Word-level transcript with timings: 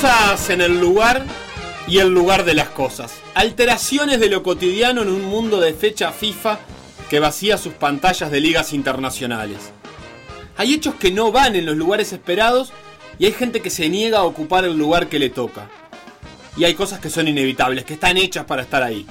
cosas 0.00 0.50
en 0.50 0.60
el 0.60 0.78
lugar 0.78 1.24
y 1.88 1.98
el 1.98 2.10
lugar 2.10 2.44
de 2.44 2.54
las 2.54 2.68
cosas. 2.68 3.20
Alteraciones 3.34 4.20
de 4.20 4.28
lo 4.28 4.44
cotidiano 4.44 5.02
en 5.02 5.08
un 5.08 5.24
mundo 5.24 5.58
de 5.58 5.74
fecha 5.74 6.12
FIFA 6.12 6.60
que 7.10 7.18
vacía 7.18 7.58
sus 7.58 7.72
pantallas 7.72 8.30
de 8.30 8.40
ligas 8.40 8.72
internacionales. 8.72 9.72
Hay 10.56 10.72
hechos 10.72 10.94
que 10.94 11.10
no 11.10 11.32
van 11.32 11.56
en 11.56 11.66
los 11.66 11.76
lugares 11.76 12.12
esperados 12.12 12.72
y 13.18 13.26
hay 13.26 13.32
gente 13.32 13.60
que 13.60 13.70
se 13.70 13.88
niega 13.88 14.18
a 14.18 14.24
ocupar 14.24 14.64
el 14.64 14.78
lugar 14.78 15.08
que 15.08 15.18
le 15.18 15.30
toca. 15.30 15.68
Y 16.56 16.62
hay 16.62 16.74
cosas 16.74 17.00
que 17.00 17.10
son 17.10 17.26
inevitables, 17.26 17.84
que 17.84 17.94
están 17.94 18.18
hechas 18.18 18.44
para 18.44 18.62
estar 18.62 18.84
ahí. 18.84 19.04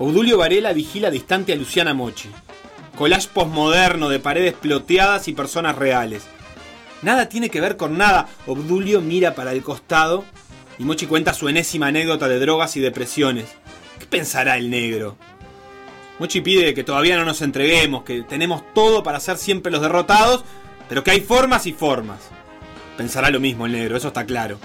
Obdulio 0.00 0.38
Varela 0.38 0.72
vigila 0.72 1.08
distante 1.08 1.52
a 1.52 1.56
Luciana 1.56 1.94
Mochi. 1.94 2.30
Collage 2.96 3.28
postmoderno 3.32 4.08
de 4.08 4.18
paredes 4.18 4.54
ploteadas 4.54 5.28
y 5.28 5.34
personas 5.34 5.76
reales. 5.76 6.24
Nada 7.02 7.28
tiene 7.28 7.50
que 7.50 7.60
ver 7.60 7.76
con 7.76 7.96
nada. 7.96 8.28
Obdulio 8.46 9.00
mira 9.00 9.34
para 9.34 9.52
el 9.52 9.62
costado 9.62 10.24
y 10.78 10.84
Mochi 10.84 11.06
cuenta 11.06 11.34
su 11.34 11.48
enésima 11.48 11.88
anécdota 11.88 12.28
de 12.28 12.38
drogas 12.38 12.76
y 12.76 12.80
depresiones. 12.80 13.46
¿Qué 13.98 14.06
pensará 14.06 14.56
el 14.56 14.70
negro? 14.70 15.16
Mochi 16.18 16.40
pide 16.40 16.74
que 16.74 16.84
todavía 16.84 17.16
no 17.16 17.24
nos 17.24 17.42
entreguemos, 17.42 18.02
que 18.02 18.22
tenemos 18.22 18.62
todo 18.74 19.02
para 19.02 19.20
ser 19.20 19.38
siempre 19.38 19.70
los 19.70 19.80
derrotados, 19.80 20.44
pero 20.88 21.04
que 21.04 21.12
hay 21.12 21.20
formas 21.20 21.66
y 21.66 21.72
formas. 21.72 22.18
Pensará 22.96 23.30
lo 23.30 23.38
mismo 23.38 23.66
el 23.66 23.72
negro, 23.72 23.96
eso 23.96 24.08
está 24.08 24.24
claro. 24.24 24.58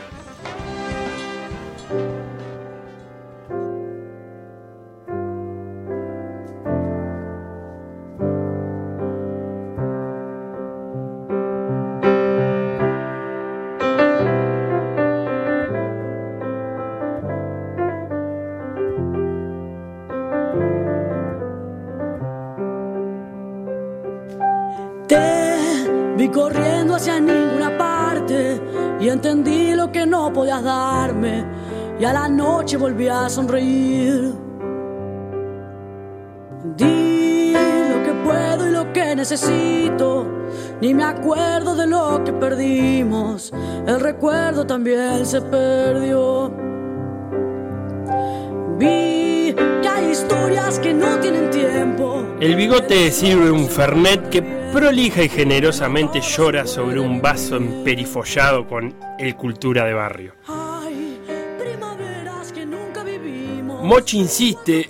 Y 31.99 32.05
a 32.05 32.13
la 32.13 32.27
noche 32.27 32.77
volví 32.77 33.07
a 33.07 33.29
sonreír. 33.29 34.33
Di 36.75 37.53
lo 37.53 38.03
que 38.03 38.13
puedo 38.23 38.67
y 38.67 38.71
lo 38.71 38.93
que 38.93 39.15
necesito, 39.15 40.27
ni 40.81 40.93
me 40.93 41.03
acuerdo 41.03 41.75
de 41.75 41.87
lo 41.87 42.23
que 42.23 42.33
perdimos, 42.33 43.53
el 43.85 43.99
recuerdo 43.99 44.65
también 44.65 45.25
se 45.25 45.41
perdió. 45.41 46.51
Vi 48.79 49.53
que 49.81 49.87
hay 49.87 50.11
historias 50.11 50.79
que 50.79 50.93
no 50.93 51.19
tienen 51.19 51.49
tiempo. 51.51 52.25
El 52.39 52.55
bigote 52.55 53.11
sirve 53.11 53.51
un 53.51 53.67
fernet 53.67 54.29
que 54.29 54.41
prolija 54.41 55.21
y 55.23 55.29
generosamente 55.29 56.19
llora 56.21 56.65
sobre 56.65 56.99
un 56.99 57.21
vaso 57.21 57.57
emperifollado 57.57 58.67
con 58.67 58.95
el 59.19 59.35
cultura 59.35 59.85
de 59.85 59.93
barrio. 59.93 60.33
Mochi 63.83 64.17
insiste 64.17 64.89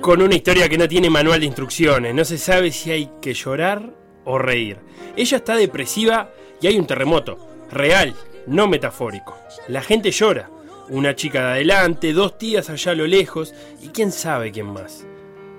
con 0.00 0.22
una 0.22 0.36
historia 0.36 0.68
que 0.68 0.78
no 0.78 0.86
tiene 0.86 1.10
manual 1.10 1.40
de 1.40 1.46
instrucciones. 1.46 2.14
No 2.14 2.24
se 2.24 2.38
sabe 2.38 2.70
si 2.70 2.92
hay 2.92 3.10
que 3.20 3.34
llorar 3.34 3.92
o 4.24 4.38
reír. 4.38 4.78
Ella 5.16 5.38
está 5.38 5.56
depresiva 5.56 6.30
y 6.60 6.68
hay 6.68 6.78
un 6.78 6.86
terremoto. 6.86 7.36
Real, 7.72 8.14
no 8.46 8.68
metafórico. 8.68 9.36
La 9.66 9.82
gente 9.82 10.12
llora. 10.12 10.48
Una 10.90 11.16
chica 11.16 11.40
de 11.40 11.52
adelante, 11.54 12.12
dos 12.12 12.38
tías 12.38 12.70
allá 12.70 12.92
a 12.92 12.94
lo 12.94 13.08
lejos 13.08 13.52
y 13.82 13.88
quién 13.88 14.12
sabe 14.12 14.52
quién 14.52 14.66
más. 14.66 15.04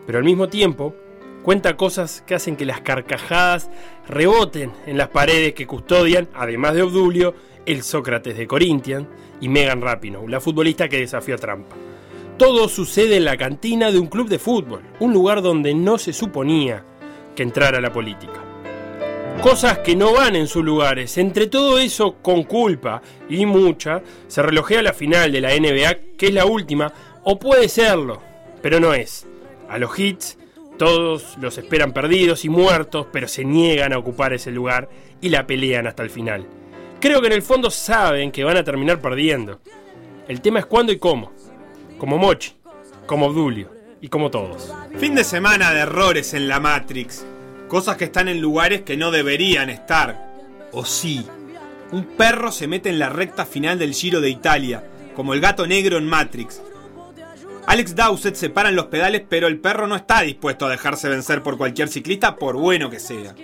Pero 0.06 0.20
al 0.20 0.24
mismo 0.24 0.48
tiempo, 0.48 0.96
cuenta 1.44 1.76
cosas 1.76 2.24
que 2.26 2.36
hacen 2.36 2.56
que 2.56 2.66
las 2.66 2.80
carcajadas 2.80 3.70
reboten 4.08 4.72
en 4.86 4.98
las 4.98 5.10
paredes 5.10 5.56
que 5.56 5.68
custodian, 5.68 6.30
además 6.34 6.76
de 6.76 6.84
Obdulio, 6.84 7.36
el 7.66 7.84
Sócrates 7.84 8.38
de 8.38 8.48
Corinthians 8.48 9.08
y 9.42 9.50
Megan 9.50 9.82
Rapinoe, 9.82 10.28
la 10.28 10.40
futbolista 10.40 10.90
que 10.90 11.00
desafió 11.00 11.36
a 11.36 11.38
Trampa. 11.38 11.76
Todo 12.38 12.70
sucede 12.70 13.18
en 13.18 13.26
la 13.26 13.38
cantina 13.38 13.92
de 13.92 14.00
un 14.00 14.08
club 14.08 14.30
de 14.30 14.40
fútbol, 14.40 14.82
un 15.00 15.14
lugar 15.14 15.42
donde 15.42 15.74
no 15.74 15.98
se 15.98 16.14
suponía 16.14 16.84
que 17.36 17.44
entrara 17.44 17.82
la 17.82 17.92
política. 17.92 18.44
Cosas 19.42 19.80
que 19.80 19.96
no 19.96 20.14
van 20.14 20.36
en 20.36 20.48
sus 20.48 20.64
lugares. 20.64 21.18
Entre 21.18 21.48
todo 21.48 21.80
eso, 21.80 22.18
con 22.22 22.44
culpa 22.44 23.02
y 23.30 23.46
mucha, 23.46 24.02
se 24.28 24.42
relojea 24.42 24.82
la 24.82 24.94
final 24.94 25.32
de 25.32 25.42
la 25.42 25.58
NBA, 25.58 26.18
que 26.18 26.28
es 26.28 26.34
la 26.34 26.46
última, 26.46 26.92
o 27.24 27.40
puede 27.40 27.70
serlo, 27.70 28.22
pero 28.62 28.80
no 28.80 28.94
es. 28.94 29.28
A 29.70 29.78
los 29.78 29.98
hits 29.98 30.38
todos 30.78 31.38
los 31.42 31.58
esperan 31.58 31.92
perdidos 31.92 32.46
y 32.46 32.50
muertos, 32.50 33.08
pero 33.12 33.28
se 33.28 33.44
niegan 33.44 33.92
a 33.92 33.98
ocupar 33.98 34.34
ese 34.34 34.50
lugar 34.50 34.90
y 35.20 35.28
la 35.28 35.46
pelean 35.46 35.88
hasta 35.88 36.04
el 36.04 36.10
final. 36.10 36.48
Creo 37.00 37.22
que 37.22 37.28
en 37.28 37.34
el 37.34 37.42
fondo 37.42 37.72
saben 37.72 38.30
que 38.30 38.44
van 38.44 38.58
a 38.58 38.64
terminar 38.64 39.00
perdiendo. 39.00 39.62
El 40.28 40.42
tema 40.42 40.60
es 40.60 40.66
cuándo 40.66 40.92
y 40.92 41.00
cómo. 41.00 41.32
Como 41.98 42.18
Mochi, 42.18 42.52
como 43.06 43.28
Obdulio 43.28 43.72
y 44.02 44.10
como 44.10 44.30
todos. 44.30 44.74
Fin 44.98 45.16
de 45.16 45.24
semana 45.24 45.74
de 45.74 45.80
errores 45.80 46.34
en 46.34 46.50
la 46.50 46.60
Matrix. 46.60 47.26
Cosas 47.70 47.96
que 47.96 48.06
están 48.06 48.28
en 48.28 48.42
lugares 48.42 48.82
que 48.82 48.98
no 48.98 49.12
deberían 49.12 49.70
estar. 49.70 50.30
O 50.74 50.84
sí. 50.84 51.26
Un 51.92 52.04
perro 52.04 52.52
se 52.52 52.68
mete 52.68 52.90
en 52.90 53.00
la 53.00 53.08
recta 53.08 53.46
final 53.46 53.80
del 53.80 53.94
Giro 53.94 54.20
de 54.20 54.30
Italia, 54.30 54.84
como 55.16 55.34
el 55.34 55.40
gato 55.40 55.66
negro 55.66 55.98
en 55.98 56.06
Matrix. 56.06 56.62
Alex 57.66 57.96
Dowsett 57.96 58.36
se 58.36 58.50
para 58.50 58.70
en 58.70 58.76
los 58.76 58.88
pedales, 58.88 59.24
pero 59.28 59.48
el 59.48 59.60
perro 59.60 59.88
no 59.88 59.96
está 59.96 60.22
dispuesto 60.22 60.66
a 60.66 60.70
dejarse 60.70 61.08
vencer 61.08 61.44
por 61.44 61.58
cualquier 61.58 61.88
ciclista, 61.88 62.36
por 62.36 62.58
bueno 62.58 62.90
que 62.90 63.00
sea. 63.00 63.36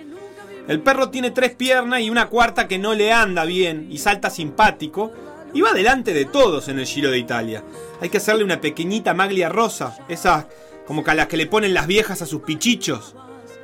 El 0.68 0.80
perro 0.80 1.10
tiene 1.10 1.30
tres 1.30 1.54
piernas 1.54 2.00
y 2.00 2.10
una 2.10 2.28
cuarta 2.28 2.66
que 2.66 2.78
no 2.78 2.94
le 2.94 3.12
anda 3.12 3.44
bien 3.44 3.86
y 3.90 3.98
salta 3.98 4.30
simpático 4.30 5.12
y 5.54 5.60
va 5.60 5.72
delante 5.72 6.12
de 6.12 6.24
todos 6.24 6.68
en 6.68 6.78
el 6.78 6.86
Giro 6.86 7.10
de 7.10 7.18
Italia. 7.18 7.62
Hay 8.00 8.08
que 8.08 8.16
hacerle 8.16 8.44
una 8.44 8.60
pequeñita 8.60 9.14
maglia 9.14 9.48
rosa, 9.48 9.96
esas 10.08 10.46
como 10.86 11.04
que 11.04 11.12
a 11.12 11.14
las 11.14 11.28
que 11.28 11.36
le 11.36 11.46
ponen 11.46 11.72
las 11.72 11.86
viejas 11.86 12.20
a 12.20 12.26
sus 12.26 12.42
pichichos. 12.42 13.14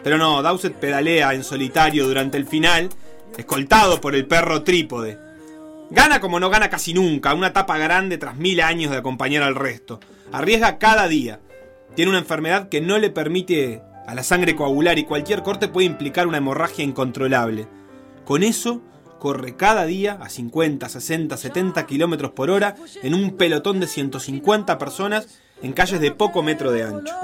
Pero 0.04 0.16
no, 0.16 0.42
Dowsett 0.42 0.74
pedalea 0.74 1.34
en 1.34 1.44
solitario 1.44 2.06
durante 2.06 2.38
el 2.38 2.46
final, 2.46 2.88
escoltado 3.36 4.00
por 4.00 4.14
el 4.14 4.26
perro 4.26 4.62
trípode. 4.62 5.18
Gana 5.90 6.20
como 6.20 6.40
no 6.40 6.50
gana 6.50 6.70
casi 6.70 6.94
nunca, 6.94 7.34
una 7.34 7.52
tapa 7.52 7.78
grande 7.78 8.16
tras 8.16 8.36
mil 8.36 8.60
años 8.60 8.90
de 8.90 8.98
acompañar 8.98 9.42
al 9.42 9.54
resto. 9.54 10.00
Arriesga 10.32 10.78
cada 10.78 11.06
día. 11.08 11.40
Tiene 11.94 12.10
una 12.10 12.20
enfermedad 12.20 12.68
que 12.68 12.80
no 12.80 12.98
le 12.98 13.10
permite 13.10 13.82
a 14.06 14.14
la 14.14 14.22
sangre 14.22 14.56
coagular 14.56 14.98
y 14.98 15.04
cualquier 15.04 15.42
corte 15.42 15.68
puede 15.68 15.86
implicar 15.86 16.26
una 16.26 16.38
hemorragia 16.38 16.84
incontrolable. 16.84 17.68
Con 18.24 18.42
eso, 18.42 18.82
corre 19.18 19.56
cada 19.56 19.86
día 19.86 20.18
a 20.20 20.28
50, 20.28 20.88
60, 20.88 21.36
70 21.36 21.86
kilómetros 21.86 22.32
por 22.32 22.50
hora 22.50 22.74
en 23.02 23.14
un 23.14 23.36
pelotón 23.36 23.78
de 23.78 23.86
150 23.86 24.78
personas 24.78 25.40
en 25.62 25.72
calles 25.72 26.00
de 26.00 26.10
poco 26.10 26.42
metro 26.42 26.72
de 26.72 26.82
ancho. 26.82 27.14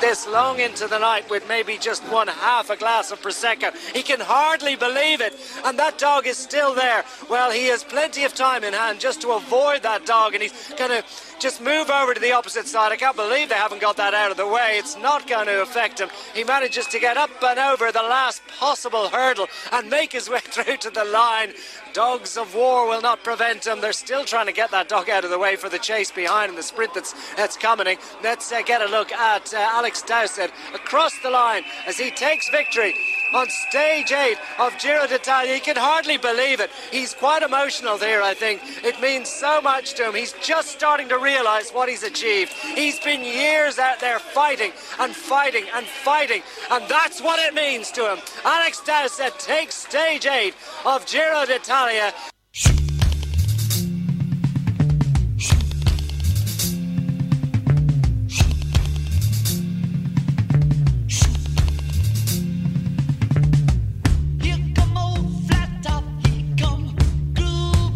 This 0.00 0.26
long 0.26 0.58
into 0.60 0.88
the 0.88 0.98
night 0.98 1.28
with 1.30 1.46
maybe 1.46 1.76
just 1.76 2.02
one 2.10 2.28
half 2.28 2.70
a 2.70 2.76
glass 2.76 3.12
of 3.12 3.20
Prosecco. 3.20 3.70
He 3.94 4.02
can 4.02 4.20
hardly 4.20 4.74
believe 4.74 5.20
it. 5.20 5.34
And 5.64 5.78
that 5.78 5.98
dog 5.98 6.26
is 6.26 6.38
still 6.38 6.74
there. 6.74 7.04
Well, 7.28 7.50
he 7.50 7.66
has 7.68 7.84
plenty 7.84 8.24
of 8.24 8.34
time 8.34 8.64
in 8.64 8.72
hand 8.72 8.98
just 8.98 9.20
to 9.22 9.32
avoid 9.32 9.82
that 9.82 10.06
dog. 10.06 10.34
And 10.34 10.42
he's 10.42 10.72
going 10.78 10.90
to 10.90 11.04
just 11.40 11.62
move 11.62 11.88
over 11.88 12.12
to 12.12 12.20
the 12.20 12.32
opposite 12.32 12.66
side. 12.66 12.92
I 12.92 12.96
can't 12.96 13.16
believe 13.16 13.48
they 13.48 13.54
haven't 13.54 13.80
got 13.80 13.96
that 13.96 14.12
out 14.12 14.30
of 14.30 14.36
the 14.36 14.46
way. 14.46 14.72
It's 14.74 14.96
not 14.98 15.26
going 15.26 15.46
to 15.46 15.62
affect 15.62 15.98
him. 15.98 16.10
He 16.34 16.44
manages 16.44 16.86
to 16.88 17.00
get 17.00 17.16
up 17.16 17.30
and 17.42 17.58
over 17.58 17.90
the 17.90 18.02
last 18.02 18.42
possible 18.46 19.08
hurdle 19.08 19.48
and 19.72 19.88
make 19.88 20.12
his 20.12 20.28
way 20.28 20.40
through 20.44 20.76
to 20.76 20.90
the 20.90 21.04
line. 21.04 21.54
Dogs 21.94 22.36
of 22.36 22.54
war 22.54 22.86
will 22.86 23.00
not 23.00 23.24
prevent 23.24 23.66
him. 23.66 23.80
They're 23.80 23.92
still 23.92 24.24
trying 24.24 24.46
to 24.46 24.52
get 24.52 24.70
that 24.70 24.88
dog 24.88 25.08
out 25.08 25.24
of 25.24 25.30
the 25.30 25.38
way 25.38 25.56
for 25.56 25.68
the 25.68 25.78
chase 25.78 26.10
behind 26.10 26.50
and 26.50 26.58
the 26.58 26.62
sprint 26.62 26.94
that's, 26.94 27.14
that's 27.34 27.56
coming. 27.56 27.98
Let's 28.22 28.52
uh, 28.52 28.62
get 28.62 28.82
a 28.82 28.86
look 28.86 29.10
at 29.10 29.52
uh, 29.54 29.56
Alex 29.58 30.02
Dowsett 30.02 30.52
across 30.74 31.18
the 31.22 31.30
line 31.30 31.64
as 31.86 31.96
he 31.96 32.10
takes 32.10 32.48
victory 32.50 32.94
on 33.34 33.48
stage 33.48 34.12
eight 34.12 34.38
of 34.58 34.76
Giro 34.78 35.06
d'Italia. 35.06 35.54
He 35.54 35.60
can 35.60 35.76
hardly 35.76 36.16
believe 36.16 36.60
it. 36.60 36.70
He's 36.90 37.14
quite 37.14 37.42
emotional 37.42 37.98
there, 37.98 38.22
I 38.22 38.34
think. 38.34 38.60
It 38.84 39.00
means 39.00 39.28
so 39.28 39.60
much 39.60 39.94
to 39.94 40.08
him. 40.08 40.14
He's 40.14 40.32
just 40.34 40.68
starting 40.68 41.08
to 41.08 41.18
realize 41.18 41.70
what 41.70 41.88
he's 41.88 42.02
achieved. 42.02 42.52
He's 42.52 42.98
been 43.00 43.22
years 43.22 43.78
out 43.78 44.00
there 44.00 44.18
fighting 44.18 44.72
and 44.98 45.14
fighting 45.14 45.64
and 45.74 45.86
fighting, 45.86 46.42
and 46.70 46.88
that's 46.88 47.20
what 47.20 47.38
it 47.40 47.54
means 47.54 47.90
to 47.92 48.12
him. 48.12 48.18
Alex 48.44 48.80
Dowsett 48.84 49.38
takes 49.38 49.74
stage 49.74 50.26
eight 50.26 50.54
of 50.84 51.06
Giro 51.06 51.44
d'Italia. 51.46 52.12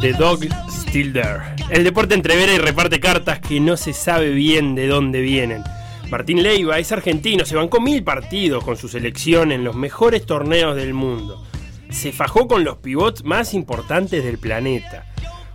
The 0.04 0.12
Dog 0.12 0.40
Still 0.68 1.14
There. 1.14 1.40
El 1.70 1.82
deporte 1.82 2.14
entrevera 2.14 2.52
y 2.52 2.58
reparte 2.58 3.00
cartas 3.00 3.38
que 3.40 3.58
no 3.58 3.74
se 3.78 3.94
sabe 3.94 4.32
bien 4.32 4.74
de 4.74 4.86
dónde 4.86 5.22
vienen. 5.22 5.64
Martín 6.10 6.42
Leiva 6.42 6.78
es 6.78 6.92
argentino, 6.92 7.46
se 7.46 7.56
bancó 7.56 7.80
mil 7.80 8.04
partidos 8.04 8.62
con 8.62 8.76
su 8.76 8.86
selección 8.86 9.50
en 9.50 9.64
los 9.64 9.74
mejores 9.74 10.26
torneos 10.26 10.76
del 10.76 10.92
mundo. 10.92 11.42
Se 11.88 12.12
fajó 12.12 12.46
con 12.46 12.64
los 12.64 12.76
pivots 12.76 13.24
más 13.24 13.54
importantes 13.54 14.22
del 14.22 14.36
planeta. 14.36 15.10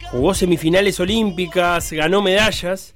Jugó 0.10 0.34
semifinales 0.34 1.00
olímpicas, 1.00 1.94
ganó 1.94 2.24
medallas, 2.24 2.96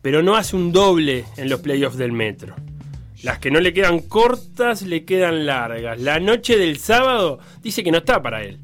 pero 0.00 0.22
no 0.22 0.34
hace 0.34 0.56
un 0.56 0.72
doble 0.72 1.26
en 1.36 1.50
los 1.50 1.60
playoffs 1.60 1.98
del 1.98 2.12
metro. 2.12 2.56
Las 3.22 3.38
que 3.38 3.50
no 3.50 3.60
le 3.60 3.74
quedan 3.74 3.98
cortas 3.98 4.80
le 4.80 5.04
quedan 5.04 5.44
largas. 5.44 6.00
La 6.00 6.20
noche 6.20 6.56
del 6.56 6.78
sábado 6.78 7.38
dice 7.62 7.84
que 7.84 7.92
no 7.92 7.98
está 7.98 8.22
para 8.22 8.42
él. 8.42 8.60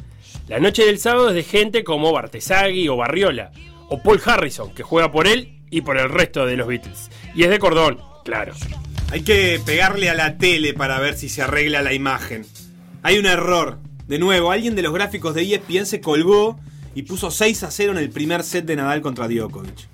La 0.53 0.61
noche 0.61 0.85
del 0.85 0.99
sábado 0.99 1.31
es 1.31 1.35
de 1.35 1.45
gente 1.45 1.83
como 1.83 2.13
Bartesagui 2.13 2.87
o 2.87 2.97
Barriola, 2.97 3.53
o 3.89 4.03
Paul 4.03 4.21
Harrison, 4.23 4.75
que 4.75 4.83
juega 4.83 5.11
por 5.11 5.27
él 5.27 5.63
y 5.71 5.81
por 5.81 5.97
el 5.97 6.11
resto 6.11 6.45
de 6.45 6.59
los 6.59 6.67
Beatles. 6.67 7.09
Y 7.35 7.45
es 7.45 7.49
de 7.49 7.59
cordón, 7.59 7.99
claro. 8.23 8.53
Hay 9.11 9.23
que 9.23 9.63
pegarle 9.65 10.11
a 10.11 10.15
la 10.15 10.37
tele 10.37 10.75
para 10.75 11.01
ver 11.01 11.17
si 11.17 11.31
se 11.31 11.41
arregla 11.41 11.81
la 11.81 11.95
imagen. 11.95 12.45
Hay 13.03 13.17
un 13.17 13.25
error. 13.25 13.79
De 14.07 14.19
nuevo, 14.19 14.51
alguien 14.51 14.75
de 14.75 14.83
los 14.83 14.93
gráficos 14.93 15.35
de 15.35 15.55
ESPN 15.55 15.87
se 15.87 16.03
colgó 16.03 16.61
y 16.95 17.05
puso 17.05 17.31
6 17.31 17.63
a 17.63 17.71
0 17.71 17.93
en 17.93 17.99
el 17.99 18.11
primer 18.11 18.43
set 18.43 18.67
de 18.67 18.77
Nadal 18.77 19.01
contra 19.01 19.29
Djokovic. 19.29 19.89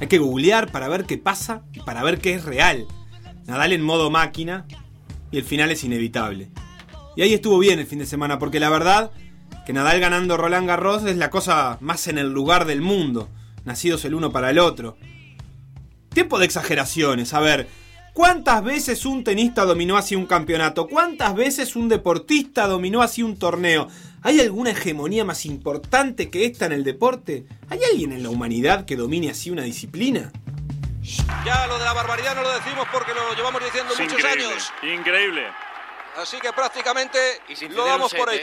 Hay 0.00 0.06
que 0.06 0.18
googlear 0.18 0.70
para 0.70 0.88
ver 0.88 1.06
qué 1.06 1.16
pasa 1.16 1.62
y 1.72 1.80
para 1.80 2.02
ver 2.02 2.18
qué 2.18 2.34
es 2.34 2.44
real. 2.44 2.86
Nadal 3.46 3.72
en 3.72 3.80
modo 3.80 4.10
máquina 4.10 4.66
y 5.30 5.38
el 5.38 5.44
final 5.44 5.70
es 5.70 5.82
inevitable. 5.82 6.50
Y 7.16 7.22
ahí 7.22 7.32
estuvo 7.32 7.58
bien 7.58 7.78
el 7.78 7.86
fin 7.86 8.00
de 8.00 8.06
semana, 8.06 8.38
porque 8.38 8.60
la 8.60 8.68
verdad 8.68 9.12
que 9.64 9.72
Nadal 9.72 10.00
ganando 10.00 10.36
Roland 10.36 10.66
Garros 10.66 11.04
es 11.04 11.16
la 11.16 11.30
cosa 11.30 11.78
más 11.80 12.08
en 12.08 12.18
el 12.18 12.32
lugar 12.32 12.64
del 12.64 12.80
mundo, 12.80 13.28
nacidos 13.64 14.04
el 14.04 14.14
uno 14.14 14.32
para 14.32 14.50
el 14.50 14.58
otro. 14.58 14.96
Tiempo 16.12 16.38
de 16.38 16.46
exageraciones, 16.46 17.32
a 17.32 17.40
ver, 17.40 17.68
¿cuántas 18.12 18.62
veces 18.62 19.06
un 19.06 19.24
tenista 19.24 19.64
dominó 19.64 19.96
así 19.96 20.16
un 20.16 20.26
campeonato? 20.26 20.88
¿Cuántas 20.88 21.34
veces 21.34 21.76
un 21.76 21.88
deportista 21.88 22.66
dominó 22.66 23.02
así 23.02 23.22
un 23.22 23.38
torneo? 23.38 23.88
¿Hay 24.22 24.40
alguna 24.40 24.70
hegemonía 24.70 25.24
más 25.24 25.46
importante 25.46 26.28
que 26.28 26.44
esta 26.44 26.66
en 26.66 26.72
el 26.72 26.84
deporte? 26.84 27.46
¿Hay 27.70 27.80
alguien 27.90 28.12
en 28.12 28.22
la 28.22 28.30
humanidad 28.30 28.84
que 28.84 28.96
domine 28.96 29.30
así 29.30 29.50
una 29.50 29.62
disciplina? 29.62 30.32
Ya 31.44 31.66
lo 31.66 31.78
de 31.78 31.84
la 31.84 31.92
barbaridad 31.92 32.34
no 32.36 32.42
lo 32.42 32.52
decimos 32.52 32.86
porque 32.92 33.12
lo 33.14 33.34
llevamos 33.34 33.62
diciendo 33.64 33.92
muchos 33.98 34.24
años. 34.24 34.72
Increíble. 34.82 35.46
Así 36.16 36.38
que 36.38 36.52
prácticamente 36.52 37.18
lo 37.70 37.86
damos 37.86 38.12
por 38.12 38.32
¿eh? 38.32 38.42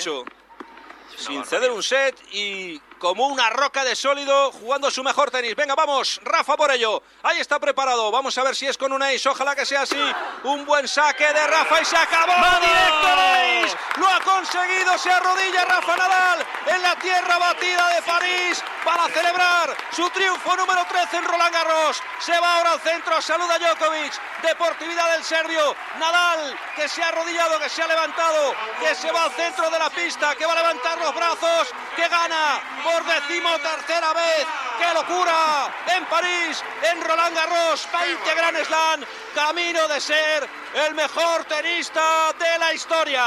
Sin 1.19 1.43
ceder 1.43 1.71
un 1.71 1.83
set 1.83 2.15
y 2.31 2.81
como 2.99 3.27
una 3.27 3.49
roca 3.49 3.83
de 3.83 3.95
sólido 3.95 4.51
jugando 4.51 4.91
su 4.91 5.03
mejor 5.03 5.31
tenis. 5.31 5.55
Venga, 5.55 5.73
vamos, 5.73 6.19
Rafa 6.23 6.55
por 6.55 6.69
ello. 6.71 7.01
Ahí 7.23 7.39
está 7.39 7.57
preparado. 7.59 8.11
Vamos 8.11 8.37
a 8.37 8.43
ver 8.43 8.55
si 8.55 8.67
es 8.67 8.77
con 8.77 8.91
un 8.91 9.01
ace. 9.01 9.29
Ojalá 9.29 9.55
que 9.55 9.65
sea 9.65 9.81
así. 9.81 10.13
Un 10.43 10.65
buen 10.65 10.87
saque 10.87 11.25
de 11.25 11.47
Rafa 11.47 11.81
y 11.81 11.85
se 11.85 11.97
acabó. 11.97 12.33
¡Va 12.33 12.59
directo 12.59 13.07
ace! 13.07 13.77
Lo 13.97 14.07
ha 14.07 14.19
conseguido. 14.19 14.97
Se 14.97 15.09
arrodilla 15.09 15.65
Rafa 15.65 15.95
Nadal 15.95 16.45
en 16.67 16.81
la 16.81 16.95
tierra 16.97 17.37
batida 17.37 17.95
de 17.95 18.01
París 18.01 18.63
para 18.83 19.07
celebrar 19.07 19.75
su 19.91 20.09
triunfo 20.09 20.55
número 20.55 20.85
13 20.85 21.17
en 21.17 21.25
Roland 21.25 21.53
Garros. 21.53 22.01
Se 22.19 22.37
va 22.37 22.57
ahora 22.57 22.73
al 22.73 22.81
centro. 22.81 23.21
Saluda 23.21 23.57
Djokovic. 23.57 24.13
Deportividad 24.43 25.13
del 25.13 25.23
serbio. 25.23 25.75
Nadal 25.97 26.57
que 26.75 26.87
se 26.87 27.01
ha 27.01 27.07
arrodillado, 27.07 27.59
que 27.59 27.69
se 27.69 27.81
ha 27.81 27.87
levantado, 27.87 28.53
que 28.79 28.93
se 28.93 29.11
va 29.11 29.23
al 29.23 29.31
centro 29.31 29.69
de 29.69 29.79
la 29.79 29.89
pista, 29.89 30.35
que 30.35 30.45
va 30.45 30.53
a 30.53 30.55
levantar 30.55 30.97
los 30.97 31.15
brazos, 31.15 31.69
que 31.95 32.07
gana 32.07 32.61
por 32.89 33.05
decimotercera 33.05 34.13
vez. 34.13 34.45
¡Qué 34.77 34.93
locura! 34.93 35.73
En 35.95 36.05
París, 36.05 36.63
en 36.89 37.01
Roland 37.01 37.35
Garros, 37.35 37.87
20 37.91 38.35
Grand 38.35 38.65
Slam, 38.65 39.01
camino 39.35 39.87
de 39.87 39.99
ser 39.99 40.47
el 40.73 40.95
mejor 40.95 41.43
tenista 41.45 42.33
de 42.33 42.59
la 42.59 42.73
historia. 42.73 43.23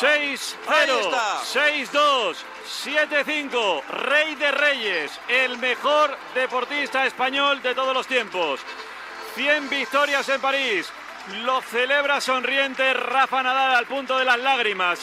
6-0, 0.00 0.56
6-2. 1.52 2.36
7-5, 2.84 3.82
Rey 3.88 4.34
de 4.36 4.52
Reyes, 4.52 5.20
el 5.26 5.58
mejor 5.58 6.16
deportista 6.34 7.04
español 7.04 7.60
de 7.60 7.74
todos 7.74 7.92
los 7.92 8.06
tiempos. 8.06 8.60
100 9.34 9.68
victorias 9.68 10.28
en 10.28 10.40
París, 10.40 10.88
lo 11.42 11.60
celebra 11.62 12.20
sonriente 12.20 12.94
Rafa 12.94 13.42
Nadal 13.42 13.74
al 13.74 13.86
punto 13.86 14.16
de 14.16 14.24
las 14.24 14.38
lágrimas. 14.38 15.00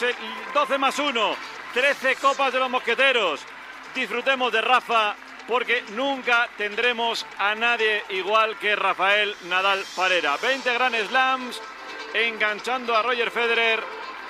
12 0.54 0.78
más 0.78 0.98
1, 1.00 1.36
13 1.74 2.16
copas 2.16 2.54
de 2.54 2.60
los 2.60 2.70
mosqueteros 2.70 3.42
disfrutemos 3.96 4.52
de 4.52 4.62
Rafa 4.62 5.16
porque 5.48 5.84
nunca 5.96 6.48
tendremos 6.58 7.26
a 7.38 7.56
nadie 7.56 8.04
igual 8.10 8.58
que 8.60 8.76
Rafael 8.76 9.36
Nadal 9.46 9.84
Parera. 9.96 10.38
20 10.38 10.74
Grand 10.74 10.96
Slams 11.08 11.62
enganchando 12.14 12.96
a 12.96 13.02
Roger 13.02 13.32
Federer 13.32 13.84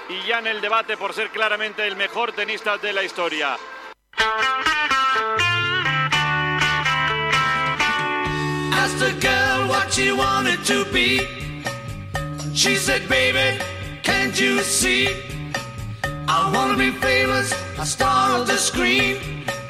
y 0.09 0.27
ya 0.27 0.39
en 0.39 0.47
el 0.47 0.61
debate 0.61 0.97
por 0.97 1.13
ser 1.13 1.29
claramente 1.29 1.85
el 1.85 1.95
mejor 1.95 2.31
tenista 2.31 2.77
de 2.77 2.93
la 2.93 3.03
historia. 3.03 3.57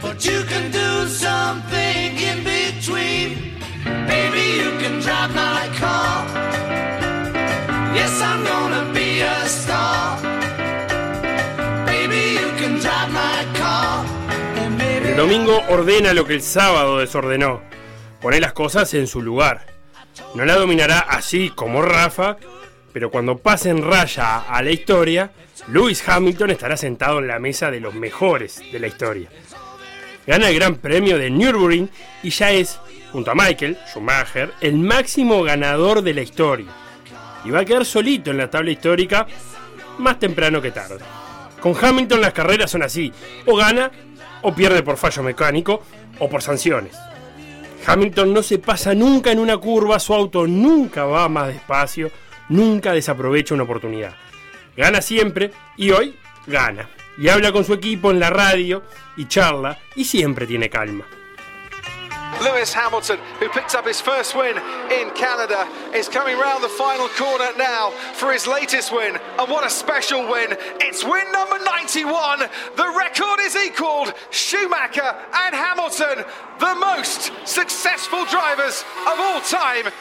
But 0.01 0.25
you 0.25 0.44
can 0.46 0.72
do 0.72 1.08
something 1.08 2.18
in 2.18 2.44
between. 2.44 3.60
Baby, 4.08 4.44
you 4.62 4.72
can 4.79 5.00
drive 5.01 5.34
my 5.36 5.68
car. 5.77 6.25
Yes, 7.94 8.22
I'm 8.22 8.46
gonna 8.46 8.94
be 8.94 9.22
a 9.22 9.46
star. 9.48 10.20
El 15.03 15.18
domingo 15.18 15.62
ordena 15.70 16.13
lo 16.13 16.25
que 16.25 16.34
el 16.36 16.41
sábado 16.41 17.00
desordenó. 17.00 17.62
Pone 18.22 18.39
las 18.39 18.53
cosas 18.53 18.94
en 18.94 19.06
su 19.06 19.22
lugar. 19.22 19.65
No 20.34 20.46
la 20.46 20.56
dominará 20.56 21.00
así 21.00 21.50
como 21.50 21.82
Rafa, 21.82 22.38
pero 22.94 23.12
cuando 23.12 23.38
pase 23.38 23.70
en 23.70 23.84
raya 23.84 24.39
a 24.39 24.62
la 24.62 24.72
historia, 24.72 25.32
Lewis 25.68 26.08
Hamilton 26.08 26.51
estará 26.51 26.77
sentado 26.77 27.20
en 27.20 27.27
la 27.27 27.39
mesa 27.39 27.70
de 27.70 27.82
los 27.82 27.94
mejores 27.94 28.62
de 28.72 28.79
la 28.79 28.88
historia 28.88 29.29
gana 30.29 30.50
el 30.50 30.53
Gran 30.53 30.75
Premio 30.75 31.17
de 31.17 31.31
Nürburgring 31.31 31.89
y 32.21 32.29
ya 32.29 32.51
es, 32.51 32.79
junto 33.12 33.31
a 33.31 33.36
Michael 33.36 33.79
Schumacher, 33.88 34.53
el 34.62 34.75
máximo 34.75 35.41
ganador 35.41 36.03
de 36.03 36.13
la 36.13 36.21
historia. 36.21 36.67
Y 37.43 37.50
va 37.50 37.62
a 37.62 37.65
quedar 37.65 37.83
solito 37.83 38.29
en 38.29 38.38
la 38.38 38.48
tabla 38.48 38.69
histórica 38.69 39.25
más 39.98 40.19
temprano 40.19 40.62
que 40.62 40.69
tarde. 40.69 41.00
Con 41.59 41.74
Hamilton 41.75 42.21
las 42.21 42.33
carreras 42.33 42.69
son 42.69 42.83
así, 42.83 43.12
o 43.48 43.55
gana 43.55 43.89
o 44.43 44.53
pierde 44.53 44.83
por 44.83 44.98
fallo 44.98 45.24
mecánico 45.24 45.81
o 46.19 46.29
por 46.29 46.43
sanciones. 46.43 46.95
Hamilton 47.88 48.31
no 48.31 48.43
se 48.43 48.59
pasa 48.59 48.93
nunca 48.93 49.31
en 49.31 49.39
una 49.39 49.57
curva, 49.57 49.98
su 49.98 50.13
auto 50.13 50.45
nunca 50.45 51.05
va 51.05 51.27
más 51.27 51.48
despacio, 51.48 52.12
nunca 52.50 52.93
desaprovecha 52.93 53.55
una 53.55 53.63
oportunidad. 53.63 54.13
Gana 54.77 55.01
siempre 55.01 55.50
y 55.75 55.89
hoy 55.89 56.15
gana 56.45 56.88
y 57.20 57.28
habla 57.28 57.52
con 57.52 57.66
su 57.66 57.74
equipo 57.74 58.12
en 58.12 58.20
la 58.20 58.30
radio 58.30 58.82
y 59.18 59.28
charla 59.28 59.78
y 59.96 60.06
siempre 60.06 60.48
tiene 60.48 60.70
calma. 60.70 61.06
Lewis 62.42 62.74
Hamilton, 62.74 63.20
who 63.42 63.50
picked 63.50 63.76
up 63.76 63.86
his 63.86 64.00
first 64.00 64.34
win 64.34 64.56
in 64.92 65.12
Canada, 65.12 65.68
is 65.94 66.08
coming 66.08 66.38
round 66.38 66.64
the 66.64 66.70
final 66.70 67.10
corner 67.10 67.50
now 67.58 67.92
for 68.14 68.32
his 68.32 68.48
latest 68.48 68.94
win. 68.94 69.18
And 69.38 69.50
what 69.50 69.66
a 69.66 69.70
special 69.70 70.22
win! 70.22 70.56
It's 70.80 71.04
win 71.04 71.30
number 71.34 71.60
91. 71.60 72.40
The 72.78 72.94
record 72.98 73.40
is 73.42 73.58
equalled. 73.58 74.14
Schumacher 74.30 75.16
and 75.34 75.54
Hamilton, 75.54 76.24
the 76.60 76.76
most 76.76 77.34
successful 77.46 78.24
drivers 78.26 78.86
of 79.06 79.20
all 79.20 79.42
time. 79.42 79.92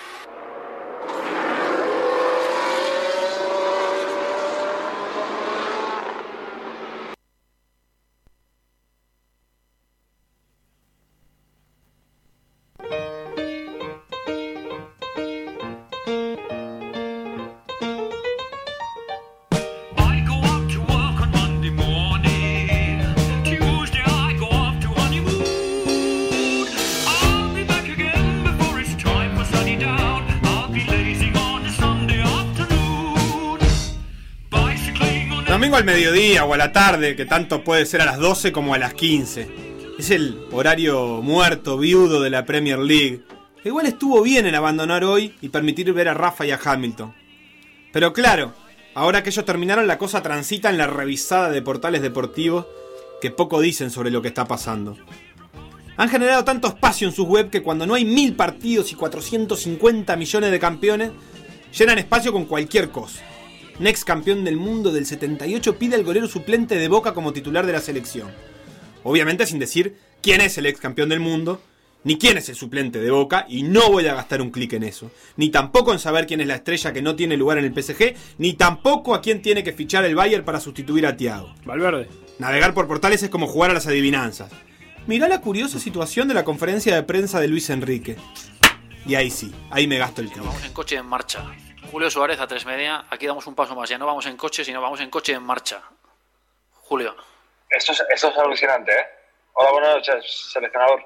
Al 35.78 35.85
mediodía 35.85 36.44
o 36.44 36.54
a 36.54 36.56
la 36.56 36.73
tarde, 36.73 37.14
que 37.14 37.25
tanto 37.25 37.62
puede 37.62 37.87
ser 37.87 38.00
a 38.00 38.04
las 38.04 38.18
12 38.18 38.50
como 38.50 38.75
a 38.75 38.78
las 38.78 38.94
15. 38.94 39.49
Es 39.97 40.11
el 40.11 40.40
horario 40.50 41.23
muerto, 41.23 41.78
viudo 41.78 42.20
de 42.20 42.30
la 42.30 42.44
Premier 42.44 42.80
League. 42.80 43.23
igual 43.64 43.87
estuvo 43.87 44.20
bien 44.23 44.47
en 44.47 44.56
abandonar 44.56 45.04
hoy 45.04 45.37
y 45.40 45.50
permitir 45.50 45.92
ver 45.92 46.08
a 46.08 46.14
Rafa 46.14 46.44
y 46.44 46.50
a 46.50 46.58
Hamilton. 46.62 47.14
Pero 47.92 48.12
claro, 48.12 48.54
ahora 48.94 49.23
que 49.23 49.30
ellos 49.30 49.44
terminaron, 49.44 49.87
la 49.87 49.99
cosa 49.99 50.20
transita 50.20 50.68
en 50.68 50.78
la 50.78 50.88
revisada 50.88 51.49
de 51.49 51.62
portales 51.62 52.02
deportivos 52.02 52.66
que 53.20 53.30
poco 53.30 53.61
dicen 53.61 53.92
sobre 53.92 54.11
lo 54.11 54.20
que 54.20 54.28
está 54.28 54.47
pasando. 54.47 54.97
Han 55.97 56.08
generado 56.08 56.42
tanto 56.42 56.66
espacio 56.66 57.06
en 57.06 57.14
sus 57.14 57.28
web 57.28 57.50
que 57.50 57.62
cuando 57.62 57.87
no 57.87 57.94
hay 57.94 58.04
mil 58.04 58.35
partidos 58.35 58.90
y 58.90 58.97
450 58.97 60.16
millones 60.16 60.50
de 60.50 60.58
campeones, 60.58 61.12
llenan 61.73 61.99
espacio 61.99 62.32
con 62.32 62.47
cualquier 62.47 62.90
cosa. 62.90 63.20
Un 63.78 63.87
ex 63.87 64.04
campeón 64.04 64.44
del 64.44 64.56
mundo 64.56 64.90
del 64.90 65.06
78 65.06 65.78
pide 65.78 65.94
al 65.94 66.02
golero 66.02 66.26
suplente 66.26 66.75
de 66.75 66.88
Boca 66.88 67.14
como 67.14 67.32
titular 67.32 67.64
de 67.64 67.73
la 67.73 67.80
selección. 67.80 68.28
Obviamente 69.04 69.47
sin 69.47 69.61
decir 69.61 69.97
quién 70.20 70.40
es 70.40 70.58
el 70.58 70.66
ex 70.66 70.80
campeón 70.80 71.08
del 71.11 71.20
mundo, 71.20 71.62
ni 72.02 72.18
quién 72.18 72.38
es 72.38 72.49
el 72.49 72.56
suplente 72.56 72.99
de 72.99 73.12
Boca, 73.12 73.47
y 73.49 73.62
no 73.62 73.88
voy 73.92 74.08
a 74.08 74.14
gastar 74.14 74.42
un 74.42 74.50
clic 74.50 74.73
en 74.73 74.82
eso. 74.82 75.12
Ni 75.37 75.50
tampoco 75.50 75.92
en 75.92 76.00
saber 76.00 76.26
quién 76.26 76.40
es 76.40 76.49
la 76.49 76.56
estrella 76.56 76.92
que 76.92 77.02
no 77.02 77.14
tiene 77.14 77.37
lugar 77.37 77.58
en 77.58 77.66
el 77.66 77.73
PSG, 77.73 78.14
ni 78.38 78.54
tampoco 78.54 79.14
a 79.14 79.23
quién 79.23 79.42
tiene 79.42 79.62
que 79.62 79.73
fichar 79.73 80.04
el 80.04 80.16
Bayern 80.16 80.44
para 80.44 80.58
sustituir 80.58 81.06
a 81.06 81.16
Thiago. 81.16 81.54
Valverde. 81.64 82.08
Navegar 82.40 82.75
por 82.75 82.88
portales 82.88 83.23
es 83.23 83.30
como 83.30 83.47
jugar 83.47 83.70
a 83.70 83.75
las 83.75 83.87
adivinanzas. 83.87 84.50
Mirá 85.06 85.28
la 85.28 85.40
curiosa 85.40 85.78
situación 85.78 86.26
de 86.26 86.35
la 86.35 86.44
conferencia 86.44 86.97
de 86.97 87.04
prensa 87.04 87.38
de 87.38 87.47
Luis 87.47 87.70
Enrique. 87.70 88.16
Y 89.06 89.14
ahí 89.14 89.30
sí, 89.30 89.52
ahí 89.70 89.87
me 89.87 89.99
gasto 89.99 90.20
el 90.20 90.30
clic. 90.30 90.44
Vamos 90.44 90.64
en 90.64 90.73
coche 90.73 90.97
en 90.97 91.06
marcha. 91.06 91.44
Julio 91.90 92.11
Suárez 92.11 92.38
a 92.40 92.47
tres 92.47 92.64
media. 92.66 93.07
Aquí 93.11 93.26
damos 93.26 93.47
un 93.47 93.54
paso 93.54 93.75
más. 93.75 93.88
Ya 93.88 93.99
no 93.99 94.07
vamos 94.07 94.26
en 94.26 94.37
coche, 94.37 94.64
sino 94.64 94.80
vamos 94.80 95.00
en 95.00 95.11
coche 95.11 95.33
en 95.33 95.42
marcha. 95.42 95.83
Julio. 96.83 97.14
Esto 97.71 97.92
es, 97.92 98.02
esto 98.11 98.28
es 98.28 98.38
alucinante, 98.38 98.92
¿eh? 98.92 99.07
Hola, 99.54 99.71
buenas 99.73 99.95
noches, 99.97 100.50
seleccionador. 100.52 101.04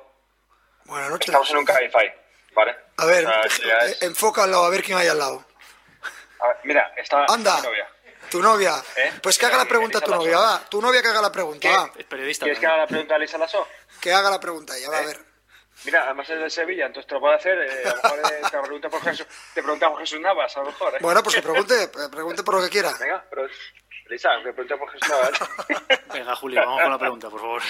Buenas 0.85 1.11
noches. 1.11 1.29
Estamos 1.29 1.51
en 1.51 1.57
un 1.57 1.65
Cabify, 1.65 2.13
¿vale? 2.55 2.77
A 2.99 3.07
ver, 3.07 3.25
eh, 3.25 3.97
enfócalo 4.03 4.65
a 4.65 4.71
ver 4.71 4.83
quién 4.83 4.99
hay 4.99 5.09
al 5.09 5.19
lado. 5.19 5.45
A 6.41 6.49
ver, 6.49 6.57
mira, 6.65 6.93
está 6.97 7.25
Anda. 7.29 7.57
mi 7.57 7.63
novia. 7.63 7.89
Tu 8.31 8.43
novia. 8.43 8.75
¿Eh? 8.97 9.13
Pues 9.23 9.39
que 9.39 9.47
haga 9.47 9.57
la 9.57 9.65
pregunta 9.65 9.99
a 9.99 10.01
tu 10.01 10.11
novia, 10.11 10.39
va. 10.39 10.61
Tu 10.69 10.81
novia 10.81 11.03
que 11.03 11.09
haga 11.09 11.23
la 11.23 11.33
pregunta, 11.33 11.69
va. 11.69 11.91
Es 11.97 12.05
periodista. 12.05 12.45
¿Quieres 12.45 12.61
que 12.61 12.67
haga 12.67 12.79
la 12.79 12.87
pregunta 12.87 13.15
a 13.15 13.19
Lisa 13.19 13.39
Lasso? 13.39 13.67
Que 14.01 14.13
haga 14.13 14.31
la 14.31 14.41
pregunta 14.41 14.77
ella, 14.77 14.91
va 14.91 14.99
a 14.99 15.03
ver. 15.07 15.32
Mira, 15.85 16.05
además 16.05 16.31
es 16.31 16.41
de 16.41 16.51
Sevilla, 16.51 16.87
entonces 16.87 17.09
te 17.09 17.15
lo 17.15 17.21
puede 17.21 17.35
hacer. 17.35 17.59
Eh, 17.59 17.83
a 17.85 17.91
lo 17.91 18.03
mejor 18.03 18.33
eh, 18.33 18.43
te 18.51 18.59
pregunta 18.61 18.89
por 18.89 19.03
Jesús, 19.03 19.27
te 19.55 19.63
pregunta 19.63 19.89
por 19.91 19.99
Jesús 20.01 20.21
Navas, 20.21 20.57
a 20.57 20.61
lo 20.61 20.67
mejor. 20.67 20.95
¿eh? 20.95 20.99
Bueno, 21.01 21.23
pues 21.23 21.37
que 21.37 21.43
pregunte, 21.43 21.89
pregunte 22.11 22.43
por 22.43 22.55
lo 22.57 22.63
que 22.63 22.71
quiera. 22.71 22.93
Venga, 23.01 23.25
pero 23.29 23.47
Lisa, 24.09 24.31
que 24.45 24.53
pregunte 24.53 24.77
por 24.77 24.91
Jesús 24.91 25.09
Navas. 25.09 26.09
Venga, 26.13 26.37
Julio, 26.37 26.61
vamos 26.61 26.83
con 26.83 26.91
la 26.91 26.99
pregunta, 26.99 27.31
por 27.31 27.41
favor. 27.41 27.63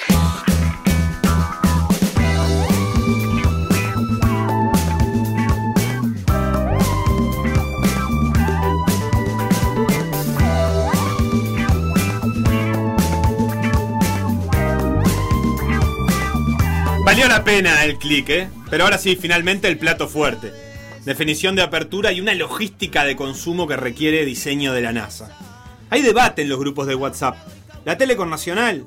Valió 17.12 17.28
la 17.28 17.44
pena 17.44 17.84
el 17.84 17.98
clic, 17.98 18.30
¿eh? 18.30 18.48
Pero 18.70 18.84
ahora 18.84 18.96
sí, 18.96 19.16
finalmente 19.16 19.68
el 19.68 19.76
plato 19.76 20.08
fuerte. 20.08 20.50
Definición 21.04 21.54
de 21.54 21.60
apertura 21.60 22.10
y 22.10 22.22
una 22.22 22.32
logística 22.32 23.04
de 23.04 23.16
consumo 23.16 23.66
que 23.66 23.76
requiere 23.76 24.24
diseño 24.24 24.72
de 24.72 24.80
la 24.80 24.94
NASA. 24.94 25.28
Hay 25.90 26.00
debate 26.00 26.40
en 26.40 26.48
los 26.48 26.58
grupos 26.58 26.86
de 26.86 26.94
WhatsApp. 26.94 27.36
La 27.84 27.98
tele 27.98 28.16
con 28.16 28.30
Nacional, 28.30 28.86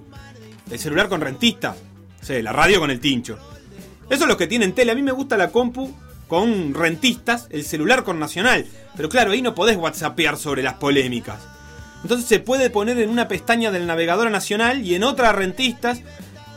el 0.71 0.79
celular 0.79 1.07
con 1.07 1.21
Rentista, 1.21 1.75
sí, 2.19 2.41
la 2.41 2.51
radio 2.51 2.79
con 2.79 2.89
el 2.89 2.99
Tincho. 2.99 3.37
Eso 4.09 4.23
es 4.23 4.27
lo 4.27 4.37
que 4.37 4.47
tienen 4.47 4.73
tele. 4.73 4.93
A 4.93 4.95
mí 4.95 5.03
me 5.03 5.11
gusta 5.11 5.37
la 5.37 5.51
compu 5.51 5.95
con 6.27 6.73
rentistas, 6.73 7.45
el 7.51 7.63
celular 7.63 8.03
con 8.03 8.19
Nacional. 8.19 8.65
Pero 8.97 9.07
claro, 9.07 9.33
ahí 9.33 9.43
no 9.43 9.53
podés 9.53 9.77
WhatsAppear 9.77 10.37
sobre 10.37 10.63
las 10.63 10.73
polémicas. 10.73 11.43
Entonces 12.01 12.27
se 12.27 12.39
puede 12.39 12.71
poner 12.71 12.97
en 12.97 13.11
una 13.11 13.27
pestaña 13.27 13.69
del 13.69 13.85
navegador 13.85 14.31
nacional 14.31 14.83
y 14.83 14.95
en 14.95 15.03
otra 15.03 15.31
rentistas 15.31 16.01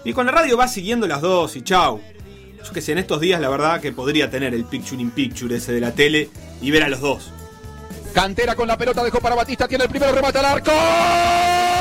y 0.04 0.12
con 0.12 0.26
la 0.26 0.32
radio 0.32 0.56
va 0.56 0.68
siguiendo 0.68 1.06
las 1.06 1.20
dos 1.20 1.56
y 1.56 1.62
chau. 1.62 2.00
Yo 2.64 2.72
que 2.72 2.80
sé, 2.80 2.92
en 2.92 2.98
estos 2.98 3.20
días 3.20 3.40
la 3.40 3.48
verdad 3.48 3.80
que 3.80 3.92
podría 3.92 4.30
tener 4.30 4.54
el 4.54 4.64
picture 4.64 5.00
in 5.00 5.10
picture 5.10 5.54
ese 5.54 5.72
de 5.72 5.80
la 5.80 5.92
tele 5.92 6.28
y 6.60 6.70
ver 6.70 6.82
a 6.82 6.88
los 6.88 7.00
dos. 7.00 7.30
Cantera 8.12 8.54
con 8.54 8.66
la 8.66 8.76
pelota 8.76 9.04
dejó 9.04 9.20
para 9.20 9.36
Batista, 9.36 9.68
tiene 9.68 9.84
el 9.84 9.90
primero 9.90 10.12
remate 10.12 10.38
al 10.38 10.44
arco. 10.44 10.72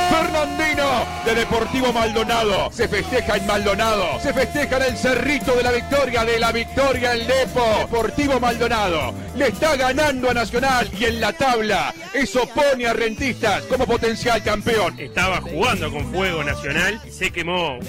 Fernandino 0.09 1.05
de 1.25 1.35
Deportivo 1.35 1.91
Maldonado. 1.91 2.69
Se 2.71 2.87
festeja 2.87 3.37
en 3.37 3.45
Maldonado. 3.45 4.19
Se 4.21 4.33
festeja 4.33 4.77
en 4.77 4.83
el 4.83 4.97
cerrito 4.97 5.55
de 5.55 5.63
la 5.63 5.71
victoria, 5.71 6.23
de 6.23 6.39
la 6.39 6.51
victoria 6.51 7.13
el 7.13 7.27
Depo. 7.27 7.63
Deportivo 7.79 8.39
Maldonado 8.39 9.13
le 9.35 9.47
está 9.47 9.75
ganando 9.75 10.29
a 10.29 10.33
Nacional 10.33 10.89
y 10.97 11.05
en 11.05 11.21
la 11.21 11.33
tabla 11.33 11.93
eso 12.13 12.47
pone 12.47 12.87
a 12.87 12.93
Rentistas 12.93 13.63
como 13.63 13.85
potencial 13.85 14.41
campeón. 14.43 14.99
Estaba 14.99 15.41
jugando 15.41 15.91
con 15.91 16.11
fuego 16.11 16.43
Nacional 16.43 17.01
y 17.05 17.11
se 17.11 17.31
quemó. 17.31 17.79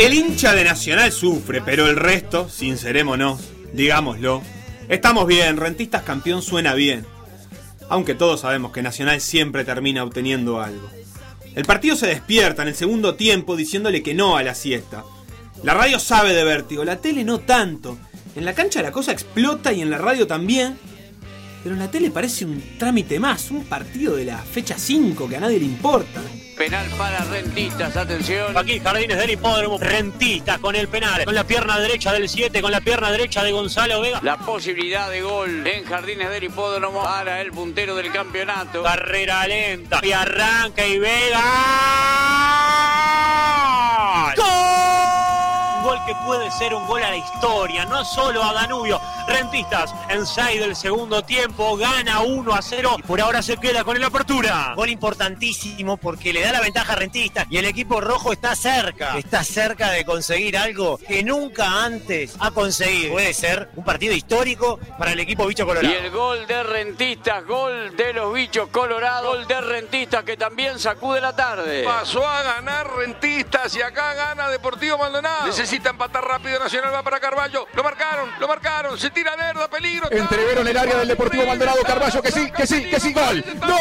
El 0.00 0.14
hincha 0.14 0.54
de 0.54 0.64
Nacional 0.64 1.12
sufre, 1.12 1.60
pero 1.60 1.86
el 1.86 1.96
resto, 1.96 2.48
sincerémonos, 2.48 3.38
digámoslo, 3.74 4.42
estamos 4.88 5.26
bien, 5.26 5.58
Rentistas 5.58 6.04
campeón 6.04 6.40
suena 6.40 6.72
bien. 6.72 7.04
Aunque 7.90 8.14
todos 8.14 8.40
sabemos 8.40 8.72
que 8.72 8.82
Nacional 8.82 9.20
siempre 9.20 9.62
termina 9.62 10.02
obteniendo 10.02 10.62
algo. 10.62 10.88
El 11.54 11.66
partido 11.66 11.96
se 11.96 12.06
despierta 12.06 12.62
en 12.62 12.68
el 12.68 12.74
segundo 12.74 13.16
tiempo 13.16 13.56
diciéndole 13.56 14.02
que 14.02 14.14
no 14.14 14.38
a 14.38 14.42
la 14.42 14.54
siesta. 14.54 15.04
La 15.64 15.74
radio 15.74 15.98
sabe 15.98 16.32
de 16.32 16.44
vértigo, 16.44 16.82
la 16.82 16.96
tele 16.96 17.22
no 17.22 17.40
tanto. 17.40 17.98
En 18.36 18.46
la 18.46 18.54
cancha 18.54 18.80
la 18.80 18.92
cosa 18.92 19.12
explota 19.12 19.70
y 19.70 19.82
en 19.82 19.90
la 19.90 19.98
radio 19.98 20.26
también. 20.26 20.78
Pero 21.62 21.74
en 21.74 21.78
la 21.78 21.90
tele 21.90 22.10
parece 22.10 22.46
un 22.46 22.62
trámite 22.78 23.20
más, 23.20 23.50
un 23.50 23.64
partido 23.64 24.16
de 24.16 24.24
la 24.24 24.38
fecha 24.38 24.78
5 24.78 25.28
que 25.28 25.36
a 25.36 25.40
nadie 25.40 25.58
le 25.58 25.66
importa. 25.66 26.22
Penal 26.60 26.86
para 26.98 27.24
Rentistas, 27.24 27.96
atención. 27.96 28.54
Aquí 28.54 28.80
Jardines 28.80 29.16
del 29.16 29.30
Hipódromo, 29.30 29.78
Rentistas 29.78 30.58
con 30.58 30.76
el 30.76 30.88
penal, 30.88 31.24
con 31.24 31.34
la 31.34 31.44
pierna 31.44 31.78
derecha 31.78 32.12
del 32.12 32.28
7, 32.28 32.60
con 32.60 32.70
la 32.70 32.82
pierna 32.82 33.10
derecha 33.10 33.42
de 33.42 33.50
Gonzalo 33.50 34.02
Vega. 34.02 34.20
La 34.22 34.36
posibilidad 34.36 35.08
de 35.08 35.22
gol 35.22 35.66
en 35.66 35.84
Jardines 35.86 36.28
del 36.28 36.44
Hipódromo 36.44 37.02
para 37.02 37.40
el 37.40 37.50
puntero 37.50 37.96
del 37.96 38.12
campeonato. 38.12 38.82
Carrera 38.82 39.46
lenta 39.46 40.00
y 40.02 40.12
arranca 40.12 40.86
y 40.86 40.98
Vega. 40.98 41.40
¡Gol! 44.36 45.29
Que 46.06 46.14
puede 46.26 46.50
ser 46.50 46.74
un 46.74 46.86
gol 46.86 47.02
a 47.02 47.10
la 47.10 47.16
historia, 47.16 47.84
no 47.86 48.04
solo 48.04 48.42
a 48.42 48.52
Danubio. 48.52 49.00
Rentistas 49.26 49.94
en 50.08 50.26
6 50.26 50.60
del 50.60 50.74
segundo 50.74 51.22
tiempo, 51.22 51.76
gana 51.76 52.20
1 52.20 52.52
a 52.52 52.62
0 52.62 52.96
y 52.98 53.02
por 53.02 53.20
ahora 53.20 53.42
se 53.42 53.56
queda 53.56 53.84
con 53.84 53.96
el 53.96 54.04
apertura. 54.04 54.72
Gol 54.74 54.90
importantísimo 54.90 55.96
porque 55.96 56.32
le 56.32 56.42
da 56.42 56.52
la 56.52 56.60
ventaja 56.60 56.94
a 56.94 56.96
Rentistas 56.96 57.46
y 57.50 57.58
el 57.58 57.64
equipo 57.64 58.00
rojo 58.00 58.32
está 58.32 58.56
cerca, 58.56 59.16
está 59.18 59.44
cerca 59.44 59.90
de 59.90 60.04
conseguir 60.04 60.56
algo 60.56 60.98
que 60.98 61.22
nunca 61.22 61.84
antes 61.84 62.34
ha 62.40 62.50
conseguido. 62.50 63.12
Puede 63.12 63.34
ser 63.34 63.70
un 63.76 63.84
partido 63.84 64.14
histórico 64.14 64.78
para 64.98 65.12
el 65.12 65.20
equipo 65.20 65.46
Bicho 65.46 65.66
Colorado. 65.66 65.92
Y 65.92 65.96
el 65.96 66.10
gol 66.10 66.46
de 66.46 66.62
Rentistas, 66.62 67.44
gol 67.46 67.96
de 67.96 68.12
los 68.12 68.32
Bichos 68.34 68.68
Colorados, 68.70 69.36
gol 69.36 69.46
de 69.46 69.60
Rentistas 69.60 70.24
que 70.24 70.36
también 70.36 70.78
sacude 70.78 71.20
la 71.20 71.34
tarde. 71.34 71.84
Pasó 71.84 72.26
a 72.26 72.42
ganar 72.42 72.90
Rentistas 72.96 73.74
y 73.76 73.82
acá 73.82 74.14
gana 74.14 74.48
Deportivo 74.48 74.98
Maldonado. 74.98 75.46
Necesita 75.46 75.89
empatar 75.90 76.24
rápido 76.24 76.58
Nacional, 76.58 76.92
va 76.94 77.02
para 77.02 77.20
Carballo. 77.20 77.66
Lo 77.74 77.82
marcaron, 77.82 78.30
lo 78.38 78.48
marcaron, 78.48 78.98
se 78.98 79.10
tira 79.10 79.36
Lerda, 79.36 79.68
peligro. 79.68 80.10
Entrevero 80.10 80.62
en 80.62 80.68
el 80.68 80.76
área 80.76 80.96
del 80.98 81.08
Deportivo 81.08 81.46
Maldonado, 81.46 81.82
Carballo, 81.82 82.22
que 82.22 82.32
sí, 82.32 82.50
que 82.50 82.66
sí, 82.66 82.84
que 82.88 83.00
sí, 83.00 83.12
gol. 83.12 83.44
¡No! 83.60 83.76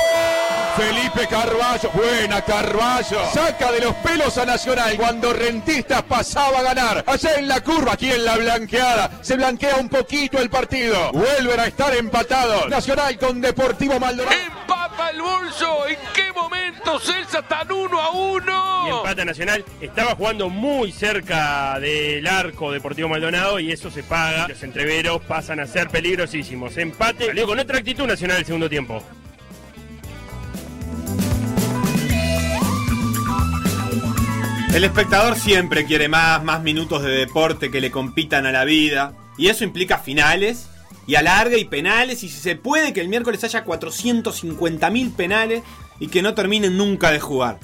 Felipe 0.76 1.28
Carballo, 1.28 1.90
buena 1.92 2.42
Carballo. 2.42 3.26
Saca 3.34 3.72
de 3.72 3.82
los 3.82 3.96
pelos 3.96 4.38
a 4.38 4.46
Nacional 4.46 4.96
cuando 4.98 5.34
Rentistas 5.34 6.04
pasaba 6.04 6.60
a 6.60 6.62
ganar. 6.64 7.04
Allá 7.06 7.36
en 7.36 7.48
la 7.48 7.62
curva, 7.62 7.94
aquí 7.94 8.12
en 8.12 8.24
la 8.24 8.38
blanqueada. 8.38 9.12
Se 9.22 9.36
blanquea 9.36 9.76
un 9.76 9.90
poquito 9.90 10.40
el 10.40 10.50
partido. 10.50 11.12
Vuelven 11.12 11.60
a 11.60 11.66
estar 11.66 11.96
empatados. 11.96 12.70
Nacional 12.70 13.18
con 13.18 13.42
Deportivo 13.42 14.00
Maldonado. 14.00 14.36
Empata 14.36 15.10
el 15.10 15.22
bolso. 15.22 15.88
¿En 15.88 15.98
qué 16.14 16.32
momento 16.32 16.69
Celsa 16.98 17.40
están 17.40 17.72
uno 17.72 18.00
a 18.00 18.10
uno? 18.12 18.88
Y 18.88 18.90
empata 18.90 19.26
Nacional. 19.26 19.64
Estaba 19.82 20.16
jugando 20.16 20.50
muy 20.50 20.92
cerca 20.92 21.80
del 21.80 22.26
arco 22.26 22.72
Deportivo 22.72 23.10
Maldonado 23.10 23.60
y 23.60 23.72
eso 23.72 23.92
se 23.92 24.02
paga. 24.02 24.48
Los 24.48 24.64
entreveros 24.64 25.22
pasan 25.22 25.60
a 25.60 25.68
ser 25.68 25.90
peligrosísimos. 25.90 26.78
Empate. 26.78 27.28
Salió 27.28 27.46
con 27.46 27.60
otra 27.60 27.78
actitud 27.78 28.08
Nacional 28.08 28.38
el 28.38 28.46
segundo 28.46 28.70
tiempo. 28.70 29.04
El 34.74 34.84
espectador 34.84 35.36
siempre 35.36 35.86
quiere 35.86 36.08
más, 36.08 36.44
más 36.44 36.62
minutos 36.62 37.04
de 37.04 37.10
deporte 37.10 37.70
que 37.70 37.82
le 37.82 37.92
compitan 37.92 38.46
a 38.46 38.52
la 38.52 38.64
vida. 38.64 39.14
Y 39.38 39.48
eso 39.48 39.64
implica 39.64 39.98
finales, 39.98 40.70
y 41.08 41.16
alarga 41.16 41.58
y 41.58 41.66
penales, 41.66 42.24
y 42.24 42.30
si 42.30 42.40
se 42.40 42.56
puede 42.56 42.94
que 42.94 43.02
el 43.02 43.08
miércoles 43.08 43.44
haya 43.44 43.66
450.000 43.66 45.16
penales 45.16 45.64
y 46.00 46.08
que 46.08 46.22
no 46.22 46.34
terminen 46.34 46.78
nunca 46.78 47.12
de 47.12 47.20
jugar. 47.20 47.60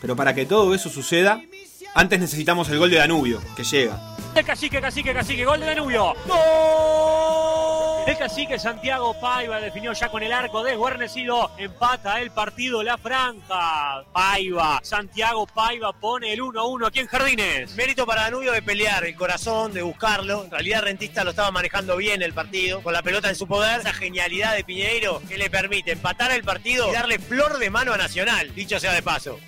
Pero 0.00 0.16
para 0.16 0.34
que 0.34 0.46
todo 0.46 0.74
eso 0.74 0.88
suceda, 0.88 1.42
antes 1.94 2.20
necesitamos 2.20 2.68
el 2.70 2.78
gol 2.78 2.90
de 2.90 2.96
Danubio, 2.96 3.40
que 3.56 3.64
llega. 3.64 4.16
Cacique, 4.46 4.80
cacique, 4.80 5.12
cacique, 5.12 5.44
gol 5.44 5.60
de 5.60 5.66
Danubio. 5.66 6.14
¡Gol! 6.26 7.49
El 8.06 8.16
cacique 8.16 8.58
Santiago 8.58 9.14
Paiva 9.20 9.60
definió 9.60 9.92
ya 9.92 10.08
con 10.08 10.22
el 10.22 10.32
arco 10.32 10.64
desguarnecido. 10.64 11.50
Empata 11.58 12.20
el 12.20 12.30
partido 12.30 12.82
La 12.82 12.98
Franja. 12.98 14.04
Paiva, 14.12 14.80
Santiago 14.82 15.46
Paiva 15.46 15.92
pone 15.92 16.32
el 16.32 16.40
1-1 16.40 16.86
aquí 16.86 17.00
en 17.00 17.06
Jardines. 17.06 17.74
Mérito 17.76 18.06
para 18.06 18.22
Danubio 18.22 18.52
de 18.52 18.62
pelear, 18.62 19.04
el 19.04 19.14
corazón, 19.14 19.72
de 19.72 19.82
buscarlo. 19.82 20.44
En 20.44 20.50
realidad 20.50 20.82
Rentista 20.82 21.24
lo 21.24 21.30
estaba 21.30 21.50
manejando 21.50 21.96
bien 21.96 22.22
el 22.22 22.32
partido, 22.32 22.82
con 22.82 22.92
la 22.92 23.02
pelota 23.02 23.28
en 23.28 23.36
su 23.36 23.46
poder. 23.46 23.80
Esa 23.80 23.92
genialidad 23.92 24.54
de 24.56 24.64
Piñeiro 24.64 25.22
que 25.28 25.38
le 25.38 25.50
permite 25.50 25.92
empatar 25.92 26.32
el 26.32 26.42
partido 26.42 26.88
y 26.88 26.92
darle 26.92 27.18
flor 27.18 27.58
de 27.58 27.70
mano 27.70 27.92
a 27.92 27.96
Nacional, 27.96 28.54
dicho 28.54 28.80
sea 28.80 28.92
de 28.92 29.02
paso. 29.02 29.38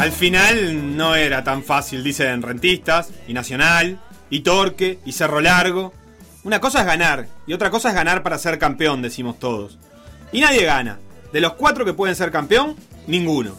Al 0.00 0.12
final 0.12 0.96
no 0.96 1.14
era 1.14 1.44
tan 1.44 1.62
fácil, 1.62 2.02
dicen 2.02 2.40
Rentistas, 2.40 3.10
y 3.28 3.34
Nacional, 3.34 4.00
y 4.30 4.40
Torque, 4.40 4.98
y 5.04 5.12
Cerro 5.12 5.42
Largo. 5.42 5.92
Una 6.42 6.58
cosa 6.58 6.80
es 6.80 6.86
ganar, 6.86 7.28
y 7.46 7.52
otra 7.52 7.68
cosa 7.68 7.90
es 7.90 7.94
ganar 7.94 8.22
para 8.22 8.38
ser 8.38 8.58
campeón, 8.58 9.02
decimos 9.02 9.38
todos. 9.38 9.78
Y 10.32 10.40
nadie 10.40 10.64
gana. 10.64 10.98
De 11.34 11.42
los 11.42 11.52
cuatro 11.52 11.84
que 11.84 11.92
pueden 11.92 12.16
ser 12.16 12.30
campeón, 12.30 12.76
ninguno. 13.06 13.54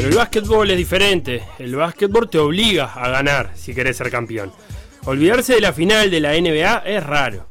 Pero 0.00 0.12
el 0.12 0.16
básquetbol 0.16 0.70
es 0.70 0.78
diferente. 0.78 1.42
El 1.58 1.76
básquetbol 1.76 2.30
te 2.30 2.38
obliga 2.38 2.86
a 2.86 3.10
ganar 3.10 3.50
si 3.54 3.74
querés 3.74 3.98
ser 3.98 4.10
campeón. 4.10 4.50
Olvidarse 5.04 5.56
de 5.56 5.60
la 5.60 5.74
final 5.74 6.10
de 6.10 6.20
la 6.20 6.32
NBA 6.40 6.84
es 6.86 7.04
raro. 7.04 7.46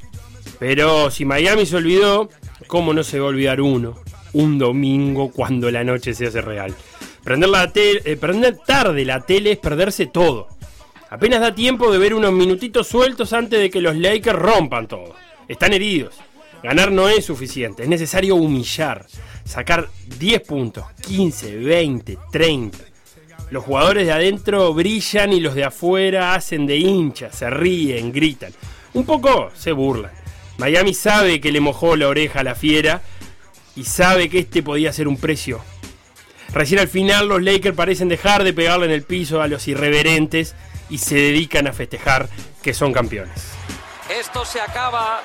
Pero 0.57 1.11
si 1.11 1.25
Miami 1.25 1.67
se 1.67 1.75
olvidó, 1.75 2.31
¿cómo 2.65 2.91
no 2.91 3.03
se 3.03 3.19
va 3.19 3.27
a 3.27 3.29
olvidar 3.29 3.61
uno? 3.61 3.99
Un 4.33 4.57
domingo 4.57 5.29
cuando 5.31 5.69
la 5.69 5.83
noche 5.83 6.15
se 6.15 6.25
hace 6.25 6.41
real. 6.41 6.73
Prender, 7.23 7.49
la 7.49 7.71
eh, 7.75 8.17
prender 8.19 8.57
tarde 8.65 9.05
la 9.05 9.21
tele 9.21 9.51
es 9.51 9.59
perderse 9.59 10.07
todo. 10.07 10.47
Apenas 11.11 11.41
da 11.41 11.53
tiempo 11.53 11.91
de 11.91 11.99
ver 11.99 12.15
unos 12.15 12.31
minutitos 12.31 12.87
sueltos 12.87 13.31
antes 13.31 13.59
de 13.59 13.69
que 13.69 13.79
los 13.79 13.95
Lakers 13.95 14.39
rompan 14.39 14.87
todo. 14.87 15.13
Están 15.47 15.73
heridos. 15.73 16.15
Ganar 16.63 16.91
no 16.91 17.09
es 17.09 17.25
suficiente, 17.25 17.83
es 17.83 17.89
necesario 17.89 18.35
humillar, 18.35 19.05
sacar 19.49 19.89
10 20.19 20.41
puntos, 20.41 20.85
15, 21.01 21.55
20, 21.55 22.19
30. 22.31 22.77
Los 23.49 23.63
jugadores 23.63 24.05
de 24.05 24.11
adentro 24.11 24.71
brillan 24.75 25.33
y 25.33 25.39
los 25.39 25.55
de 25.55 25.63
afuera 25.63 26.35
hacen 26.35 26.67
de 26.67 26.77
hinchas, 26.77 27.35
se 27.35 27.49
ríen, 27.49 28.11
gritan. 28.11 28.53
Un 28.93 29.05
poco 29.05 29.49
se 29.55 29.71
burlan. 29.71 30.11
Miami 30.59 30.93
sabe 30.93 31.41
que 31.41 31.51
le 31.51 31.61
mojó 31.61 31.95
la 31.95 32.07
oreja 32.07 32.41
a 32.41 32.43
la 32.43 32.53
fiera 32.53 33.01
y 33.75 33.85
sabe 33.85 34.29
que 34.29 34.39
este 34.39 34.61
podía 34.61 34.93
ser 34.93 35.07
un 35.07 35.17
precio. 35.17 35.61
Recién 36.53 36.79
al 36.79 36.87
final 36.87 37.27
los 37.27 37.41
Lakers 37.41 37.75
parecen 37.75 38.07
dejar 38.07 38.43
de 38.43 38.53
pegarle 38.53 38.85
en 38.85 38.91
el 38.91 39.01
piso 39.01 39.41
a 39.41 39.47
los 39.47 39.67
irreverentes 39.67 40.53
y 40.91 40.99
se 40.99 41.15
dedican 41.15 41.65
a 41.65 41.73
festejar 41.73 42.29
que 42.61 42.75
son 42.75 42.93
campeones. 42.93 43.45
Esto 44.09 44.45
se 44.45 44.61
acaba 44.61 45.21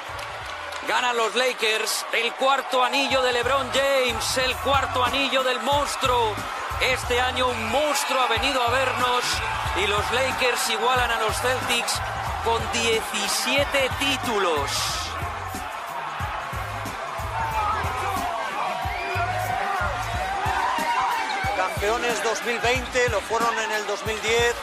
Ganan 0.88 1.16
los 1.16 1.34
Lakers 1.34 2.04
el 2.12 2.34
cuarto 2.34 2.84
anillo 2.84 3.22
de 3.22 3.32
LeBron 3.32 3.70
James, 3.72 4.38
el 4.38 4.54
cuarto 4.56 5.02
anillo 5.02 5.42
del 5.42 5.58
monstruo. 5.60 6.34
Este 6.82 7.18
año 7.22 7.48
un 7.48 7.70
monstruo 7.70 8.20
ha 8.20 8.28
venido 8.28 8.62
a 8.62 8.70
vernos 8.70 9.24
y 9.82 9.86
los 9.86 10.12
Lakers 10.12 10.68
igualan 10.68 11.10
a 11.10 11.20
los 11.20 11.40
Celtics 11.40 12.00
con 12.44 12.60
17 12.72 13.90
títulos. 13.98 14.70
Campeones 21.56 22.22
2020, 22.22 23.08
lo 23.08 23.20
fueron 23.22 23.58
en 23.58 23.72
el 23.72 23.86
2010, 23.86 24.54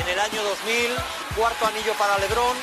en 0.00 0.08
el 0.08 0.18
año 0.18 0.42
2000, 0.42 0.90
cuarto 1.36 1.66
anillo 1.66 1.92
para 1.94 2.18
LeBron, 2.18 2.56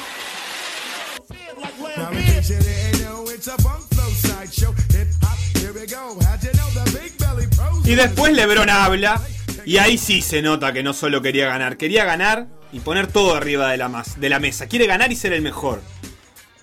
y 7.85 7.95
después 7.95 8.33
Lebron 8.33 8.69
habla 8.69 9.21
y 9.65 9.77
ahí 9.77 9.97
sí 9.97 10.21
se 10.21 10.41
nota 10.41 10.73
que 10.73 10.81
no 10.81 10.93
solo 10.93 11.21
quería 11.21 11.47
ganar, 11.47 11.77
quería 11.77 12.05
ganar 12.05 12.47
y 12.71 12.79
poner 12.79 13.07
todo 13.07 13.35
arriba 13.35 13.69
de 13.69 13.77
la, 13.77 14.03
de 14.15 14.29
la 14.29 14.39
mesa. 14.39 14.67
Quiere 14.67 14.87
ganar 14.87 15.11
y 15.11 15.15
ser 15.15 15.33
el 15.33 15.41
mejor. 15.41 15.81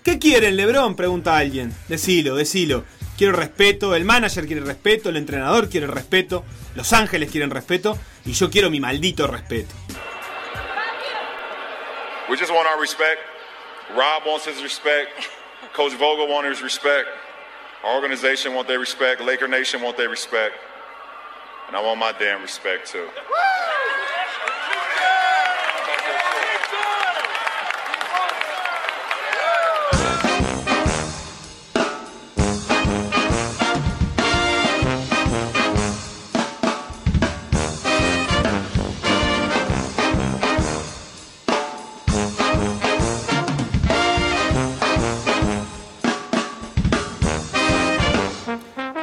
¿Qué 0.03 0.17
quieren, 0.19 0.57
Lebron? 0.57 0.95
Pregunta 0.95 1.37
alguien. 1.37 1.73
Decilo, 1.87 2.35
decilo. 2.35 2.83
Quiero 3.17 3.33
respeto, 3.33 3.95
el 3.95 4.05
manager 4.05 4.47
quiere 4.47 4.61
respeto, 4.61 5.09
el 5.09 5.17
entrenador 5.17 5.69
quiere 5.69 5.87
respeto, 5.87 6.45
Los 6.75 6.93
Ángeles 6.93 7.29
quieren 7.29 7.51
respeto 7.51 7.97
y 8.25 8.31
yo 8.31 8.49
quiero 8.49 8.69
mi 8.69 8.79
maldito 8.79 9.27
respeto. 9.27 9.75
We 12.29 12.37
just 12.37 12.51
want 12.51 12.67
our 12.67 12.79
respect. 12.79 13.19
Rob 13.95 14.23
wants 14.25 14.47
his 14.47 14.61
respect. 14.61 15.09
Coach 15.79 15.93
Vogel 15.93 16.27
wants 16.27 16.49
his 16.49 16.61
respect. 16.61 17.07
Our 17.85 17.95
organization 17.95 18.53
want 18.53 18.67
their 18.67 18.79
respect. 18.79 19.21
Laker 19.21 19.47
Nation 19.47 19.81
want 19.81 19.95
their 19.95 20.09
respect. 20.09 20.55
And 21.67 21.73
I 21.77 21.81
want 21.81 21.97
my 21.97 22.11
damn 22.19 22.41
respect 22.41 22.85
too. 22.85 23.07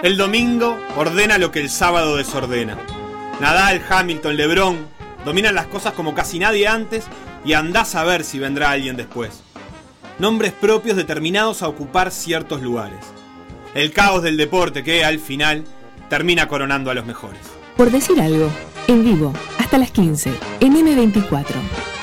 El 0.06 0.16
domingo 0.16 0.78
ordena 0.96 1.36
lo 1.36 1.50
que 1.50 1.58
el 1.60 1.68
sábado 1.68 2.16
desordena. 2.16 2.78
Nadal, 3.40 3.82
Hamilton, 3.90 4.36
Lebron 4.36 4.86
dominan 5.24 5.56
las 5.56 5.66
cosas 5.66 5.94
como 5.94 6.14
casi 6.14 6.38
nadie 6.38 6.68
antes 6.68 7.06
y 7.44 7.54
andás 7.54 7.96
a 7.96 8.04
ver 8.04 8.22
si 8.22 8.38
vendrá 8.38 8.70
alguien 8.70 8.96
después. 8.96 9.42
Nombres 10.20 10.52
propios 10.52 10.96
determinados 10.96 11.60
a 11.60 11.66
ocupar 11.66 12.12
ciertos 12.12 12.62
lugares. 12.62 13.00
El 13.74 13.92
caos 13.92 14.22
del 14.22 14.36
deporte 14.36 14.84
que, 14.84 15.04
al 15.04 15.18
final, 15.18 15.64
termina 16.08 16.46
coronando 16.46 16.92
a 16.92 16.94
los 16.94 17.04
mejores. 17.04 17.40
Por 17.76 17.90
decir 17.90 18.20
algo, 18.20 18.48
en 18.86 19.02
vivo, 19.02 19.34
hasta 19.58 19.76
las 19.76 19.90
15, 19.90 20.32
en 20.60 20.86
M24. 20.86 21.95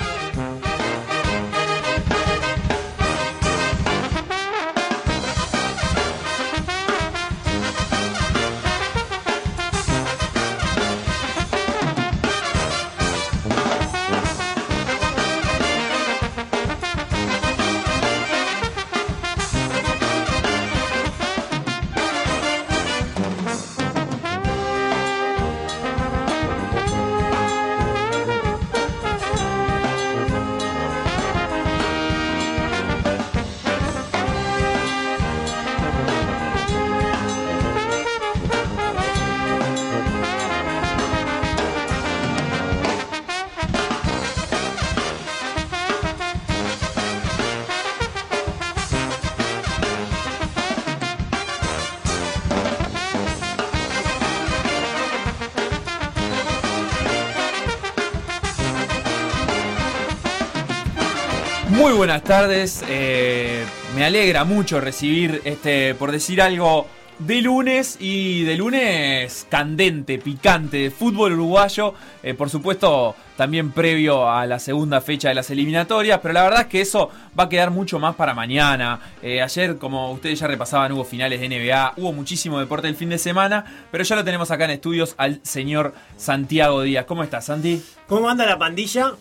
Buenas 62.13 62.29
tardes. 62.29 62.83
Eh, 62.89 63.65
me 63.95 64.05
alegra 64.05 64.43
mucho 64.43 64.79
recibir 64.79 65.41
este, 65.45 65.95
por 65.95 66.11
decir 66.11 66.43
algo, 66.43 66.85
de 67.17 67.41
lunes 67.41 67.97
y 67.99 68.43
de 68.43 68.55
lunes 68.55 69.47
candente, 69.49 70.19
picante, 70.19 70.77
de 70.77 70.91
fútbol 70.91 71.33
uruguayo, 71.33 71.95
eh, 72.21 72.35
por 72.35 72.51
supuesto 72.51 73.15
también 73.35 73.71
previo 73.71 74.29
a 74.29 74.45
la 74.45 74.59
segunda 74.59 75.01
fecha 75.01 75.29
de 75.29 75.33
las 75.33 75.49
eliminatorias, 75.49 76.19
pero 76.21 76.35
la 76.35 76.43
verdad 76.43 76.61
es 76.61 76.67
que 76.67 76.81
eso 76.81 77.09
va 77.39 77.45
a 77.45 77.49
quedar 77.49 77.71
mucho 77.71 77.97
más 77.97 78.13
para 78.13 78.35
mañana. 78.35 78.99
Eh, 79.23 79.41
ayer, 79.41 79.77
como 79.79 80.11
ustedes 80.11 80.39
ya 80.39 80.45
repasaban, 80.45 80.91
hubo 80.91 81.05
finales 81.05 81.39
de 81.39 81.49
NBA, 81.49 81.93
hubo 81.97 82.13
muchísimo 82.13 82.59
deporte 82.59 82.87
el 82.87 82.95
fin 82.95 83.09
de 83.09 83.17
semana, 83.17 83.65
pero 83.91 84.03
ya 84.03 84.15
lo 84.15 84.23
tenemos 84.23 84.51
acá 84.51 84.65
en 84.65 84.71
estudios 84.71 85.15
al 85.17 85.39
señor 85.41 85.95
Santiago 86.15 86.83
Díaz. 86.83 87.05
¿Cómo 87.05 87.23
estás, 87.23 87.45
Santi? 87.45 87.83
¿Cómo 88.07 88.29
anda 88.29 88.45
la 88.45 88.59
pandilla? 88.59 89.13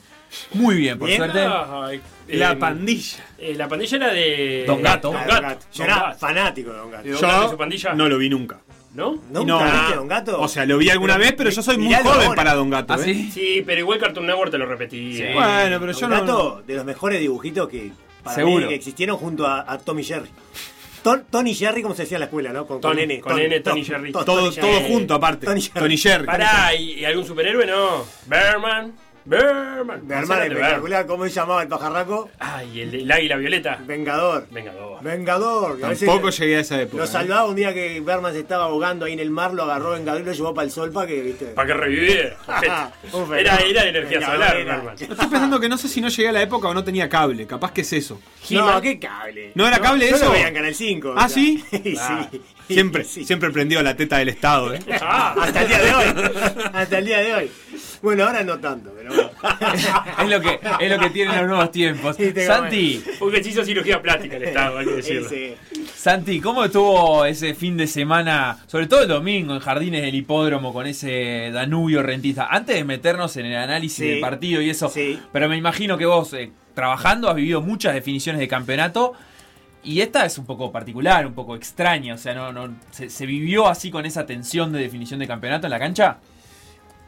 Muy 0.55 0.77
bien, 0.77 0.99
por 0.99 1.11
suerte. 1.11 1.45
la 2.29 2.59
pandilla. 2.59 3.25
Eh, 3.39 3.55
la 3.55 3.69
pandilla 3.69 3.97
era 3.97 4.13
de. 4.13 4.65
Don 4.67 4.83
Gato. 4.83 5.13
Don 5.13 5.27
Gato. 5.27 5.67
Yo 5.73 5.85
era 5.85 6.15
fanático 6.15 6.71
de 6.73 6.79
Don 6.79 6.91
Gato. 6.91 7.09
Yo 7.09 7.95
no 7.95 8.09
lo 8.09 8.19
vi 8.19 8.29
nunca. 8.29 8.59
¿No? 8.95 9.19
¿Nunca 9.31 9.65
viste 9.73 9.97
Don 9.97 10.07
Gato? 10.09 10.41
O 10.41 10.49
sea, 10.49 10.67
lo 10.67 10.77
vi 10.77 10.91
alguna 10.91 11.17
vez, 11.17 11.33
pero 11.33 11.49
yo 11.49 11.63
soy 11.63 11.79
muy 11.79 11.95
joven 11.95 12.07
ahora. 12.27 12.35
para 12.35 12.55
Don 12.55 12.69
Gato. 12.69 12.93
¿Ah, 12.93 12.99
¿eh? 13.01 13.05
sí? 13.05 13.31
Sí, 13.33 13.63
pero 13.65 13.81
igual 13.81 13.99
Cartoon 13.99 14.27
Network 14.27 14.51
te 14.51 14.59
lo 14.59 14.67
repetí. 14.67 15.19
Bueno, 15.33 15.81
pero 15.81 15.93
yo 15.93 16.01
Don 16.01 16.11
no- 16.11 16.21
Gato, 16.21 16.63
de 16.67 16.75
los 16.75 16.85
mejores 16.85 17.21
dibujitos 17.21 17.69
que, 17.71 17.91
para 18.23 18.37
Seguro. 18.37 18.63
mí, 18.65 18.69
que 18.69 18.75
existieron 18.75 19.17
junto 19.17 19.47
a, 19.47 19.65
a 19.71 19.79
Tommy 19.79 20.05
Jerry. 20.05 20.29
Ton- 21.03 21.25
Tony 21.31 21.55
Jerry, 21.55 21.83
como 21.83 21.95
se 21.95 22.03
decía 22.03 22.17
en 22.17 22.21
la 22.21 22.27
escuela, 22.27 22.53
¿no? 22.53 22.67
Con, 22.67 22.81
Tony, 22.81 23.03
N. 23.03 23.21
con 23.21 23.39
N, 23.41 23.61
Tony 23.61 23.85
Jerry. 23.85 24.13
Todo, 24.13 24.53
todo 24.53 24.81
junto 24.83 25.15
aparte. 25.15 25.47
Tony 25.47 25.97
Jerry. 25.97 26.27
Pará, 26.27 26.75
¿y, 26.75 27.05
algún 27.05 27.25
superhéroe? 27.27 27.67
No. 27.67 28.05
Berman. 29.25 30.07
Berman. 30.07 30.43
Espectacular, 30.43 31.07
¿cómo 31.07 31.25
se 31.25 31.31
llamaba 31.31 31.63
el 31.63 31.69
pajarraco? 31.69 32.31
Ay, 32.39 32.81
el, 32.81 32.95
el 32.95 33.13
águila 33.13 33.37
violeta. 33.37 33.79
Vengador. 33.87 34.47
Vengador. 34.51 35.03
Vengador. 35.03 35.85
a 35.85 35.95
Tampoco 35.95 36.31
llegué 36.31 36.57
a 36.57 36.61
esa 36.61 36.81
época. 36.81 36.99
Lo 36.99 37.05
¿eh? 37.05 37.07
salvaba 37.07 37.47
un 37.47 37.55
día 37.55 37.73
que 37.73 38.01
Berman 38.01 38.33
se 38.33 38.41
estaba 38.41 38.65
ahogando 38.65 39.05
ahí 39.07 39.13
en 39.13 39.21
el 39.21 39.31
mar, 39.31 39.55
lo 39.55 39.63
agarró 39.63 39.93
Vengador 39.93 40.23
y 40.23 40.25
lo 40.25 40.33
llevó 40.33 40.55
para 40.55 40.67
el 40.67 40.73
sol 40.73 40.91
para 40.93 41.07
que, 41.07 41.23
viste. 41.23 41.47
Para 41.47 41.67
que 41.69 41.75
reviviera. 41.75 42.37
Era, 43.33 43.57
era 43.59 43.83
de 43.83 43.89
energía 43.89 44.19
Vengador 44.19 44.35
solar, 44.35 44.57
era. 44.57 44.77
Berman. 44.77 44.95
Estoy 44.95 45.17
pensando 45.17 45.61
que 45.61 45.69
no 45.69 45.79
sé 45.79 45.89
si 45.89 46.01
no 46.01 46.09
llegué 46.09 46.29
a 46.29 46.33
la 46.33 46.43
época 46.43 46.69
o 46.69 46.75
no 46.75 46.83
tenía 46.85 47.09
cable. 47.09 47.47
Capaz 47.47 47.73
que 47.73 47.83
es 47.83 47.93
eso. 47.93 48.21
No, 48.51 48.81
qué 48.81 48.99
cable. 48.99 49.53
¿No 49.55 49.67
era 49.67 49.79
cable 49.79 50.09
yo 50.09 50.17
eso? 50.17 50.27
lo 50.27 50.33
veía 50.33 50.49
en 50.49 50.55
Canal 50.55 50.75
5. 50.75 51.15
¿Ah, 51.17 51.29
sí? 51.29 51.63
sí. 51.71 51.97
Ah, 51.99 52.29
Siempre, 52.69 53.05
siempre 53.05 53.51
prendido 53.51 53.83
la 53.83 53.97
teta 53.97 54.19
del 54.19 54.29
Estado, 54.29 54.75
¿eh? 54.75 54.79
Ah, 55.01 55.35
hasta 55.41 55.63
el 55.63 55.69
día 55.69 55.79
de 55.79 55.95
hoy. 55.95 56.05
Hasta 56.73 56.99
el 56.99 57.05
día 57.05 57.19
de 57.19 57.35
hoy. 57.35 57.51
Bueno, 58.01 58.25
ahora 58.25 58.43
no 58.43 58.59
tanto, 58.59 58.93
bueno. 58.93 59.02
es, 60.23 60.29
lo 60.29 60.41
que, 60.41 60.61
es 60.81 60.91
lo 60.91 60.99
que 60.99 61.11
tienen 61.11 61.37
los 61.37 61.47
nuevos 61.49 61.71
tiempos. 61.71 62.17
Sí, 62.17 62.33
Santi, 62.47 63.03
Porque 63.19 63.43
se 63.43 63.51
hizo 63.51 63.65
cirugía 63.65 64.01
plástica 64.01 64.37
el 64.37 64.45
Estado, 64.45 64.79
hay 64.79 64.87
que 64.87 64.93
decirlo. 64.97 65.27
Ese. 65.27 65.57
Santi, 65.95 66.41
¿cómo 66.41 66.65
estuvo 66.65 67.25
ese 67.25 67.55
fin 67.55 67.77
de 67.77 67.87
semana, 67.87 68.59
sobre 68.67 68.87
todo 68.87 69.03
el 69.03 69.09
domingo, 69.09 69.55
en 69.55 69.61
Jardines 69.61 70.03
del 70.03 70.15
Hipódromo 70.15 70.73
con 70.73 70.87
ese 70.87 71.51
Danubio 71.53 72.03
rentista? 72.03 72.47
Antes 72.51 72.77
de 72.77 72.85
meternos 72.85 73.37
en 73.37 73.47
el 73.47 73.57
análisis 73.57 73.99
Sí. 73.99 74.09
del 74.09 74.21
partido 74.21 74.61
y 74.61 74.71
eso, 74.71 74.89
Sí. 74.89 75.19
pero 75.33 75.49
me 75.49 75.57
imagino 75.57 75.97
que 75.99 76.07
vos, 76.07 76.33
eh, 76.33 76.51
trabajando, 76.75 77.29
has 77.29 77.37
vivido 77.37 77.61
muchas 77.61 77.95
definiciones 77.95 78.41
de 78.41 78.49
campeonato. 78.49 79.13
Y 79.85 80.01
esta 80.01 80.25
es 80.25 80.39
un 80.39 80.47
poco 80.47 80.71
particular, 80.71 81.27
un 81.27 81.35
poco 81.35 81.57
extraña. 81.57 82.15
O 82.15 82.19
sea, 82.19 82.35
no, 82.35 82.53
no, 82.53 82.73
se, 82.93 83.11
se 83.11 83.27
vivió 83.27 83.67
así 83.67 83.91
con 83.91 84.07
esa 84.07 84.25
tensión 84.27 84.73
de 84.73 84.79
definición 84.79 85.19
de 85.19 85.27
campeonato 85.27 85.67
en 85.67 85.73
la 85.73 85.79
cancha? 85.81 86.19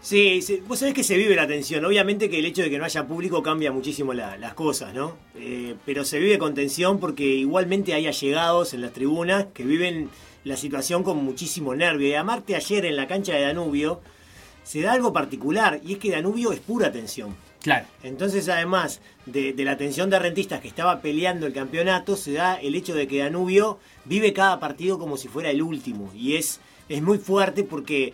Sí, 0.04 0.42
sí, 0.42 0.62
vos 0.68 0.78
sabés 0.80 0.92
que 0.92 1.02
se 1.02 1.16
vive 1.16 1.34
la 1.34 1.46
tensión. 1.46 1.82
Obviamente 1.82 2.28
que 2.28 2.38
el 2.38 2.44
hecho 2.44 2.60
de 2.60 2.68
que 2.68 2.76
no 2.76 2.84
haya 2.84 3.06
público 3.06 3.42
cambia 3.42 3.72
muchísimo 3.72 4.12
la- 4.12 4.36
las 4.36 4.52
cosas, 4.52 4.92
¿no? 4.92 5.16
Eh, 5.34 5.76
pero 5.86 6.04
se 6.04 6.18
vive 6.18 6.36
con 6.38 6.52
tensión 6.52 7.00
porque 7.00 7.24
igualmente 7.24 7.94
hay 7.94 8.06
allegados 8.06 8.74
en 8.74 8.82
las 8.82 8.92
tribunas 8.92 9.46
que 9.54 9.64
viven 9.64 10.10
la 10.44 10.58
situación 10.58 11.04
con 11.04 11.24
muchísimo 11.24 11.74
nervio. 11.74 12.06
Y 12.08 12.14
amarte 12.14 12.54
ayer 12.54 12.84
en 12.84 12.96
la 12.96 13.06
cancha 13.06 13.32
de 13.32 13.40
Danubio 13.44 14.02
se 14.62 14.82
da 14.82 14.92
algo 14.92 15.14
particular 15.14 15.80
y 15.82 15.94
es 15.94 15.98
que 15.98 16.10
Danubio 16.10 16.52
es 16.52 16.60
pura 16.60 16.92
tensión. 16.92 17.34
Claro. 17.62 17.86
Entonces, 18.02 18.46
además 18.50 19.00
de, 19.24 19.54
de 19.54 19.64
la 19.64 19.78
tensión 19.78 20.10
de 20.10 20.18
rentistas 20.18 20.60
que 20.60 20.68
estaba 20.68 21.00
peleando 21.00 21.46
el 21.46 21.54
campeonato, 21.54 22.14
se 22.18 22.32
da 22.34 22.56
el 22.56 22.74
hecho 22.74 22.94
de 22.94 23.08
que 23.08 23.20
Danubio 23.20 23.78
vive 24.04 24.34
cada 24.34 24.60
partido 24.60 24.98
como 24.98 25.16
si 25.16 25.28
fuera 25.28 25.48
el 25.48 25.62
último. 25.62 26.12
Y 26.14 26.36
es, 26.36 26.60
es 26.90 27.00
muy 27.00 27.16
fuerte 27.16 27.64
porque 27.64 28.12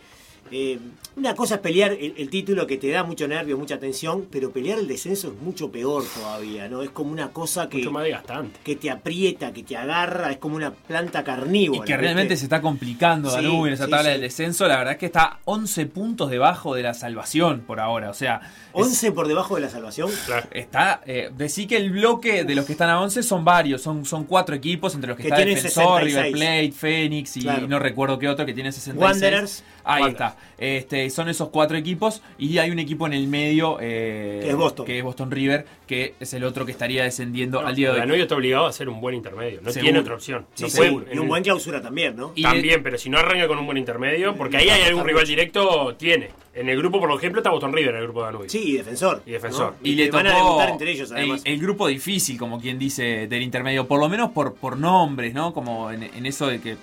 eh, 0.53 0.79
una 1.17 1.35
cosa 1.35 1.57
es 1.57 1.61
pelear 1.61 1.93
el, 1.93 2.15
el 2.17 2.31
título 2.31 2.67
que 2.67 2.77
te 2.77 2.89
da 2.91 3.03
mucho 3.05 3.27
nervio, 3.29 3.59
mucha 3.59 3.79
tensión, 3.79 4.27
pero 4.31 4.51
pelear 4.51 4.79
el 4.79 4.89
descenso 4.89 5.29
es 5.29 5.35
mucho 5.43 5.71
peor 5.71 6.05
todavía, 6.15 6.69
¿no? 6.69 6.83
Es 6.83 6.91
como 6.91 7.11
una 7.13 7.31
cosa 7.33 7.69
que, 7.69 7.79
Mucho 7.79 7.91
más 7.93 8.05
desgastante. 8.05 8.59
que 8.65 8.77
te 8.77 8.91
aprieta, 8.91 9.53
que 9.53 9.63
te 9.63 9.77
agarra, 9.77 10.31
es 10.31 10.39
como 10.39 10.57
una 10.57 10.73
planta 10.73 11.23
carnívora. 11.25 11.83
Y 11.83 11.85
que 11.87 11.97
realmente 11.97 12.35
¿viste? 12.35 12.37
se 12.39 12.45
está 12.47 12.61
complicando 12.61 13.29
Sí, 13.31 13.37
Danubio 13.37 13.67
en 13.69 13.73
esa 13.75 13.85
sí, 13.87 13.91
tabla 13.91 14.05
sí. 14.07 14.11
del 14.13 14.21
descenso. 14.23 14.67
La 14.69 14.77
verdad 14.79 14.93
es 14.95 14.99
que 14.99 15.07
está 15.07 15.41
11 15.45 15.87
puntos 15.87 16.31
debajo 16.31 16.75
de 16.75 16.83
la 16.83 16.95
salvación 16.95 17.61
por 17.67 17.81
ahora. 17.81 18.11
O 18.11 18.15
sea, 18.15 18.41
es- 18.45 18.51
11 18.73 19.13
por 19.13 19.29
debajo 19.29 19.57
de 19.57 19.63
la 19.63 19.69
salvación. 19.69 20.11
Está, 20.53 21.01
eh, 21.07 21.31
decí 21.37 21.67
que 21.67 21.77
el 21.77 21.91
bloque 21.91 22.45
de 22.45 22.55
los 22.55 22.65
que 22.65 22.73
están 22.73 22.91
a 22.91 23.01
11 23.01 23.23
son 23.23 23.45
varios, 23.45 23.83
son, 23.83 24.05
son 24.05 24.25
cuatro 24.25 24.55
equipos 24.55 24.95
entre 24.95 25.09
los 25.09 25.17
que, 25.17 25.25
Que 25.25 25.29
está 25.29 25.41
Defensor, 25.41 26.03
66. 26.03 26.15
River 26.15 26.33
Plate, 26.33 26.73
Fénix 26.73 27.37
y 27.37 27.41
Claro. 27.43 27.69
no 27.69 27.79
recuerdo 27.79 28.19
qué 28.19 28.29
otro 28.29 28.47
que 28.47 28.55
tiene 28.55 28.73
66. 28.73 29.03
Wanderers. 29.23 29.65
Ahí 29.85 30.03
Wanderers. 30.03 30.33
está. 30.33 30.37
Este, 30.59 31.00
son 31.09 31.29
esos 31.31 31.49
cuatro 31.49 31.79
equipos 31.79 32.21
y 32.37 32.59
hay 32.59 32.71
un 32.71 32.79
equipo 32.79 33.07
en 33.07 33.15
el 33.15 33.27
medio 33.29 33.79
eh, 33.81 34.41
Que 34.43 34.51
es 34.51 34.57
Boston. 34.57 34.85
que 34.85 34.99
es 34.99 35.05
Boston 35.05 35.31
River, 35.31 35.65
que 35.87 36.15
es 36.21 36.35
el 36.35 36.45
otro 36.45 36.67
que 36.67 36.73
estaría 36.73 37.05
descendiendo 37.05 37.63
No, 37.63 37.69
al 37.69 37.77
día 37.77 37.89
de 37.89 37.95
hoy. 37.95 38.01
Danubio 38.01 38.23
está 38.25 38.35
obligado 38.35 38.67
a 38.67 38.69
hacer 38.69 38.89
un 38.89 39.01
buen 39.01 39.15
intermedio. 39.15 39.61
No 39.63 39.71
Seguro. 39.71 39.83
tiene 39.85 39.99
otra 40.01 40.15
opción. 40.15 40.47
Sí, 40.55 40.65
No 40.65 40.69
sí, 40.69 40.77
puede- 40.77 40.91
y 40.91 41.13
en 41.13 41.21
un 41.21 41.29
buen 41.29 41.43
clausura 41.43 41.81
también, 41.81 42.17
¿no? 42.17 42.33
Y 42.35 42.43
También, 42.43 42.83
pero 42.83 42.99
si 42.99 43.09
no 43.09 43.19
arranca 43.19 43.47
con 43.49 43.59
un 43.59 43.65
buen 43.67 43.79
intermedio, 43.79 44.35
porque 44.37 44.57
ahí 44.59 44.69
hay 44.69 44.83
algún 44.83 45.07
rival 45.07 45.27
directo, 45.27 45.95
tiene. 45.97 46.29
En 46.53 46.69
el 46.69 46.77
grupo, 46.79 46.99
por 46.99 47.11
ejemplo, 47.13 47.39
está 47.41 47.51
Boston 47.51 47.73
River, 47.73 47.91
en 47.95 47.97
el 48.01 48.03
grupo 48.05 48.21
de 48.21 48.27
Danubio. 48.27 48.51
Sí, 48.51 48.63
y 48.71 48.77
defensor. 48.77 49.23
Y 49.25 49.31
defensor. 49.31 49.75
¿no? 49.81 49.89
Y 49.89 49.95
le 49.95 50.07
que 50.07 50.11
van 50.11 50.27
a 50.27 50.33
tocó 50.33 50.45
debutar 50.47 50.69
entre 50.71 50.91
ellos, 50.91 51.11
el, 51.13 51.17
además. 51.17 51.43
el 51.45 51.61
grupo 51.61 51.87
difícil, 51.87 52.37
como 52.37 52.61
quien 52.61 52.77
dice, 52.79 53.29
del 53.29 53.43
intermedio, 53.43 53.87
por 53.87 54.01
lo 54.01 54.09
menos 54.09 54.31
por, 54.33 54.55
por 54.55 54.77
nombres, 54.77 55.33
¿no? 55.33 55.55
Como 55.55 55.93
en, 55.93 56.03
en 56.03 56.27
eso 56.27 56.49
de 56.49 56.61
que 56.61 56.77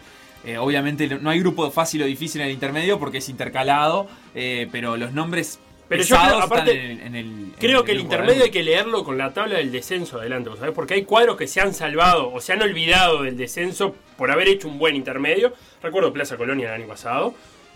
eh, 0.47 0.57
obviamente 0.57 1.07
no 1.19 1.29
hay 1.29 1.39
grupo 1.39 1.69
fácil 1.69 2.01
o 2.01 2.05
difícil 2.05 2.41
en 2.41 2.47
el 2.47 2.53
intermedio 2.53 2.97
porque 2.97 3.19
es 3.19 3.29
intercalado, 3.29 4.07
eh, 4.33 4.67
pero 4.71 4.97
los 4.97 5.11
nombres 5.11 5.59
Pero 5.89 6.01
yo 6.03 6.15
pesados 6.15 6.33
creo, 6.33 6.43
aparte, 6.45 6.71
en, 6.71 6.91
el- 6.91 7.01
en 7.01 7.15
el... 7.15 7.25
en 7.25 7.53
Creo 7.59 7.83
que 7.83 7.91
el 7.91 7.99
intermedio 8.01 8.43
hay 8.43 8.51
que 8.51 8.63
leerlo 8.63 9.03
con 9.03 9.17
la 9.17 9.33
tabla 9.33 9.57
del 9.57 9.71
descenso 9.71 10.19
adelante, 10.19 10.49
¿vos 10.49 10.59
¿sabés? 10.59 10.73
Porque 10.73 10.93
hay 10.95 11.03
cuadros 11.03 11.37
que 11.37 11.47
se 11.47 11.61
han 11.61 11.73
salvado 11.73 12.31
o 12.33 12.41
se 12.41 12.53
han 12.53 12.61
olvidado 12.61 13.23
del 13.23 13.37
descenso 13.37 13.95
por 14.17 14.31
haber 14.31 14.47
hecho 14.47 14.67
un 14.67 14.79
buen 14.79 14.95
intermedio. 14.95 15.53
Recuerdo 15.83 16.11
Plaza 16.13 16.37
Colonia 16.37 16.67
el 16.73 16.81
año 16.81 16.87
pasado, 16.87 17.33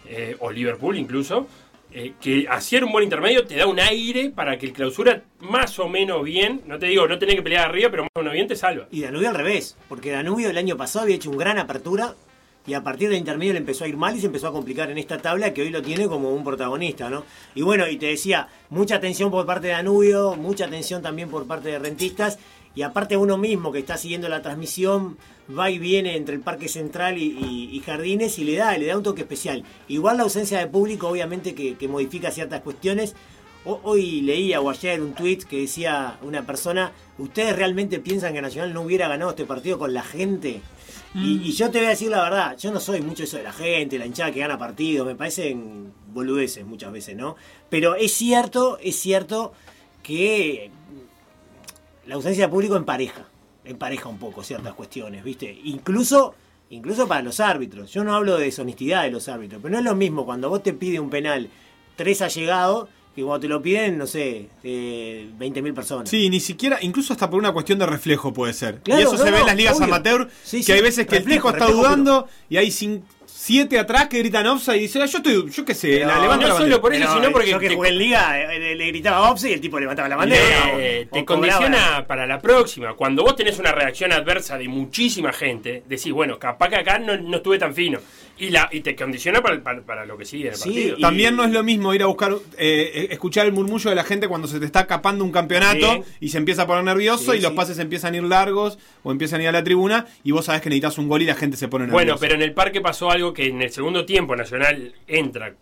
eh, 0.07 0.35
o 0.39 0.49
Liverpool 0.51 0.97
incluso, 0.97 1.47
eh, 1.93 2.13
que 2.21 2.47
hacer 2.49 2.83
un 2.85 2.91
buen 2.93 3.03
intermedio 3.03 3.45
te 3.45 3.55
da 3.57 3.65
un 3.67 3.79
aire 3.79 4.29
para 4.29 4.57
que 4.57 4.65
el 4.65 4.71
clausura 4.73 5.23
más 5.41 5.77
o 5.77 5.89
menos 5.89 6.23
bien, 6.23 6.61
no 6.65 6.79
te 6.79 6.85
digo, 6.87 7.05
no 7.07 7.19
tenés 7.19 7.35
que 7.35 7.41
pelear 7.43 7.67
arriba, 7.69 7.89
pero 7.91 8.03
más 8.03 8.11
o 8.15 8.19
menos 8.19 8.33
bien 8.33 8.47
te 8.47 8.55
salva. 8.55 8.87
Y 8.91 9.01
Danubio 9.01 9.27
al 9.29 9.35
revés, 9.35 9.75
porque 9.89 10.11
Danubio 10.11 10.49
el 10.49 10.57
año 10.57 10.77
pasado 10.77 11.03
había 11.03 11.15
hecho 11.17 11.29
un 11.29 11.37
gran 11.37 11.59
apertura 11.59 12.13
y 12.65 12.73
a 12.73 12.83
partir 12.83 13.09
del 13.09 13.17
intermedio 13.17 13.53
le 13.53 13.59
empezó 13.59 13.85
a 13.85 13.87
ir 13.87 13.97
mal 13.97 14.15
y 14.15 14.19
se 14.19 14.27
empezó 14.27 14.47
a 14.47 14.51
complicar 14.51 14.91
en 14.91 14.97
esta 14.97 15.17
tabla 15.17 15.53
que 15.53 15.63
hoy 15.63 15.69
lo 15.69 15.81
tiene 15.81 16.07
como 16.07 16.33
un 16.33 16.43
protagonista, 16.43 17.09
¿no? 17.09 17.23
Y 17.55 17.63
bueno, 17.63 17.87
y 17.87 17.97
te 17.97 18.07
decía, 18.07 18.49
mucha 18.69 18.95
atención 18.95 19.31
por 19.31 19.45
parte 19.45 19.67
de 19.67 19.73
Danubio, 19.73 20.35
mucha 20.35 20.65
atención 20.65 21.01
también 21.01 21.29
por 21.29 21.47
parte 21.47 21.69
de 21.69 21.79
rentistas 21.79 22.37
y 22.73 22.83
aparte 22.83 23.17
uno 23.17 23.37
mismo 23.37 23.71
que 23.71 23.79
está 23.79 23.97
siguiendo 23.97 24.29
la 24.29 24.41
transmisión 24.41 25.17
va 25.57 25.69
y 25.69 25.79
viene 25.79 26.15
entre 26.15 26.35
el 26.35 26.41
Parque 26.41 26.69
Central 26.69 27.17
y, 27.17 27.81
Jardines 27.85 28.39
y 28.39 28.45
le 28.45 28.55
da, 28.55 28.77
le 28.77 28.85
da 28.85 28.97
un 28.97 29.03
toque 29.03 29.21
especial. 29.21 29.63
Igual 29.87 30.17
la 30.17 30.23
ausencia 30.23 30.59
de 30.59 30.67
público 30.67 31.07
obviamente 31.07 31.53
que, 31.53 31.87
modifica 31.87 32.31
ciertas 32.31 32.61
cuestiones. 32.61 33.15
Hoy 33.63 34.21
leía 34.21 34.59
o 34.59 34.69
ayer 34.69 35.01
un 35.01 35.13
tweet 35.13 35.39
que 35.47 35.61
decía 35.61 36.17
una 36.23 36.45
persona, 36.47 36.93
¿ustedes 37.19 37.55
realmente 37.55 37.99
piensan 37.99 38.33
que 38.33 38.41
Nacional 38.41 38.73
no 38.73 38.81
hubiera 38.81 39.07
ganado 39.07 39.31
este 39.31 39.45
partido 39.45 39.77
con 39.77 39.93
la 39.93 40.01
gente? 40.01 40.61
Y, 41.13 41.41
y 41.43 41.51
yo 41.51 41.69
te 41.69 41.79
voy 41.79 41.87
a 41.87 41.89
decir 41.89 42.09
la 42.09 42.23
verdad, 42.23 42.57
yo 42.57 42.71
no 42.71 42.79
soy 42.79 43.01
mucho 43.01 43.23
eso 43.23 43.37
de 43.37 43.43
la 43.43 43.51
gente, 43.51 43.97
la 43.99 44.05
hinchada 44.05 44.31
que 44.31 44.39
gana 44.39 44.57
partidos, 44.57 45.05
me 45.05 45.15
parecen 45.15 45.91
boludeces 46.13 46.65
muchas 46.65 46.91
veces, 46.91 47.15
¿no? 47.15 47.35
Pero 47.69 47.95
es 47.95 48.13
cierto, 48.13 48.77
es 48.81 48.95
cierto 48.97 49.53
que 50.03 50.71
la 52.05 52.15
ausencia 52.15 52.45
de 52.45 52.51
público 52.51 52.75
empareja, 52.75 53.27
empareja 53.65 54.09
un 54.09 54.17
poco 54.17 54.43
ciertas 54.43 54.73
cuestiones, 54.73 55.23
¿viste? 55.23 55.59
Incluso, 55.65 56.35
incluso 56.69 57.07
para 57.07 57.21
los 57.21 57.39
árbitros. 57.39 57.91
Yo 57.91 58.03
no 58.03 58.15
hablo 58.15 58.37
de 58.37 58.45
deshonestidad 58.45 59.03
de 59.03 59.11
los 59.11 59.27
árbitros, 59.27 59.61
pero 59.61 59.73
no 59.73 59.79
es 59.79 59.85
lo 59.85 59.95
mismo 59.95 60.25
cuando 60.25 60.49
vos 60.49 60.63
te 60.63 60.73
pide 60.73 60.99
un 60.99 61.09
penal 61.09 61.49
tres 61.95 62.21
allegados 62.21 62.89
que 63.15 63.21
cuando 63.23 63.41
te 63.41 63.47
lo 63.47 63.61
piden, 63.61 63.97
no 63.97 64.07
sé, 64.07 64.47
eh, 64.63 65.27
20.000 65.37 65.73
personas. 65.73 66.09
Sí, 66.09 66.29
ni 66.29 66.39
siquiera, 66.39 66.77
incluso 66.81 67.11
hasta 67.13 67.29
por 67.29 67.39
una 67.39 67.51
cuestión 67.51 67.77
de 67.79 67.85
reflejo 67.85 68.31
puede 68.31 68.53
ser. 68.53 68.79
Claro, 68.81 69.01
y 69.01 69.03
eso 69.03 69.11
no, 69.13 69.17
se 69.17 69.25
ve 69.25 69.31
no, 69.31 69.37
en 69.39 69.45
las 69.47 69.55
ligas 69.55 69.75
obvio. 69.77 69.85
amateur, 69.85 70.29
Sí, 70.43 70.57
que 70.57 70.63
sí, 70.63 70.71
hay 70.71 70.81
veces 70.81 71.05
que 71.07 71.17
reflejo, 71.17 71.49
el 71.49 71.55
tipo 71.55 71.65
está 71.65 71.77
dudando 71.77 72.27
y 72.49 72.57
hay 72.57 72.67
cin- 72.67 73.01
siete 73.25 73.79
atrás 73.79 74.07
que 74.07 74.19
gritan 74.19 74.45
offside 74.45 74.77
y 74.77 74.81
dice, 74.81 75.01
"Ah, 75.01 75.05
yo 75.07 75.17
estoy, 75.17 75.49
yo 75.49 75.65
qué 75.65 75.73
sé, 75.73 75.99
la 76.05 76.19
levanta 76.19 76.47
la 76.47 76.53
bandera". 76.53 76.79
Pero 76.79 77.43
Yo 77.45 77.59
que 77.59 77.69
jugué 77.75 77.89
en 77.89 77.97
Liga, 77.97 78.39
eh, 78.53 78.75
le 78.75 78.87
gritaba 78.87 79.31
Opse 79.31 79.49
y 79.49 79.53
el 79.53 79.59
tipo 79.61 79.79
levantaba 79.79 80.07
la 80.07 80.15
bandera. 80.15 80.79
Eh, 80.79 81.07
o- 81.09 81.13
te 81.13 81.19
o 81.21 81.25
cobraba. 81.25 81.57
condiciona 81.57 82.05
para 82.07 82.27
la 82.27 82.39
próxima. 82.39 82.93
Cuando 82.93 83.23
vos 83.23 83.35
tenés 83.35 83.57
una 83.57 83.71
reacción 83.71 84.11
adversa 84.13 84.57
de 84.59 84.67
muchísima 84.67 85.33
gente, 85.33 85.83
decís, 85.89 86.11
bueno, 86.13 86.37
capaz 86.37 86.69
que 86.69 86.75
acá 86.77 86.99
no, 86.99 87.17
no 87.17 87.37
estuve 87.37 87.57
tan 87.57 87.73
fino. 87.73 87.99
Y, 88.41 88.49
la, 88.49 88.67
y 88.71 88.81
te 88.81 88.95
condiciona 88.95 89.39
para, 89.41 89.61
para, 89.61 89.81
para 89.81 90.05
lo 90.05 90.17
que 90.17 90.25
sigue 90.25 90.47
en 90.47 90.53
el 90.53 90.59
partido. 90.59 90.97
También 90.97 91.35
no 91.35 91.43
es 91.43 91.51
lo 91.51 91.63
mismo 91.63 91.93
ir 91.93 92.01
a 92.01 92.07
buscar, 92.07 92.33
eh, 92.57 93.07
escuchar 93.11 93.45
el 93.45 93.53
murmullo 93.53 93.91
de 93.91 93.95
la 93.95 94.03
gente 94.03 94.27
cuando 94.27 94.47
se 94.47 94.59
te 94.59 94.65
está 94.65 94.87
capando 94.87 95.23
un 95.23 95.31
campeonato 95.31 96.03
y 96.19 96.29
se 96.29 96.39
empieza 96.39 96.63
a 96.63 96.67
poner 96.67 96.83
nervioso 96.83 97.33
Sí, 97.33 97.37
y 97.37 97.41
los 97.41 97.51
pases 97.51 97.77
empiezan 97.77 98.15
a 98.15 98.17
ir 98.17 98.23
largos 98.23 98.79
o 99.03 99.11
empiezan 99.11 99.41
a 99.41 99.43
ir 99.43 99.49
a 99.49 99.51
la 99.51 99.63
tribuna 99.63 100.07
y 100.23 100.31
vos 100.31 100.45
sabés 100.45 100.61
que 100.61 100.69
necesitas 100.69 100.97
un 100.97 101.07
gol 101.07 101.21
y 101.21 101.25
la 101.25 101.35
gente 101.35 101.55
se 101.55 101.67
pone 101.67 101.85
nerviosa. 101.85 102.03
Bueno, 102.03 102.17
pero 102.19 102.33
en 102.33 102.41
el 102.41 102.53
parque 102.53 102.81
pasó 102.81 103.11
algo 103.11 103.31
que 103.31 103.45
en 103.45 103.61
el 103.61 103.71
segundo 103.71 104.05
tiempo 104.05 104.35
Nacional 104.35 104.93
entra 105.07 105.53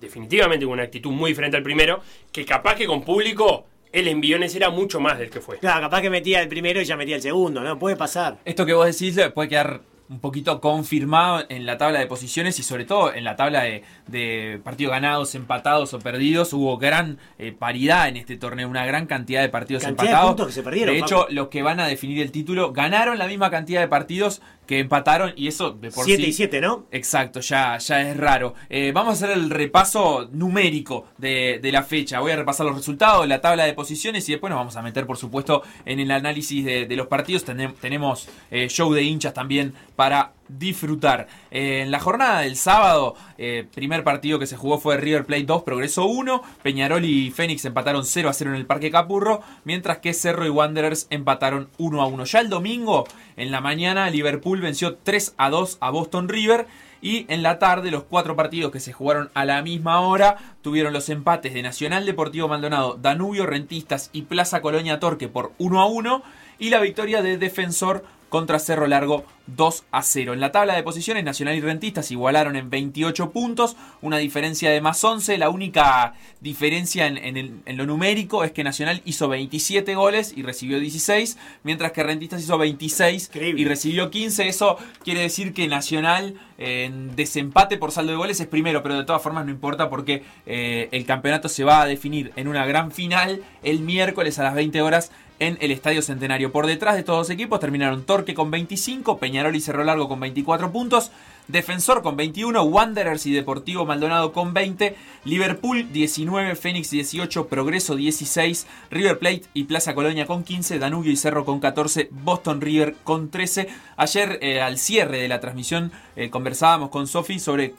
definitivamente 0.00 0.64
con 0.64 0.72
una 0.74 0.84
actitud 0.84 1.10
muy 1.10 1.32
diferente 1.32 1.56
al 1.56 1.62
primero, 1.62 2.00
que 2.32 2.44
capaz 2.44 2.76
que 2.76 2.86
con 2.86 3.02
público 3.04 3.66
el 3.92 4.08
enviones 4.08 4.54
era 4.54 4.70
mucho 4.70 4.98
más 4.98 5.18
del 5.18 5.30
que 5.30 5.40
fue. 5.40 5.58
Claro, 5.58 5.82
capaz 5.82 6.02
que 6.02 6.10
metía 6.10 6.40
el 6.40 6.48
primero 6.48 6.80
y 6.80 6.84
ya 6.84 6.96
metía 6.96 7.16
el 7.16 7.22
segundo, 7.22 7.60
¿no? 7.60 7.78
Puede 7.78 7.96
pasar. 7.96 8.38
Esto 8.44 8.66
que 8.66 8.72
vos 8.72 8.86
decís 8.86 9.16
eh, 9.18 9.30
puede 9.30 9.48
quedar 9.48 9.82
un 10.08 10.20
poquito 10.20 10.60
confirmado 10.60 11.44
en 11.48 11.64
la 11.64 11.78
tabla 11.78 11.98
de 11.98 12.06
posiciones 12.06 12.58
y 12.58 12.62
sobre 12.62 12.84
todo 12.84 13.14
en 13.14 13.24
la 13.24 13.36
tabla 13.36 13.62
de, 13.62 13.82
de 14.06 14.60
partidos 14.62 14.92
ganados, 14.92 15.34
empatados 15.34 15.94
o 15.94 15.98
perdidos. 15.98 16.52
Hubo 16.52 16.76
gran 16.76 17.18
eh, 17.38 17.52
paridad 17.52 18.08
en 18.08 18.18
este 18.18 18.36
torneo, 18.36 18.68
una 18.68 18.84
gran 18.84 19.06
cantidad 19.06 19.40
de 19.40 19.48
partidos 19.48 19.82
Cantidad 19.82 20.02
de 20.02 20.10
empatados. 20.10 20.30
puntos 20.32 20.46
que 20.48 20.52
se 20.52 20.62
perdieron, 20.62 20.94
de 20.94 21.00
hecho, 21.00 21.20
Paco. 21.20 21.32
los 21.32 21.48
que 21.48 21.62
van 21.62 21.80
a 21.80 21.86
definir 21.86 22.20
el 22.20 22.32
título 22.32 22.72
ganaron 22.72 23.18
la 23.18 23.26
misma 23.26 23.50
cantidad 23.50 23.80
de 23.80 23.88
partidos 23.88 24.42
que 24.66 24.78
empataron 24.78 25.32
y 25.36 25.48
eso 25.48 25.70
de 25.70 25.90
por 25.90 26.04
Siete 26.04 26.22
sí... 26.24 26.28
y 26.30 26.32
siete, 26.32 26.60
¿no? 26.60 26.86
Exacto, 26.90 27.40
ya, 27.40 27.78
ya 27.78 28.10
es 28.10 28.16
raro. 28.16 28.54
Eh, 28.70 28.92
vamos 28.94 29.10
a 29.10 29.24
hacer 29.24 29.36
el 29.36 29.50
repaso 29.50 30.28
numérico 30.32 31.06
de, 31.18 31.58
de 31.62 31.72
la 31.72 31.82
fecha. 31.82 32.20
Voy 32.20 32.32
a 32.32 32.36
repasar 32.36 32.66
los 32.66 32.76
resultados, 32.76 33.26
la 33.28 33.40
tabla 33.40 33.64
de 33.64 33.72
posiciones 33.74 34.28
y 34.28 34.32
después 34.32 34.50
nos 34.50 34.58
vamos 34.58 34.76
a 34.76 34.82
meter, 34.82 35.06
por 35.06 35.16
supuesto, 35.16 35.62
en 35.84 36.00
el 36.00 36.10
análisis 36.10 36.64
de, 36.64 36.86
de 36.86 36.96
los 36.96 37.06
partidos. 37.06 37.46
Tenem- 37.46 37.74
tenemos 37.80 38.28
eh, 38.50 38.68
show 38.68 38.92
de 38.92 39.02
hinchas 39.02 39.34
también 39.34 39.74
para 39.96 40.32
disfrutar. 40.48 41.28
Eh, 41.50 41.82
en 41.82 41.90
la 41.90 42.00
jornada 42.00 42.40
del 42.40 42.56
sábado, 42.56 43.14
eh, 43.38 43.66
primer 43.74 44.04
partido 44.04 44.38
que 44.38 44.46
se 44.46 44.56
jugó 44.56 44.78
fue 44.78 44.96
River 44.96 45.24
Plate 45.24 45.44
2, 45.44 45.62
Progreso 45.62 46.06
1. 46.06 46.42
Peñarol 46.62 47.04
y 47.04 47.30
Fénix 47.30 47.64
empataron 47.64 48.04
0 48.04 48.28
a 48.28 48.32
0 48.32 48.50
en 48.50 48.56
el 48.56 48.66
Parque 48.66 48.90
Capurro, 48.90 49.42
mientras 49.64 49.98
que 49.98 50.14
Cerro 50.14 50.46
y 50.46 50.50
Wanderers 50.50 51.06
empataron 51.10 51.68
1 51.78 52.02
a 52.02 52.06
1. 52.06 52.24
Ya 52.24 52.40
el 52.40 52.48
domingo, 52.48 53.04
en 53.36 53.50
la 53.50 53.60
mañana, 53.60 54.10
Liverpool 54.10 54.60
venció 54.60 54.96
3 54.96 55.34
a 55.36 55.50
2 55.50 55.78
a 55.80 55.90
Boston 55.90 56.28
River. 56.28 56.66
Y 57.04 57.26
en 57.28 57.42
la 57.42 57.58
tarde, 57.58 57.90
los 57.90 58.04
cuatro 58.04 58.34
partidos 58.34 58.72
que 58.72 58.80
se 58.80 58.94
jugaron 58.94 59.30
a 59.34 59.44
la 59.44 59.60
misma 59.60 60.00
hora 60.00 60.38
tuvieron 60.62 60.94
los 60.94 61.10
empates 61.10 61.52
de 61.52 61.60
Nacional 61.60 62.06
Deportivo 62.06 62.48
Maldonado, 62.48 62.98
Danubio, 62.98 63.44
Rentistas 63.44 64.08
y 64.14 64.22
Plaza 64.22 64.62
Colonia 64.62 65.00
Torque 65.00 65.28
por 65.28 65.52
1 65.58 65.82
a 65.82 65.86
1. 65.86 66.22
Y 66.58 66.70
la 66.70 66.80
victoria 66.80 67.20
de 67.20 67.36
Defensor 67.36 68.04
contra 68.34 68.58
Cerro 68.58 68.88
Largo 68.88 69.24
2 69.46 69.84
a 69.92 70.02
0. 70.02 70.32
En 70.32 70.40
la 70.40 70.50
tabla 70.50 70.74
de 70.74 70.82
posiciones, 70.82 71.22
Nacional 71.22 71.54
y 71.54 71.60
Rentistas 71.60 72.10
igualaron 72.10 72.56
en 72.56 72.68
28 72.68 73.30
puntos, 73.30 73.76
una 74.02 74.16
diferencia 74.18 74.70
de 74.70 74.80
más 74.80 75.04
11. 75.04 75.38
La 75.38 75.50
única 75.50 76.14
diferencia 76.40 77.06
en, 77.06 77.16
en 77.16 77.36
el- 77.36 77.60
en 77.64 77.76
lo 77.76 77.86
numérico 77.86 78.42
es 78.42 78.50
que 78.50 78.64
Nacional 78.64 79.02
hizo 79.04 79.28
27 79.28 79.94
goles 79.94 80.32
y 80.36 80.42
recibió 80.42 80.80
16, 80.80 81.38
mientras 81.62 81.92
que 81.92 82.02
Rentistas 82.02 82.42
hizo 82.42 82.58
26 82.58 83.30
y 83.56 83.64
recibió 83.64 84.10
15. 84.10 84.48
Eso 84.48 84.78
quiere 85.04 85.20
decir 85.20 85.54
que 85.54 85.68
Nacional 85.68 86.34
eh, 86.58 86.86
en 86.86 87.14
desempate 87.14 87.76
por 87.78 87.92
saldo 87.92 88.10
de 88.10 88.18
goles 88.18 88.40
es 88.40 88.48
primero, 88.48 88.82
pero 88.82 88.96
de 88.96 89.04
todas 89.04 89.22
formas 89.22 89.44
no 89.44 89.52
importa 89.52 89.88
porque 89.88 90.24
eh, 90.46 90.88
el 90.90 91.04
campeonato 91.06 91.48
se 91.48 91.62
va 91.62 91.82
a 91.82 91.86
definir 91.86 92.32
en 92.34 92.48
una 92.48 92.66
gran 92.66 92.90
final 92.90 93.42
el 93.62 93.78
miércoles 93.80 94.40
a 94.40 94.42
las 94.42 94.54
20 94.54 94.82
horas 94.82 95.12
en 95.38 95.58
el 95.60 95.70
Estadio 95.70 96.02
Centenario. 96.02 96.52
Por 96.52 96.66
detrás 96.66 96.96
de 96.96 97.02
todos 97.02 97.20
los 97.20 97.30
equipos 97.30 97.60
terminaron 97.60 98.04
Torque 98.04 98.34
con 98.34 98.50
25, 98.50 99.18
Peñarol 99.18 99.56
y 99.56 99.60
Cerro 99.60 99.84
Largo 99.84 100.08
con 100.08 100.20
24 100.20 100.72
puntos, 100.72 101.10
Defensor 101.48 102.02
con 102.02 102.16
21, 102.16 102.62
Wanderers 102.62 103.26
y 103.26 103.32
Deportivo 103.32 103.84
Maldonado 103.84 104.32
con 104.32 104.54
20, 104.54 104.96
Liverpool 105.24 105.92
19, 105.92 106.56
Fénix 106.56 106.90
18, 106.90 107.48
Progreso 107.48 107.96
16, 107.96 108.66
River 108.90 109.18
Plate 109.18 109.42
y 109.52 109.64
Plaza 109.64 109.94
Colonia 109.94 110.26
con 110.26 110.42
15, 110.42 110.78
Danubio 110.78 111.12
y 111.12 111.16
Cerro 111.16 111.44
con 111.44 111.60
14, 111.60 112.08
Boston 112.10 112.60
River 112.60 112.96
con 113.04 113.30
13. 113.30 113.68
Ayer 113.96 114.38
eh, 114.40 114.62
al 114.62 114.78
cierre 114.78 115.18
de 115.18 115.28
la 115.28 115.40
transmisión 115.40 115.92
eh, 116.16 116.30
conversábamos 116.30 116.88
con 116.88 117.06
Sofi 117.06 117.38
sobre 117.38 117.74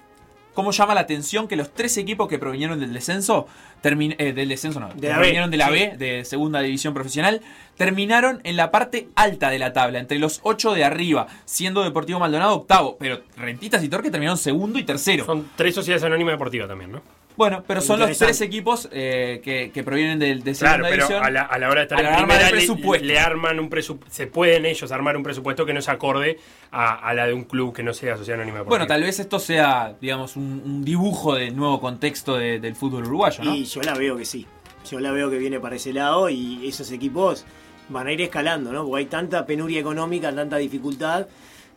cómo 0.55 0.71
llama 0.71 0.95
la 0.95 1.01
atención 1.01 1.47
que 1.47 1.55
los 1.55 1.71
tres 1.71 1.95
equipos 1.97 2.27
que 2.27 2.39
provinieron 2.39 2.79
del 2.79 2.91
descenso, 2.93 3.45
eh, 3.83 4.33
del 4.33 4.49
descenso 4.49 4.79
no, 4.79 4.89
De 4.95 5.09
B, 5.09 5.13
provinieron 5.13 5.51
de 5.51 5.57
la. 5.57 5.69
B, 5.69 5.95
de 5.97 6.25
segunda 6.25 6.61
división 6.61 6.95
profesional, 6.95 7.41
terminaron 7.77 8.39
en 8.43 8.55
la 8.55 8.71
parte 8.71 9.09
alta 9.15 9.51
de 9.51 9.59
la 9.59 9.73
tabla, 9.73 9.99
entre 9.99 10.17
los 10.17 10.39
ocho 10.41 10.73
de 10.73 10.83
arriba, 10.83 11.27
siendo 11.45 11.83
Deportivo 11.83 12.19
Maldonado 12.19 12.55
octavo, 12.55 12.97
pero 12.99 13.21
Rentistas 13.37 13.83
y 13.83 13.89
Torque 13.89 14.09
terminaron 14.09 14.37
segundo 14.37 14.79
y 14.79 14.83
tercero. 14.83 15.25
Son 15.25 15.49
tres 15.55 15.75
sociedades 15.75 16.03
anónimas 16.03 16.33
deportivas 16.33 16.67
también, 16.67 16.93
¿no? 16.93 17.01
Bueno, 17.37 17.63
pero 17.67 17.81
son 17.81 17.99
los 17.99 18.17
tres 18.17 18.39
equipos 18.41 18.87
eh, 18.91 19.41
que, 19.43 19.71
que 19.73 19.83
provienen 19.83 20.19
del, 20.19 20.43
de 20.43 20.53
Claro, 20.53 20.85
segunda 20.85 20.89
pero 20.89 21.07
división. 21.07 21.23
a 21.25 21.29
la, 21.29 21.41
a 21.41 21.59
la 21.59 21.67
hora 21.69 21.81
de 21.81 21.83
estar 21.83 21.99
en 21.99 22.15
primera 22.15 22.45
le- 22.45 22.51
presupuesto. 22.51 23.05
Le, 23.05 23.19
arman 23.19 23.59
un 23.59 23.69
presupuesto. 23.69 24.15
Se 24.15 24.27
pueden 24.27 24.65
ellos 24.65 24.91
armar 24.91 25.17
un 25.17 25.23
presupuesto 25.23 25.65
que 25.65 25.73
no 25.73 25.81
se 25.81 25.91
acorde 25.91 26.39
a, 26.71 26.93
a 26.95 27.13
la 27.13 27.27
de 27.27 27.33
un 27.33 27.43
club 27.43 27.73
que 27.73 27.83
no 27.83 27.93
sea 27.93 28.15
sociedad 28.17 28.39
anónima 28.39 28.59
deportiva. 28.59 28.77
Bueno, 28.79 28.87
tal 28.87 29.03
vez 29.03 29.19
esto 29.19 29.39
sea, 29.39 29.95
digamos, 29.99 30.35
un, 30.37 30.61
un 30.65 30.85
dibujo 30.85 31.35
del 31.35 31.55
nuevo 31.55 31.81
contexto 31.81 32.35
de- 32.37 32.59
del 32.59 32.75
fútbol 32.75 33.03
uruguayo, 33.05 33.43
¿no? 33.43 33.53
Y 33.53 33.65
yo 33.65 33.81
la 33.81 33.95
veo 33.95 34.15
que 34.15 34.25
sí. 34.25 34.45
Yo 34.89 34.99
la 34.99 35.11
veo 35.11 35.29
que 35.29 35.37
viene 35.37 35.59
para 35.59 35.75
ese 35.75 35.91
lado 35.93 36.29
y 36.29 36.67
esos 36.67 36.91
equipos 36.91 37.43
van 37.89 38.07
a 38.07 38.11
ir 38.13 38.21
escalando, 38.21 38.71
¿no? 38.71 38.83
Porque 38.85 38.99
hay 38.99 39.05
tanta 39.07 39.45
penuria 39.45 39.79
económica, 39.79 40.33
tanta 40.33 40.57
dificultad, 40.57 41.27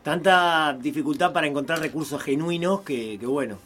tanta 0.02 0.76
dificultad 0.80 1.32
para 1.32 1.46
encontrar 1.46 1.80
recursos 1.80 2.22
genuinos 2.22 2.82
que, 2.82 3.18
que 3.18 3.26
bueno, 3.26 3.58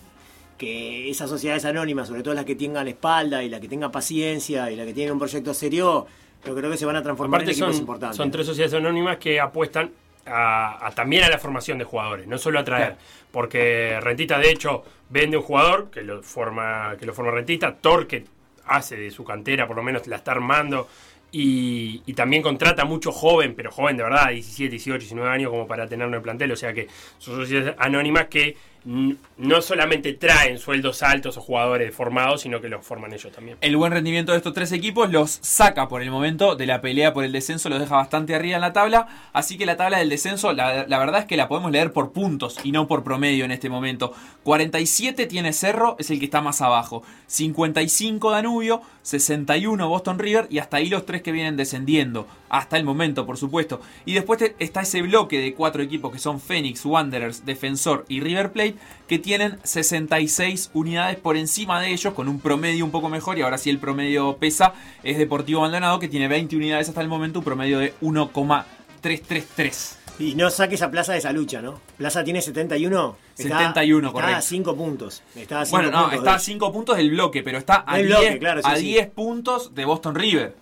que 0.63 1.11
esas 1.11 1.29
sociedades 1.29 1.65
anónimas, 1.65 2.07
sobre 2.07 2.23
todo 2.23 2.35
las 2.35 2.45
que 2.45 2.55
tengan 2.55 2.87
espalda 2.87 3.43
y 3.43 3.49
las 3.49 3.61
que 3.61 3.67
tengan 3.67 3.91
paciencia 3.91 4.71
y 4.71 4.77
las 4.77 4.87
que 4.87 4.95
tienen 4.95 5.15
un 5.15 5.19
proyecto 5.19 5.53
serio, 5.53 6.07
yo 6.47 6.55
creo 6.55 6.71
que 6.71 6.77
se 6.77 6.87
van 6.87 6.95
a 6.95 7.03
transformar 7.03 7.41
Aparte 7.41 7.51
en 7.51 7.57
equipos 7.57 7.75
son, 7.75 7.83
importantes. 7.83 8.17
son 8.17 8.31
tres 8.31 8.47
sociedades 8.47 8.75
anónimas 8.75 9.17
que 9.17 9.41
apuestan 9.41 9.91
a, 10.25 10.87
a 10.87 10.93
también 10.93 11.25
a 11.25 11.29
la 11.29 11.39
formación 11.39 11.79
de 11.79 11.85
jugadores, 11.85 12.29
no 12.29 12.39
solo 12.39 12.61
a 12.61 12.65
traer. 12.65 12.91
Claro. 12.91 13.01
Porque 13.33 13.99
Rentista, 14.01 14.39
de 14.39 14.53
hecho, 14.53 14.85
vende 15.11 15.37
un 15.37 15.43
jugador 15.43 15.91
que 15.91 16.03
lo 16.03 16.23
forma, 16.23 16.95
que 16.97 17.07
lo 17.07 17.13
forma 17.13 17.33
Rentista, 17.33 17.75
Torque 17.75 18.25
hace 18.67 18.97
de 18.97 19.11
su 19.11 19.25
cantera, 19.25 19.67
por 19.67 19.75
lo 19.75 19.83
menos 19.83 20.07
la 20.07 20.15
está 20.15 20.31
armando. 20.31 20.87
Y, 21.33 22.03
y 22.07 22.13
también 22.13 22.41
contrata 22.41 22.85
mucho 22.85 23.11
joven, 23.11 23.55
pero 23.57 23.73
joven 23.73 23.97
de 23.97 24.05
verdad, 24.05 24.29
17, 24.29 24.71
18, 24.71 24.99
19 24.99 25.29
años, 25.29 25.51
como 25.51 25.67
para 25.67 25.89
tenerlo 25.89 26.13
en 26.13 26.19
el 26.19 26.23
plantel. 26.23 26.53
O 26.53 26.57
sea 26.57 26.73
que 26.73 26.87
son 27.19 27.35
sociedades 27.35 27.75
anónimas 27.79 28.27
que 28.27 28.57
no 28.85 29.63
solamente 29.63 30.13
traen 30.15 30.59
sueldos 30.59 31.03
altos 31.03 31.37
o 31.37 31.41
jugadores 31.41 31.95
formados, 31.95 32.43
sino 32.43 32.61
que 32.61 32.69
los 32.69 32.85
forman 32.85 33.13
ellos 33.13 33.33
también. 33.33 33.57
El 33.61 33.77
buen 33.77 33.93
rendimiento 33.93 34.33
de 34.33 34.39
estos 34.39 34.55
tres 34.55 34.73
equipos 34.73 35.11
los 35.11 35.39
saca 35.41 35.89
por 35.89 36.03
el 36.03 36.11
momento 36.11 36.57
de 36.57 36.67
la 36.67 36.81
pelea 36.81 37.13
por 37.13 37.25
el 37.25 37.33
descenso, 37.33 37.69
los 37.69 37.79
deja 37.79 37.97
bastante 37.97 38.35
arriba 38.35 38.57
en 38.57 38.61
la 38.61 38.73
tabla. 38.73 39.07
Así 39.33 39.57
que 39.57 39.67
la 39.67 39.77
tabla 39.77 39.99
del 39.99 40.09
descenso, 40.09 40.53
la, 40.53 40.87
la 40.87 40.99
verdad 40.99 41.21
es 41.21 41.27
que 41.27 41.37
la 41.37 41.49
podemos 41.49 41.71
leer 41.71 41.93
por 41.93 42.13
puntos 42.13 42.59
y 42.65 42.73
no 42.73 42.89
por 42.89 43.05
promedio 43.05 43.45
en 43.45 43.53
este 43.53 43.69
momento. 43.69 44.13
47 44.43 45.27
tiene 45.27 45.53
Cerro, 45.53 45.97
es 45.99 46.11
el 46.11 46.19
que 46.19 46.25
está 46.25 46.41
más 46.41 46.61
abajo. 46.61 47.03
55 47.27 48.31
Danubio, 48.31 48.83
61 49.03 49.89
Boston 49.89 50.19
River 50.19 50.47
y 50.51 50.59
hasta 50.59 50.79
ahí 50.79 50.89
los 50.89 51.07
tres 51.07 51.23
que 51.23 51.33
vienen 51.33 51.57
descendiendo. 51.57 52.27
Hasta 52.49 52.77
el 52.77 52.85
momento, 52.85 53.25
por 53.25 53.39
supuesto. 53.39 53.81
Y 54.05 54.13
después 54.13 54.55
está 54.59 54.83
ese 54.83 55.01
bloque 55.03 55.39
de 55.39 55.55
cuatro 55.55 55.83
equipos 55.83 56.13
que 56.13 56.19
son 56.19 56.41
Phoenix, 56.41 56.85
Wanderers, 56.85 57.47
Defensor 57.47 58.05
y 58.09 58.21
River 58.21 58.53
Plate, 58.53 58.72
que 59.09 59.19
tienen 59.19 59.59
66 59.63 60.71
unidades 60.75 61.17
por 61.17 61.37
encima 61.37 61.81
de 61.81 61.93
ellos, 61.93 62.15
con 62.15 62.29
un 62.29 62.41
promedio 62.41 62.85
un 62.85 62.91
poco 62.91 63.09
mejor. 63.09 63.39
Y 63.39 63.43
ahora 63.43 63.59
sí 63.59 63.71
el 63.71 63.79
promedio 63.79 64.37
pesa, 64.39 64.73
es 65.03 65.19
Deportivo 65.19 65.61
Maldonado, 65.63 65.99
que 65.99 66.09
tiene 66.09 66.29
20 66.29 66.57
unidades 66.57 66.89
hasta 66.89 67.01
el 67.01 67.09
momento, 67.09 67.41
un 67.41 67.45
promedio 67.45 67.79
de 67.79 67.95
1,333. 68.01 69.99
Y 70.19 70.35
no 70.35 70.51
saque 70.51 70.75
esa 70.77 70.91
plaza 70.91 71.13
de 71.13 71.19
esa 71.19 71.33
lucha, 71.33 71.63
¿no? 71.63 71.81
Plaza 71.97 72.23
tiene 72.23 72.43
71. 72.43 73.17
Está- 73.37 73.59
71, 73.59 74.09
está 74.09 74.13
correcto. 74.13 74.37
a 74.37 74.43
5 74.43 74.77
puntos. 74.77 75.23
Está 75.35 75.61
a 75.63 75.65
cinco 75.65 75.77
Bueno, 75.79 75.91
no, 75.91 75.99
puntos 76.03 76.19
está 76.19 76.31
de- 76.31 76.37
a 76.37 76.39
5 76.39 76.73
puntos 76.73 76.97
del 76.99 77.11
bloque, 77.11 77.43
pero 77.43 77.59
está 77.59 77.83
a 77.87 77.97
Del 77.97 78.07
10, 78.09 78.19
bloque, 78.21 78.39
claro, 78.39 78.61
sí, 78.63 78.69
a 78.71 78.77
sí. 78.77 78.83
10 78.85 79.07
puntos 79.11 79.75
de 79.75 79.85
Boston 79.85 80.15
River. 80.15 80.55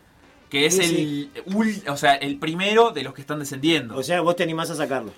Que 0.48 0.66
es 0.66 0.76
Sí, 0.76 1.30
el, 1.34 1.44
ul- 1.52 1.88
o 1.90 1.96
sea, 1.96 2.14
el 2.14 2.36
primero 2.36 2.90
de 2.90 3.02
los 3.04 3.14
que 3.14 3.20
están 3.20 3.38
descendiendo. 3.38 3.96
O 3.96 4.02
sea, 4.02 4.20
vos 4.20 4.34
te 4.34 4.42
animás 4.42 4.68
a 4.70 4.74
sacarlo. 4.76 5.12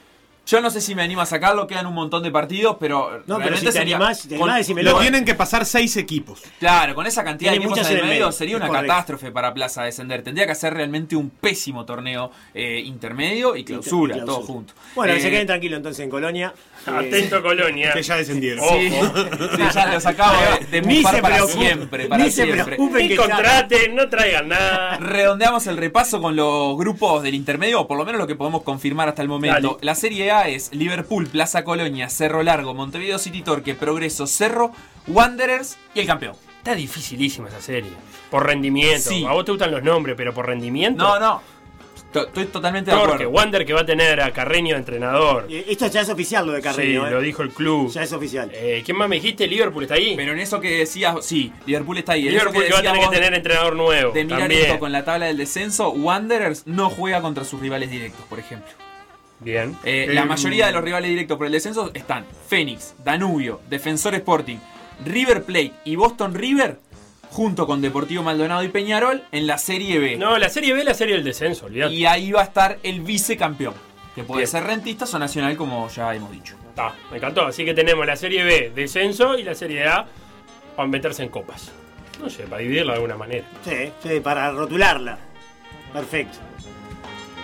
Yo 0.45 0.61
no 0.61 0.71
sé 0.71 0.81
si 0.81 0.95
me 0.97 1.03
animo 1.03 1.21
a 1.21 1.27
sacarlo, 1.27 1.67
quedan 1.69 1.87
un 1.87 1.95
montón 1.95 2.23
de 2.25 2.31
partidos, 2.33 2.77
pero. 2.81 3.23
No, 3.27 3.37
pero 3.37 3.39
realmente 3.39 3.61
si 3.61 3.67
te 3.67 3.73
sería- 3.73 3.97
animás, 3.97 4.23
te 4.23 4.29
con- 4.37 4.43
animás, 4.51 4.59
decímelo. 4.59 4.91
Lo 4.93 4.99
tienen 4.99 5.25
que 5.25 5.35
pasar 5.37 5.65
seis 5.65 5.97
equipos. 5.97 6.43
Claro, 6.59 6.95
con 6.97 7.07
esa 7.07 7.23
cantidad 7.23 7.53
de 7.53 7.59
equipos 7.59 7.77
muchas 7.77 7.91
en 7.93 7.99
el 7.99 8.03
medio 8.03 8.13
medio, 8.27 8.33
sería 8.33 8.57
una 8.57 8.67
correcto. 8.67 8.89
catástrofe 8.89 9.31
para 9.31 9.55
Plaza 9.55 9.85
descender. 9.85 10.23
Tendría 10.23 10.45
que 10.47 10.53
hacer 10.53 10.75
realmente 10.75 11.15
un 11.15 11.31
pésimo 11.31 11.85
torneo 11.85 12.33
eh, 12.55 12.81
intermedio 12.85 13.55
y 13.55 13.63
clausura, 13.65 14.17
Y 14.17 14.19
clausura. 14.21 14.37
todo 14.45 14.47
junto. 14.55 14.75
Bueno, 14.97 15.13
que 15.13 15.19
Eh, 15.21 15.23
se 15.23 15.31
queden 15.31 15.47
tranquilos 15.47 15.77
entonces 15.77 16.03
en 16.05 16.11
Colonia. 16.11 16.53
Atento 16.87 17.41
Colonia. 17.41 17.93
Que 17.93 18.03
ya 18.03 18.17
descendieron. 18.17 18.65
Sí, 18.69 18.91
sí, 19.57 19.63
ya 19.73 19.93
los 19.95 20.05
acabo 20.05 20.35
de, 20.71 20.81
de 20.83 20.95
se 20.97 21.03
para 21.03 21.21
preocupen, 21.23 21.61
siempre, 21.61 22.07
para 22.09 22.25
ni 22.25 22.31
siempre. 22.33 22.77
Ni 22.79 23.15
contraten, 23.17 23.95
no 23.95 24.09
traigan 24.09 24.49
nada. 24.49 24.97
Redondeamos 24.99 25.69
el 25.69 25.77
repaso 25.77 26.21
con 26.21 26.35
los 26.35 26.77
grupos 26.77 27.23
del 27.23 27.35
intermedio, 27.37 27.83
o 27.83 27.87
por 27.89 27.97
lo 27.97 28.05
menos 28.05 28.19
lo 28.21 28.27
que 28.27 28.35
podemos 28.35 28.63
confirmar 28.63 29.09
hasta 29.09 29.23
el 29.23 29.29
momento. 29.29 29.69
Dale. 29.75 29.79
La 29.83 29.95
Serie 29.95 30.32
A 30.33 30.49
es 30.49 30.73
Liverpool, 30.75 31.27
Plaza 31.27 31.65
Colonia, 31.65 32.09
Cerro 32.09 32.43
Largo, 32.43 32.75
Montevideo 32.75 33.19
City 33.19 33.43
Torque, 33.43 33.75
Progreso, 33.75 34.27
Cerro, 34.27 34.73
Wanderers 35.07 35.79
y 35.95 36.01
el 36.01 36.07
campeón. 36.07 36.35
Está 36.59 36.75
dificilísima 36.75 37.49
esa 37.49 37.61
serie. 37.61 37.91
Por 38.31 38.47
rendimiento. 38.47 39.11
Sí. 39.11 39.25
A 39.27 39.33
vos 39.33 39.45
te 39.45 39.51
gustan 39.53 39.71
los 39.73 39.83
nombres, 39.83 40.15
pero 40.17 40.33
por 40.33 40.47
rendimiento. 40.47 41.03
No, 41.03 41.19
no. 41.19 41.43
To- 42.13 42.27
Estoy 42.27 42.45
totalmente 42.47 42.91
de 42.91 42.97
Torque, 42.97 43.13
acuerdo. 43.25 43.31
Wander 43.31 43.65
que 43.67 43.73
va 43.73 43.81
a 43.81 43.87
tener 43.87 44.21
a 44.21 44.31
Carreño 44.33 44.75
de 44.75 44.81
entrenador. 44.81 45.47
Eh, 45.51 45.65
Esto 45.69 45.87
ya 45.87 46.03
es 46.03 46.11
oficial 46.11 46.47
lo 46.47 46.53
de 46.53 46.61
Carreño. 46.61 47.03
sí, 47.05 47.09
eh. 47.09 47.11
lo 47.11 47.21
dijo 47.23 47.43
el 47.43 47.51
club. 47.51 47.91
Ya 47.91 48.03
es 48.03 48.13
oficial. 48.13 48.51
Eh, 48.53 48.83
¿Quién 48.85 48.99
más 48.99 49.09
me 49.09 49.17
dijiste? 49.17 49.47
Liverpool 49.47 49.85
está 49.85 49.95
ahí. 49.95 50.15
Pero 50.15 50.33
en 50.33 50.39
eso 50.39 50.61
que 50.61 50.71
decías, 50.79 51.17
sí, 51.25 51.51
Liverpool 51.67 51.97
está 51.99 52.13
ahí. 52.13 52.27
En 52.29 52.35
Liverpool 52.35 52.63
eso 52.63 52.67
que 52.67 52.73
va 52.75 52.79
a 52.79 52.83
tener 52.95 53.09
que 53.09 53.15
tener 53.17 53.35
entrenador 53.35 53.77
nuevo. 53.77 54.13
De 54.13 54.25
mirar 54.25 54.41
también. 54.41 54.63
esto 54.67 54.79
con 54.79 54.93
la 54.93 55.05
tabla 55.07 55.27
del 55.27 55.39
descenso, 55.39 55.89
Wanderers 55.91 56.67
no 56.67 56.91
juega 56.91 57.23
contra 57.23 57.45
sus 57.45 57.59
rivales 57.61 57.91
directos, 57.91 58.25
por 58.29 58.39
ejemplo. 58.39 58.71
Bien. 59.43 59.77
Eh, 59.85 60.09
la 60.11 60.25
mayoría 60.25 60.67
de 60.67 60.73
los 60.73 60.83
rivales 60.85 61.11
directos 61.11 61.37
por 61.37 61.47
el 61.47 61.53
descenso 61.53 61.91
están 61.95 62.25
Fénix, 62.49 62.95
Danubio, 63.05 63.61
Defensor 63.69 64.15
Sporting, 64.15 64.59
River 65.05 65.43
Plate 65.45 65.73
y 65.85 65.97
Boston 65.97 66.35
River, 66.35 66.79
junto 67.31 67.67
con 67.67 67.81
Deportivo 67.81 68.23
Maldonado 68.23 68.63
y 68.63 68.69
Peñarol 68.69 69.23
en 69.33 69.47
la 69.47 69.59
Serie 69.59 69.99
B. 69.99 70.17
No, 70.17 70.39
la 70.39 70.49
serie 70.49 70.73
B 70.75 70.81
es 70.81 70.87
la 70.87 70.95
serie 70.95 71.15
del 71.15 71.25
descenso, 71.25 71.67
olvidate. 71.67 71.95
Y 71.95 72.07
ahí 72.07 72.31
va 72.31 72.43
a 72.43 72.45
estar 72.45 72.79
el 72.83 73.01
vicecampeón, 73.01 73.75
que 74.15 74.23
puede 74.23 74.41
Bien. 74.41 74.49
ser 74.49 74.65
rentistas 74.65 75.13
o 75.15 75.19
nacional, 75.19 75.57
como 75.57 75.89
ya 75.89 76.15
hemos 76.15 76.31
dicho. 76.31 76.57
Está, 76.69 76.95
me 77.11 77.17
encantó. 77.17 77.47
Así 77.47 77.65
que 77.65 77.75
tenemos 77.75 78.07
la 78.07 78.17
serie 78.17 78.45
B, 78.45 78.73
descenso, 78.75 79.37
y 79.39 79.43
la 79.43 79.55
serie 79.55 79.87
A 79.89 80.07
para 80.77 80.89
meterse 80.89 81.23
en 81.23 81.29
copas. 81.29 81.73
No 82.21 82.31
sé, 82.31 82.45
para 82.45 82.63
dividirla 82.63 82.93
de 82.93 82.97
alguna 82.97 83.17
manera. 83.17 83.45
Sí, 83.65 83.91
sí, 84.03 84.21
para 84.21 84.53
rotularla. 84.53 85.19
Perfecto. 85.93 86.39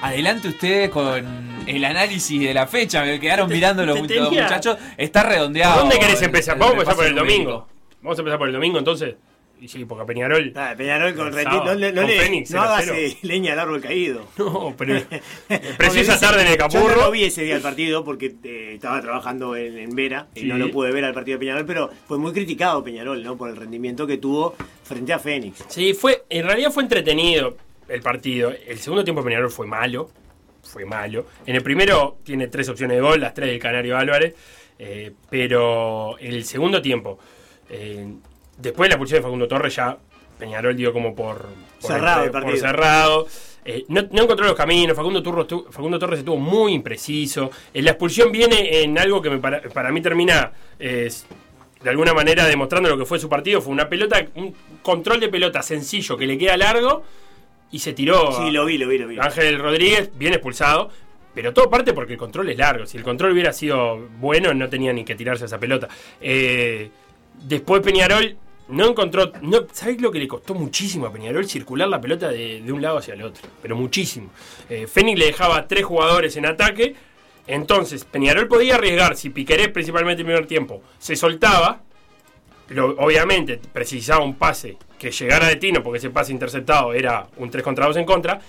Adelante 0.03 0.49
ustedes 0.49 0.91
con 0.91 1.25
el 1.67 1.85
análisis 1.85 2.41
de 2.41 2.55
la 2.55 2.67
fecha, 2.67 3.05
me 3.05 3.19
quedaron 3.19 3.49
mirando 3.51 3.85
los, 3.85 4.01
muchachos. 4.01 4.77
Está 4.97 5.23
redondeado. 5.25 5.75
¿Por 5.75 5.83
dónde 5.83 5.99
querés 5.99 6.23
empezar? 6.23 6.57
Vamos 6.57 6.75
a 6.75 6.77
empezar 6.77 6.97
por 6.97 7.07
el 7.07 7.15
domingo. 7.15 7.67
Vamos 8.03 8.19
a 8.19 8.21
empezar 8.23 8.39
por 8.39 8.49
el 8.49 8.55
domingo 8.55 8.79
entonces. 8.79 9.17
Y 9.61 9.67
sí, 9.67 9.85
porque 9.85 10.05
a 10.05 10.07
Peñarol. 10.07 10.53
Ah, 10.55 10.73
Peñarol 10.79 11.17
con 11.17 11.27
El 11.27 11.35
Reti- 11.35 11.43
sábado, 11.43 11.65
no, 11.65 11.75
le- 11.75 11.93
no 11.93 12.03
con 12.03 12.11
le- 12.11 12.21
Fénix, 12.21 12.51
no 12.53 12.61
0 12.61 12.73
hagas 12.73 12.85
0. 12.87 12.97
eh, 12.97 13.17
leña 13.23 13.55
al 13.55 13.59
árbol 13.59 13.81
caído. 13.81 14.29
No, 14.39 14.73
pero. 14.79 15.03
Precisa 15.77 16.13
dice- 16.13 16.25
tarde 16.25 16.43
en 16.43 16.47
el 16.47 16.59
Yo 16.59 16.65
no 16.65 16.69
capurro. 16.73 16.97
lo 17.07 17.11
vi 17.11 17.25
ese 17.25 17.43
día 17.43 17.57
el 17.57 17.61
partido 17.61 18.05
porque 18.05 18.37
eh, 18.45 18.75
estaba 18.75 19.01
trabajando 19.01 19.57
en, 19.57 19.77
en 19.79 19.91
Vera 19.97 20.29
y 20.37 20.45
no 20.45 20.59
lo 20.59 20.71
pude 20.71 20.93
ver 20.93 21.05
al 21.07 21.13
partido 21.13 21.39
de 21.39 21.41
Peñarol, 21.41 21.67
pero 21.67 21.91
fue 22.07 22.19
muy 22.19 22.33
criticado 22.33 22.85
Peñarol, 22.85 23.21
¿no? 23.25 23.37
Por 23.37 23.51
el 23.51 23.57
rendimiento 23.57 24.07
que 24.07 24.19
tuvo 24.19 24.55
frente 24.85 25.13
a 25.13 25.19
Fénix. 25.19 25.65
Sí, 25.67 25.93
fue, 25.93 26.23
en 26.31 26.47
realidad 26.47 26.71
fue 26.71 26.85
entretenido 26.85 27.57
el 27.89 28.01
partido. 28.03 28.53
El 28.67 28.79
segundo 28.79 29.05
tiempo 29.05 29.23
de 29.23 29.27
Peñarol 29.27 29.51
fue 29.51 29.67
malo. 29.67 30.11
Fue 30.63 30.85
malo. 30.85 31.27
En 31.47 31.57
el 31.57 31.63
primero 31.63 32.19
tiene 32.25 32.49
tres 32.49 32.69
opciones 32.69 32.97
de 32.97 33.01
gol, 33.01 33.21
las 33.21 33.33
tres 33.35 33.49
del 33.51 33.59
Canario 33.59 33.97
Álvarez. 33.97 34.35
eh, 34.79 35.13
pero 35.31 36.17
el 36.19 36.45
segundo 36.45 36.81
tiempo, 36.81 37.19
eh, 37.71 38.07
después 38.59 38.87
de 38.87 38.91
la 38.91 38.95
expulsión 38.95 39.19
de 39.19 39.23
Facundo 39.23 39.49
Torres, 39.49 39.75
ya 39.75 39.97
Peñarol 40.39 40.77
dio 40.77 40.93
como 40.93 41.15
por, 41.17 41.49
por 41.81 41.91
Cerrado 41.91 42.25
el 42.25 42.31
por 42.31 42.57
cerrado. 42.59 43.27
Eh, 43.65 43.85
no, 43.89 44.03
no 44.13 44.23
encontró 44.23 44.47
los 44.47 44.55
caminos. 44.55 44.97
Facundo, 44.97 45.23
Turro 45.23 45.47
estu- 45.49 45.67
Facundo 45.71 45.99
Torres 45.99 46.21
estuvo 46.21 46.37
muy 46.37 46.73
impreciso. 46.75 47.51
Eh, 47.75 47.83
la 47.83 47.91
expulsión 47.91 48.31
viene 48.31 48.83
en 48.83 48.97
algo 48.99 49.21
que 49.21 49.31
me 49.31 49.39
para, 49.39 49.61
para 49.63 49.91
mí 49.91 50.01
termina 50.01 50.53
de 50.79 51.11
alguna 51.91 52.15
manera 52.15 52.47
demostrando 52.47 52.89
lo 52.89 52.97
que 52.99 53.05
fue 53.05 53.19
su 53.19 53.29
partido. 53.29 53.61
Fue 53.61 53.73
una 53.73 53.89
pelota, 53.89 54.25
un 54.37 54.55
control 54.83 55.19
de 55.21 55.29
pelota 55.29 55.61
sencillo 55.63 56.17
que 56.17 56.27
le 56.27 56.39
queda 56.39 56.57
largo 56.57 57.03
y 57.71 57.79
se 57.81 57.93
tiró. 57.93 58.33
Sí, 58.33 58.51
lo 58.51 58.65
vi, 58.65 58.79
lo 58.79 58.89
vi, 58.89 58.99
lo 58.99 59.07
vi. 59.09 59.19
Ángel 59.19 59.59
Rodríguez, 59.59 60.11
bien 60.17 60.33
expulsado. 60.35 60.91
Pero 61.35 61.53
todo 61.53 61.71
parte 61.71 61.93
porque 61.93 62.15
el 62.15 62.19
control 62.19 62.49
es 62.51 62.59
largo. 62.59 62.85
Si 62.87 62.97
el 62.97 63.05
control 63.05 63.33
hubiera 63.33 63.53
sido 63.53 64.09
bueno, 64.19 64.53
no 64.55 64.69
tenía 64.69 64.93
ni 64.93 65.05
que 65.05 65.15
tirarse 65.15 65.45
esa 65.45 65.59
pelota. 65.61 65.87
Eh, 66.21 66.91
después 67.45 67.81
Peñarol 67.83 68.37
no 68.69 68.87
encontró. 68.89 69.31
No, 69.43 69.67
¿Sabés 69.71 70.01
lo 70.01 70.11
que 70.11 70.19
le 70.19 70.27
costó 70.27 70.55
muchísimo 70.55 71.07
a 71.07 71.13
Peñarol 71.13 71.49
circular 71.49 71.89
la 71.89 72.01
pelota 72.01 72.29
de, 72.31 72.61
de 72.63 72.73
un 72.73 72.83
lado 72.83 72.99
hacia 72.99 73.15
el 73.15 73.23
otro? 73.23 73.47
Pero 73.63 73.77
muchísimo. 73.77 74.31
Eh, 74.69 74.89
Fénix 74.89 75.19
le 75.19 75.27
dejaba 75.27 75.69
tres 75.69 75.85
jugadores 75.85 76.37
en 76.37 76.47
ataque. 76.47 76.97
Entonces, 77.47 78.05
Peñarol 78.05 78.49
podía 78.49 78.75
arriesgar. 78.75 79.17
Si 79.17 79.31
Piquerés, 79.31 79.69
principalmente 79.69 80.23
en 80.23 80.27
el 80.29 80.33
primer 80.33 80.49
tiempo, 80.49 80.83
se 80.99 81.15
soltaba. 81.15 81.83
Lo- 82.71 82.97
obviamente 82.99 83.61
precisaba 83.73 84.25
un 84.25 84.35
pase 84.35 84.77
que 84.99 85.11
llegara 85.11 85.49
de 85.49 85.57
Tino, 85.57 85.83
porque 85.83 85.99
ese 85.99 86.11
pase 86.11 86.33
interceptado 86.33 86.93
era 86.93 87.27
un 87.37 87.51
3 87.51 87.63
contra 87.63 87.87
2 87.87 87.97
en 87.99 88.05
contra. 88.05 88.41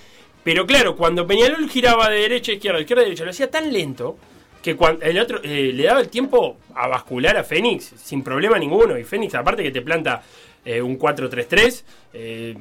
Pero 0.44 0.66
claro, 0.66 0.96
cuando 0.96 1.28
Peñarol 1.28 1.70
giraba 1.70 2.10
de 2.10 2.22
derecha 2.22 2.52
a 2.52 2.56
izquierda, 2.56 2.78
de 2.78 2.84
izquierda 2.84 3.02
a 3.02 3.06
derecha, 3.06 3.24
lo 3.24 3.32
hacía 3.32 3.52
tan 3.52 3.72
lento 3.72 4.18
que 4.62 4.76
cuando 4.76 5.06
el 5.06 5.18
otro 5.20 5.40
eh, 5.44 5.72
le 5.74 5.84
daba 5.84 6.02
el 6.02 6.10
tiempo 6.10 6.58
a 6.76 6.88
bascular 6.88 7.38
a 7.38 7.44
Fénix 7.44 7.94
sin 7.96 8.24
problema 8.24 8.58
ninguno. 8.58 8.98
Y 8.98 9.04
Fénix, 9.04 9.36
aparte 9.36 9.64
que 9.64 9.72
te 9.72 9.82
planta 9.82 10.22
eh, 10.66 10.82
un 10.82 10.98
4-3-3, 10.98 11.84
eh, 12.14 12.58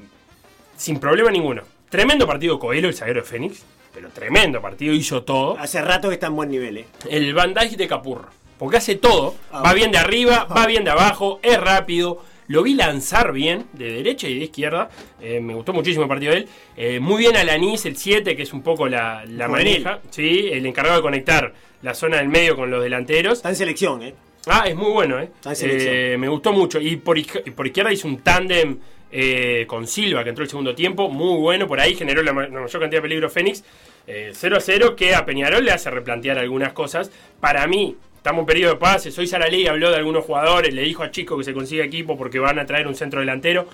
sin 0.77 0.99
problema 1.01 1.31
ninguno. 1.31 1.63
Tremendo 1.89 2.27
partido 2.27 2.59
Coelho, 2.59 2.89
el 2.89 2.95
zaguero 2.95 3.21
de 3.21 3.27
Fénix, 3.27 3.65
pero 3.95 4.11
tremendo 4.11 4.61
partido, 4.61 4.93
hizo 4.93 5.23
todo. 5.23 5.57
Hace 5.59 5.81
rato 5.83 6.09
que 6.09 6.15
está 6.15 6.27
en 6.27 6.37
buen 6.37 6.51
nivel, 6.51 6.79
¿eh? 6.79 6.87
El 7.09 7.33
bandage 7.35 7.77
de 7.77 7.89
Capurro. 7.89 8.29
Porque 8.59 8.77
hace 8.77 8.97
todo. 8.97 9.35
Ah, 9.53 9.63
va 9.63 9.73
bien 9.73 9.93
de 9.93 9.99
arriba, 9.99 10.45
va 10.45 10.67
bien 10.67 10.85
de 10.85 10.91
abajo, 10.91 11.39
es 11.43 11.59
rápido. 11.59 12.23
Lo 12.49 12.63
vi 12.63 12.75
lanzar 12.75 13.33
bien, 13.33 13.67
de 13.75 13.93
derecha 13.93 14.27
y 14.29 14.39
de 14.39 14.45
izquierda. 14.47 14.89
Eh, 15.21 15.39
me 15.41 15.55
gustó 15.55 15.73
muchísimo 15.73 16.05
el 16.05 16.09
partido 16.09 16.33
de 16.33 16.39
él. 16.39 16.49
Eh, 16.77 16.99
muy 17.01 17.19
bien 17.19 17.37
Alanis, 17.37 17.85
el 17.87 17.97
7, 17.97 18.35
que 18.37 18.43
es 18.43 18.53
un 18.53 18.63
poco 18.63 18.89
la, 18.89 19.25
la 19.27 19.49
maneja. 19.49 20.01
Sí, 20.11 20.49
el 20.51 20.65
encargado 20.67 20.97
de 20.97 21.03
conectar 21.03 21.53
la 21.83 21.95
zona 21.95 22.17
del 22.19 22.29
medio 22.29 22.57
con 22.57 22.71
los 22.71 22.83
delanteros. 22.83 23.35
Está 23.39 23.51
en 23.51 23.57
selección, 23.57 24.03
¿eh? 24.03 24.15
Ah, 24.47 24.65
es 24.67 24.75
muy 24.75 24.91
bueno, 24.91 25.21
¿eh? 25.21 25.29
en 25.45 25.57
selección. 25.57 25.95
Eh, 25.95 26.17
me 26.19 26.29
gustó 26.29 26.53
mucho. 26.53 26.81
Y 26.81 26.97
por, 26.97 27.19
izquierda 27.19 27.93
hizo 27.93 28.09
un 28.09 28.19
tándem 28.23 28.79
eh, 29.13 29.65
con 29.67 29.87
Silva, 29.87 30.23
que 30.25 30.31
entró 30.31 30.43
el 30.43 30.49
segundo 30.51 30.75
tiempo. 30.75 31.11
Muy 31.11 31.39
bueno. 31.39 31.67
Por 31.69 31.81
ahí 31.81 31.95
generó 31.95 32.23
la, 32.23 32.33
ma- 32.33 32.49
la 32.49 32.61
mayor 32.61 32.81
cantidad 32.81 32.99
de 32.99 33.03
peligro 33.03 33.29
Fénix. 33.29 33.63
Eh, 34.07 34.31
0 34.33 34.57
a 34.57 34.61
0, 34.61 34.97
que 34.97 35.15
a 35.15 35.27
Peñarol 35.27 35.67
le 35.67 35.71
hace 35.73 35.91
replantear 35.91 36.39
algunas 36.39 36.73
cosas. 36.73 37.11
Para 37.41 37.67
mí, 37.67 37.95
estamos 38.29 38.43
en 38.43 38.47
periodo 38.47 38.75
de 38.75 38.79
pases. 38.79 39.19
Hoy 39.19 39.27
Sara 39.27 39.49
Lee 39.49 39.69
habló 39.69 39.91
de 39.91 39.97
algunos 39.97 40.23
jugadores. 40.23 40.75
Le 40.75 40.83
dijo 40.83 41.03
a 41.03 41.11
Chico 41.11 41.39
que 41.39 41.45
se 41.45 41.55
consiga 41.55 41.83
equipo 41.83 42.19
porque 42.19 42.39
van 42.39 42.59
a 42.59 42.67
traer 42.67 42.87
un 42.87 42.95
centro 42.95 43.21
delantero. 43.21 43.67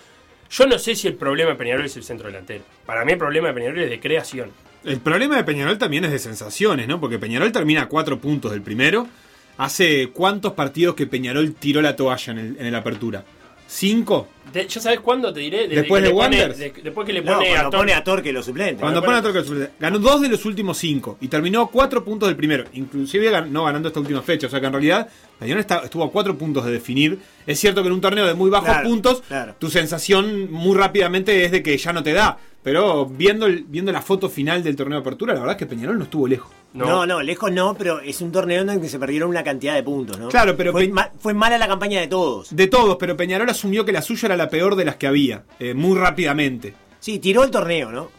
Yo 0.48 0.66
no 0.68 0.78
sé 0.78 0.94
si 0.94 1.08
el 1.08 1.14
problema 1.14 1.50
de 1.50 1.56
Peñarol 1.56 1.84
es 1.84 1.96
el 1.96 2.04
centro 2.04 2.28
delantero. 2.28 2.62
Para 2.86 3.04
mí, 3.04 3.10
el 3.10 3.18
problema 3.18 3.48
de 3.48 3.54
Peñarol 3.54 3.80
es 3.80 3.90
de 3.90 3.98
creación. 3.98 4.52
El 4.84 5.00
problema 5.00 5.36
de 5.36 5.42
Peñarol 5.42 5.76
también 5.76 6.04
es 6.04 6.12
de 6.12 6.20
sensaciones, 6.20 6.86
¿no? 6.86 7.00
Porque 7.00 7.18
Peñarol 7.18 7.50
termina 7.50 7.82
a 7.82 7.86
cuatro 7.86 8.20
puntos 8.20 8.52
del 8.52 8.62
primero. 8.62 9.08
¿Hace 9.58 10.10
cuántos 10.12 10.52
partidos 10.52 10.94
que 10.94 11.08
Peñarol 11.08 11.54
tiró 11.54 11.82
la 11.82 11.96
toalla 11.96 12.32
en 12.32 12.38
el, 12.38 12.56
en 12.56 12.66
el 12.66 12.74
apertura? 12.76 13.24
¿Cinco? 13.66 14.28
De- 14.54 14.66
¿Yo 14.68 14.80
sabes 14.80 15.00
cuándo 15.00 15.32
te 15.32 15.40
diré? 15.40 15.62
Desde 15.68 15.82
¿Después 15.82 16.00
que 16.02 16.08
de 16.08 16.14
le 16.14 16.20
pone- 16.20 16.48
de- 16.54 16.72
después 16.82 17.06
que 17.06 17.12
le 17.12 17.20
No, 17.22 17.32
pone 17.34 17.48
cuando 17.48 17.58
a 17.58 17.70
Torres. 17.70 17.80
pone 17.80 17.92
a 17.92 18.04
Torque 18.04 18.32
los 18.32 18.46
suplentes. 18.46 18.80
Cuando 18.80 19.02
pone 19.02 19.16
a 19.18 19.22
Torque 19.22 19.38
el 19.40 19.44
suplente. 19.44 19.72
Ganó 19.80 19.98
dos 19.98 20.20
de 20.22 20.28
los 20.28 20.44
últimos 20.46 20.78
cinco 20.78 21.18
y 21.20 21.28
terminó 21.28 21.62
a 21.62 21.70
cuatro 21.70 22.02
puntos 22.04 22.28
del 22.28 22.36
primero. 22.36 22.64
Inclusive 22.72 23.30
gan- 23.30 23.48
no 23.48 23.64
ganando 23.64 23.88
esta 23.88 24.00
última 24.00 24.22
fecha. 24.22 24.46
O 24.46 24.50
sea 24.50 24.60
que 24.60 24.66
en 24.66 24.72
realidad 24.72 25.08
Peñarol 25.38 25.60
está- 25.60 25.80
estuvo 25.84 26.04
a 26.04 26.10
cuatro 26.10 26.38
puntos 26.38 26.64
de 26.64 26.72
definir. 26.72 27.18
Es 27.46 27.58
cierto 27.58 27.82
que 27.82 27.88
en 27.88 27.94
un 27.94 28.00
torneo 28.00 28.24
de 28.26 28.34
muy 28.34 28.48
bajos 28.48 28.68
Claro, 28.68 28.88
puntos, 28.88 29.22
claro. 29.28 29.54
tu 29.58 29.68
sensación 29.68 30.50
muy 30.50 30.76
rápidamente 30.78 31.44
es 31.44 31.50
de 31.50 31.62
que 31.62 31.76
ya 31.76 31.92
no 31.92 32.02
te 32.02 32.12
da. 32.12 32.38
Pero 32.62 33.04
viendo, 33.04 33.44
el- 33.44 33.64
viendo 33.68 33.92
la 33.92 34.00
foto 34.00 34.30
final 34.30 34.62
del 34.62 34.74
torneo 34.74 34.98
de 34.98 35.02
apertura, 35.02 35.34
la 35.34 35.40
verdad 35.40 35.56
es 35.56 35.58
que 35.58 35.66
Peñarol 35.66 35.98
no 35.98 36.04
estuvo 36.04 36.26
lejos. 36.26 36.50
No. 36.72 37.06
no, 37.06 37.22
lejos 37.22 37.52
no, 37.52 37.74
pero 37.78 38.00
es 38.00 38.20
un 38.20 38.32
torneo 38.32 38.62
en 38.62 38.68
el 38.70 38.80
que 38.80 38.88
se 38.88 38.98
perdieron 38.98 39.28
una 39.28 39.44
cantidad 39.44 39.74
de 39.74 39.82
puntos, 39.84 40.18
¿no? 40.18 40.28
Claro, 40.28 40.56
pero 40.56 40.72
fue, 40.72 40.86
Pe- 40.86 40.92
ma- 40.92 41.10
fue 41.20 41.32
mala 41.32 41.56
la 41.56 41.68
campaña 41.68 42.00
de 42.00 42.08
todos. 42.08 42.48
De 42.56 42.66
todos, 42.66 42.96
pero 42.96 43.16
Peñarol 43.16 43.48
asumió 43.48 43.84
que 43.84 43.92
la 43.92 44.02
suya 44.02 44.26
era 44.26 44.36
la 44.36 44.43
peor 44.48 44.76
de 44.76 44.84
las 44.84 44.96
que 44.96 45.06
había. 45.06 45.44
eh, 45.58 45.74
muy 45.74 45.98
rápidamente. 45.98 46.74
Sí, 47.00 47.18
tiró 47.18 47.44
el 47.44 47.50
torneo, 47.50 47.90
¿no? 47.92 48.10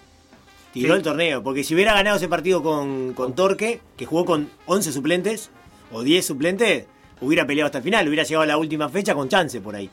Tiró 0.73 0.93
Sí. 0.93 0.97
el 0.97 1.03
torneo, 1.03 1.41
porque 1.43 1.63
si 1.63 1.73
hubiera 1.73 1.93
ganado 1.93 2.17
ese 2.17 2.28
partido 2.28 2.61
con, 2.61 3.13
con 3.13 3.34
Torque, 3.34 3.80
que 3.97 4.05
jugó 4.05 4.26
con 4.26 4.49
11 4.65 4.91
suplentes 4.91 5.49
o 5.91 6.03
10 6.03 6.26
suplentes, 6.26 6.86
hubiera 7.21 7.47
peleado 7.47 7.67
hasta 7.67 7.78
el 7.78 7.84
final, 7.84 8.07
hubiera 8.07 8.23
llegado 8.23 8.43
a 8.43 8.45
la 8.47 8.57
última 8.57 8.89
fecha 8.89 9.13
con 9.15 9.30
chance 9.30 9.61
por 9.61 9.76
ahí. 9.76 9.89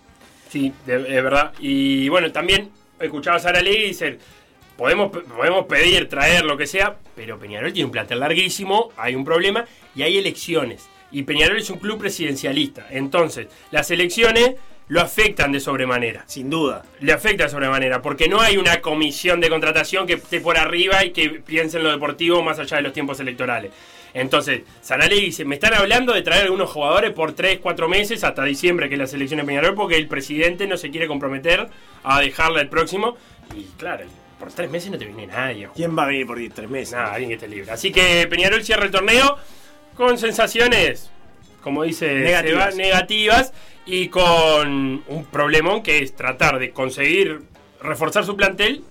Sí, 0.51 0.73
de 0.85 0.99
verdad. 0.99 1.53
Y 1.61 2.09
bueno, 2.09 2.31
también 2.33 2.71
escuchaba 3.01 3.37
a 3.37 3.41
Sara 3.41 3.63
Lee 3.63 3.77
y 3.77 3.87
dice, 3.89 4.19
podemos, 4.77 5.11
podemos 5.11 5.67
pedir, 5.67 6.09
traer, 6.09 6.45
lo 6.45 6.57
que 6.57 6.67
sea, 6.67 6.99
pero 7.15 7.39
Peñarol 7.39 7.73
tiene 7.73 7.87
un 7.87 7.93
plantel 7.93 8.21
larguísimo, 8.21 8.91
hay 8.97 9.15
un 9.15 9.25
problema 9.25 9.65
y 9.95 10.03
hay 10.03 10.19
elecciones. 10.19 10.87
Y 11.13 11.23
Peñarol 11.23 11.59
es 11.59 11.71
un 11.71 11.79
club 11.79 11.99
presidencialista. 12.01 12.87
Entonces, 12.91 13.47
las 13.71 13.91
elecciones 13.91 14.57
lo 14.93 15.01
afectan 15.01 15.51
de 15.53 15.59
sobremanera. 15.59 16.23
Sin 16.27 16.51
duda. 16.51 16.83
Le 17.01 17.15
afecta 17.15 17.45
de 17.45 17.49
sobremanera, 17.49 18.03
porque 18.03 18.29
no 18.29 18.43
hay 18.43 18.59
una 18.59 18.83
comisión 18.83 19.41
de 19.41 19.49
contratación 19.49 20.07
que 20.07 20.13
esté 20.15 20.39
por 20.43 20.59
arriba 20.59 21.03
y 21.03 21.13
que 21.13 21.31
piense 21.31 21.79
en 21.79 21.85
lo 21.85 21.91
deportivo 21.91 22.43
más 22.43 22.59
allá 22.59 22.77
de 22.77 22.83
los 22.83 22.93
tiempos 22.93 23.19
electorales. 23.19 23.73
Entonces, 24.13 24.65
Sanale 24.83 25.15
dice, 25.15 25.47
me 25.47 25.55
están 25.55 25.73
hablando 25.73 26.13
de 26.13 26.21
traer 26.21 26.43
algunos 26.43 26.69
jugadores 26.69 27.11
por 27.13 27.33
3, 27.33 27.61
4 27.63 27.89
meses 27.89 28.23
hasta 28.23 28.45
diciembre, 28.45 28.91
que 28.91 28.97
es 28.97 28.99
la 28.99 29.07
selección 29.07 29.41
de 29.41 29.47
Peñarol, 29.47 29.75
porque 29.75 29.97
el 29.97 30.09
presidente 30.09 30.67
no 30.67 30.77
se 30.77 30.91
quiere 30.91 31.07
comprometer 31.07 31.69
a 32.05 32.21
dejarla 32.21 32.61
el 32.61 32.69
próximo. 32.69 33.17
Y 33.57 33.63
claro, 33.79 34.05
por 34.39 34.53
3 34.53 34.71
meses 34.71 34.91
no 34.91 34.99
te 34.99 35.07
viene 35.07 35.27
nadie. 35.27 35.71
¿Quién 35.75 35.97
va 35.97 36.03
a 36.03 36.09
venir 36.09 36.27
por 36.27 36.37
3 36.37 36.69
meses? 36.69 36.93
Nada, 36.93 37.15
alguien 37.15 37.31
que 37.31 37.37
esté 37.37 37.49
libre. 37.49 37.71
Así 37.71 37.93
que 37.93 38.27
Peñarol 38.29 38.63
cierra 38.63 38.85
el 38.85 38.91
torneo 38.91 39.39
con 39.97 40.19
sensaciones, 40.19 41.11
como 41.63 41.85
dice, 41.85 42.15
negativas, 42.15 42.77
negativas 42.77 43.53
y 43.87 44.09
con 44.09 45.03
un 45.07 45.25
problemón 45.31 45.83
que 45.83 45.99
es 45.99 46.15
tratar 46.15 46.59
de 46.59 46.71
conseguir 46.71 47.43
reforzar 47.81 48.25
su 48.25 48.37
plantel, 48.37 48.85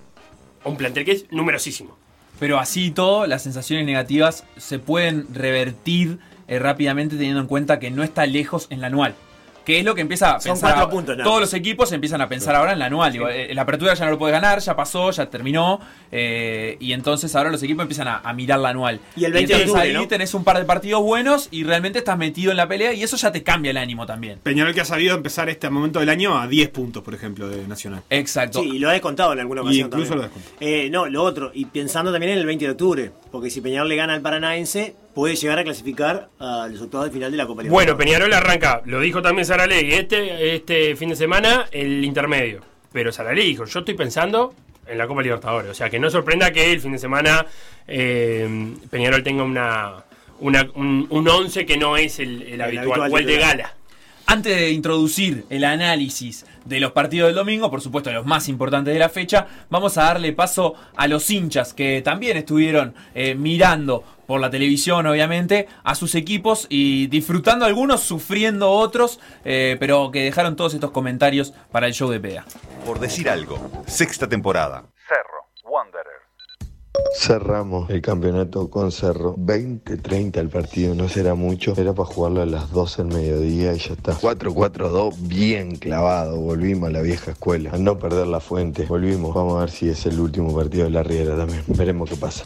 un 0.64 0.76
plantel 0.76 1.04
que 1.04 1.12
es 1.12 1.26
numerosísimo. 1.30 1.96
Pero 2.38 2.58
así 2.58 2.90
todo, 2.90 3.26
las 3.26 3.42
sensaciones 3.42 3.86
negativas 3.86 4.44
se 4.56 4.78
pueden 4.78 5.32
revertir 5.32 6.18
eh, 6.48 6.58
rápidamente 6.58 7.16
teniendo 7.16 7.40
en 7.40 7.46
cuenta 7.46 7.78
que 7.78 7.90
no 7.90 8.02
está 8.02 8.26
lejos 8.26 8.66
en 8.70 8.80
la 8.80 8.88
anual 8.88 9.14
que 9.64 9.78
es 9.78 9.84
lo 9.84 9.94
que 9.94 10.00
empieza 10.00 10.36
a 10.36 10.40
Son 10.40 10.58
cuatro 10.58 10.88
puntos, 10.90 11.16
Todos 11.22 11.40
los 11.40 11.54
equipos 11.54 11.92
empiezan 11.92 12.20
a 12.20 12.28
pensar 12.28 12.54
ahora 12.54 12.72
en 12.72 12.78
la 12.78 12.86
anual. 12.86 13.14
Eh, 13.30 13.54
la 13.54 13.62
apertura 13.62 13.94
ya 13.94 14.04
no 14.04 14.12
lo 14.12 14.18
puede 14.18 14.32
ganar, 14.32 14.58
ya 14.60 14.76
pasó, 14.76 15.10
ya 15.10 15.26
terminó. 15.26 15.80
Eh, 16.10 16.76
y 16.80 16.92
entonces 16.92 17.34
ahora 17.34 17.50
los 17.50 17.62
equipos 17.62 17.82
empiezan 17.82 18.08
a, 18.08 18.32
mirar 18.32 18.60
la 18.60 18.70
anual. 18.70 19.00
Y 19.16 19.24
el 19.24 19.32
20 19.32 19.54
de 19.54 19.62
octubre, 19.62 19.82
ahí 19.82 20.06
tenés 20.06 20.34
un 20.34 20.44
par 20.44 20.58
de 20.58 20.64
partidos 20.64 21.02
buenos 21.02 21.48
y 21.50 21.64
realmente 21.64 21.98
estás 21.98 22.16
metido 22.18 22.50
en 22.50 22.56
la 22.56 22.66
pelea 22.66 22.92
y 22.92 23.02
eso 23.02 23.16
ya 23.16 23.30
te 23.30 23.42
cambia 23.42 23.70
el 23.70 23.76
ánimo 23.76 24.06
también. 24.06 24.38
Peñarol 24.42 24.74
que 24.74 24.80
ha 24.80 24.84
sabido 24.84 25.14
empezar 25.14 25.48
este 25.48 25.68
momento 25.70 26.00
del 26.00 26.08
año 26.08 26.38
a 26.38 26.46
10 26.46 26.70
puntos, 26.70 27.02
por 27.02 27.14
ejemplo, 27.14 27.48
de 27.48 27.66
Nacional. 27.66 28.02
Exacto. 28.10 28.62
Sí, 28.62 28.70
y 28.74 28.78
lo 28.78 28.88
ha 28.88 28.92
descontado 28.92 29.32
en 29.32 29.40
alguna 29.40 29.62
ocasión. 29.62 29.86
incluso 29.88 30.10
también. 30.10 30.30
lo 30.30 30.34
descontado. 30.34 30.56
Eh, 30.60 30.90
no, 30.90 31.06
lo 31.06 31.22
otro. 31.22 31.50
Y 31.54 31.66
pensando 31.66 32.10
también 32.10 32.32
en 32.32 32.38
el 32.38 32.46
20 32.46 32.64
de 32.64 32.70
octubre. 32.70 33.12
Porque 33.30 33.50
si 33.50 33.60
Peñarol 33.60 33.88
le 33.88 33.96
gana 33.96 34.14
al 34.14 34.20
Paranaense, 34.20 34.94
puede 35.14 35.36
llegar 35.36 35.58
a 35.58 35.64
clasificar 35.64 36.30
a 36.38 36.68
los 36.70 36.80
octavos 36.80 37.06
de 37.06 37.12
final 37.12 37.30
de 37.30 37.36
la 37.36 37.46
Copa 37.46 37.62
Bueno, 37.64 37.96
Peñarol 37.96 38.32
arranca, 38.32 38.82
lo 38.84 39.00
dijo 39.00 39.22
también 39.22 39.46
Saralegui, 39.46 39.94
este, 39.94 40.54
este 40.54 40.96
fin 40.96 41.10
de 41.10 41.16
semana 41.16 41.66
el 41.70 42.04
intermedio. 42.04 42.60
Pero 42.92 43.12
Saralegui 43.12 43.48
dijo, 43.48 43.64
yo 43.64 43.80
estoy 43.80 43.94
pensando 43.94 44.54
en 44.86 44.98
la 44.98 45.06
Copa 45.06 45.22
Libertadores. 45.22 45.70
O 45.70 45.74
sea, 45.74 45.90
que 45.90 45.98
no 45.98 46.10
sorprenda 46.10 46.50
que 46.50 46.72
el 46.72 46.80
fin 46.80 46.92
de 46.92 46.98
semana 46.98 47.46
eh, 47.86 48.74
Peñarol 48.90 49.22
tenga 49.22 49.44
una, 49.44 50.04
una 50.40 50.68
un, 50.74 51.06
un, 51.08 51.28
once 51.28 51.64
que 51.66 51.76
no 51.76 51.96
es 51.96 52.18
el, 52.18 52.42
el, 52.42 52.52
el 52.54 52.62
habitual, 52.62 53.12
o 53.12 53.18
el 53.18 53.26
de 53.26 53.38
gala. 53.38 53.74
Antes 54.26 54.56
de 54.56 54.70
introducir 54.70 55.44
el 55.50 55.64
análisis 55.64 56.46
de 56.64 56.80
los 56.80 56.92
partidos 56.92 57.28
del 57.28 57.34
domingo, 57.34 57.70
por 57.70 57.80
supuesto 57.80 58.12
los 58.12 58.24
más 58.24 58.48
importantes 58.48 58.94
de 58.94 59.00
la 59.00 59.08
fecha, 59.08 59.46
vamos 59.68 59.98
a 59.98 60.04
darle 60.04 60.32
paso 60.32 60.74
a 60.96 61.08
los 61.08 61.28
hinchas 61.28 61.74
que 61.74 62.02
también 62.02 62.36
estuvieron 62.36 62.94
eh, 63.14 63.34
mirando 63.34 64.04
por 64.32 64.40
la 64.40 64.48
televisión, 64.48 65.06
obviamente, 65.06 65.68
a 65.84 65.94
sus 65.94 66.14
equipos 66.14 66.66
y 66.70 67.06
disfrutando 67.08 67.66
algunos, 67.66 68.00
sufriendo 68.00 68.70
otros, 68.70 69.20
eh, 69.44 69.76
pero 69.78 70.10
que 70.10 70.24
dejaron 70.24 70.56
todos 70.56 70.72
estos 70.72 70.90
comentarios 70.90 71.52
para 71.70 71.86
el 71.86 71.92
show 71.92 72.08
de 72.08 72.18
PEA. 72.18 72.46
Por 72.86 72.98
decir 72.98 73.28
algo, 73.28 73.84
sexta 73.86 74.26
temporada. 74.26 74.84
Cerro. 75.06 75.41
Cerramos 77.14 77.88
el 77.90 78.02
campeonato 78.02 78.68
con 78.68 78.90
Cerro. 78.90 79.36
20-30 79.36 80.36
el 80.38 80.48
partido, 80.48 80.94
no 80.94 81.08
será 81.08 81.34
mucho. 81.34 81.74
Era 81.76 81.92
para 81.92 82.08
jugarlo 82.08 82.42
a 82.42 82.46
las 82.46 82.70
12 82.70 83.04
del 83.04 83.14
mediodía 83.14 83.74
y 83.74 83.78
ya 83.78 83.92
está. 83.92 84.14
4-4-2, 84.14 85.14
bien 85.28 85.76
clavado. 85.76 86.36
Volvimos 86.36 86.88
a 86.88 86.92
la 86.92 87.00
vieja 87.02 87.32
escuela. 87.32 87.70
A 87.72 87.78
no 87.78 87.98
perder 87.98 88.26
la 88.26 88.40
fuente. 88.40 88.86
Volvimos. 88.86 89.34
Vamos 89.34 89.56
a 89.56 89.60
ver 89.60 89.70
si 89.70 89.88
es 89.88 90.04
el 90.06 90.18
último 90.18 90.54
partido 90.54 90.84
de 90.84 90.90
la 90.90 91.02
Riera 91.02 91.36
también. 91.36 91.62
Veremos 91.68 92.10
qué 92.10 92.16
pasa. 92.16 92.44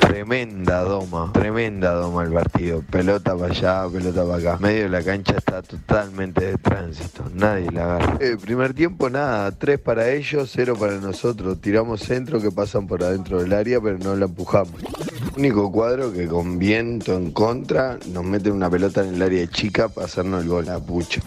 Tremenda 0.00 0.82
doma, 0.82 1.30
tremenda 1.32 1.92
doma 1.94 2.24
el 2.24 2.32
partido. 2.32 2.82
Pelota 2.90 3.34
para 3.36 3.52
allá, 3.52 3.88
pelota 3.90 4.24
para 4.24 4.36
acá. 4.36 4.58
Medio 4.60 4.82
de 4.82 4.88
la 4.90 5.02
cancha 5.02 5.34
está 5.36 5.62
totalmente 5.62 6.44
de 6.44 6.58
tránsito. 6.58 7.24
Nadie 7.32 7.70
la 7.70 7.84
agarra. 7.84 8.18
El 8.20 8.36
primer 8.38 8.74
tiempo 8.74 9.08
nada, 9.08 9.50
3 9.52 9.78
para 9.78 10.10
ellos, 10.10 10.50
0 10.54 10.76
para 10.78 10.98
nosotros. 10.98 11.60
Tiramos 11.60 12.02
centro 12.02 12.40
que 12.40 12.50
pasan 12.50 12.86
por 12.86 13.02
adentro 13.02 13.42
del 13.42 13.54
área, 13.54 13.71
pero 13.80 13.98
no 13.98 14.16
la 14.16 14.26
empujamos. 14.26 14.74
Único 15.36 15.72
cuadro 15.72 16.12
que 16.12 16.26
con 16.26 16.58
viento 16.58 17.14
en 17.14 17.30
contra 17.30 17.98
nos 18.12 18.24
mete 18.24 18.50
una 18.50 18.68
pelota 18.68 19.02
en 19.02 19.14
el 19.14 19.22
área 19.22 19.46
chica 19.46 19.88
para 19.88 20.06
hacernos 20.06 20.42
el 20.42 20.48
gol. 20.48 20.66
La 20.66 20.78
pucha. 20.78 21.22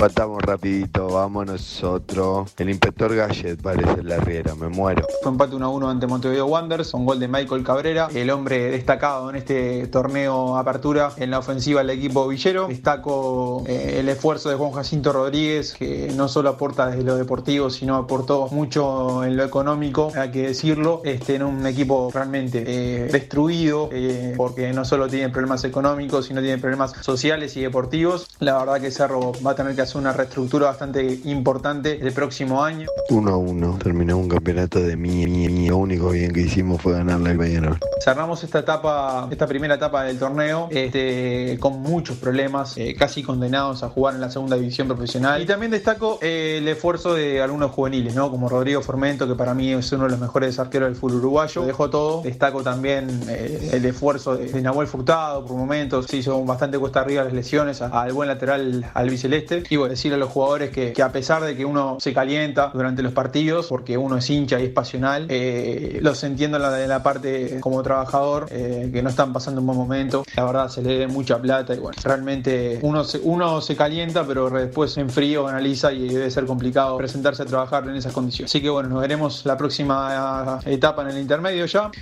Patamos 0.00 0.42
rapidito, 0.42 1.08
vamos 1.08 1.46
nosotros. 1.46 2.54
El 2.56 2.70
inspector 2.70 3.14
Gallet 3.14 3.56
parece 3.60 4.02
la 4.02 4.16
riera, 4.16 4.54
me 4.54 4.68
muero. 4.68 5.06
Fue 5.22 5.30
empate 5.30 5.56
1 5.56 5.66
a 5.66 5.68
1 5.68 5.90
ante 5.90 6.06
Montevideo 6.06 6.46
Wanderers, 6.46 6.94
un 6.94 7.04
gol 7.04 7.20
de 7.20 7.28
Michael 7.28 7.62
Cabrera, 7.62 8.08
el 8.14 8.30
hombre 8.30 8.70
destacado 8.70 9.28
en 9.28 9.36
este 9.36 9.86
torneo 9.88 10.56
apertura 10.56 11.12
en 11.18 11.30
la 11.30 11.38
ofensiva 11.38 11.80
del 11.80 11.90
equipo 11.90 12.26
villero. 12.26 12.68
Destaco 12.68 13.62
eh, 13.66 13.96
el 13.98 14.08
esfuerzo 14.08 14.48
de 14.48 14.56
Juan 14.56 14.72
Jacinto 14.72 15.12
Rodríguez, 15.12 15.74
que 15.74 16.10
no 16.16 16.28
solo 16.28 16.48
aporta 16.48 16.86
desde 16.86 17.04
lo 17.04 17.16
deportivo, 17.16 17.68
sino 17.68 17.96
aportó 17.96 18.48
mucho 18.50 19.22
en 19.22 19.36
lo 19.36 19.44
económico, 19.44 20.12
hay 20.16 20.30
que 20.30 20.46
decirlo, 20.46 21.02
este, 21.04 21.34
en 21.34 21.42
un 21.42 21.66
equipo 21.70 22.10
realmente 22.12 22.64
eh, 22.66 23.08
destruido, 23.10 23.88
eh, 23.92 24.34
porque 24.36 24.72
no 24.72 24.84
solo 24.84 25.08
tiene 25.08 25.28
problemas 25.30 25.64
económicos, 25.64 26.26
sino 26.26 26.40
tiene 26.40 26.58
problemas 26.58 26.92
sociales 27.00 27.56
y 27.56 27.62
deportivos. 27.62 28.28
La 28.40 28.58
verdad 28.58 28.80
que 28.80 28.90
Cerro 28.90 29.32
va 29.44 29.52
a 29.52 29.54
tener 29.54 29.74
que 29.74 29.82
hacer 29.82 29.96
una 29.96 30.12
reestructura 30.12 30.66
bastante 30.66 31.20
importante 31.24 31.98
el 32.00 32.12
próximo 32.12 32.62
año. 32.62 32.86
1 33.08 33.30
a 33.30 33.36
1, 33.36 33.78
terminó 33.82 34.18
un 34.18 34.28
campeonato 34.28 34.80
de 34.80 34.96
mi, 34.96 35.26
mi, 35.26 35.48
mi. 35.48 35.68
Lo 35.68 35.78
único 35.78 36.10
bien 36.10 36.32
que 36.32 36.40
hicimos 36.40 36.80
fue 36.82 36.92
ganarle 36.94 37.30
al 37.30 37.38
Peñarol. 37.38 37.78
Cerramos 38.02 38.42
esta 38.44 38.60
etapa, 38.60 39.28
esta 39.30 39.46
primera 39.46 39.74
etapa 39.74 40.04
del 40.04 40.18
torneo, 40.18 40.68
este, 40.70 41.58
con 41.60 41.80
muchos 41.80 42.16
problemas, 42.16 42.76
eh, 42.76 42.94
casi 42.98 43.22
condenados 43.22 43.82
a 43.82 43.88
jugar 43.88 44.14
en 44.14 44.20
la 44.20 44.30
segunda 44.30 44.56
división 44.56 44.88
profesional. 44.88 45.42
Y 45.42 45.46
también 45.46 45.70
destaco 45.70 46.18
el 46.20 46.66
esfuerzo 46.66 47.14
de 47.14 47.42
algunos 47.42 47.70
juveniles, 47.70 48.14
¿no? 48.14 48.30
Como 48.30 48.48
Rodrigo 48.48 48.82
Formento, 48.82 49.26
que 49.26 49.34
para 49.34 49.54
mí 49.54 49.72
es 49.72 49.92
uno 49.92 50.04
de 50.04 50.10
los 50.10 50.20
mejores 50.20 50.58
arqueros 50.58 50.88
del 50.88 50.96
fútbol 50.96 51.18
uruguayo. 51.18 51.59
Dejó 51.64 51.90
todo. 51.90 52.22
Destaco 52.22 52.62
también 52.62 53.08
eh, 53.28 53.70
el 53.72 53.84
esfuerzo 53.84 54.36
de, 54.36 54.60
Nahuel 54.60 54.86
Furtado 54.86 55.44
por 55.44 55.56
momentos. 55.56 56.06
Se 56.06 56.18
hizo 56.18 56.44
bastante 56.44 56.78
cuesta 56.78 57.00
arriba 57.00 57.24
las 57.24 57.32
lesiones 57.32 57.82
al 57.82 58.12
buen 58.12 58.28
lateral 58.28 58.84
albiceleste. 58.94 59.64
Y 59.68 59.76
bueno, 59.76 59.90
decirle 59.90 60.16
a 60.16 60.18
los 60.18 60.30
jugadores 60.30 60.70
que, 60.70 60.94
a 61.02 61.12
pesar 61.12 61.42
de 61.42 61.56
que 61.56 61.64
uno 61.64 61.96
se 62.00 62.12
calienta 62.12 62.70
durante 62.72 63.02
los 63.02 63.12
partidos, 63.12 63.66
porque 63.66 63.96
uno 63.96 64.16
es 64.16 64.28
hincha 64.30 64.60
y 64.60 64.64
es 64.64 64.70
pasional, 64.70 65.26
eh, 65.28 65.98
los 66.02 66.22
entiendo 66.24 66.56
en 66.56 66.88
la, 66.88 67.02
parte 67.02 67.60
como 67.60 67.82
trabajador, 67.82 68.46
eh, 68.50 68.90
que 68.92 69.02
no 69.02 69.10
están 69.10 69.32
pasando 69.32 69.60
un 69.60 69.66
buen 69.66 69.78
momento. 69.78 70.24
La 70.36 70.44
verdad, 70.44 70.68
se 70.68 70.82
le 70.82 70.98
dé 70.98 71.06
mucha 71.06 71.38
plata 71.40 71.74
y 71.74 71.78
bueno, 71.78 71.96
realmente 72.02 72.78
uno 72.82 73.04
se, 73.04 73.18
uno 73.22 73.60
se 73.60 73.76
calienta, 73.76 74.24
pero 74.26 74.50
después 74.50 74.96
en 74.98 75.10
frío 75.10 75.46
analiza 75.46 75.92
y 75.92 76.08
debe 76.08 76.30
ser 76.30 76.46
complicado 76.46 76.96
presentarse 76.98 77.42
a 77.42 77.46
trabajar 77.46 77.88
en 77.88 77.96
esas 77.96 78.12
condiciones. 78.12 78.50
Así 78.50 78.60
que 78.60 78.70
bueno, 78.70 78.88
nos 78.88 79.00
veremos 79.00 79.44
la 79.44 79.56
próxima 79.56 80.60
etapa 80.66 81.02
en 81.02 81.08
el 81.08 81.18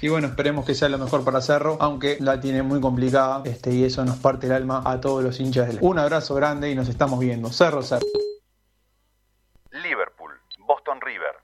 Y 0.00 0.08
bueno, 0.08 0.28
esperemos 0.28 0.64
que 0.64 0.74
sea 0.74 0.88
lo 0.88 0.98
mejor 0.98 1.24
para 1.24 1.40
Cerro, 1.40 1.78
aunque 1.80 2.18
la 2.20 2.40
tiene 2.40 2.62
muy 2.62 2.80
complicada 2.80 3.42
este, 3.44 3.72
y 3.72 3.84
eso 3.84 4.04
nos 4.04 4.16
parte 4.18 4.46
el 4.46 4.52
alma 4.52 4.82
a 4.84 5.00
todos 5.00 5.24
los 5.24 5.40
hinchas 5.40 5.68
del 5.68 5.78
Un 5.80 5.98
abrazo 5.98 6.34
grande 6.34 6.70
y 6.70 6.74
nos 6.74 6.88
estamos 6.88 7.18
viendo. 7.18 7.50
Cerro, 7.50 7.82
Cerro. 7.82 8.06
Liverpool, 9.70 10.32
Boston 10.66 11.00
River. 11.00 11.37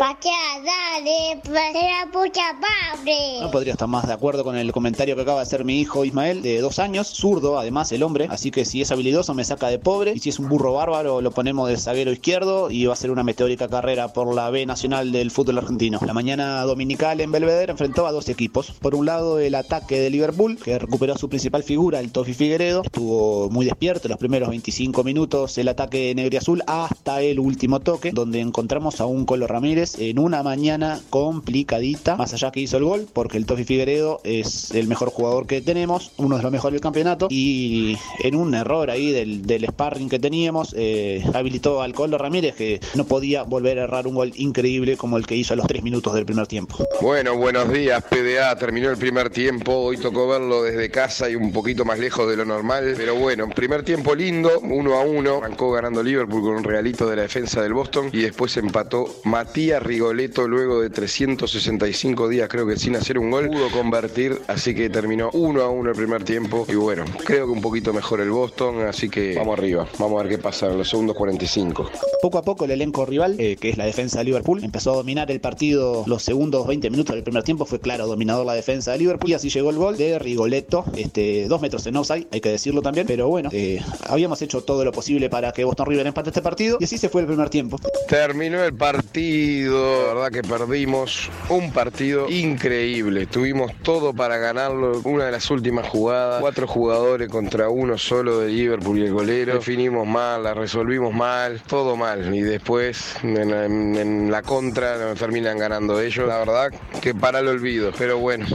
Pacha, 0.00 0.30
dale, 0.64 1.42
la 1.52 2.10
pucha 2.10 2.56
padre. 2.58 3.38
No 3.42 3.50
podría 3.50 3.74
estar 3.74 3.86
más 3.86 4.06
de 4.06 4.14
acuerdo 4.14 4.44
con 4.44 4.56
el 4.56 4.72
comentario 4.72 5.14
que 5.14 5.20
acaba 5.20 5.40
de 5.40 5.42
hacer 5.42 5.66
mi 5.66 5.78
hijo 5.78 6.06
Ismael, 6.06 6.40
de 6.40 6.58
dos 6.62 6.78
años, 6.78 7.08
zurdo 7.08 7.58
además 7.58 7.92
el 7.92 8.02
hombre, 8.02 8.26
así 8.30 8.50
que 8.50 8.64
si 8.64 8.80
es 8.80 8.90
habilidoso 8.90 9.34
me 9.34 9.44
saca 9.44 9.68
de 9.68 9.78
pobre, 9.78 10.14
y 10.14 10.20
si 10.20 10.30
es 10.30 10.38
un 10.38 10.48
burro 10.48 10.72
bárbaro 10.72 11.20
lo 11.20 11.32
ponemos 11.32 11.68
de 11.68 11.76
zaguero 11.76 12.12
izquierdo 12.12 12.70
y 12.70 12.86
va 12.86 12.94
a 12.94 12.96
ser 12.96 13.10
una 13.10 13.24
meteórica 13.24 13.68
carrera 13.68 14.14
por 14.14 14.34
la 14.34 14.48
B 14.48 14.64
nacional 14.64 15.12
del 15.12 15.30
fútbol 15.30 15.58
argentino. 15.58 16.00
La 16.06 16.14
mañana 16.14 16.62
dominical 16.62 17.20
en 17.20 17.30
Belvedere 17.30 17.72
enfrentó 17.72 18.06
a 18.06 18.12
dos 18.12 18.30
equipos. 18.30 18.70
Por 18.80 18.94
un 18.94 19.04
lado 19.04 19.38
el 19.38 19.54
ataque 19.54 20.00
de 20.00 20.08
Liverpool, 20.08 20.56
que 20.56 20.78
recuperó 20.78 21.18
su 21.18 21.28
principal 21.28 21.62
figura, 21.62 22.00
el 22.00 22.10
Tofi 22.10 22.32
Figueredo, 22.32 22.80
estuvo 22.86 23.50
muy 23.50 23.66
despierto 23.66 24.08
los 24.08 24.16
primeros 24.16 24.48
25 24.48 25.04
minutos 25.04 25.58
el 25.58 25.68
ataque 25.68 26.14
negro 26.14 26.36
y 26.36 26.38
azul 26.38 26.62
hasta 26.66 27.20
el 27.20 27.38
último 27.38 27.80
toque, 27.80 28.12
donde 28.12 28.40
encontramos 28.40 29.02
a 29.02 29.04
un 29.04 29.26
Colo 29.26 29.46
Ramírez 29.46 29.89
En 29.98 30.18
una 30.18 30.42
mañana 30.42 31.00
complicadita, 31.10 32.16
más 32.16 32.32
allá 32.34 32.50
que 32.50 32.60
hizo 32.60 32.76
el 32.76 32.84
gol, 32.84 33.06
porque 33.12 33.36
el 33.36 33.46
Tofi 33.46 33.64
Figueredo 33.64 34.20
es 34.24 34.70
el 34.72 34.88
mejor 34.88 35.10
jugador 35.10 35.46
que 35.46 35.60
tenemos, 35.60 36.12
uno 36.16 36.36
de 36.36 36.42
los 36.42 36.52
mejores 36.52 36.74
del 36.74 36.80
campeonato, 36.80 37.28
y 37.30 37.96
en 38.22 38.34
un 38.34 38.54
error 38.54 38.90
ahí 38.90 39.10
del, 39.12 39.66
sparring 39.66 40.08
que 40.08 40.18
teníamos, 40.18 40.74
eh, 40.76 41.22
habilitó 41.34 41.82
al 41.82 41.92
Colo 41.92 42.18
Ramírez 42.18 42.54
que 42.54 42.80
no 42.94 43.04
podía 43.04 43.42
volver 43.42 43.78
a 43.78 43.84
errar 43.84 44.06
un 44.06 44.14
gol 44.14 44.32
increíble 44.36 44.96
como 44.96 45.16
el 45.16 45.26
que 45.26 45.36
hizo 45.36 45.54
a 45.54 45.56
los 45.56 45.66
tres 45.66 45.82
minutos 45.82 46.14
del 46.14 46.24
primer 46.24 46.46
tiempo. 46.46 46.76
Bueno, 47.00 47.36
buenos 47.36 47.72
días, 47.72 48.02
PDA. 48.04 48.56
Terminó 48.56 48.90
el 48.90 48.96
primer 48.96 49.30
tiempo. 49.30 49.72
Hoy 49.74 49.96
tocó 49.96 50.28
verlo 50.28 50.62
desde 50.62 50.90
casa 50.90 51.28
y 51.28 51.34
un 51.34 51.52
poquito 51.52 51.84
más 51.84 51.98
lejos 51.98 52.28
de 52.28 52.36
lo 52.36 52.44
normal. 52.44 52.94
Pero 52.96 53.14
bueno, 53.14 53.48
primer 53.48 53.82
tiempo 53.82 54.14
lindo, 54.14 54.60
uno 54.60 54.94
a 54.94 55.02
uno. 55.02 55.38
Arrancó 55.38 55.72
ganando 55.72 56.02
Liverpool 56.02 56.42
con 56.42 56.56
un 56.56 56.64
regalito 56.64 57.08
de 57.08 57.16
la 57.16 57.22
defensa 57.22 57.62
del 57.62 57.72
Boston. 57.72 58.10
Y 58.12 58.22
después 58.22 58.56
empató 58.56 59.06
Matías 59.24 59.79
Rigoletto 59.80 60.46
luego 60.46 60.80
de 60.80 60.90
365 60.90 62.28
días, 62.28 62.48
creo 62.48 62.66
que 62.66 62.76
sin 62.76 62.96
hacer 62.96 63.18
un 63.18 63.30
gol. 63.30 63.48
Pudo 63.48 63.70
convertir, 63.70 64.40
así 64.46 64.74
que 64.74 64.90
terminó 64.90 65.30
uno 65.32 65.62
a 65.62 65.70
uno 65.70 65.90
el 65.90 65.96
primer 65.96 66.22
tiempo. 66.24 66.66
Y 66.68 66.74
bueno, 66.74 67.04
creo 67.24 67.46
que 67.46 67.52
un 67.52 67.60
poquito 67.60 67.92
mejor 67.92 68.20
el 68.20 68.30
Boston. 68.30 68.82
Así 68.82 69.08
que 69.08 69.34
vamos 69.36 69.58
arriba. 69.58 69.88
Vamos 69.98 70.20
a 70.20 70.22
ver 70.24 70.36
qué 70.36 70.38
pasa 70.38 70.66
en 70.66 70.78
los 70.78 70.88
segundos 70.88 71.16
45. 71.16 71.90
Poco 72.22 72.38
a 72.38 72.42
poco 72.42 72.64
el 72.64 72.70
elenco 72.70 73.06
rival, 73.06 73.36
eh, 73.38 73.56
que 73.56 73.70
es 73.70 73.78
la 73.78 73.86
defensa 73.86 74.18
de 74.18 74.24
Liverpool, 74.24 74.62
empezó 74.62 74.92
a 74.92 74.96
dominar 74.96 75.30
el 75.30 75.40
partido 75.40 76.04
los 76.06 76.22
segundos 76.22 76.66
20 76.66 76.90
minutos 76.90 77.14
del 77.14 77.24
primer 77.24 77.42
tiempo. 77.42 77.64
Fue 77.64 77.80
claro 77.80 78.06
dominador 78.06 78.44
la 78.44 78.54
defensa 78.54 78.92
de 78.92 78.98
Liverpool 78.98 79.30
y 79.30 79.34
así 79.34 79.48
llegó 79.48 79.70
el 79.70 79.76
gol 79.76 79.96
de 79.96 80.18
Rigoletto, 80.18 80.84
este, 80.96 81.46
dos 81.48 81.60
metros 81.60 81.86
en 81.86 81.96
offside, 81.96 82.26
hay 82.30 82.40
que 82.40 82.50
decirlo 82.50 82.82
también. 82.82 83.06
Pero 83.06 83.28
bueno, 83.28 83.50
eh, 83.52 83.80
habíamos 84.06 84.42
hecho 84.42 84.62
todo 84.62 84.84
lo 84.84 84.92
posible 84.92 85.30
para 85.30 85.52
que 85.52 85.64
Boston 85.64 85.86
River 85.86 86.06
empate 86.06 86.30
este 86.30 86.42
partido 86.42 86.78
y 86.80 86.84
así 86.84 86.98
se 86.98 87.08
fue 87.08 87.22
el 87.22 87.26
primer 87.26 87.48
tiempo. 87.48 87.78
Terminó 88.08 88.62
el 88.62 88.74
partido, 88.74 89.69
la 89.70 90.14
verdad 90.14 90.30
que 90.30 90.42
perdimos 90.42 91.30
un 91.48 91.72
partido 91.72 92.28
increíble. 92.28 93.26
Tuvimos 93.26 93.72
todo 93.82 94.12
para 94.12 94.38
ganarlo. 94.38 95.00
Una 95.04 95.26
de 95.26 95.32
las 95.32 95.50
últimas 95.50 95.88
jugadas, 95.88 96.40
cuatro 96.40 96.66
jugadores 96.66 97.28
contra 97.28 97.68
uno 97.68 97.98
solo 97.98 98.40
de 98.40 98.48
Liverpool 98.48 98.98
y 98.98 99.06
el 99.06 99.12
golero. 99.12 99.54
Definimos 99.54 100.06
mal, 100.06 100.42
la 100.42 100.54
resolvimos 100.54 101.14
mal, 101.14 101.60
todo 101.66 101.96
mal. 101.96 102.34
Y 102.34 102.42
después 102.42 103.14
en, 103.22 104.30
la 104.30 104.42
contra 104.42 104.98
nos 104.98 105.18
terminan 105.18 105.58
ganando 105.58 106.00
ellos. 106.00 106.26
La 106.26 106.38
verdad 106.38 106.70
que 107.00 107.14
para 107.14 107.40
el 107.40 107.48
olvido. 107.48 107.92
Pero 107.96 108.18
bueno, 108.18 108.46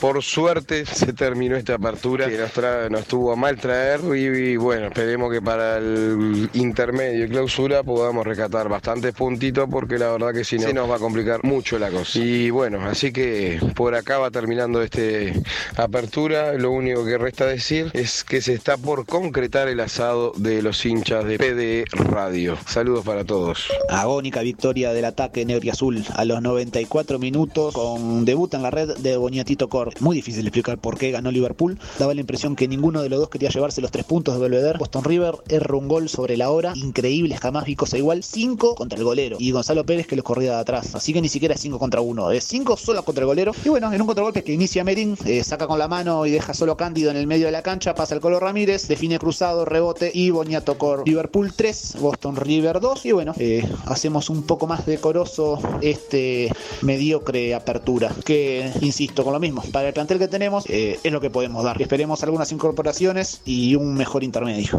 por 0.00 0.22
suerte 0.22 0.86
se 0.86 1.12
terminó 1.12 1.56
esta 1.56 1.74
apertura 1.74 2.28
que 2.28 2.38
nos, 2.38 2.90
nos 2.90 3.04
tuvo 3.06 3.32
a 3.32 3.36
mal 3.36 3.58
traer. 3.58 4.00
Y, 4.14 4.52
y 4.52 4.56
bueno, 4.56 4.86
esperemos 4.86 5.32
que 5.32 5.40
para 5.40 5.78
el 5.78 6.50
intermedio 6.54 7.26
y 7.26 7.28
clausura 7.28 7.82
podamos 7.82 8.26
rescatar 8.26 8.68
bastantes 8.68 9.14
puntitos 9.14 9.68
porque 9.70 9.98
la 9.98 10.12
verdad 10.12 10.32
que 10.32 10.44
si 10.52 10.58
no 10.58 10.66
se 10.66 10.74
nos 10.74 10.90
va 10.90 10.96
a 10.96 10.98
complicar 10.98 11.42
mucho 11.44 11.78
la 11.78 11.90
cosa. 11.90 12.18
Y 12.18 12.50
bueno, 12.50 12.82
así 12.82 13.10
que 13.10 13.58
por 13.74 13.94
acá 13.94 14.18
va 14.18 14.30
terminando 14.30 14.82
este 14.82 15.32
apertura. 15.76 16.52
Lo 16.52 16.72
único 16.72 17.06
que 17.06 17.16
resta 17.16 17.46
decir 17.46 17.90
es 17.94 18.22
que 18.22 18.42
se 18.42 18.52
está 18.52 18.76
por 18.76 19.06
concretar 19.06 19.68
el 19.68 19.80
asado 19.80 20.34
de 20.36 20.60
los 20.60 20.84
hinchas 20.84 21.24
de 21.24 21.38
PDE 21.38 21.84
Radio. 21.92 22.58
Saludos 22.66 23.02
para 23.02 23.24
todos. 23.24 23.66
Agónica 23.88 24.42
victoria 24.42 24.92
del 24.92 25.06
ataque 25.06 25.46
negro 25.46 25.64
y 25.64 25.70
azul 25.70 26.04
a 26.14 26.26
los 26.26 26.42
94 26.42 27.18
minutos 27.18 27.72
con 27.72 28.26
debut 28.26 28.52
en 28.52 28.62
la 28.62 28.70
red 28.70 28.98
de 28.98 29.16
Boniatito 29.16 29.70
Cor. 29.70 29.94
Muy 30.00 30.16
difícil 30.16 30.46
explicar 30.46 30.76
por 30.76 30.98
qué 30.98 31.12
ganó 31.12 31.30
Liverpool. 31.30 31.78
Daba 31.98 32.12
la 32.12 32.20
impresión 32.20 32.56
que 32.56 32.68
ninguno 32.68 33.00
de 33.00 33.08
los 33.08 33.20
dos 33.20 33.30
quería 33.30 33.48
llevarse 33.48 33.80
los 33.80 33.90
tres 33.90 34.04
puntos 34.04 34.34
de 34.34 34.40
Belvedere. 34.40 34.78
Boston 34.78 35.04
River 35.04 35.36
erró 35.48 35.78
un 35.78 35.88
gol 35.88 36.10
sobre 36.10 36.36
la 36.36 36.50
hora. 36.50 36.74
Increíble, 36.76 37.38
jamás 37.38 37.64
vi 37.64 37.74
cosa 37.74 37.96
igual. 37.96 38.22
5 38.22 38.74
contra 38.74 38.98
el 38.98 39.04
golero. 39.04 39.38
Y 39.40 39.50
Gonzalo 39.52 39.86
Pérez 39.86 40.06
que 40.06 40.16
los 40.16 40.24
de 40.42 40.54
atrás. 40.54 40.94
Así 40.94 41.12
que 41.12 41.20
ni 41.20 41.28
siquiera 41.28 41.54
es 41.54 41.60
5 41.60 41.78
contra 41.78 42.00
1. 42.00 42.30
Es 42.32 42.44
5 42.44 42.76
solo 42.76 43.04
contra 43.04 43.22
el 43.22 43.26
golero. 43.26 43.52
Y 43.64 43.68
bueno, 43.68 43.92
en 43.92 44.00
un 44.00 44.06
contragolpe 44.06 44.44
que 44.44 44.52
inicia 44.52 44.84
Merin, 44.84 45.16
eh, 45.24 45.42
saca 45.44 45.66
con 45.66 45.78
la 45.78 45.88
mano 45.88 46.26
y 46.26 46.30
deja 46.30 46.54
solo 46.54 46.76
Cándido 46.76 47.10
en 47.10 47.16
el 47.16 47.26
medio 47.26 47.46
de 47.46 47.52
la 47.52 47.62
cancha. 47.62 47.94
Pasa 47.94 48.14
el 48.14 48.20
Colo 48.20 48.40
Ramírez, 48.40 48.88
define 48.88 49.18
cruzado, 49.18 49.64
rebote 49.64 50.10
y 50.12 50.30
Boniato 50.30 50.78
Cor. 50.78 51.06
Liverpool 51.06 51.52
3, 51.54 51.96
Boston 52.00 52.36
River 52.36 52.80
2. 52.80 53.06
Y 53.06 53.12
bueno, 53.12 53.34
eh, 53.38 53.68
hacemos 53.86 54.30
un 54.30 54.46
poco 54.46 54.66
más 54.66 54.86
decoroso 54.86 55.58
este 55.80 56.52
mediocre 56.82 57.54
apertura. 57.54 58.10
Que, 58.24 58.70
insisto, 58.80 59.24
con 59.24 59.32
lo 59.32 59.40
mismo. 59.40 59.62
Para 59.72 59.88
el 59.88 59.94
plantel 59.94 60.18
que 60.18 60.28
tenemos, 60.28 60.68
eh, 60.68 60.98
es 61.02 61.12
lo 61.12 61.20
que 61.20 61.30
podemos 61.30 61.64
dar. 61.64 61.80
Esperemos 61.80 62.22
algunas 62.22 62.50
incorporaciones 62.52 63.42
y 63.44 63.74
un 63.74 63.94
mejor 63.94 64.24
intermedio. 64.24 64.78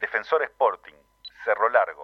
Defensor 0.00 0.42
Sporting, 0.42 0.94
Cerro 1.44 1.68
Largo. 1.70 2.03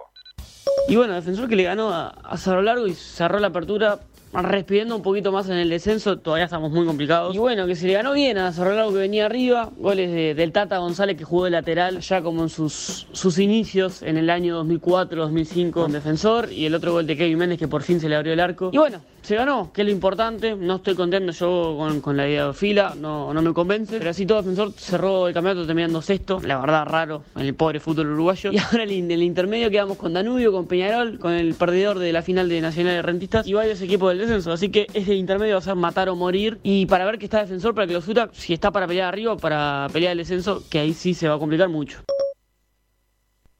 Y 0.87 0.95
bueno, 0.95 1.13
defensor 1.13 1.47
que 1.47 1.55
le 1.55 1.63
ganó 1.63 1.93
a, 1.93 2.09
a 2.09 2.37
Cerro 2.37 2.61
Largo 2.61 2.87
y 2.87 2.93
cerró 2.93 3.39
la 3.39 3.47
apertura 3.47 3.99
respirando 4.33 4.95
un 4.95 5.01
poquito 5.01 5.31
más 5.31 5.49
en 5.49 5.57
el 5.57 5.69
descenso, 5.69 6.17
todavía 6.19 6.45
estamos 6.45 6.71
muy 6.71 6.85
complicados. 6.85 7.35
Y 7.35 7.37
bueno, 7.39 7.67
que 7.67 7.75
se 7.75 7.87
le 7.87 7.93
ganó 7.93 8.13
bien 8.13 8.37
a 8.37 8.51
Cerro 8.53 8.73
Largo 8.73 8.91
que 8.93 8.99
venía 8.99 9.25
arriba, 9.25 9.69
goles 9.77 10.11
de- 10.11 10.33
del 10.35 10.51
Tata 10.51 10.77
González 10.77 11.17
que 11.17 11.23
jugó 11.23 11.45
de 11.45 11.51
lateral 11.51 11.99
ya 11.99 12.21
como 12.21 12.43
en 12.43 12.49
sus, 12.49 13.07
sus 13.11 13.37
inicios 13.39 14.01
en 14.01 14.17
el 14.17 14.29
año 14.29 14.63
2004-2005 14.63 15.71
con 15.71 15.91
defensor 15.91 16.51
y 16.51 16.65
el 16.65 16.75
otro 16.75 16.93
gol 16.93 17.07
de 17.07 17.17
Kevin 17.17 17.37
Méndez 17.37 17.59
que 17.59 17.67
por 17.67 17.83
fin 17.83 17.99
se 17.99 18.07
le 18.09 18.15
abrió 18.15 18.33
el 18.33 18.39
arco. 18.39 18.69
Y 18.73 18.77
bueno, 18.77 18.99
se 19.21 19.35
ganó, 19.35 19.71
que 19.73 19.81
es 19.81 19.85
lo 19.85 19.91
importante, 19.91 20.55
no 20.55 20.77
estoy 20.77 20.95
contento 20.95 21.31
yo 21.31 21.75
con, 21.77 22.01
con 22.01 22.17
la 22.17 22.27
idea 22.27 22.47
de 22.47 22.53
fila, 22.53 22.95
no, 22.99 23.33
no 23.33 23.41
me 23.41 23.53
convence, 23.53 23.97
pero 23.99 24.09
así 24.09 24.25
todo 24.25 24.39
defensor 24.39 24.71
cerró 24.73 25.27
el 25.27 25.33
campeonato 25.33 25.65
terminando 25.65 26.01
sexto, 26.01 26.39
la 26.43 26.57
verdad 26.59 26.85
raro 26.85 27.23
en 27.35 27.45
el 27.45 27.53
pobre 27.53 27.79
fútbol 27.79 28.07
uruguayo. 28.07 28.51
Y 28.51 28.57
ahora 28.57 28.83
en 28.83 29.11
el 29.11 29.21
intermedio 29.23 29.69
quedamos 29.69 29.97
con 29.97 30.13
Danubio, 30.13 30.51
con 30.51 30.65
Peñarol, 30.67 31.19
con 31.19 31.33
el 31.33 31.53
perdedor 31.53 31.99
de 31.99 32.11
la 32.11 32.21
final 32.21 32.49
de 32.49 32.61
Nacional 32.61 32.93
de 32.95 33.01
Rentistas 33.01 33.47
y 33.47 33.53
varios 33.53 33.81
equipos 33.81 34.09
del 34.11 34.20
descenso, 34.21 34.51
así 34.51 34.71
que 34.71 34.87
ese 34.93 35.13
intermedio 35.13 35.55
va 35.55 35.59
a 35.59 35.61
ser 35.61 35.75
matar 35.75 36.09
o 36.09 36.15
morir 36.15 36.59
y 36.63 36.85
para 36.85 37.05
ver 37.05 37.17
que 37.17 37.25
está 37.25 37.39
defensor 37.39 37.75
para 37.75 37.87
clausura, 37.87 38.29
si 38.33 38.53
está 38.53 38.71
para 38.71 38.87
pelear 38.87 39.09
arriba 39.09 39.35
para 39.37 39.87
pelear 39.91 40.13
el 40.13 40.19
descenso, 40.19 40.63
que 40.69 40.79
ahí 40.79 40.93
sí 40.93 41.13
se 41.13 41.27
va 41.27 41.35
a 41.35 41.39
complicar 41.39 41.69
mucho. 41.69 42.03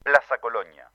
Plaza 0.02 0.38
Colonia. 0.38 0.91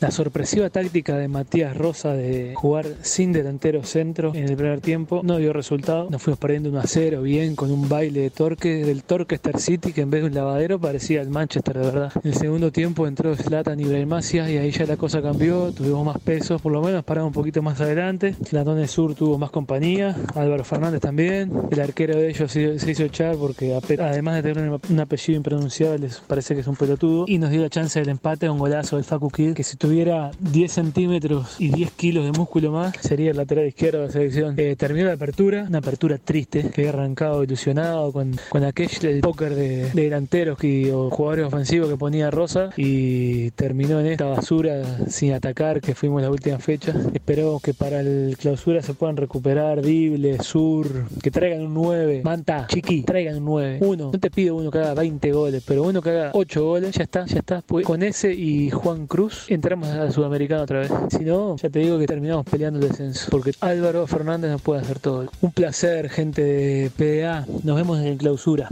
La 0.00 0.10
sorpresiva 0.10 0.68
táctica 0.68 1.16
de 1.16 1.28
Matías 1.28 1.76
Rosa 1.76 2.12
de 2.12 2.54
jugar 2.56 2.86
sin 3.02 3.32
delantero 3.32 3.84
centro 3.84 4.32
en 4.34 4.48
el 4.48 4.56
primer 4.56 4.80
tiempo 4.80 5.20
no 5.22 5.36
dio 5.38 5.52
resultado. 5.52 6.08
Nos 6.10 6.20
fuimos 6.22 6.40
perdiendo 6.40 6.70
1 6.70 6.80
a 6.80 6.86
0 6.86 7.22
bien 7.22 7.54
con 7.54 7.70
un 7.70 7.88
baile 7.88 8.20
de 8.22 8.30
torque 8.30 8.84
del 8.84 9.04
Torquester 9.04 9.58
City 9.60 9.92
que 9.92 10.00
en 10.00 10.10
vez 10.10 10.22
de 10.22 10.28
un 10.28 10.34
lavadero 10.34 10.80
parecía 10.80 11.20
el 11.22 11.30
Manchester 11.30 11.78
de 11.78 11.84
verdad. 11.84 12.12
En 12.24 12.32
el 12.32 12.36
segundo 12.36 12.72
tiempo 12.72 13.06
entró 13.06 13.34
Zlatan 13.36 13.78
Macia 14.08 14.50
y 14.50 14.56
ahí 14.58 14.72
ya 14.72 14.86
la 14.86 14.96
cosa 14.96 15.22
cambió, 15.22 15.72
tuvimos 15.72 16.04
más 16.04 16.18
pesos, 16.20 16.60
por 16.60 16.72
lo 16.72 16.82
menos 16.82 17.04
paramos 17.04 17.28
un 17.28 17.34
poquito 17.34 17.62
más 17.62 17.80
adelante. 17.80 18.34
Latón 18.50 18.86
Sur 18.88 19.14
tuvo 19.14 19.38
más 19.38 19.50
compañía, 19.50 20.16
Álvaro 20.34 20.64
Fernández 20.64 21.00
también. 21.00 21.52
El 21.70 21.80
arquero 21.80 22.16
de 22.18 22.28
ellos 22.30 22.50
se 22.50 22.78
se 22.80 22.90
hizo 22.90 23.04
echar 23.04 23.36
porque 23.36 23.78
además 24.00 24.42
de 24.42 24.52
tener 24.52 24.68
un- 24.70 25.00
apellido 25.00 25.36
impronunciable 25.36 26.08
parece 26.26 26.54
que 26.54 26.60
es 26.62 26.66
un 26.66 26.76
pelotudo 26.76 27.24
y 27.28 27.38
nos 27.38 27.50
dio 27.50 27.62
la 27.62 27.70
chance 27.70 27.98
del 28.00 28.08
empate 28.08 28.48
un 28.50 28.58
golazo 28.58 28.96
del 28.96 29.04
Facu 29.04 29.30
Kid 29.30 29.54
que 29.54 29.62
si 29.72 29.78
tuviera 29.78 30.32
10 30.38 30.70
centímetros 30.70 31.56
y 31.58 31.70
10 31.70 31.92
kilos 31.92 32.26
de 32.26 32.32
músculo 32.32 32.70
más 32.72 32.94
sería 33.00 33.30
el 33.30 33.38
lateral 33.38 33.66
izquierdo 33.66 34.00
de 34.00 34.06
la 34.06 34.12
selección. 34.12 34.54
Eh, 34.58 34.76
terminó 34.76 35.06
la 35.06 35.14
apertura, 35.14 35.64
una 35.66 35.78
apertura 35.78 36.18
triste 36.18 36.68
que 36.68 36.82
había 36.82 36.90
arrancado 36.90 37.42
ilusionado 37.42 38.12
con, 38.12 38.36
con 38.50 38.64
aquel 38.64 38.90
el 39.00 39.20
póker 39.22 39.54
de, 39.54 39.90
de 39.90 40.02
delanteros 40.02 40.58
que, 40.58 40.92
o 40.92 41.08
jugadores 41.08 41.46
ofensivos 41.46 41.88
que 41.88 41.96
ponía 41.96 42.30
Rosa 42.30 42.68
y 42.76 43.50
terminó 43.52 43.98
en 43.98 44.08
esta 44.08 44.26
basura 44.26 45.06
sin 45.08 45.32
atacar 45.32 45.80
que 45.80 45.94
fuimos 45.94 46.20
la 46.20 46.28
última 46.28 46.58
fecha. 46.58 46.92
Espero 47.14 47.58
que 47.58 47.72
para 47.72 48.00
el 48.00 48.36
clausura 48.38 48.82
se 48.82 48.92
puedan 48.92 49.16
recuperar 49.16 49.80
Dible, 49.80 50.38
Sur, 50.42 51.06
que 51.22 51.30
traigan 51.30 51.62
un 51.62 51.72
9. 51.72 52.20
Manta, 52.22 52.66
Chiqui, 52.66 53.04
traigan 53.04 53.36
un 53.38 53.46
9. 53.46 53.78
Uno, 53.80 54.10
no 54.12 54.20
te 54.20 54.30
pido 54.30 54.54
uno 54.54 54.70
que 54.70 54.80
haga 54.80 54.92
20 54.92 55.32
goles, 55.32 55.64
pero 55.66 55.84
uno 55.84 56.02
que 56.02 56.10
haga 56.10 56.30
8 56.34 56.62
goles, 56.62 56.94
ya 56.94 57.04
está, 57.04 57.24
ya 57.24 57.38
está. 57.38 57.62
Pues 57.62 57.86
con 57.86 58.02
ese 58.02 58.34
y 58.34 58.68
Juan 58.68 59.06
Cruz 59.06 59.46
entramos 59.62 59.88
a 59.90 60.10
Sudamericana 60.10 60.62
otra 60.62 60.80
vez. 60.80 60.90
Si 61.10 61.24
no, 61.24 61.56
ya 61.56 61.70
te 61.70 61.78
digo 61.78 61.96
que 61.96 62.06
terminamos 62.06 62.44
peleando 62.44 62.80
el 62.80 62.88
descenso, 62.88 63.30
porque 63.30 63.52
Álvaro 63.60 64.08
Fernández 64.08 64.50
nos 64.50 64.60
puede 64.60 64.80
hacer 64.80 64.98
todo. 64.98 65.30
Un 65.40 65.52
placer, 65.52 66.10
gente 66.10 66.42
de 66.42 66.90
PDA. 66.90 67.46
Nos 67.62 67.76
vemos 67.76 68.00
en 68.00 68.18
clausura. 68.18 68.68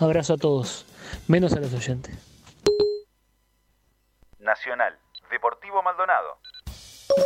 Abrazo 0.00 0.34
a 0.34 0.36
todos, 0.38 0.84
menos 1.28 1.52
a 1.52 1.60
los 1.60 1.72
oyentes. 1.72 2.12
Nacional, 4.40 4.98
Deportivo 5.30 5.80
Maldonado. 5.80 6.38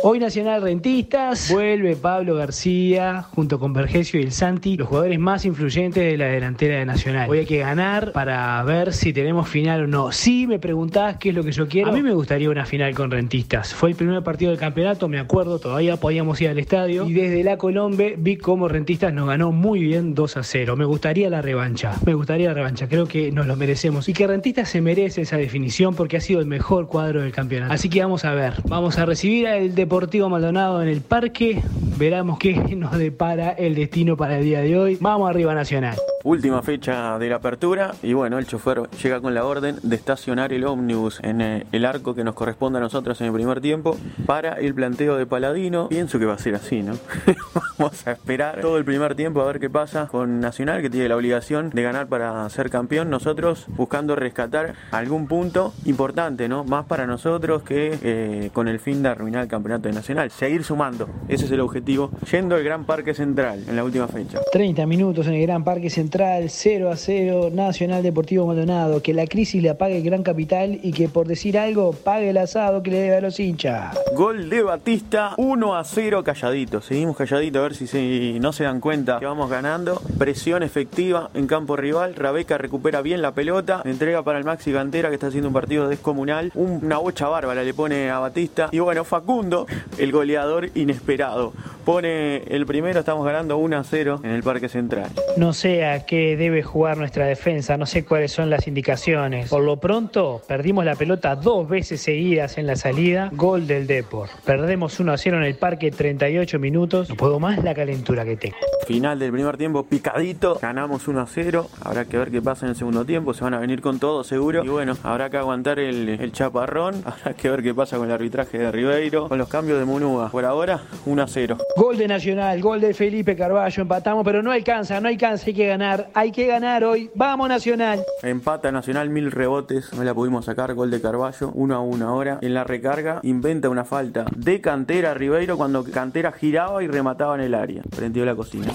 Hoy 0.03 0.19
Nacional 0.19 0.61
Rentistas 0.61 1.51
vuelve 1.51 1.95
Pablo 1.95 2.35
García 2.35 3.23
junto 3.23 3.59
con 3.59 3.73
Vergesio 3.73 4.19
y 4.19 4.23
el 4.23 4.31
Santi, 4.31 4.77
los 4.77 4.87
jugadores 4.87 5.19
más 5.19 5.45
influyentes 5.45 6.03
de 6.03 6.17
la 6.17 6.25
delantera 6.25 6.77
de 6.77 6.85
Nacional. 6.85 7.29
Hoy 7.29 7.39
hay 7.39 7.45
que 7.45 7.59
ganar 7.59 8.11
para 8.11 8.61
ver 8.63 8.93
si 8.93 9.13
tenemos 9.13 9.47
final 9.47 9.83
o 9.83 9.87
no. 9.87 10.11
Si 10.11 10.45
me 10.45 10.59
preguntás 10.59 11.17
qué 11.17 11.29
es 11.29 11.35
lo 11.35 11.43
que 11.43 11.51
yo 11.51 11.67
quiero, 11.67 11.91
a 11.91 11.93
mí 11.93 12.03
me 12.03 12.13
gustaría 12.13 12.49
una 12.49 12.65
final 12.65 12.93
con 12.93 13.11
Rentistas. 13.11 13.73
Fue 13.73 13.89
el 13.89 13.95
primer 13.95 14.23
partido 14.23 14.51
del 14.51 14.59
campeonato, 14.59 15.07
me 15.07 15.19
acuerdo, 15.19 15.59
todavía 15.59 15.97
podíamos 15.97 16.39
ir 16.41 16.49
al 16.49 16.59
estadio 16.59 17.07
y 17.07 17.13
desde 17.13 17.43
la 17.43 17.57
Colombe 17.57 18.15
vi 18.17 18.37
cómo 18.37 18.67
Rentistas 18.67 19.13
nos 19.13 19.27
ganó 19.27 19.51
muy 19.51 19.79
bien 19.79 20.13
2 20.13 20.37
a 20.37 20.43
0. 20.43 20.75
Me 20.75 20.85
gustaría 20.85 21.29
la 21.29 21.41
revancha, 21.41 21.93
me 22.05 22.13
gustaría 22.13 22.49
la 22.49 22.53
revancha, 22.53 22.87
creo 22.87 23.07
que 23.07 23.31
nos 23.31 23.47
lo 23.47 23.55
merecemos 23.55 24.09
y 24.09 24.13
que 24.13 24.27
Rentistas 24.27 24.69
se 24.69 24.81
merece 24.81 25.21
esa 25.21 25.37
definición 25.37 25.95
porque 25.95 26.17
ha 26.17 26.21
sido 26.21 26.39
el 26.39 26.45
mejor 26.45 26.87
cuadro 26.87 27.21
del 27.21 27.31
campeonato. 27.31 27.73
Así 27.73 27.89
que 27.89 28.01
vamos 28.01 28.25
a 28.25 28.33
ver, 28.33 28.53
vamos 28.65 28.97
a 28.97 29.05
recibir 29.05 29.47
al 29.47 29.76
Deportivo 29.77 30.27
Maldonado 30.27 30.81
en 30.81 30.87
el 30.87 31.01
parque. 31.01 31.61
Veramos 31.97 32.39
qué 32.39 32.55
nos 32.75 32.97
depara 32.97 33.51
el 33.51 33.75
destino 33.75 34.17
para 34.17 34.39
el 34.39 34.43
día 34.43 34.61
de 34.61 34.75
hoy. 34.75 34.97
Vamos 34.99 35.29
arriba 35.29 35.53
Nacional. 35.53 35.95
Última 36.27 36.61
fecha 36.61 37.17
de 37.19 37.29
la 37.29 37.37
apertura 37.37 37.93
y 38.03 38.11
bueno, 38.11 38.37
el 38.37 38.45
chofer 38.45 38.89
llega 39.01 39.21
con 39.21 39.33
la 39.33 39.45
orden 39.45 39.77
de 39.81 39.95
estacionar 39.95 40.51
el 40.51 40.65
ómnibus 40.65 41.21
en 41.23 41.39
eh, 41.39 41.65
el 41.71 41.85
arco 41.85 42.15
que 42.15 42.25
nos 42.25 42.35
corresponde 42.35 42.79
a 42.79 42.81
nosotros 42.81 43.21
en 43.21 43.27
el 43.27 43.33
primer 43.33 43.61
tiempo 43.61 43.97
para 44.25 44.55
el 44.55 44.73
planteo 44.73 45.15
de 45.15 45.25
Paladino. 45.25 45.87
Pienso 45.87 46.19
que 46.19 46.25
va 46.25 46.33
a 46.33 46.37
ser 46.37 46.55
así, 46.55 46.83
¿no? 46.83 46.95
Vamos 47.77 48.05
a 48.05 48.11
esperar 48.11 48.59
todo 48.59 48.77
el 48.77 48.83
primer 48.83 49.15
tiempo 49.15 49.39
a 49.39 49.45
ver 49.45 49.61
qué 49.61 49.69
pasa 49.69 50.07
con 50.07 50.41
Nacional 50.41 50.81
que 50.81 50.89
tiene 50.89 51.07
la 51.07 51.15
obligación 51.15 51.69
de 51.69 51.81
ganar 51.81 52.07
para 52.07 52.49
ser 52.49 52.69
campeón. 52.69 53.09
Nosotros 53.09 53.65
buscando 53.69 54.17
rescatar 54.17 54.73
algún 54.91 55.27
punto 55.27 55.73
importante, 55.85 56.49
¿no? 56.49 56.65
Más 56.65 56.87
para 56.87 57.07
nosotros 57.07 57.63
que 57.63 57.97
eh, 58.03 58.49
con 58.51 58.67
el 58.67 58.81
fin 58.81 59.01
de 59.01 59.07
arruinar 59.07 59.43
el 59.43 59.47
campeonato 59.47 59.87
de 59.87 59.93
Nacional. 59.93 60.29
Seguir 60.31 60.65
sumando, 60.65 61.07
ese 61.29 61.45
es 61.45 61.51
el 61.51 61.61
objetivo. 61.61 62.11
Yendo 62.29 62.55
al 62.55 62.65
Gran 62.65 62.83
Parque 62.83 63.13
Central 63.13 63.63
en 63.65 63.77
la 63.77 63.85
última 63.85 64.09
fecha. 64.09 64.41
30 64.51 64.85
minutos 64.87 65.25
en 65.27 65.35
el 65.35 65.41
Gran 65.43 65.63
Parque 65.63 65.89
Central, 65.89 66.16
0 66.47 66.89
a 66.91 66.95
0, 66.97 67.49
Nacional 67.53 68.01
Deportivo 68.03 68.47
Maldonado. 68.47 69.01
Que 69.01 69.13
la 69.13 69.27
crisis 69.27 69.61
le 69.61 69.69
apague 69.69 69.97
el 69.97 70.03
Gran 70.03 70.23
Capital 70.23 70.79
y 70.81 70.91
que 70.91 71.07
por 71.09 71.27
decir 71.27 71.57
algo 71.57 71.91
pague 71.93 72.29
el 72.31 72.37
asado 72.37 72.81
que 72.81 72.91
le 72.91 72.97
debe 73.01 73.17
a 73.17 73.21
los 73.21 73.39
hinchas. 73.39 73.97
Gol 74.15 74.49
de 74.49 74.63
Batista, 74.63 75.33
1 75.37 75.75
a 75.75 75.83
0 75.83 76.23
calladito. 76.23 76.81
Seguimos 76.81 77.15
calladito 77.17 77.59
a 77.59 77.63
ver 77.63 77.75
si 77.75 78.39
no 78.39 78.51
se 78.51 78.63
dan 78.63 78.79
cuenta 78.79 79.19
que 79.19 79.25
vamos 79.25 79.49
ganando. 79.49 80.01
Presión 80.17 80.63
efectiva 80.63 81.29
en 81.33 81.45
campo 81.47 81.75
rival. 81.75 82.15
Rabeca 82.15 82.57
recupera 82.57 83.01
bien 83.01 83.21
la 83.21 83.31
pelota. 83.33 83.81
Entrega 83.85 84.23
para 84.23 84.39
el 84.39 84.45
Maxi 84.45 84.71
Cantera 84.71 85.09
que 85.09 85.15
está 85.15 85.27
haciendo 85.27 85.49
un 85.49 85.53
partido 85.53 85.87
descomunal. 85.87 86.51
Un- 86.55 86.79
Una 86.87 86.97
bocha 86.99 87.27
bárbara 87.27 87.63
le 87.63 87.73
pone 87.73 88.09
a 88.09 88.19
Batista. 88.19 88.69
Y 88.71 88.79
bueno, 88.79 89.03
Facundo, 89.03 89.65
el 89.97 90.11
goleador 90.11 90.69
inesperado. 90.75 91.53
Pone 91.85 92.37
el 92.47 92.65
primero, 92.65 92.99
estamos 92.99 93.25
ganando 93.25 93.57
1 93.57 93.77
a 93.77 93.83
0 93.83 94.19
en 94.23 94.31
el 94.31 94.43
Parque 94.43 94.67
Central. 94.69 95.09
No 95.37 95.53
sé 95.53 95.85
a 96.07 96.09
qué 96.09 96.37
debe 96.37 96.63
jugar 96.63 96.97
nuestra 96.97 97.25
defensa, 97.25 97.77
no 97.77 97.85
sé 97.85 98.05
cuáles 98.05 98.31
son 98.31 98.49
las 98.49 98.67
indicaciones. 98.67 99.49
Por 99.49 99.63
lo 99.63 99.77
pronto, 99.77 100.41
perdimos 100.47 100.85
la 100.85 100.95
pelota 100.95 101.35
dos 101.35 101.67
veces 101.67 102.01
seguidas 102.01 102.57
en 102.57 102.65
la 102.65 102.75
salida. 102.75 103.29
Gol 103.33 103.67
del 103.67 103.87
Depor. 103.87 104.29
Perdemos 104.45 104.99
1 104.99 105.11
a 105.11 105.17
0 105.17 105.37
en 105.37 105.43
el 105.43 105.55
parque, 105.57 105.91
38 105.91 106.59
minutos. 106.59 107.09
No 107.09 107.15
puedo 107.15 107.39
más 107.39 107.63
la 107.63 107.75
calentura 107.75 108.23
que 108.25 108.37
tengo. 108.37 108.55
Final 108.87 109.19
del 109.19 109.31
primer 109.31 109.57
tiempo 109.57 109.83
picadito, 109.83 110.57
ganamos 110.61 111.07
1 111.07 111.19
a 111.19 111.27
0. 111.27 111.67
Habrá 111.83 112.05
que 112.05 112.17
ver 112.17 112.31
qué 112.31 112.41
pasa 112.41 112.65
en 112.65 112.71
el 112.71 112.75
segundo 112.75 113.05
tiempo, 113.05 113.33
se 113.33 113.43
van 113.43 113.53
a 113.53 113.59
venir 113.59 113.81
con 113.81 113.99
todo 113.99 114.23
seguro. 114.23 114.63
Y 114.63 114.69
bueno, 114.69 114.95
habrá 115.03 115.29
que 115.29 115.37
aguantar 115.37 115.79
el, 115.79 116.07
el 116.07 116.31
chaparrón, 116.31 117.03
habrá 117.05 117.33
que 117.33 117.49
ver 117.49 117.61
qué 117.61 117.73
pasa 117.73 117.97
con 117.97 118.07
el 118.07 118.13
arbitraje 118.13 118.57
de 118.57 118.71
Ribeiro, 118.71 119.27
con 119.27 119.37
los 119.37 119.49
cambios 119.49 119.77
de 119.77 119.85
Munúa. 119.85 120.29
Por 120.31 120.45
ahora, 120.45 120.81
1 121.05 121.21
a 121.21 121.27
0. 121.27 121.57
Gol 121.75 121.97
de 121.97 122.07
Nacional, 122.07 122.61
gol 122.61 122.79
de 122.79 122.93
Felipe 122.93 123.35
Carballo, 123.35 123.81
empatamos, 123.81 124.23
pero 124.23 124.41
no 124.41 124.51
alcanza, 124.51 125.01
no 125.01 125.09
alcanza, 125.09 125.45
hay 125.47 125.53
que 125.53 125.67
ganar, 125.67 125.86
hay 126.13 126.31
que 126.31 126.47
ganar 126.47 126.83
hoy. 126.83 127.09
Vamos 127.15 127.49
Nacional. 127.49 128.03
Empata 128.23 128.71
Nacional, 128.71 129.09
mil 129.09 129.31
rebotes, 129.31 129.93
no 129.93 130.03
la 130.03 130.13
pudimos 130.13 130.45
sacar, 130.45 130.73
gol 130.73 130.91
de 130.91 131.01
Carballo, 131.01 131.51
1 131.53 131.75
a 131.75 131.79
1 131.79 132.07
ahora. 132.07 132.39
En 132.41 132.53
la 132.53 132.63
recarga, 132.63 133.19
inventa 133.23 133.69
una 133.69 133.85
falta 133.85 134.25
de 134.35 134.61
Cantera 134.61 135.13
Ribeiro 135.13 135.57
cuando 135.57 135.83
Cantera 135.83 136.31
giraba 136.31 136.83
y 136.83 136.87
remataba 136.87 137.35
en 137.35 137.41
el 137.41 137.53
área. 137.53 137.83
Prendió 137.95 138.25
la 138.25 138.35
cocina. 138.35 138.67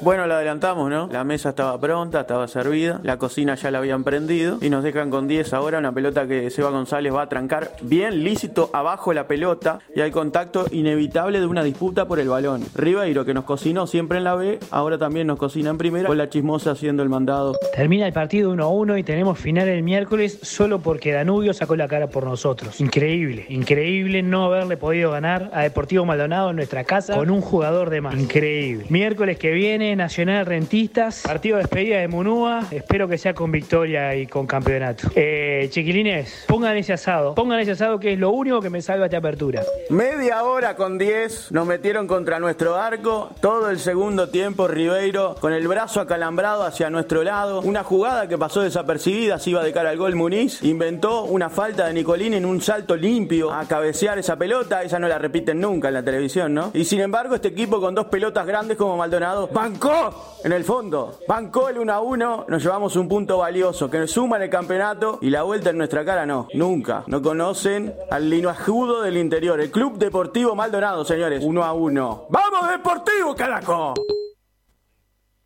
Bueno, 0.00 0.26
la 0.26 0.36
adelantamos, 0.36 0.90
¿no? 0.90 1.08
La 1.10 1.24
mesa 1.24 1.50
estaba 1.50 1.78
pronta, 1.80 2.20
estaba 2.20 2.48
servida, 2.48 3.00
la 3.02 3.16
cocina 3.18 3.54
ya 3.54 3.70
la 3.70 3.78
habían 3.78 4.04
prendido 4.04 4.58
y 4.60 4.70
nos 4.70 4.84
dejan 4.84 5.10
con 5.10 5.26
10 5.28 5.52
ahora, 5.54 5.78
una 5.78 5.92
pelota 5.92 6.26
que 6.26 6.50
Seba 6.50 6.70
González 6.70 7.12
va 7.12 7.22
a 7.22 7.28
trancar 7.28 7.72
bien 7.82 8.22
lícito 8.24 8.70
abajo 8.72 9.12
la 9.12 9.26
pelota 9.26 9.80
y 9.94 10.00
hay 10.00 10.10
contacto 10.10 10.66
inevitable 10.70 11.40
de 11.40 11.46
una 11.46 11.62
disputa 11.62 12.06
por 12.06 12.20
el 12.20 12.28
balón. 12.28 12.64
Ribeiro, 12.74 13.24
que 13.24 13.34
nos 13.34 13.44
cocinó 13.44 13.86
siempre 13.86 14.18
en 14.18 14.24
la 14.24 14.34
B, 14.34 14.58
ahora 14.70 14.98
también 14.98 15.26
nos 15.26 15.38
cocina 15.38 15.70
en 15.70 15.78
primera, 15.78 16.08
con 16.08 16.18
la 16.18 16.28
chismosa 16.28 16.72
haciendo 16.72 17.02
el 17.02 17.08
mandado. 17.08 17.54
Termina 17.74 18.06
el 18.06 18.12
partido 18.12 18.50
1 18.50 18.62
a 18.62 18.68
1 18.68 18.98
y 18.98 19.02
tenemos 19.02 19.38
final 19.38 19.68
el 19.68 19.82
miércoles 19.82 20.38
solo 20.42 20.80
porque 20.80 21.12
Danubio 21.12 21.52
sacó 21.54 21.76
la 21.76 21.88
cara 21.88 22.08
por 22.08 22.24
nosotros. 22.24 22.80
Increíble, 22.80 23.46
increíble 23.48 24.22
no 24.22 24.44
haberle 24.44 24.76
podido 24.76 25.10
ganar 25.10 25.50
a 25.52 25.62
Deportivo 25.62 26.04
Maldonado 26.04 26.50
en 26.50 26.56
nuestra 26.56 26.84
casa 26.84 27.14
con 27.14 27.30
un 27.30 27.40
jugador 27.40 27.90
de 27.90 28.00
más. 28.00 28.14
Increíble. 28.14 28.86
Miércoles 28.88 29.38
que 29.38 29.52
viene, 29.52 29.75
Nacional 29.76 30.46
Rentistas, 30.46 31.22
partido 31.22 31.56
de 31.56 31.64
despedida 31.64 31.98
de 31.98 32.08
Munúa. 32.08 32.62
Espero 32.70 33.06
que 33.08 33.18
sea 33.18 33.34
con 33.34 33.52
victoria 33.52 34.14
y 34.14 34.26
con 34.26 34.46
campeonato. 34.46 35.08
Eh, 35.14 35.68
chiquilines, 35.70 36.44
pongan 36.48 36.78
ese 36.78 36.94
asado, 36.94 37.34
pongan 37.34 37.60
ese 37.60 37.72
asado 37.72 38.00
que 38.00 38.14
es 38.14 38.18
lo 38.18 38.30
único 38.30 38.62
que 38.62 38.70
me 38.70 38.80
salva 38.80 39.04
esta 39.04 39.18
apertura. 39.18 39.62
Media 39.90 40.42
hora 40.44 40.76
con 40.76 40.96
10 40.96 41.52
nos 41.52 41.66
metieron 41.66 42.06
contra 42.06 42.40
nuestro 42.40 42.76
arco. 42.76 43.30
Todo 43.42 43.68
el 43.68 43.78
segundo 43.78 44.30
tiempo 44.30 44.66
Ribeiro 44.66 45.34
con 45.40 45.52
el 45.52 45.68
brazo 45.68 46.00
acalambrado 46.00 46.64
hacia 46.64 46.88
nuestro 46.88 47.22
lado. 47.22 47.60
Una 47.60 47.84
jugada 47.84 48.28
que 48.28 48.38
pasó 48.38 48.62
desapercibida, 48.62 49.38
se 49.38 49.50
iba 49.50 49.62
de 49.62 49.74
cara 49.74 49.90
al 49.90 49.98
gol 49.98 50.14
Muniz. 50.14 50.62
Inventó 50.62 51.24
una 51.24 51.50
falta 51.50 51.86
de 51.86 51.92
Nicolín 51.92 52.32
en 52.32 52.46
un 52.46 52.62
salto 52.62 52.96
limpio 52.96 53.52
a 53.52 53.68
cabecear 53.68 54.18
esa 54.18 54.36
pelota. 54.36 54.82
Esa 54.82 54.98
no 54.98 55.06
la 55.06 55.18
repiten 55.18 55.60
nunca 55.60 55.88
en 55.88 55.94
la 55.94 56.02
televisión, 56.02 56.54
¿no? 56.54 56.70
Y 56.72 56.86
sin 56.86 57.00
embargo 57.00 57.34
este 57.34 57.48
equipo 57.48 57.78
con 57.78 57.94
dos 57.94 58.06
pelotas 58.06 58.46
grandes 58.46 58.78
como 58.78 58.96
Maldonado 58.96 59.48
bancó 59.66 60.40
en 60.44 60.52
el 60.52 60.64
fondo. 60.64 61.18
Bancó 61.26 61.68
el 61.68 61.78
1 61.78 61.92
a 61.92 62.00
1. 62.00 62.46
Nos 62.48 62.62
llevamos 62.62 62.94
un 62.96 63.08
punto 63.08 63.38
valioso 63.38 63.90
que 63.90 63.98
nos 63.98 64.10
suma 64.10 64.36
en 64.36 64.44
el 64.44 64.50
campeonato 64.50 65.18
y 65.20 65.30
la 65.30 65.42
vuelta 65.42 65.70
en 65.70 65.78
nuestra 65.78 66.04
cara 66.04 66.24
no. 66.24 66.46
Nunca. 66.54 67.02
No 67.08 67.20
conocen 67.20 67.94
al 68.10 68.30
linoajudo 68.30 69.02
del 69.02 69.16
interior. 69.16 69.60
El 69.60 69.70
Club 69.70 69.98
Deportivo 69.98 70.54
Maldonado, 70.54 71.04
señores. 71.04 71.42
1 71.42 71.64
a 71.64 71.72
1. 71.72 72.26
¡Vamos 72.30 72.70
Deportivo, 72.70 73.34
carajo! 73.34 73.94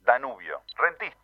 Danubio, 0.05 0.61
rentistas. 0.77 1.20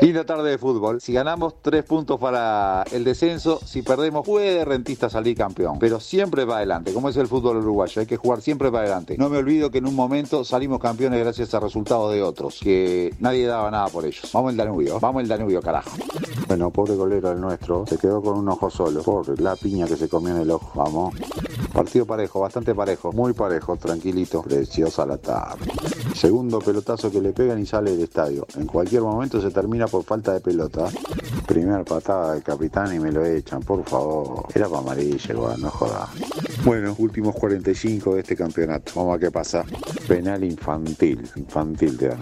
Linda 0.00 0.24
tarde 0.24 0.50
de 0.50 0.58
fútbol. 0.58 1.00
Si 1.00 1.12
ganamos, 1.12 1.54
tres 1.62 1.84
puntos 1.84 2.18
para 2.18 2.84
el 2.92 3.04
descenso. 3.04 3.60
Si 3.64 3.82
perdemos, 3.82 4.26
puede 4.26 4.64
Rentista 4.64 5.08
salir 5.08 5.36
campeón. 5.36 5.78
Pero 5.78 6.00
siempre 6.00 6.44
para 6.44 6.58
adelante, 6.58 6.92
como 6.92 7.08
es 7.08 7.16
el 7.16 7.26
fútbol 7.26 7.58
uruguayo. 7.58 8.00
Hay 8.00 8.06
que 8.06 8.16
jugar 8.16 8.40
siempre 8.40 8.70
para 8.70 8.84
adelante. 8.84 9.16
No 9.18 9.28
me 9.28 9.38
olvido 9.38 9.70
que 9.70 9.78
en 9.78 9.86
un 9.86 9.94
momento 9.94 10.44
salimos 10.44 10.80
campeones 10.80 11.20
gracias 11.20 11.54
a 11.54 11.60
resultados 11.60 12.12
de 12.12 12.22
otros, 12.22 12.60
que 12.62 13.14
nadie 13.20 13.46
daba 13.46 13.70
nada 13.70 13.88
por 13.88 14.04
ellos. 14.04 14.28
Vamos 14.32 14.52
el 14.52 14.56
Danubio, 14.56 15.00
vamos 15.00 15.22
el 15.22 15.28
Danubio, 15.28 15.60
carajo. 15.60 15.90
Bueno, 16.46 16.70
pobre 16.70 16.94
golero 16.94 17.32
el 17.32 17.40
nuestro, 17.40 17.84
se 17.86 17.98
quedó 17.98 18.22
con 18.22 18.38
un 18.38 18.48
ojo 18.48 18.70
solo. 18.70 19.02
Pobre, 19.02 19.40
la 19.42 19.56
piña 19.56 19.86
que 19.86 19.96
se 19.96 20.08
comió 20.08 20.34
en 20.34 20.42
el 20.42 20.50
ojo. 20.50 20.70
Vamos. 20.74 21.14
Partido 21.72 22.04
parejo, 22.04 22.40
bastante 22.40 22.74
parejo, 22.74 23.12
muy 23.12 23.32
parejo, 23.32 23.76
tranquilito. 23.76 24.42
Preciosa 24.42 25.06
la 25.06 25.16
tarde. 25.16 25.64
Segundo 26.14 26.58
pelotazo 26.58 27.10
que 27.10 27.20
le 27.20 27.32
pegan 27.32 27.60
y 27.60 27.66
sale 27.66 27.92
del 27.92 28.02
estadio. 28.02 28.46
En 28.56 28.66
cualquier 28.66 29.02
momento 29.02 29.40
se 29.40 29.50
termina 29.50 29.71
por 29.80 30.04
falta 30.04 30.34
de 30.34 30.40
pelota. 30.40 30.88
Primer 31.46 31.84
patada 31.84 32.34
del 32.34 32.42
capitán 32.42 32.94
y 32.94 32.98
me 32.98 33.10
lo 33.10 33.24
echan, 33.24 33.62
por 33.62 33.82
favor. 33.84 34.46
Era 34.54 34.68
para 34.68 34.80
amarilla, 34.80 35.32
igual, 35.32 35.60
no 35.60 35.70
jodas. 35.70 36.10
Bueno, 36.64 36.94
últimos 36.98 37.34
45 37.34 38.14
de 38.14 38.20
este 38.20 38.36
campeonato. 38.36 38.92
Vamos 38.94 39.16
a 39.16 39.18
qué 39.18 39.30
pasa. 39.30 39.64
Penal 40.06 40.44
infantil, 40.44 41.22
infantil 41.36 41.96
te 41.96 42.08
dan. 42.08 42.20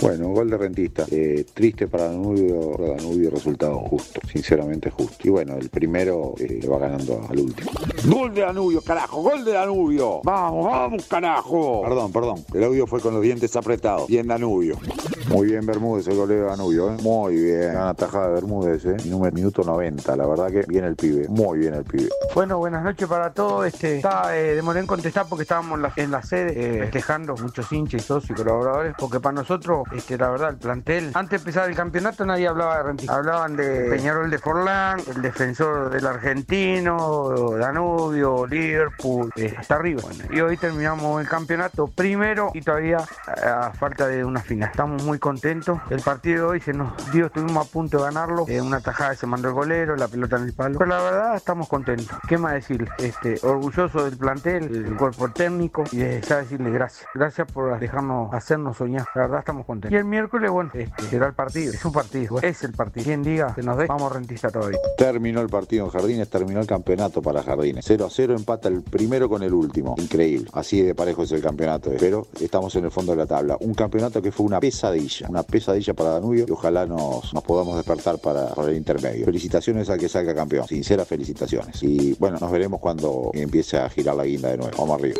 Bueno, 0.00 0.28
gol 0.28 0.50
de 0.50 0.58
rentista. 0.58 1.06
Eh, 1.10 1.46
triste 1.54 1.88
para 1.88 2.04
Danubio, 2.04 2.72
para 2.72 2.96
Danubio, 2.96 3.30
resultado 3.30 3.78
justo, 3.78 4.20
sinceramente 4.30 4.90
justo. 4.90 5.16
Y 5.24 5.30
bueno, 5.30 5.56
el 5.56 5.70
primero 5.70 6.34
eh, 6.38 6.66
va 6.70 6.78
ganando 6.78 7.26
al 7.28 7.38
último. 7.38 7.70
Gol 8.06 8.34
de 8.34 8.42
Danubio, 8.42 8.82
carajo, 8.82 9.22
gol 9.22 9.44
de 9.44 9.52
Danubio. 9.52 10.20
Vamos, 10.22 10.66
vamos, 10.66 11.06
carajo. 11.06 11.82
Perdón, 11.82 12.12
perdón. 12.12 12.44
El 12.52 12.64
audio 12.64 12.86
fue 12.86 13.00
con 13.00 13.14
los 13.14 13.22
dientes 13.22 13.56
apretados. 13.56 14.06
Bien 14.06 14.26
Danubio. 14.26 14.78
Muy 15.28 15.48
bien 15.48 15.64
Bermúdez, 15.64 16.06
el 16.08 16.16
goleo 16.16 16.42
de 16.42 16.48
Danubio, 16.48 16.73
¿eh? 16.78 16.96
Muy 17.02 17.34
bien. 17.34 17.72
Gran 17.72 17.94
tajada 17.96 18.28
de 18.28 18.34
Bermúdez, 18.34 18.84
¿eh? 18.84 18.96
Minuto 19.32 19.62
90, 19.62 20.16
la 20.16 20.26
verdad 20.26 20.48
que 20.50 20.62
bien 20.66 20.84
el 20.84 20.96
pibe. 20.96 21.26
Muy 21.28 21.58
bien 21.58 21.74
el 21.74 21.84
pibe. 21.84 22.08
Bueno, 22.34 22.58
buenas 22.58 22.82
noches 22.82 23.08
para 23.08 23.32
todos. 23.32 23.66
Este, 23.66 23.96
está, 23.96 24.36
eh, 24.36 24.54
demoré 24.54 24.80
en 24.80 24.86
contestar 24.86 25.26
porque 25.28 25.42
estábamos 25.42 25.80
en 25.96 26.10
la, 26.10 26.22
sede 26.22 26.52
eh, 26.56 26.80
festejando 26.80 27.36
muchos 27.36 27.70
hinchas 27.72 28.02
y 28.02 28.04
socios 28.04 28.38
y 28.38 28.42
colaboradores, 28.42 28.94
porque 28.98 29.20
para 29.20 29.34
nosotros, 29.34 29.84
este, 29.92 30.18
la 30.18 30.30
verdad, 30.30 30.50
el 30.50 30.56
plantel, 30.56 31.10
antes 31.14 31.30
de 31.30 31.36
empezar 31.36 31.68
el 31.68 31.76
campeonato 31.76 32.24
nadie 32.24 32.48
hablaba 32.48 32.78
de 32.78 32.82
Rentistas. 32.84 33.16
Hablaban 33.16 33.56
de 33.56 33.90
Peñarol 33.90 34.30
de 34.30 34.38
Forlán, 34.38 35.00
el 35.14 35.22
defensor 35.22 35.90
del 35.90 36.06
argentino, 36.06 37.56
Danubio, 37.58 38.46
Liverpool, 38.46 39.30
eh, 39.36 39.54
hasta 39.56 39.76
arriba. 39.76 40.02
Bueno, 40.02 40.24
y 40.30 40.40
hoy 40.40 40.56
terminamos 40.56 41.20
el 41.20 41.28
campeonato 41.28 41.86
primero 41.88 42.50
y 42.54 42.62
todavía 42.62 42.98
a 43.26 43.72
falta 43.72 44.06
de 44.06 44.24
una 44.24 44.40
final. 44.40 44.70
Estamos 44.70 45.02
muy 45.02 45.18
contentos. 45.18 45.78
El 45.90 46.00
partido 46.00 46.46
de 46.46 46.50
hoy 46.52 46.60
se 46.64 46.72
nos 46.72 46.92
dio, 47.12 47.26
estuvimos 47.26 47.66
a 47.66 47.70
punto 47.70 47.98
de 47.98 48.04
ganarlo. 48.04 48.44
Eh, 48.48 48.60
una 48.60 48.80
tajada 48.80 49.14
se 49.14 49.26
mandó 49.26 49.48
el 49.48 49.54
golero, 49.54 49.96
la 49.96 50.08
pelota 50.08 50.36
en 50.36 50.44
el 50.44 50.52
palo. 50.52 50.78
Pero 50.78 50.90
la 50.90 51.02
verdad 51.02 51.36
estamos 51.36 51.68
contentos. 51.68 52.08
¿Qué 52.28 52.38
más 52.38 52.54
decir? 52.54 52.88
Este, 52.98 53.38
orgulloso 53.42 54.04
del 54.04 54.16
plantel, 54.16 54.84
del 54.84 54.96
cuerpo 54.96 55.28
técnico 55.30 55.84
y 55.92 55.98
de 55.98 56.20
ya 56.22 56.38
decirle 56.38 56.70
gracias. 56.70 57.06
Gracias 57.14 57.50
por 57.52 57.78
dejarnos 57.78 58.32
hacernos 58.32 58.76
soñar. 58.76 59.06
La 59.14 59.22
verdad 59.22 59.38
estamos 59.40 59.66
contentos. 59.66 59.92
Y 59.92 59.96
el 59.96 60.04
miércoles, 60.04 60.50
bueno, 60.50 60.70
este, 60.74 61.02
será 61.04 61.26
el 61.26 61.34
partido. 61.34 61.72
Es 61.72 61.84
un 61.84 61.92
partido, 61.92 62.40
es 62.40 62.62
el 62.64 62.72
partido. 62.72 63.04
Quien 63.04 63.22
diga 63.22 63.54
que 63.54 63.62
nos 63.62 63.76
dé, 63.76 63.86
vamos 63.86 64.12
rentista 64.12 64.50
todavía. 64.50 64.78
Terminó 64.96 65.40
el 65.40 65.48
partido 65.48 65.84
en 65.84 65.90
Jardines, 65.90 66.28
terminó 66.30 66.60
el 66.60 66.66
campeonato 66.66 67.20
para 67.20 67.42
Jardines. 67.42 67.84
0 67.86 68.06
a 68.06 68.10
0 68.10 68.34
empata 68.36 68.68
el 68.68 68.82
primero 68.82 69.28
con 69.28 69.42
el 69.42 69.52
último. 69.52 69.94
Increíble. 69.98 70.48
Así 70.54 70.80
de 70.82 70.94
parejo 70.94 71.22
es 71.24 71.32
el 71.32 71.42
campeonato. 71.42 71.92
eh. 71.92 71.96
Pero 72.00 72.26
estamos 72.40 72.74
en 72.76 72.84
el 72.86 72.90
fondo 72.90 73.12
de 73.12 73.18
la 73.18 73.26
tabla. 73.26 73.56
Un 73.60 73.74
campeonato 73.74 74.22
que 74.22 74.32
fue 74.32 74.46
una 74.46 74.60
pesadilla. 74.60 75.28
Una 75.28 75.42
pesadilla 75.42 75.94
para 75.94 76.10
Danubio 76.10 76.46
y 76.48 76.53
ojalá 76.54 76.86
nos, 76.86 77.32
nos 77.32 77.42
podamos 77.42 77.76
despertar 77.76 78.18
para, 78.18 78.54
para 78.54 78.70
el 78.70 78.76
intermedio. 78.76 79.24
Felicitaciones 79.26 79.88
al 79.90 79.98
que 79.98 80.08
salga 80.08 80.34
campeón. 80.34 80.66
Sinceras 80.66 81.06
felicitaciones. 81.06 81.82
Y 81.82 82.14
bueno, 82.14 82.38
nos 82.40 82.50
veremos 82.50 82.80
cuando 82.80 83.30
empiece 83.34 83.76
a 83.76 83.88
girar 83.88 84.16
la 84.16 84.24
guinda 84.24 84.50
de 84.50 84.58
nuevo. 84.58 84.72
Vamos 84.78 85.00
arriba. 85.00 85.16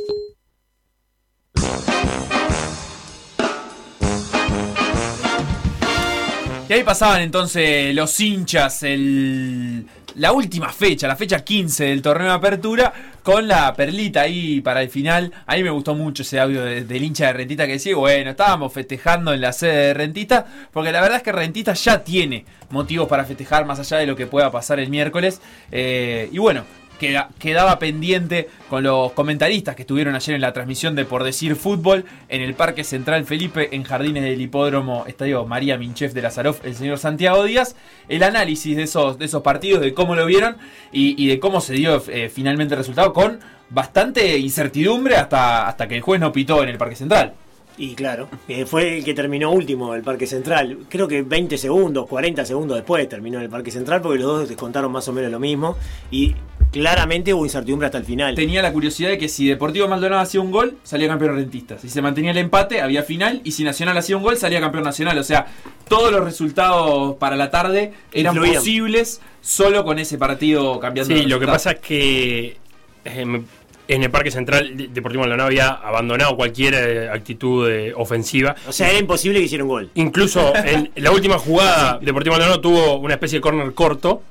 Y 6.69 6.73
ahí 6.73 6.83
pasaban 6.83 7.21
entonces 7.21 7.95
los 7.95 8.19
hinchas 8.21 8.83
el, 8.85 9.85
la 10.15 10.33
última 10.33 10.71
fecha, 10.73 11.07
la 11.07 11.15
fecha 11.17 11.45
15 11.45 11.85
del 11.85 12.01
torneo 12.01 12.29
de 12.29 12.33
apertura, 12.35 12.93
con 13.23 13.47
la 13.47 13.75
perlita 13.75 14.23
ahí 14.23 14.63
para 14.63 14.81
el 14.81 14.89
final. 14.89 15.31
A 15.47 15.57
mí 15.57 15.63
me 15.63 15.69
gustó 15.69 15.95
mucho 15.95 16.23
ese 16.23 16.41
audio 16.41 16.63
de- 16.65 16.85
del 16.85 17.03
hincha 17.03 17.27
de 17.27 17.33
Rentista 17.35 17.67
que 17.67 17.73
decía, 17.73 17.95
bueno, 17.97 18.31
estábamos 18.31 18.73
festejando 18.73 19.35
en 19.35 19.43
la 19.43 19.53
sede 19.53 19.89
de 19.89 19.95
Rentista, 19.95 20.47
porque 20.73 20.91
la 20.91 21.03
verdad 21.03 21.19
es 21.19 21.23
que 21.23 21.33
Rentista 21.33 21.75
ya 21.75 22.03
tiene 22.03 22.47
motivos 22.71 23.09
para 23.09 23.25
festejar 23.27 23.67
más 23.67 23.79
allá 23.79 23.99
de 23.99 24.07
lo 24.07 24.17
que 24.17 24.27
pueda 24.27 24.51
pasar 24.51 24.81
el 24.81 24.89
miércoles. 24.89 25.43
Eh, 25.71 26.31
y 26.33 26.39
bueno, 26.39 26.65
queda- 26.99 27.29
quedaba 27.39 27.79
pendiente 27.79 28.49
con 28.71 28.83
los 28.83 29.13
comentaristas 29.13 29.75
que 29.77 29.83
estuvieron 29.83 30.15
ayer 30.15 30.35
en 30.35 30.41
la 30.41 30.53
transmisión 30.53 30.95
de 30.95 31.05
Por 31.05 31.25
Decir 31.25 31.57
Fútbol 31.57 32.05
en 32.29 32.43
el 32.43 32.55
Parque 32.55 32.85
Central 32.85 33.25
Felipe, 33.25 33.75
en 33.75 33.83
Jardines 33.85 34.23
del 34.23 34.41
Hipódromo 34.41 35.05
Estadio 35.07 35.45
María 35.47 35.77
Minchef 35.79 36.13
de 36.13 36.23
Lazaroff, 36.23 36.65
el 36.65 36.75
señor 36.75 36.99
Santiago 36.99 37.45
Díaz, 37.45 37.77
el 38.09 38.23
análisis 38.23 38.77
de 38.77 38.83
esos, 38.85 39.19
de 39.19 39.25
esos 39.27 39.43
partidos, 39.43 39.81
de 39.83 39.95
cómo 39.95 40.15
lo 40.15 40.27
vieron 40.27 40.57
y, 40.93 41.23
y 41.23 41.29
de 41.29 41.39
cómo 41.41 41.61
se 41.61 41.75
dio 41.75 42.03
eh, 42.09 42.29
finalmente 42.29 42.75
el 42.75 42.79
resultado 42.79 43.13
con 43.13 43.41
bastante 43.71 44.39
incertidumbre 44.39 45.17
hasta, 45.17 45.67
hasta 45.69 45.89
que 45.89 45.97
el 45.97 46.03
juez 46.03 46.21
no 46.21 46.33
pitó 46.33 46.63
en 46.63 46.69
el 46.69 46.79
Parque 46.79 46.97
Central. 46.97 47.35
Y 47.77 47.97
claro, 47.97 48.29
eh, 48.47 48.67
fue 48.67 48.99
el 48.99 49.05
que 49.05 49.15
terminó 49.15 49.51
último 49.51 49.97
el 49.97 50.03
Parque 50.03 50.29
Central. 50.29 50.79
Creo 50.89 51.09
que 51.09 51.23
20 51.23 51.59
segundos, 51.59 52.07
40 52.07 52.45
segundos 52.45 52.77
después 52.77 53.09
terminó 53.09 53.39
en 53.39 53.45
el 53.45 53.51
Parque 53.51 53.73
Central 53.73 54.01
porque 54.01 54.21
los 54.21 54.27
dos 54.29 54.49
descontaron 54.49 54.93
más 54.93 55.09
o 55.09 55.13
menos 55.13 55.33
lo 55.33 55.41
mismo. 55.41 55.77
Y 56.09 56.37
claramente 56.75 57.33
hubo 57.33 57.45
incertidumbre 57.45 57.87
hasta 57.87 57.99
el 57.99 58.05
final. 58.05 58.35
Tenía 58.35 58.61
la 58.61 58.73
curiosidad 58.73 59.09
de 59.11 59.19
que 59.19 59.29
si 59.29 59.47
Deportivo 59.47 59.87
Maldonado 59.89 60.21
hacía 60.21 60.41
un 60.41 60.51
gol, 60.51 60.77
salía 60.83 61.09
campeón 61.09 61.37
rentista. 61.37 61.79
Si 61.79 61.89
se 61.89 62.03
mantenía 62.03 62.33
el 62.33 62.39
empate, 62.39 62.81
había 62.81 63.03
final. 63.05 63.41
Y 63.45 63.53
si 63.53 63.63
Nacional 63.65 63.97
hacía 63.97 64.17
un 64.17 64.23
gol, 64.23 64.37
salía 64.37 64.61
campeón 64.61 64.85
nacional. 64.85 65.17
O 65.19 65.25
sea, 65.25 65.47
todos 65.89 66.11
los 66.13 66.25
resultados 66.25 67.17
para 67.17 67.37
la 67.37 67.51
tarde 67.51 67.93
eran 68.13 68.35
Influían. 68.35 68.57
posibles 68.57 69.21
solo 69.41 69.85
con 69.85 69.99
ese 69.99 70.19
partido 70.19 70.81
cambiando 70.81 71.15
Sí, 71.15 71.23
de 71.23 71.29
lo 71.29 71.39
que 71.39 71.47
pasa 71.47 71.73
es 71.73 71.79
que 71.81 72.57
eh, 73.05 73.43
en 73.87 74.03
el 74.03 74.11
Parque 74.11 74.31
Central 74.31 74.77
de- 74.77 74.89
Deportivo 74.89 75.21
Maldonado 75.23 75.49
había 75.49 75.69
abandonado 75.69 76.37
cualquier 76.37 76.75
eh, 76.75 77.09
actitud 77.11 77.69
eh, 77.69 77.93
ofensiva. 77.95 78.57
O 78.67 78.73
sea, 78.73 78.89
era 78.91 78.99
imposible 78.99 79.39
que 79.39 79.45
hiciera 79.45 79.63
un 79.65 79.69
gol. 79.71 79.91
Incluso 79.95 80.53
en 80.57 80.91
la 80.97 81.11
última 81.13 81.39
jugada, 81.39 81.99
Deportivo 82.01 82.35
Maldonado 82.35 82.61
tuvo 82.61 82.97
una 82.97 83.15
especie 83.15 83.39
de 83.39 83.43
córner 83.43 83.73
corto 83.75 84.23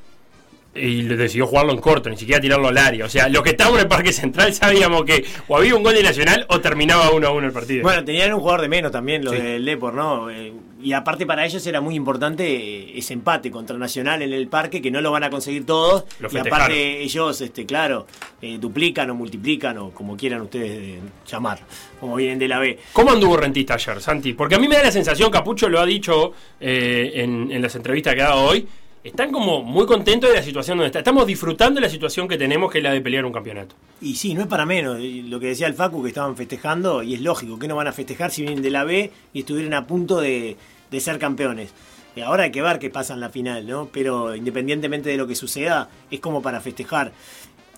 y 0.75 1.03
decidió 1.03 1.45
jugarlo 1.47 1.71
en 1.73 1.79
corto, 1.79 2.09
ni 2.09 2.17
siquiera 2.17 2.41
tirarlo 2.41 2.67
al 2.69 2.77
área. 2.77 3.05
O 3.05 3.09
sea, 3.09 3.29
los 3.29 3.43
que 3.43 3.51
estábamos 3.51 3.79
en 3.79 3.83
el 3.83 3.89
Parque 3.89 4.11
Central 4.11 4.53
sabíamos 4.53 5.03
que 5.03 5.23
o 5.47 5.57
había 5.57 5.75
un 5.75 5.83
gol 5.83 5.93
de 5.93 6.03
Nacional 6.03 6.45
o 6.49 6.59
terminaba 6.61 7.11
uno 7.11 7.27
a 7.27 7.31
uno 7.31 7.45
el 7.47 7.53
partido. 7.53 7.83
Bueno, 7.83 8.03
tenían 8.03 8.33
un 8.33 8.39
jugador 8.39 8.61
de 8.61 8.69
menos 8.69 8.91
también, 8.91 9.23
lo 9.23 9.31
Sí. 9.31 9.37
del 9.37 9.63
Depor, 9.65 9.93
¿no? 9.93 10.29
Eh, 10.31 10.51
y 10.81 10.91
aparte 10.93 11.25
para 11.25 11.45
ellos 11.45 11.65
era 11.65 11.79
muy 11.79 11.95
importante 11.95 12.43
eh, 12.45 12.97
ese 12.97 13.13
empate 13.13 13.49
contra 13.51 13.77
Nacional 13.77 14.21
en 14.21 14.33
el 14.33 14.47
parque, 14.47 14.81
que 14.81 14.91
no 14.91 14.99
lo 14.99 15.11
van 15.11 15.23
a 15.23 15.29
conseguir 15.29 15.65
todos. 15.65 16.05
Y 16.31 16.37
aparte 16.37 17.01
ellos, 17.01 17.39
este, 17.39 17.65
claro, 17.65 18.05
eh, 18.41 18.57
duplican 18.59 19.09
o 19.11 19.15
multiplican 19.15 19.77
o 19.77 19.91
como 19.91 20.17
quieran 20.17 20.41
ustedes 20.41 20.71
eh, 20.71 20.99
llamar, 21.29 21.59
como 21.99 22.15
vienen 22.15 22.39
de 22.39 22.47
la 22.47 22.59
B. 22.59 22.79
¿Cómo 22.93 23.11
anduvo 23.11 23.37
Rentista 23.37 23.75
ayer, 23.75 24.01
Santi? 24.01 24.33
Porque 24.33 24.55
a 24.55 24.59
mí 24.59 24.67
me 24.67 24.75
da 24.75 24.83
la 24.83 24.91
sensación, 24.91 25.31
Capucho 25.31 25.69
lo 25.69 25.79
ha 25.79 25.85
dicho 25.85 26.33
eh, 26.59 27.11
en, 27.15 27.51
en 27.51 27.61
las 27.61 27.75
entrevistas 27.75 28.13
que 28.15 28.21
ha 28.21 28.29
dado 28.29 28.41
hoy, 28.43 28.67
están 29.03 29.31
como 29.31 29.61
muy 29.61 29.85
contentos 29.85 30.29
de 30.29 30.37
la 30.37 30.43
situación 30.43 30.77
donde 30.77 30.87
está. 30.87 30.99
Estamos 30.99 31.27
disfrutando 31.27 31.79
de 31.79 31.85
la 31.85 31.89
situación 31.89 32.27
que 32.27 32.37
tenemos, 32.37 32.71
que 32.71 32.77
es 32.77 32.83
la 32.83 32.91
de 32.91 33.01
pelear 33.01 33.25
un 33.25 33.33
campeonato. 33.33 33.75
Y 34.01 34.15
sí, 34.15 34.33
no 34.33 34.41
es 34.41 34.47
para 34.47 34.65
menos. 34.65 34.99
y 34.99 35.23
Lo 35.23 35.39
que 35.39 35.47
decía 35.47 35.67
el 35.67 35.73
Facu, 35.73 36.01
que 36.01 36.09
estaban 36.09 36.37
festejando, 36.37 37.03
y 37.03 37.13
es 37.13 37.21
lógico, 37.21 37.59
que 37.59 37.67
no 37.67 37.75
van 37.75 37.87
a 37.87 37.91
festejar 37.91 38.31
si 38.31 38.43
vienen 38.43 38.63
de 38.63 38.69
la 38.69 38.85
B 38.85 39.11
y 39.33 39.39
estuvieran 39.39 39.73
a 39.73 39.85
punto 39.85 40.21
de, 40.21 40.55
de 40.89 40.99
ser 40.99 41.19
campeones. 41.19 41.73
Y 42.15 42.21
ahora 42.21 42.43
hay 42.43 42.51
que 42.51 42.61
ver 42.61 42.79
qué 42.79 42.89
pasa 42.89 43.13
en 43.13 43.19
la 43.19 43.29
final, 43.29 43.67
¿no? 43.67 43.89
Pero 43.91 44.35
independientemente 44.35 45.09
de 45.09 45.17
lo 45.17 45.27
que 45.27 45.35
suceda, 45.35 45.89
es 46.09 46.19
como 46.19 46.41
para 46.41 46.61
festejar. 46.61 47.11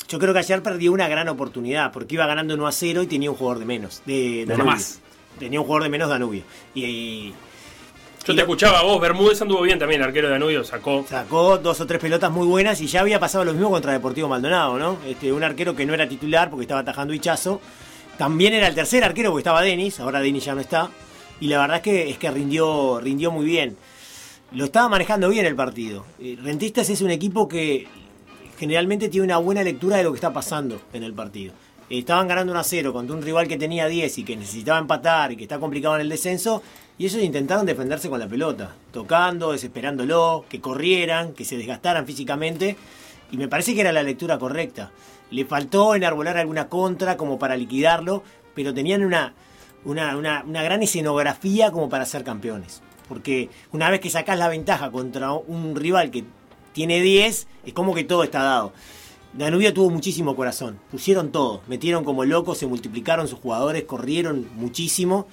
Yo 0.07 0.19
creo 0.19 0.34
que 0.34 0.39
ayer 0.39 0.61
perdió 0.61 0.91
una 0.91 1.07
gran 1.07 1.28
oportunidad, 1.30 1.91
porque 1.91 2.15
iba 2.15 2.28
ganando 2.28 2.53
1 2.53 2.67
a 2.67 2.71
0 2.71 3.03
y 3.03 3.07
tenía 3.07 3.32
un 3.32 3.38
jugador 3.38 3.59
de 3.59 3.65
menos. 3.65 4.03
De 4.05 4.45
Danubio. 4.45 4.71
más. 4.71 4.99
Tenía 5.39 5.59
un 5.59 5.65
jugador 5.65 5.84
de 5.84 5.89
menos 5.89 6.09
Danubio. 6.09 6.43
Y, 6.76 6.84
y 6.84 7.34
Yo 8.28 8.34
te 8.34 8.41
escuchaba 8.41 8.82
vos, 8.82 8.99
Bermúdez 8.99 9.39
anduvo 9.43 9.61
bien 9.61 9.78
también, 9.78 10.01
el 10.01 10.07
arquero 10.07 10.28
de 10.28 10.34
Danubio 10.34 10.63
sacó. 10.63 11.05
Sacó 11.07 11.59
dos 11.59 11.80
o 11.80 11.86
tres 11.86 12.01
pelotas 12.01 12.32
muy 12.32 12.47
buenas 12.47 12.82
y 12.82 12.88
ya 12.88 13.01
había 13.01 13.19
pasado 13.19 13.45
lo 13.45 13.53
mismo 13.53 13.69
contra 13.69 13.91
Deportivo 13.91 14.28
Maldonado, 14.28 14.80
¿no? 14.80 14.97
Este, 15.05 15.32
un 15.32 15.43
arquero 15.43 15.76
que 15.76 15.86
no 15.86 15.93
era 15.93 16.09
titular 16.09 16.49
porque 16.49 16.63
estaba 16.63 16.80
atajando 16.80 17.13
Hichazo. 17.13 17.61
También 18.17 18.55
era 18.55 18.67
el 18.67 18.73
tercer 18.73 19.03
arquero 19.03 19.30
porque 19.30 19.41
estaba 19.41 19.61
Denis, 19.61 19.99
ahora 19.99 20.21
Denis 20.21 20.43
ya 20.43 20.55
no 20.55 20.61
está. 20.61 20.89
Y 21.39 21.49
la 21.49 21.59
verdad 21.59 21.78
es 21.78 21.84
que, 21.84 22.09
es 22.09 22.17
que 22.17 22.32
rindió, 22.32 22.99
rindió 22.99 23.30
muy 23.30 23.45
bien. 23.45 23.78
Lo 24.53 24.65
estaba 24.65 24.89
manejando 24.89 25.30
bien 25.30 25.45
el 25.45 25.55
partido. 25.55 26.03
Eh, 26.19 26.36
Rentistas 26.41 26.89
es 26.89 27.01
un 27.01 27.11
equipo 27.11 27.47
que 27.47 27.88
generalmente 28.57 29.07
tiene 29.07 29.26
una 29.26 29.38
buena 29.38 29.61
lectura 29.61 29.97
de 29.97 30.03
lo 30.03 30.11
que 30.11 30.17
está 30.17 30.34
pasando 30.34 30.82
en 30.93 31.03
el 31.03 31.13
partido. 31.13 31.53
Estaban 31.91 32.28
ganando 32.28 32.53
1 32.53 32.59
a 32.59 32.63
0 32.63 32.91
contra 32.91 33.15
un 33.15 33.21
rival 33.21 33.47
que 33.47 33.57
tenía 33.57 33.86
10 33.86 34.17
y 34.17 34.23
que 34.23 34.36
necesitaba 34.36 34.80
empatar 34.80 35.32
y 35.32 35.38
que 35.38 35.43
está 35.43 35.59
complicado 35.59 35.93
en 35.93 36.01
el 36.01 36.09
descenso. 36.09 36.63
Y 36.97 37.05
ellos 37.05 37.21
intentaron 37.21 37.65
defenderse 37.65 38.09
con 38.09 38.19
la 38.19 38.27
pelota, 38.27 38.73
tocando, 38.93 39.51
desesperándolo, 39.51 40.45
que 40.47 40.61
corrieran, 40.61 41.33
que 41.33 41.43
se 41.43 41.57
desgastaran 41.57 42.05
físicamente. 42.05 42.77
Y 43.31 43.37
me 43.37 43.47
parece 43.49 43.73
que 43.75 43.81
era 43.81 43.91
la 43.91 44.03
lectura 44.03 44.37
correcta. 44.39 44.91
Le 45.29 45.43
faltó 45.45 45.95
enarbolar 45.95 46.37
alguna 46.37 46.69
contra 46.69 47.17
como 47.17 47.37
para 47.37 47.57
liquidarlo, 47.57 48.23
pero 48.53 48.73
tenían 48.73 49.03
una, 49.03 49.33
una, 49.83 50.15
una- 50.15 50.63
gran 50.63 50.83
escenografía 50.83 51.71
como 51.71 51.89
para 51.89 52.05
ser 52.05 52.23
campeones. 52.23 52.81
Porque 53.09 53.49
una 53.73 53.89
vez 53.89 53.99
que 53.99 54.09
sacás 54.09 54.39
la 54.39 54.47
ventaja 54.47 54.89
contra 54.89 55.33
un 55.33 55.75
rival 55.75 56.11
que 56.11 56.23
tiene 56.71 57.01
10, 57.01 57.47
es 57.65 57.73
como 57.73 57.93
que 57.93 58.03
todo 58.05 58.23
está 58.23 58.41
dado. 58.41 58.71
Danubio 59.33 59.73
tuvo 59.73 59.89
muchísimo 59.89 60.33
corazón, 60.37 60.79
pusieron 60.91 61.31
todo, 61.33 61.61
metieron 61.67 62.05
como 62.05 62.23
locos, 62.23 62.57
se 62.57 62.67
multiplicaron 62.67 63.27
sus 63.27 63.39
jugadores, 63.39 63.83
corrieron 63.83 64.47
muchísimo 64.55 65.27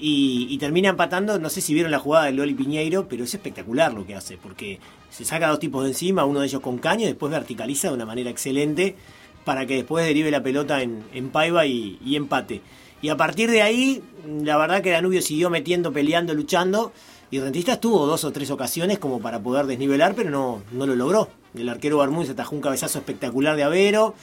y, 0.00 0.56
termina 0.58 0.88
empatando. 0.88 1.38
No 1.38 1.50
sé 1.50 1.60
si 1.60 1.74
vieron 1.74 1.92
la 1.92 1.98
jugada 1.98 2.26
de 2.26 2.32
Loli 2.32 2.54
Piñeiro, 2.54 3.06
pero 3.08 3.24
es 3.24 3.34
espectacular 3.34 3.92
lo 3.92 4.06
que 4.06 4.14
hace, 4.14 4.36
porque 4.36 4.80
se 5.10 5.24
saca 5.24 5.48
dos 5.48 5.58
tipos 5.58 5.84
de 5.84 5.90
encima, 5.90 6.24
uno 6.24 6.40
de 6.40 6.46
ellos 6.46 6.60
con 6.60 6.78
caño, 6.78 7.06
después 7.06 7.30
verticaliza 7.30 7.88
de 7.88 7.94
una 7.94 8.06
manera 8.06 8.30
excelente 8.30 8.96
para 9.44 9.66
que 9.66 9.76
después 9.76 10.06
derive 10.06 10.30
la 10.30 10.42
pelota 10.42 10.82
en, 10.82 11.02
en 11.14 11.30
paiva 11.30 11.66
y, 11.66 11.98
y 12.04 12.16
empate. 12.16 12.62
Y 13.02 13.08
a 13.08 13.16
partir 13.16 13.50
de 13.50 13.62
ahí, 13.62 14.02
la 14.42 14.56
verdad 14.56 14.82
que 14.82 14.90
Danubio 14.90 15.22
siguió 15.22 15.50
metiendo, 15.50 15.92
peleando, 15.92 16.34
luchando. 16.34 16.92
Y 17.30 17.38
Rentistas 17.38 17.80
tuvo 17.80 18.06
dos 18.06 18.24
o 18.24 18.32
tres 18.32 18.50
ocasiones 18.50 18.98
como 18.98 19.20
para 19.20 19.40
poder 19.40 19.66
desnivelar, 19.66 20.14
pero 20.14 20.30
no, 20.30 20.62
no 20.72 20.86
lo 20.86 20.96
logró. 20.96 21.28
El 21.54 21.68
arquero 21.68 21.98
Bermúdez 21.98 22.30
atajó 22.30 22.56
un 22.56 22.60
cabezazo 22.60 22.98
espectacular 22.98 23.56
de 23.56 23.62
Avero, 23.62 24.14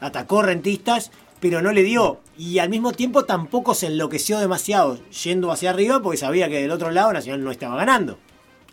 atacó 0.00 0.42
Rentistas, 0.42 1.10
pero 1.44 1.60
no 1.60 1.72
le 1.72 1.82
dio. 1.82 2.20
Y 2.38 2.58
al 2.58 2.70
mismo 2.70 2.92
tiempo 2.92 3.26
tampoco 3.26 3.74
se 3.74 3.88
enloqueció 3.88 4.38
demasiado 4.38 4.98
yendo 5.24 5.52
hacia 5.52 5.68
arriba 5.68 6.00
porque 6.00 6.16
sabía 6.16 6.48
que 6.48 6.62
del 6.62 6.70
otro 6.70 6.90
lado 6.90 7.12
Nacional 7.12 7.44
no 7.44 7.50
estaba 7.50 7.76
ganando. 7.76 8.18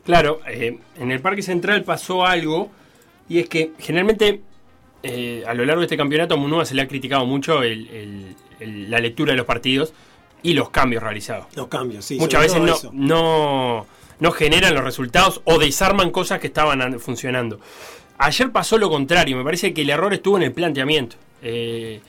Claro, 0.05 0.39
eh, 0.47 0.79
en 0.97 1.11
el 1.11 1.19
Parque 1.19 1.41
Central 1.43 1.83
pasó 1.83 2.25
algo 2.25 2.71
y 3.27 3.39
es 3.39 3.49
que 3.49 3.73
generalmente 3.77 4.39
eh, 5.03 5.43
a 5.45 5.53
lo 5.53 5.65
largo 5.65 5.81
de 5.81 5.87
este 5.87 5.97
campeonato 5.97 6.35
a 6.35 6.37
Munúa 6.37 6.63
se 6.63 6.75
le 6.75 6.83
ha 6.83 6.87
criticado 6.87 7.25
mucho 7.25 7.61
el- 7.61 7.89
el- 7.89 8.35
el- 8.61 8.89
la 8.89 8.99
lectura 8.99 9.31
de 9.33 9.37
los 9.37 9.45
partidos 9.45 9.93
y 10.41 10.53
los 10.53 10.69
cambios 10.69 11.03
realizados. 11.03 11.47
Los 11.55 11.67
cambios, 11.67 12.05
sí. 12.05 12.17
Muchas 12.19 12.39
veces 12.41 12.61
no, 12.61 12.75
no, 12.93 13.85
no 14.19 14.31
generan 14.31 14.73
los 14.75 14.83
resultados 14.85 15.41
o 15.43 15.59
desarman 15.59 16.09
cosas 16.11 16.39
que 16.39 16.47
estaban 16.47 16.81
an- 16.81 16.99
funcionando. 17.01 17.59
Ayer 18.17 18.49
pasó 18.51 18.77
lo 18.77 18.89
contrario, 18.89 19.35
me 19.35 19.43
parece 19.43 19.73
que 19.73 19.81
el 19.81 19.89
error 19.89 20.13
estuvo 20.13 20.37
en 20.37 20.43
el 20.43 20.51
planteamiento. 20.53 21.17
Eh, 21.41 21.99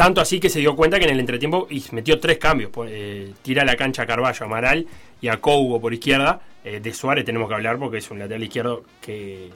tanto 0.00 0.22
así 0.22 0.40
que 0.40 0.48
se 0.48 0.60
dio 0.60 0.74
cuenta 0.74 0.98
que 0.98 1.04
en 1.04 1.10
el 1.10 1.20
entretiempo 1.20 1.68
metió 1.92 2.18
tres 2.18 2.38
cambios. 2.38 2.70
pues, 2.70 2.90
eh, 2.90 3.34
tira 3.42 3.66
la 3.66 3.76
cancha 3.76 4.04
a 4.04 4.06
Carballo, 4.06 4.42
a 4.42 4.46
Amaral 4.46 4.86
y 5.20 5.28
a 5.28 5.36
Cougo 5.42 5.78
por 5.78 5.92
izquierda. 5.92 6.40
Eh, 6.64 6.80
de 6.80 6.94
Suárez 6.94 7.26
tenemos 7.26 7.50
que 7.50 7.54
hablar 7.54 7.78
porque 7.78 7.98
es 7.98 8.10
un 8.10 8.18
lateral 8.18 8.42
izquierdo 8.42 8.82
que, 9.02 9.50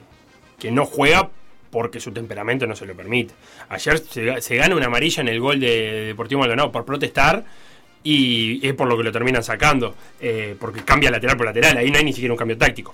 que 0.59 0.69
no 0.69 0.85
juega 0.85 1.31
porque 1.71 1.99
su 1.99 2.11
temperamento 2.11 2.67
no 2.67 2.75
se 2.75 2.85
lo 2.85 2.93
permite. 2.93 3.33
Ayer 3.69 3.97
se, 3.97 4.39
se 4.39 4.55
gana 4.55 4.75
una 4.75 4.85
amarilla 4.85 5.21
en 5.21 5.29
el 5.29 5.39
gol 5.39 5.59
de 5.59 6.05
Deportivo 6.05 6.41
Maldonado 6.41 6.71
por 6.71 6.85
protestar 6.85 7.43
y 8.03 8.59
es 8.67 8.75
por 8.75 8.87
lo 8.87 8.95
que 8.97 9.03
lo 9.03 9.11
terminan 9.11 9.41
sacando, 9.41 9.95
eh, 10.21 10.55
porque 10.59 10.83
cambia 10.83 11.09
lateral 11.09 11.37
por 11.37 11.47
lateral, 11.47 11.75
ahí 11.77 11.89
no 11.89 11.97
hay 11.97 12.03
ni 12.03 12.13
siquiera 12.13 12.33
un 12.33 12.37
cambio 12.37 12.55
táctico. 12.55 12.93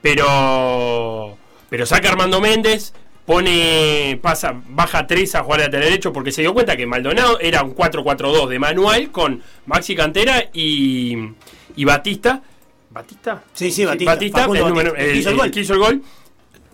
Pero, 0.00 1.36
pero 1.68 1.84
saca 1.84 2.08
Armando 2.08 2.40
Méndez, 2.40 2.94
pone, 3.26 4.18
pasa, 4.22 4.54
baja 4.68 5.06
3 5.06 5.34
a 5.34 5.42
jugar 5.42 5.60
de 5.60 5.66
lateral 5.66 5.86
derecho 5.90 6.12
porque 6.12 6.30
se 6.32 6.42
dio 6.42 6.54
cuenta 6.54 6.76
que 6.76 6.86
Maldonado 6.86 7.38
era 7.40 7.62
un 7.62 7.74
4-4-2 7.74 8.48
de 8.48 8.58
manual 8.58 9.10
con 9.10 9.42
Maxi 9.66 9.94
Cantera 9.96 10.44
y, 10.52 11.16
y 11.74 11.84
Batista. 11.84 12.40
¿Batista? 12.90 13.42
Sí, 13.52 13.70
sí, 13.70 13.84
Batista. 13.84 14.12
El, 14.12 14.16
Batista, 14.16 14.44
el 14.44 14.96
el- 15.10 15.16
hizo 15.16 15.30
el 15.30 15.36
gol. 15.36 15.50
que 15.50 15.60
hizo 15.60 15.74
el 15.74 15.80
gol, 15.80 16.02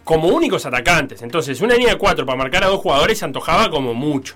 como 0.04 0.28
únicos 0.28 0.64
atacantes. 0.66 1.22
Entonces, 1.22 1.60
una 1.62 1.74
línea 1.74 1.94
de 1.94 1.98
4 1.98 2.24
para 2.26 2.36
marcar 2.38 2.62
a 2.64 2.68
dos 2.68 2.80
jugadores 2.80 3.18
se 3.18 3.24
antojaba 3.24 3.70
como 3.70 3.94
mucho. 3.94 4.34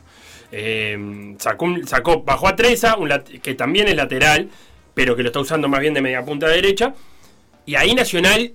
Eh, 0.51 1.35
sacó, 1.39 2.23
bajó 2.23 2.49
a 2.49 2.57
Treza, 2.57 2.97
un 2.97 3.11
que 3.43 3.55
también 3.55 3.89
es 3.89 3.95
lateral, 3.97 4.49
pero 4.95 5.15
que 5.15 5.23
lo 5.23 5.29
está 5.29 5.41
usando 5.41 5.69
más 5.69 5.81
bien 5.81 5.93
de 5.93 6.01
media 6.01 6.25
punta 6.25 6.49
derecha. 6.49 6.95
Y 7.67 7.75
ahí 7.75 7.95
Nacional 7.95 8.53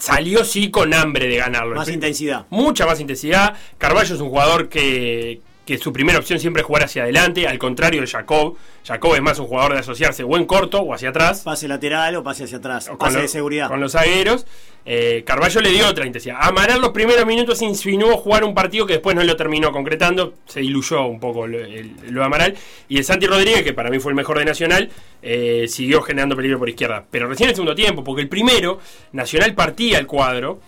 salió 0.00 0.44
sí 0.44 0.70
con 0.70 0.92
hambre 0.94 1.28
de 1.28 1.36
ganarlo. 1.36 1.76
Más 1.76 1.88
intensidad. 1.88 2.46
Mucha 2.50 2.86
más 2.86 3.00
intensidad. 3.00 3.54
Carballo 3.78 4.14
es 4.14 4.20
un 4.20 4.30
jugador 4.30 4.68
que, 4.68 5.40
que 5.70 5.78
su 5.78 5.92
primera 5.92 6.18
opción 6.18 6.40
siempre 6.40 6.62
es 6.62 6.66
jugar 6.66 6.82
hacia 6.82 7.04
adelante, 7.04 7.46
al 7.46 7.56
contrario 7.58 8.00
de 8.00 8.06
Jacob. 8.08 8.56
Jacob 8.84 9.14
es 9.14 9.22
más 9.22 9.38
un 9.38 9.46
jugador 9.46 9.74
de 9.74 9.78
asociarse 9.78 10.24
o 10.24 10.36
en 10.36 10.44
corto 10.44 10.80
o 10.80 10.92
hacia 10.92 11.10
atrás. 11.10 11.42
Pase 11.44 11.68
lateral 11.68 12.16
o 12.16 12.24
pase 12.24 12.42
hacia 12.44 12.58
atrás. 12.58 12.88
con 12.88 12.98
Pase 12.98 13.20
de 13.20 13.28
seguridad. 13.28 13.68
Con 13.68 13.80
los 13.80 13.92
zagueros. 13.92 14.46
Eh, 14.84 15.22
Carballo 15.24 15.60
le 15.60 15.70
dio 15.70 15.86
otra 15.86 16.06
intensidad. 16.06 16.38
Amaral 16.40 16.80
los 16.80 16.90
primeros 16.90 17.24
minutos 17.24 17.62
insinuó 17.62 18.16
jugar 18.16 18.42
un 18.44 18.52
partido 18.54 18.84
que 18.86 18.94
después 18.94 19.14
no 19.14 19.22
lo 19.22 19.36
terminó 19.36 19.70
concretando. 19.70 20.34
Se 20.46 20.58
diluyó 20.60 21.04
un 21.06 21.20
poco 21.20 21.46
lo, 21.46 21.58
el- 21.58 21.94
lo 22.08 22.20
de 22.20 22.26
Amaral. 22.26 22.56
Y 22.88 22.98
el 22.98 23.04
Santi 23.04 23.26
Rodríguez, 23.26 23.62
que 23.62 23.72
para 23.72 23.90
mí 23.90 24.00
fue 24.00 24.10
el 24.10 24.16
mejor 24.16 24.38
de 24.40 24.46
Nacional, 24.46 24.90
eh, 25.22 25.66
siguió 25.68 26.02
generando 26.02 26.34
peligro 26.34 26.58
por 26.58 26.68
izquierda. 26.68 27.04
Pero 27.10 27.28
recién 27.28 27.46
en 27.46 27.50
el 27.50 27.54
segundo 27.56 27.74
tiempo, 27.76 28.02
porque 28.02 28.22
el 28.22 28.28
primero, 28.28 28.80
Nacional 29.12 29.54
partía 29.54 29.98
el 29.98 30.06
cuadro, 30.08 30.60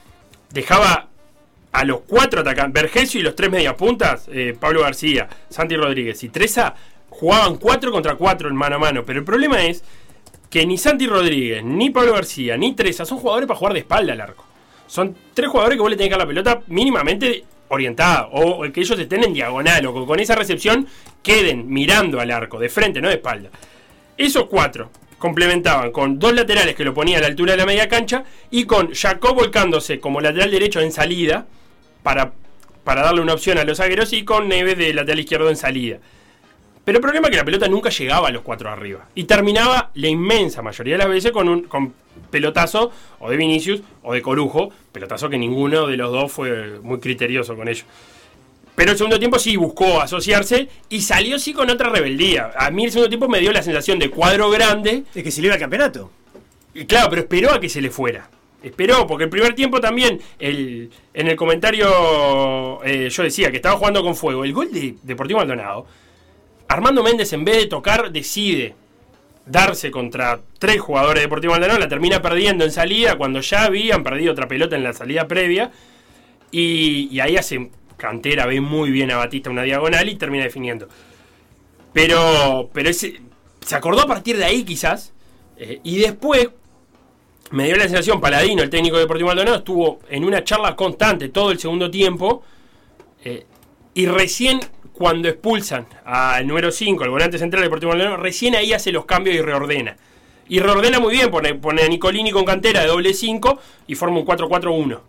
dejaba 0.50 1.08
a 1.72 1.84
los 1.84 2.00
cuatro 2.00 2.40
atacantes, 2.42 2.82
Vergesio 2.82 3.20
y 3.20 3.22
los 3.22 3.34
tres 3.34 3.50
mediapuntas, 3.50 4.28
eh, 4.30 4.54
Pablo 4.58 4.82
García, 4.82 5.28
Santi 5.48 5.74
Rodríguez 5.76 6.22
y 6.22 6.28
Treza, 6.28 6.74
jugaban 7.08 7.56
4 7.56 7.90
contra 7.90 8.14
4 8.14 8.48
en 8.48 8.54
mano 8.54 8.76
a 8.76 8.78
mano. 8.78 9.04
Pero 9.04 9.20
el 9.20 9.24
problema 9.24 9.64
es 9.64 9.82
que 10.50 10.66
ni 10.66 10.76
Santi 10.76 11.06
Rodríguez, 11.06 11.64
ni 11.64 11.90
Pablo 11.90 12.12
García, 12.12 12.56
ni 12.56 12.74
Treza 12.74 13.06
son 13.06 13.18
jugadores 13.18 13.46
para 13.46 13.58
jugar 13.58 13.72
de 13.72 13.80
espalda 13.80 14.12
al 14.12 14.20
arco. 14.20 14.44
Son 14.86 15.16
tres 15.32 15.48
jugadores 15.48 15.76
que 15.76 15.82
vos 15.82 15.90
le 15.90 15.96
tenés 15.96 16.08
que 16.08 16.18
dar 16.18 16.20
la 16.20 16.26
pelota 16.26 16.62
mínimamente 16.66 17.44
orientada, 17.68 18.26
o, 18.26 18.62
o 18.62 18.72
que 18.72 18.80
ellos 18.80 18.98
estén 18.98 19.24
en 19.24 19.32
diagonal, 19.32 19.86
o 19.86 20.06
con 20.06 20.20
esa 20.20 20.34
recepción 20.34 20.86
queden 21.22 21.72
mirando 21.72 22.20
al 22.20 22.30
arco, 22.30 22.58
de 22.58 22.68
frente, 22.68 23.00
no 23.00 23.08
de 23.08 23.14
espalda. 23.14 23.48
Esos 24.18 24.44
cuatro 24.44 24.90
complementaban 25.18 25.90
con 25.90 26.18
dos 26.18 26.34
laterales 26.34 26.74
que 26.74 26.84
lo 26.84 26.92
ponían 26.92 27.18
a 27.18 27.22
la 27.22 27.28
altura 27.28 27.52
de 27.52 27.58
la 27.58 27.64
media 27.64 27.88
cancha 27.88 28.24
y 28.50 28.64
con 28.64 28.92
Jacob 28.92 29.36
volcándose 29.36 30.00
como 30.00 30.20
lateral 30.20 30.50
derecho 30.50 30.80
en 30.80 30.92
salida 30.92 31.46
para, 32.02 32.32
para 32.84 33.02
darle 33.02 33.20
una 33.20 33.34
opción 33.34 33.58
a 33.58 33.64
los 33.64 33.78
zagueros 33.78 34.12
y 34.12 34.24
con 34.24 34.48
Neves 34.48 34.78
de 34.78 34.94
lateral 34.94 35.20
izquierdo 35.20 35.48
en 35.48 35.56
salida. 35.56 35.98
Pero 36.84 36.98
el 36.98 37.02
problema 37.02 37.28
es 37.28 37.30
que 37.30 37.36
la 37.36 37.44
pelota 37.44 37.68
nunca 37.68 37.90
llegaba 37.90 38.28
a 38.28 38.32
los 38.32 38.42
cuatro 38.42 38.68
arriba. 38.68 39.06
Y 39.14 39.24
terminaba 39.24 39.90
la 39.94 40.08
inmensa 40.08 40.62
mayoría 40.62 40.94
de 40.94 40.98
las 40.98 41.08
veces 41.08 41.30
con 41.30 41.48
un 41.48 41.62
con 41.62 41.94
pelotazo 42.30 42.90
o 43.20 43.30
de 43.30 43.36
Vinicius 43.36 43.82
o 44.02 44.14
de 44.14 44.22
Corujo. 44.22 44.70
Pelotazo 44.90 45.30
que 45.30 45.38
ninguno 45.38 45.86
de 45.86 45.96
los 45.96 46.10
dos 46.10 46.32
fue 46.32 46.80
muy 46.80 46.98
criterioso 46.98 47.54
con 47.54 47.68
ello. 47.68 47.84
Pero 48.74 48.92
el 48.92 48.96
segundo 48.96 49.18
tiempo 49.18 49.38
sí 49.38 49.56
buscó 49.56 50.00
asociarse 50.00 50.68
y 50.88 51.02
salió 51.02 51.38
sí 51.38 51.52
con 51.52 51.70
otra 51.70 51.90
rebeldía. 51.90 52.52
A 52.56 52.70
mí 52.70 52.84
el 52.84 52.90
segundo 52.90 53.10
tiempo 53.10 53.28
me 53.28 53.38
dio 53.38 53.52
la 53.52 53.62
sensación 53.62 53.98
de 53.98 54.10
cuadro 54.10 54.50
grande. 54.50 55.04
Es 55.14 55.22
que 55.22 55.30
se 55.30 55.40
le 55.40 55.48
iba 55.48 55.54
al 55.54 55.60
campeonato. 55.60 56.10
Y 56.74 56.86
claro, 56.86 57.10
pero 57.10 57.22
esperó 57.22 57.52
a 57.52 57.60
que 57.60 57.68
se 57.68 57.82
le 57.82 57.90
fuera. 57.90 58.28
Esperó, 58.62 59.06
porque 59.08 59.24
el 59.24 59.30
primer 59.30 59.54
tiempo 59.54 59.80
también, 59.80 60.20
el, 60.38 60.90
en 61.12 61.26
el 61.26 61.36
comentario 61.36 62.82
eh, 62.84 63.08
yo 63.10 63.22
decía 63.24 63.50
que 63.50 63.56
estaba 63.56 63.76
jugando 63.76 64.02
con 64.02 64.14
fuego. 64.14 64.44
El 64.44 64.52
gol 64.52 64.72
de 64.72 64.94
Deportivo 65.02 65.40
Maldonado, 65.40 65.86
Armando 66.68 67.02
Méndez 67.02 67.32
en 67.32 67.44
vez 67.44 67.56
de 67.56 67.66
tocar 67.66 68.12
decide 68.12 68.74
darse 69.46 69.90
contra 69.90 70.38
tres 70.60 70.80
jugadores 70.80 71.16
de 71.16 71.22
Deportivo 71.22 71.52
Maldonado, 71.52 71.80
la 71.80 71.88
termina 71.88 72.22
perdiendo 72.22 72.64
en 72.64 72.70
salida 72.70 73.16
cuando 73.16 73.40
ya 73.40 73.64
habían 73.64 74.04
perdido 74.04 74.32
otra 74.32 74.46
pelota 74.46 74.76
en 74.76 74.84
la 74.84 74.92
salida 74.92 75.26
previa. 75.26 75.72
Y, 76.52 77.18
ahí 77.18 77.36
hace 77.36 77.70
cantera, 77.96 78.46
ve 78.46 78.60
muy 78.60 78.90
bien 78.90 79.10
a 79.10 79.16
Batista 79.16 79.50
una 79.50 79.62
diagonal 79.62 80.08
y 80.08 80.14
termina 80.14 80.44
definiendo. 80.44 80.88
Pero, 81.92 82.70
pero 82.72 82.88
ese, 82.88 83.20
se 83.60 83.74
acordó 83.74 84.02
a 84.02 84.06
partir 84.06 84.36
de 84.36 84.44
ahí 84.44 84.62
quizás. 84.62 85.12
eh, 85.56 85.80
y 85.82 85.98
después 85.98 86.50
me 87.52 87.66
dio 87.66 87.76
la 87.76 87.84
sensación, 87.84 88.20
Paladino, 88.20 88.62
el 88.62 88.70
técnico 88.70 88.96
de 88.96 89.02
Deportivo 89.02 89.28
Maldonado, 89.28 89.58
estuvo 89.58 90.00
en 90.08 90.24
una 90.24 90.42
charla 90.44 90.74
constante 90.76 91.28
todo 91.28 91.50
el 91.50 91.58
segundo 91.58 91.90
tiempo. 91.90 92.42
eh, 93.24 93.46
y 93.94 94.06
recién 94.06 94.58
cuando 94.92 95.28
expulsan 95.28 95.86
al 96.04 96.46
número 96.46 96.70
5, 96.72 97.04
el 97.04 97.10
volante 97.10 97.38
central 97.38 97.60
de 97.60 97.66
Deportivo 97.66 97.90
Maldonado, 97.92 98.16
recién 98.16 98.54
ahí 98.56 98.72
hace 98.72 98.90
los 98.90 99.04
cambios 99.04 99.36
y 99.36 99.40
reordena. 99.42 99.96
Y 100.48 100.58
reordena 100.60 100.98
muy 100.98 101.12
bien, 101.14 101.30
pone, 101.30 101.54
pone 101.54 101.82
a 101.82 101.88
Nicolini 101.88 102.30
con 102.30 102.44
cantera 102.44 102.80
de 102.80 102.86
doble 102.88 103.14
5 103.14 103.58
y 103.86 103.94
forma 103.94 104.18
un 104.18 104.24
4-4-1. 104.26 105.00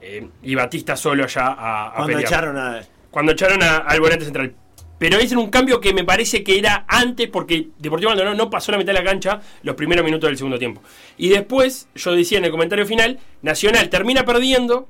Eh, 0.00 0.28
y 0.42 0.54
Batista 0.54 0.96
solo 0.96 1.26
ya 1.26 1.46
a, 1.46 1.88
a 1.88 1.92
Cuando 1.94 2.06
pelear. 2.14 2.24
echaron 2.24 2.58
a. 2.58 2.80
Cuando 3.10 3.32
echaron 3.32 3.62
a- 3.62 3.76
al 3.78 4.00
volante 4.00 4.24
central. 4.24 4.54
Pero 5.02 5.18
es 5.18 5.32
un 5.32 5.50
cambio 5.50 5.80
que 5.80 5.92
me 5.92 6.04
parece 6.04 6.44
que 6.44 6.56
era 6.60 6.84
antes 6.86 7.28
porque 7.28 7.70
Deportivo 7.76 8.10
Maldonado 8.10 8.36
no 8.36 8.48
pasó 8.48 8.70
la 8.70 8.78
mitad 8.78 8.92
de 8.92 9.00
la 9.00 9.04
cancha 9.04 9.40
los 9.64 9.74
primeros 9.74 10.04
minutos 10.04 10.28
del 10.28 10.36
segundo 10.36 10.60
tiempo. 10.60 10.80
Y 11.18 11.28
después, 11.28 11.88
yo 11.96 12.12
decía 12.12 12.38
en 12.38 12.44
el 12.44 12.52
comentario 12.52 12.86
final, 12.86 13.18
Nacional 13.42 13.88
termina 13.88 14.24
perdiendo, 14.24 14.86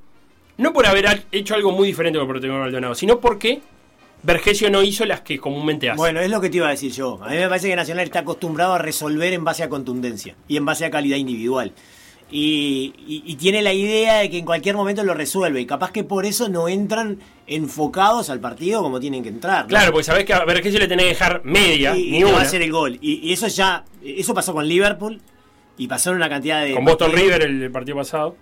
no 0.58 0.74
por 0.74 0.84
haber 0.84 1.24
hecho 1.32 1.54
algo 1.54 1.72
muy 1.72 1.86
diferente 1.86 2.18
con 2.18 2.28
Deportivo 2.28 2.58
Maldonado, 2.58 2.94
sino 2.94 3.20
porque 3.20 3.62
Vergesio 4.22 4.68
no 4.68 4.82
hizo 4.82 5.06
las 5.06 5.22
que 5.22 5.38
comúnmente 5.38 5.88
hace. 5.88 5.96
Bueno, 5.96 6.20
es 6.20 6.30
lo 6.30 6.42
que 6.42 6.50
te 6.50 6.58
iba 6.58 6.66
a 6.68 6.72
decir 6.72 6.92
yo. 6.92 7.18
A 7.24 7.30
mí 7.30 7.36
me 7.36 7.48
parece 7.48 7.68
que 7.70 7.76
Nacional 7.76 8.04
está 8.04 8.18
acostumbrado 8.18 8.74
a 8.74 8.78
resolver 8.78 9.32
en 9.32 9.44
base 9.44 9.62
a 9.62 9.70
contundencia 9.70 10.34
y 10.46 10.58
en 10.58 10.66
base 10.66 10.84
a 10.84 10.90
calidad 10.90 11.16
individual. 11.16 11.72
Y- 12.30 12.92
y 13.26 13.34
tiene 13.36 13.62
la 13.62 13.72
idea 13.72 14.18
de 14.18 14.30
que 14.30 14.38
en 14.38 14.44
cualquier 14.44 14.74
momento 14.76 15.04
lo 15.04 15.12
resuelve. 15.14 15.60
Y 15.60 15.66
capaz 15.66 15.90
que 15.90 16.04
por 16.04 16.24
eso 16.24 16.48
no 16.48 16.68
entran 16.68 17.18
enfocados 17.46 18.30
al 18.30 18.40
partido 18.40 18.82
como 18.82 19.00
tienen 19.00 19.22
que 19.22 19.28
entrar. 19.28 19.62
¿no? 19.62 19.68
Claro, 19.68 19.92
porque 19.92 20.04
sabés 20.04 20.24
que 20.24 20.34
a 20.34 20.44
Vergesio 20.44 20.78
le 20.78 20.88
tenés 20.88 21.04
que 21.04 21.10
dejar 21.10 21.40
media, 21.44 21.96
y, 21.96 22.08
y 22.08 22.10
ni 22.12 22.24
te 22.24 22.32
va 22.32 22.38
a 22.38 22.42
hacer 22.42 22.62
el 22.62 22.72
gol. 22.72 22.98
Y, 23.00 23.28
y 23.28 23.32
eso 23.32 23.48
ya, 23.48 23.84
eso 24.04 24.34
pasó 24.34 24.52
con 24.52 24.66
Liverpool 24.66 25.20
y 25.76 25.86
pasó 25.88 26.10
en 26.10 26.16
una 26.16 26.28
cantidad 26.28 26.62
de. 26.62 26.74
Con 26.74 26.84
Boston 26.84 27.12
River 27.12 27.42
el, 27.42 27.62
el 27.62 27.70
partido 27.70 27.96
pasado. 27.96 28.36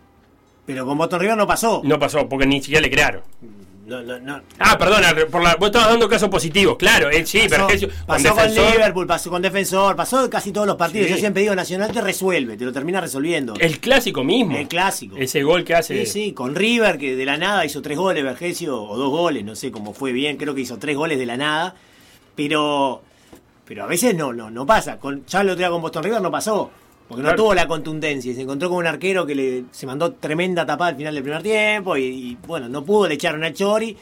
Pero 0.67 0.87
con 0.87 0.97
Boston 0.99 1.21
River 1.21 1.37
no 1.37 1.47
pasó. 1.47 1.81
No 1.85 1.99
pasó, 1.99 2.29
porque 2.29 2.47
ni 2.47 2.61
siquiera 2.61 2.83
le 2.83 2.91
crearon. 2.91 3.23
No, 3.91 4.03
no, 4.03 4.20
no. 4.20 4.41
Ah, 4.61 4.78
perdona, 4.78 5.12
por 5.28 5.43
la, 5.43 5.57
vos 5.57 5.66
estabas 5.66 5.88
dando 5.88 6.09
casos 6.09 6.28
positivos, 6.28 6.76
claro, 6.76 7.11
eh, 7.11 7.26
sí, 7.26 7.41
Pasó, 7.49 7.66
pasó 8.07 8.28
con, 8.28 8.36
Defensor, 8.36 8.72
Liverpool, 8.72 9.07
pasó 9.09 9.30
con 9.30 9.43
Defensor, 9.43 9.97
pasó 9.97 10.30
casi 10.30 10.53
todos 10.53 10.68
los 10.68 10.76
partidos. 10.76 11.09
Sí. 11.09 11.14
Yo 11.14 11.18
siempre 11.18 11.43
digo, 11.43 11.57
Nacional 11.57 11.91
te 11.91 12.01
resuelve, 12.01 12.57
te 12.57 12.64
lo 12.64 12.72
termina 12.72 13.01
resolviendo. 13.01 13.55
El 13.59 13.80
clásico 13.80 14.22
mismo. 14.22 14.57
El 14.57 14.68
clásico. 14.68 15.16
Ese 15.16 15.43
gol 15.43 15.64
que 15.64 15.74
hace. 15.74 16.07
Sí, 16.07 16.12
sí, 16.12 16.32
con 16.32 16.55
River, 16.55 16.99
que 16.99 17.16
de 17.16 17.24
la 17.24 17.36
nada 17.36 17.66
hizo 17.66 17.82
tres 17.82 17.99
goles, 17.99 18.22
Vergesio, 18.22 18.80
o 18.80 18.97
dos 18.97 19.11
goles, 19.11 19.45
no 19.45 19.57
sé 19.57 19.72
cómo 19.72 19.93
fue 19.93 20.12
bien, 20.12 20.36
creo 20.36 20.55
que 20.55 20.61
hizo 20.61 20.78
tres 20.78 20.97
goles 20.97 21.18
de 21.18 21.26
la 21.26 21.36
nada. 21.36 21.74
Pero 22.36 23.03
pero 23.70 23.84
a 23.84 23.86
veces 23.86 24.16
no, 24.16 24.32
no, 24.32 24.51
no 24.51 24.66
pasa. 24.66 24.99
Con, 24.99 25.24
ya 25.26 25.43
el 25.43 25.49
otro 25.51 25.59
día 25.59 25.70
con 25.70 25.80
Boston 25.80 26.03
River 26.03 26.20
no 26.20 26.28
pasó. 26.28 26.72
Porque 27.11 27.25
no 27.25 27.35
tuvo 27.35 27.55
la 27.55 27.67
contundencia 27.67 28.31
y 28.31 28.37
se 28.37 28.43
encontró 28.43 28.69
con 28.69 28.79
un 28.79 28.87
arquero 28.87 29.27
que 29.27 29.35
le, 29.35 29.65
se 29.73 29.85
mandó 29.85 30.13
tremenda 30.13 30.65
tapada 30.65 30.91
al 30.91 30.97
final 30.97 31.13
del 31.13 31.25
primer 31.25 31.43
tiempo 31.43 31.97
y, 31.97 32.05
y, 32.05 32.39
bueno, 32.47 32.69
no 32.69 32.85
pudo, 32.85 33.09
le 33.09 33.15
echaron 33.15 33.43
a 33.43 33.53
Chori 33.53 33.97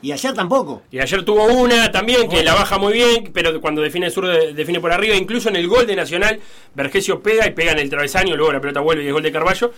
Y 0.00 0.10
ayer 0.10 0.32
tampoco. 0.32 0.82
Y 0.90 0.98
ayer 0.98 1.22
tuvo 1.22 1.44
una 1.44 1.92
también 1.92 2.30
que 2.30 2.42
la 2.42 2.54
baja 2.54 2.78
muy 2.78 2.94
bien, 2.94 3.30
pero 3.34 3.60
cuando 3.60 3.82
define 3.82 4.06
el 4.06 4.12
sur 4.12 4.26
define 4.54 4.80
por 4.80 4.90
arriba, 4.90 5.14
incluso 5.14 5.50
en 5.50 5.56
el 5.56 5.68
gol 5.68 5.86
de 5.86 5.96
Nacional, 5.96 6.40
Vergesio 6.74 7.20
pega 7.20 7.46
y 7.46 7.50
pega 7.50 7.72
en 7.72 7.78
el 7.78 7.90
travesaño, 7.90 8.34
luego 8.36 8.54
la 8.54 8.60
pelota 8.62 8.80
vuelve 8.80 9.04
y 9.04 9.08
es 9.08 9.12
gol 9.12 9.22
de 9.22 9.32
Carballo. 9.32 9.72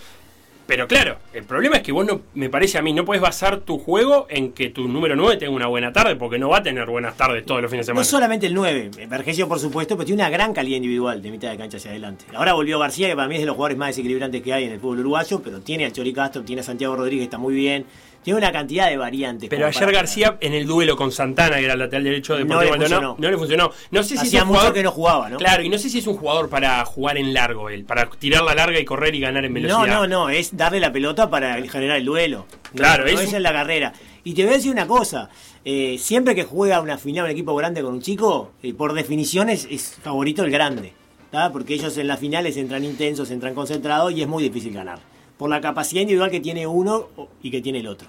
Pero 0.69 0.87
claro, 0.87 1.17
el 1.33 1.45
problema 1.45 1.77
es 1.77 1.83
que 1.83 1.93
vos 1.93 2.05
no, 2.05 2.21
me 2.35 2.51
parece 2.51 2.77
a 2.77 2.83
mí, 2.83 2.93
no 2.93 3.07
puedes 3.07 3.23
basar 3.23 3.61
tu 3.61 3.79
juego 3.79 4.27
en 4.29 4.53
que 4.53 4.69
tu 4.69 4.87
número 4.87 5.17
9 5.17 5.39
tenga 5.39 5.51
una 5.51 5.67
buena 5.67 5.95
tarde, 5.95 6.15
porque 6.15 6.39
no 6.39 6.51
va 6.51 6.59
a 6.59 6.63
tener 6.63 6.85
buenas 6.85 7.17
tardes 7.17 7.47
todos 7.47 7.63
los 7.63 7.71
fines 7.71 7.87
de 7.87 7.93
semana. 7.93 8.03
No 8.03 8.05
solamente 8.05 8.49
el 8.49 8.53
9, 8.53 8.91
Vergesio 9.09 9.49
por 9.49 9.59
supuesto, 9.59 9.97
pero 9.97 10.05
tiene 10.05 10.21
una 10.21 10.29
gran 10.29 10.53
calidad 10.53 10.77
individual 10.77 11.23
de 11.23 11.31
mitad 11.31 11.51
de 11.51 11.57
cancha 11.57 11.79
hacia 11.79 11.93
adelante. 11.93 12.27
Ahora 12.35 12.53
volvió 12.53 12.79
García, 12.79 13.09
que 13.09 13.17
para 13.17 13.29
mí 13.29 13.37
es 13.37 13.41
de 13.41 13.47
los 13.47 13.57
jugadores 13.57 13.79
más 13.79 13.89
desequilibrantes 13.89 14.43
que 14.43 14.53
hay 14.53 14.65
en 14.65 14.73
el 14.73 14.79
fútbol 14.79 15.01
uruguayo, 15.01 15.41
pero 15.43 15.61
tiene 15.61 15.87
a 15.87 15.91
Chori 15.91 16.13
Castro, 16.13 16.43
tiene 16.43 16.61
a 16.61 16.65
Santiago 16.65 16.95
Rodríguez, 16.97 17.25
está 17.25 17.39
muy 17.39 17.55
bien. 17.55 17.87
Tiene 18.29 18.41
una 18.41 18.53
cantidad 18.53 18.91
de 18.91 18.99
variantes. 18.99 19.49
Pero 19.49 19.67
ayer 19.67 19.91
García 19.91 20.37
en 20.43 20.53
el 20.53 20.67
duelo 20.67 20.99
con 20.99 21.11
Santana, 21.13 21.57
que 21.57 21.65
era 21.65 21.73
el 21.73 21.79
lateral 21.79 22.05
derecho 22.05 22.37
de 22.37 22.45
No 22.45 22.61
le 22.61 22.67
Deportivo 22.67 22.89
funcionó. 22.89 23.17
No 23.19 23.31
le 23.31 23.39
funcionó. 23.39 23.71
No 23.91 24.03
sé 24.03 24.19
si 24.19 24.27
Hacía 24.27 24.41
es 24.41 24.43
un 24.43 24.49
mucho 24.49 24.59
jugador 24.59 24.75
que 24.75 24.83
no 24.83 24.91
jugaba, 24.91 25.31
¿no? 25.31 25.39
Claro, 25.39 25.63
y 25.63 25.71
no 25.71 25.79
sé 25.79 25.89
si 25.89 26.01
es 26.01 26.07
un 26.07 26.19
jugador 26.19 26.51
para 26.51 26.85
jugar 26.85 27.17
en 27.17 27.33
largo 27.33 27.71
él, 27.71 27.87
para 27.87 28.11
tirar 28.11 28.43
la 28.43 28.55
larga 28.55 28.79
y 28.79 28.85
correr 28.85 29.15
y 29.15 29.21
ganar 29.21 29.47
en 29.47 29.55
velocidad. 29.55 29.79
No, 29.79 29.87
no, 29.87 30.07
no, 30.07 30.29
es 30.29 30.55
darle 30.55 30.79
la 30.79 30.93
pelota 30.93 31.31
para 31.31 31.55
generar 31.63 31.97
el 31.97 32.05
duelo. 32.05 32.45
Claro, 32.75 33.05
no, 33.05 33.09
es 33.09 33.33
no 33.33 33.39
es 33.39 33.43
la 33.43 33.53
carrera. 33.55 33.95
Y 34.25 34.35
te 34.35 34.43
voy 34.43 34.53
a 34.53 34.57
decir 34.57 34.73
una 34.73 34.87
cosa, 34.87 35.31
eh, 35.65 35.97
siempre 35.99 36.35
que 36.35 36.45
juega 36.45 36.83
una 36.83 36.99
final 36.99 37.25
un 37.25 37.31
equipo 37.31 37.57
grande 37.57 37.81
con 37.81 37.95
un 37.95 38.03
chico, 38.03 38.53
eh, 38.63 38.75
por 38.75 38.93
definición 38.93 39.49
es, 39.49 39.67
es 39.71 39.95
favorito 40.03 40.45
el 40.45 40.51
grande, 40.51 40.93
¿tá? 41.31 41.51
porque 41.51 41.73
ellos 41.73 41.97
en 41.97 42.09
las 42.09 42.21
finales 42.21 42.59
entran 42.59 42.85
intensos, 42.85 43.31
entran 43.31 43.55
concentrados 43.55 44.13
y 44.13 44.21
es 44.21 44.29
muy 44.29 44.43
difícil 44.43 44.75
ganar, 44.75 44.99
por 45.39 45.49
la 45.49 45.63
capacidad 45.63 46.03
individual 46.03 46.31
que 46.31 46.41
tiene 46.41 46.67
uno 46.67 47.09
y 47.43 47.51
que 47.51 47.63
tiene 47.63 47.79
el 47.79 47.87
otro. 47.87 48.07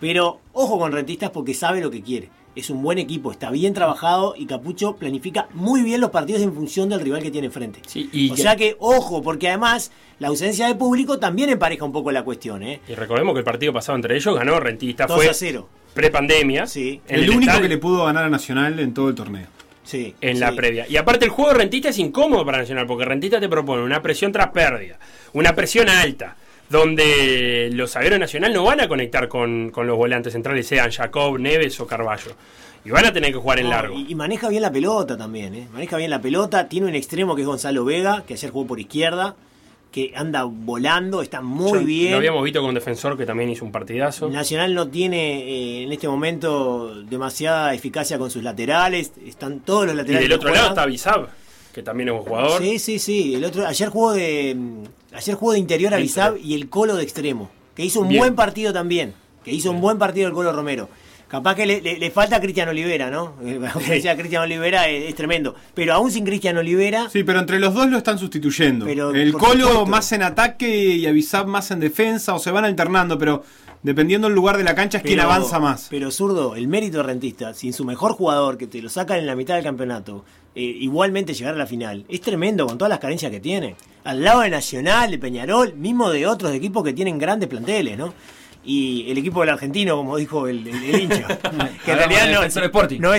Pero 0.00 0.40
ojo 0.52 0.78
con 0.78 0.92
Rentistas 0.92 1.30
porque 1.30 1.54
sabe 1.54 1.80
lo 1.80 1.90
que 1.90 2.02
quiere. 2.02 2.28
Es 2.54 2.70
un 2.70 2.82
buen 2.82 2.98
equipo, 2.98 3.30
está 3.32 3.50
bien 3.50 3.74
trabajado 3.74 4.34
y 4.36 4.46
Capucho 4.46 4.96
planifica 4.96 5.46
muy 5.52 5.82
bien 5.82 6.00
los 6.00 6.08
partidos 6.10 6.40
en 6.40 6.54
función 6.54 6.88
del 6.88 7.00
rival 7.00 7.22
que 7.22 7.30
tiene 7.30 7.48
enfrente. 7.48 7.80
y 7.94 8.30
o 8.30 8.34
que- 8.34 8.40
sea 8.42 8.56
que 8.56 8.76
ojo, 8.78 9.22
porque 9.22 9.48
además 9.48 9.90
la 10.18 10.28
ausencia 10.28 10.66
de 10.66 10.74
público 10.74 11.18
también 11.18 11.50
empareja 11.50 11.84
un 11.84 11.92
poco 11.92 12.10
la 12.12 12.22
cuestión. 12.22 12.62
¿eh? 12.62 12.80
Y 12.88 12.94
recordemos 12.94 13.34
que 13.34 13.40
el 13.40 13.44
partido 13.44 13.74
pasado 13.74 13.96
entre 13.96 14.16
ellos 14.16 14.34
ganó 14.34 14.58
Rentista, 14.58 15.06
2 15.06 15.16
fue 15.16 15.28
a 15.28 15.34
0. 15.34 15.68
prepandemia. 15.92 16.66
Sí. 16.66 17.00
el, 17.08 17.28
único 17.28 17.40
estadio- 17.42 17.62
que 17.62 17.68
le 17.68 17.78
pudo 17.78 18.06
ganar 18.06 18.24
a 18.24 18.28
Nacional 18.30 18.78
en 18.80 18.94
todo 18.94 19.08
el 19.10 19.14
torneo. 19.14 19.46
Sí. 19.84 20.14
en 20.20 20.40
la 20.40 20.50
previa. 20.52 20.86
Y 20.88 20.96
aparte 20.96 21.26
el 21.26 21.30
juego 21.30 21.52
de 21.52 21.58
Rentista 21.58 21.90
es 21.90 21.98
incómodo 21.98 22.44
para 22.44 22.58
Nacional, 22.58 22.86
porque 22.88 23.04
Rentista 23.04 23.38
te 23.38 23.48
propone 23.48 23.82
una 23.84 24.02
presión 24.02 24.32
tras 24.32 24.48
pérdida, 24.48 24.98
una 25.32 25.54
presión 25.54 25.88
alta, 25.88 26.36
donde 26.68 27.70
los 27.72 27.92
zagueros 27.92 28.16
de 28.16 28.20
Nacional 28.20 28.52
no 28.52 28.64
van 28.64 28.80
a 28.80 28.88
conectar 28.88 29.28
con, 29.28 29.70
con 29.70 29.86
los 29.86 29.96
volantes 29.96 30.32
centrales, 30.32 30.66
sean 30.66 30.90
Jacob, 30.90 31.38
Neves 31.38 31.78
o 31.80 31.86
Carballo. 31.86 32.32
Y 32.84 32.90
van 32.90 33.04
a 33.04 33.12
tener 33.12 33.32
que 33.32 33.38
jugar 33.38 33.58
en 33.58 33.68
largo. 33.68 33.98
Y, 33.98 34.12
y 34.12 34.14
maneja 34.14 34.48
bien 34.48 34.62
la 34.62 34.70
pelota 34.70 35.16
también, 35.16 35.54
¿eh? 35.56 35.66
Maneja 35.72 35.96
bien 35.96 36.08
la 36.10 36.20
pelota. 36.20 36.68
Tiene 36.68 36.86
un 36.86 36.94
extremo 36.94 37.34
que 37.34 37.42
es 37.42 37.48
Gonzalo 37.48 37.84
Vega, 37.84 38.22
que 38.26 38.34
ayer 38.34 38.50
jugó 38.50 38.64
por 38.68 38.78
izquierda, 38.78 39.34
que 39.90 40.12
anda 40.14 40.44
volando, 40.44 41.20
está 41.20 41.40
muy 41.40 41.84
bien. 41.84 42.12
Lo 42.12 42.18
habíamos 42.18 42.44
visto 42.44 42.60
con 42.60 42.68
un 42.68 42.74
defensor 42.76 43.16
que 43.16 43.26
también 43.26 43.50
hizo 43.50 43.64
un 43.64 43.72
partidazo. 43.72 44.28
Nacional 44.28 44.72
no 44.72 44.86
tiene 44.88 45.42
eh, 45.42 45.82
en 45.82 45.92
este 45.92 46.06
momento 46.06 47.02
demasiada 47.02 47.74
eficacia 47.74 48.18
con 48.18 48.30
sus 48.30 48.44
laterales. 48.44 49.10
Están 49.26 49.60
todos 49.60 49.86
los 49.86 49.94
Y 49.94 49.96
laterales. 49.96 50.28
del 50.28 50.38
que 50.38 50.44
otro 50.46 50.54
lado 50.54 50.68
está 50.68 50.86
Bizab, 50.86 51.28
que 51.74 51.82
también 51.82 52.10
es 52.10 52.14
un 52.14 52.20
jugador. 52.20 52.62
Sí, 52.62 52.78
sí, 52.78 53.00
sí. 53.00 53.34
El 53.34 53.44
otro, 53.46 53.66
ayer 53.66 53.88
jugó 53.88 54.12
de 54.12 54.54
mm, 54.54 54.82
ayer 55.16 55.34
jugó 55.34 55.52
de 55.52 55.58
interior 55.58 55.94
a 55.94 55.96
Bizab 55.98 56.36
y 56.42 56.54
el 56.54 56.68
Colo 56.68 56.96
de 56.96 57.02
extremo, 57.02 57.50
que 57.74 57.84
hizo 57.84 58.00
un 58.00 58.08
Bien. 58.08 58.20
buen 58.20 58.34
partido 58.34 58.72
también, 58.72 59.14
que 59.44 59.52
hizo 59.52 59.70
un 59.70 59.80
buen 59.80 59.98
partido 59.98 60.28
el 60.28 60.34
Colo 60.34 60.52
Romero. 60.52 60.88
Capaz 61.28 61.56
que 61.56 61.66
le, 61.66 61.80
le- 61.80 61.98
le 61.98 62.10
falta 62.12 62.36
a 62.36 62.40
Cristian 62.40 62.68
Olivera, 62.68 63.10
¿no? 63.10 63.34
Eh, 63.44 63.60
Cristian 64.16 64.42
Olivera 64.42 64.88
es, 64.88 65.08
es 65.08 65.14
tremendo. 65.16 65.56
Pero 65.74 65.92
aún 65.94 66.12
sin 66.12 66.24
Cristian 66.24 66.56
Olivera, 66.56 67.10
Sí, 67.10 67.24
pero 67.24 67.40
entre 67.40 67.58
los 67.58 67.74
dos 67.74 67.88
lo 67.90 67.98
están 67.98 68.16
sustituyendo. 68.18 68.84
Pero, 68.84 69.10
el 69.10 69.32
Colo 69.32 69.52
supuesto. 69.66 69.86
más 69.86 70.12
en 70.12 70.22
ataque 70.22 70.68
y 70.94 71.04
Avisab 71.06 71.48
más 71.48 71.72
en 71.72 71.80
defensa, 71.80 72.32
o 72.34 72.38
se 72.38 72.52
van 72.52 72.64
alternando, 72.64 73.18
pero 73.18 73.42
dependiendo 73.82 74.28
del 74.28 74.36
lugar 74.36 74.56
de 74.56 74.62
la 74.62 74.76
cancha 74.76 74.98
es 74.98 75.04
quien 75.04 75.18
avanza 75.18 75.58
más. 75.58 75.88
Pero 75.90 76.12
zurdo, 76.12 76.54
el 76.54 76.68
mérito 76.68 76.98
de 76.98 77.02
Rentista, 77.02 77.54
sin 77.54 77.72
su 77.72 77.84
mejor 77.84 78.12
jugador 78.12 78.56
que 78.56 78.68
te 78.68 78.80
lo 78.80 78.88
sacan 78.88 79.18
en 79.18 79.26
la 79.26 79.34
mitad 79.34 79.56
del 79.56 79.64
campeonato, 79.64 80.24
eh, 80.56 80.60
igualmente 80.80 81.34
llegar 81.34 81.54
a 81.54 81.58
la 81.58 81.66
final, 81.66 82.04
es 82.08 82.20
tremendo 82.20 82.66
con 82.66 82.76
todas 82.78 82.88
las 82.90 82.98
carencias 82.98 83.30
que 83.30 83.38
tiene. 83.40 83.76
Al 84.04 84.24
lado 84.24 84.40
de 84.40 84.50
Nacional, 84.50 85.10
de 85.10 85.18
Peñarol, 85.18 85.74
mismo 85.74 86.10
de 86.10 86.26
otros 86.26 86.52
equipos 86.54 86.82
que 86.82 86.92
tienen 86.92 87.18
grandes 87.18 87.48
planteles, 87.48 87.96
¿no? 87.98 88.12
Y 88.68 89.08
el 89.08 89.18
equipo 89.18 89.40
del 89.42 89.50
argentino, 89.50 89.96
como 89.96 90.16
dijo 90.16 90.48
el, 90.48 90.66
el- 90.66 90.82
el 90.94 91.00
hincha, 91.02 91.26
que 91.84 91.92
en 91.92 91.98
realidad 91.98 92.28
no, 92.32 92.42
es 92.42 92.56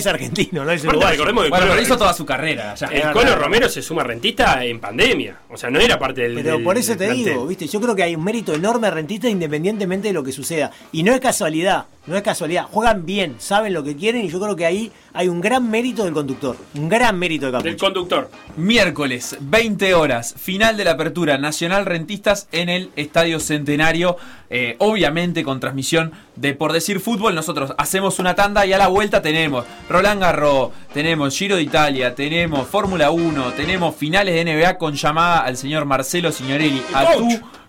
argentino, 0.07 0.65
no 0.65 0.71
es 0.71 0.83
uruguayo. 0.83 1.11
recordemos 1.11 1.43
que 1.43 1.45
el 1.45 1.51
Bueno, 1.51 1.65
Colo- 1.67 1.71
pero 1.71 1.81
hizo 1.83 1.97
toda 1.97 2.13
su 2.13 2.25
carrera. 2.25 2.75
El 2.91 3.11
Colo 3.13 3.33
Romero 3.37 3.69
se 3.69 3.81
suma 3.81 4.01
a 4.01 4.05
Rentista 4.05 4.65
en 4.65 4.79
pandemia. 4.81 5.37
O 5.49 5.55
sea, 5.55 5.69
no 5.69 5.79
era 5.79 5.97
parte 5.97 6.23
del. 6.23 6.35
Pero 6.35 6.55
del- 6.55 6.63
por 6.65 6.77
eso 6.77 6.93
te 6.97 7.05
plantel. 7.05 7.23
digo, 7.25 7.47
¿viste? 7.47 7.65
Yo 7.67 7.79
creo 7.79 7.95
que 7.95 8.03
hay 8.03 8.13
un 8.15 8.25
mérito 8.25 8.53
enorme 8.53 8.91
Rentista 8.91 9.29
independientemente 9.29 10.09
de 10.09 10.13
lo 10.13 10.21
que 10.21 10.33
suceda. 10.33 10.69
Y 10.91 11.03
no 11.03 11.13
es 11.13 11.21
casualidad, 11.21 11.85
no 12.07 12.15
es 12.15 12.23
casualidad. 12.23 12.65
Juegan 12.71 13.05
bien, 13.05 13.35
saben 13.37 13.73
lo 13.73 13.83
que 13.83 13.95
quieren 13.95 14.25
y 14.25 14.29
yo 14.29 14.39
creo 14.39 14.55
que 14.55 14.65
ahí 14.65 14.91
hay 15.13 15.27
un 15.27 15.41
gran 15.41 15.69
mérito 15.69 16.05
del 16.05 16.13
conductor. 16.13 16.57
Un 16.75 16.89
gran 16.89 17.19
mérito 17.19 17.47
de 17.47 17.51
Capucho. 17.51 17.69
Del 17.69 17.77
conductor. 17.77 18.31
Miércoles, 18.55 19.37
20 19.41 19.93
horas, 19.93 20.33
final 20.37 20.77
de 20.77 20.85
la 20.85 20.91
apertura 20.91 21.37
Nacional 21.37 21.85
Rentistas 21.85 22.47
en 22.51 22.69
el 22.69 22.91
Estadio 22.95 23.39
Centenario, 23.39 24.17
eh, 24.49 24.75
obviamente 24.79 25.43
con 25.43 25.59
transmisión 25.59 26.13
de 26.35 26.53
Por 26.53 26.71
Decir 26.71 26.99
Fútbol. 26.99 27.35
Nosotros 27.35 27.73
hacemos 27.77 28.19
una 28.19 28.35
tanda 28.35 28.65
y 28.65 28.73
a 28.73 28.77
la 28.77 28.87
vuelta 28.87 29.21
tenemos 29.21 29.65
Roland 29.89 30.21
Garros, 30.21 30.71
tenemos 30.93 31.37
Giro 31.37 31.57
de 31.57 31.63
Italia, 31.63 32.15
tenemos 32.15 32.67
Fórmula 32.67 33.11
1, 33.11 33.53
tenemos 33.53 33.95
finales 33.95 34.33
de 34.33 34.45
NBA 34.53 34.77
con 34.77 34.95
llamada 34.95 35.41
al 35.41 35.57
señor 35.57 35.85
Marcelo 35.85 36.31
Signorelli, 36.31 36.81
a 36.93 37.13
tu 37.13 37.27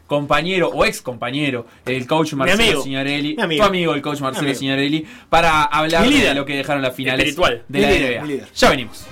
compañero 0.08 0.70
o 0.70 0.84
ex 0.84 1.00
compañero, 1.00 1.66
el 1.86 2.04
coach 2.08 2.32
Marcelo. 2.32 2.82
Signorelli, 2.82 3.36
Mi 3.36 3.42
amigo. 3.42 3.62
tu 3.62 3.68
amigo 3.68 3.94
el 3.94 4.02
coach 4.02 4.20
Marcelo. 4.20 4.52
Signorelli, 4.54 5.06
para 5.28 5.62
hablar 5.62 6.08
de 6.08 6.34
lo 6.34 6.44
que 6.44 6.56
dejaron 6.56 6.82
las 6.82 6.96
finales 6.96 7.36
de 7.68 7.80
la 7.80 8.24
NBA. 8.24 8.46
Ya 8.56 8.70
venimos. 8.70 9.06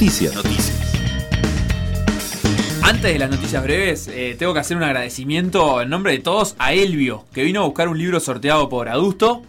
Noticias. 0.00 0.32
Antes 2.82 3.12
de 3.12 3.18
las 3.18 3.28
noticias 3.28 3.62
breves, 3.62 4.08
eh, 4.08 4.34
tengo 4.38 4.54
que 4.54 4.60
hacer 4.60 4.78
un 4.78 4.82
agradecimiento 4.82 5.82
en 5.82 5.90
nombre 5.90 6.12
de 6.12 6.20
todos 6.20 6.56
a 6.58 6.72
Elvio, 6.72 7.26
que 7.34 7.42
vino 7.42 7.60
a 7.60 7.66
buscar 7.66 7.86
un 7.86 7.98
libro 7.98 8.18
sorteado 8.18 8.70
por 8.70 8.88
Adusto. 8.88 9.42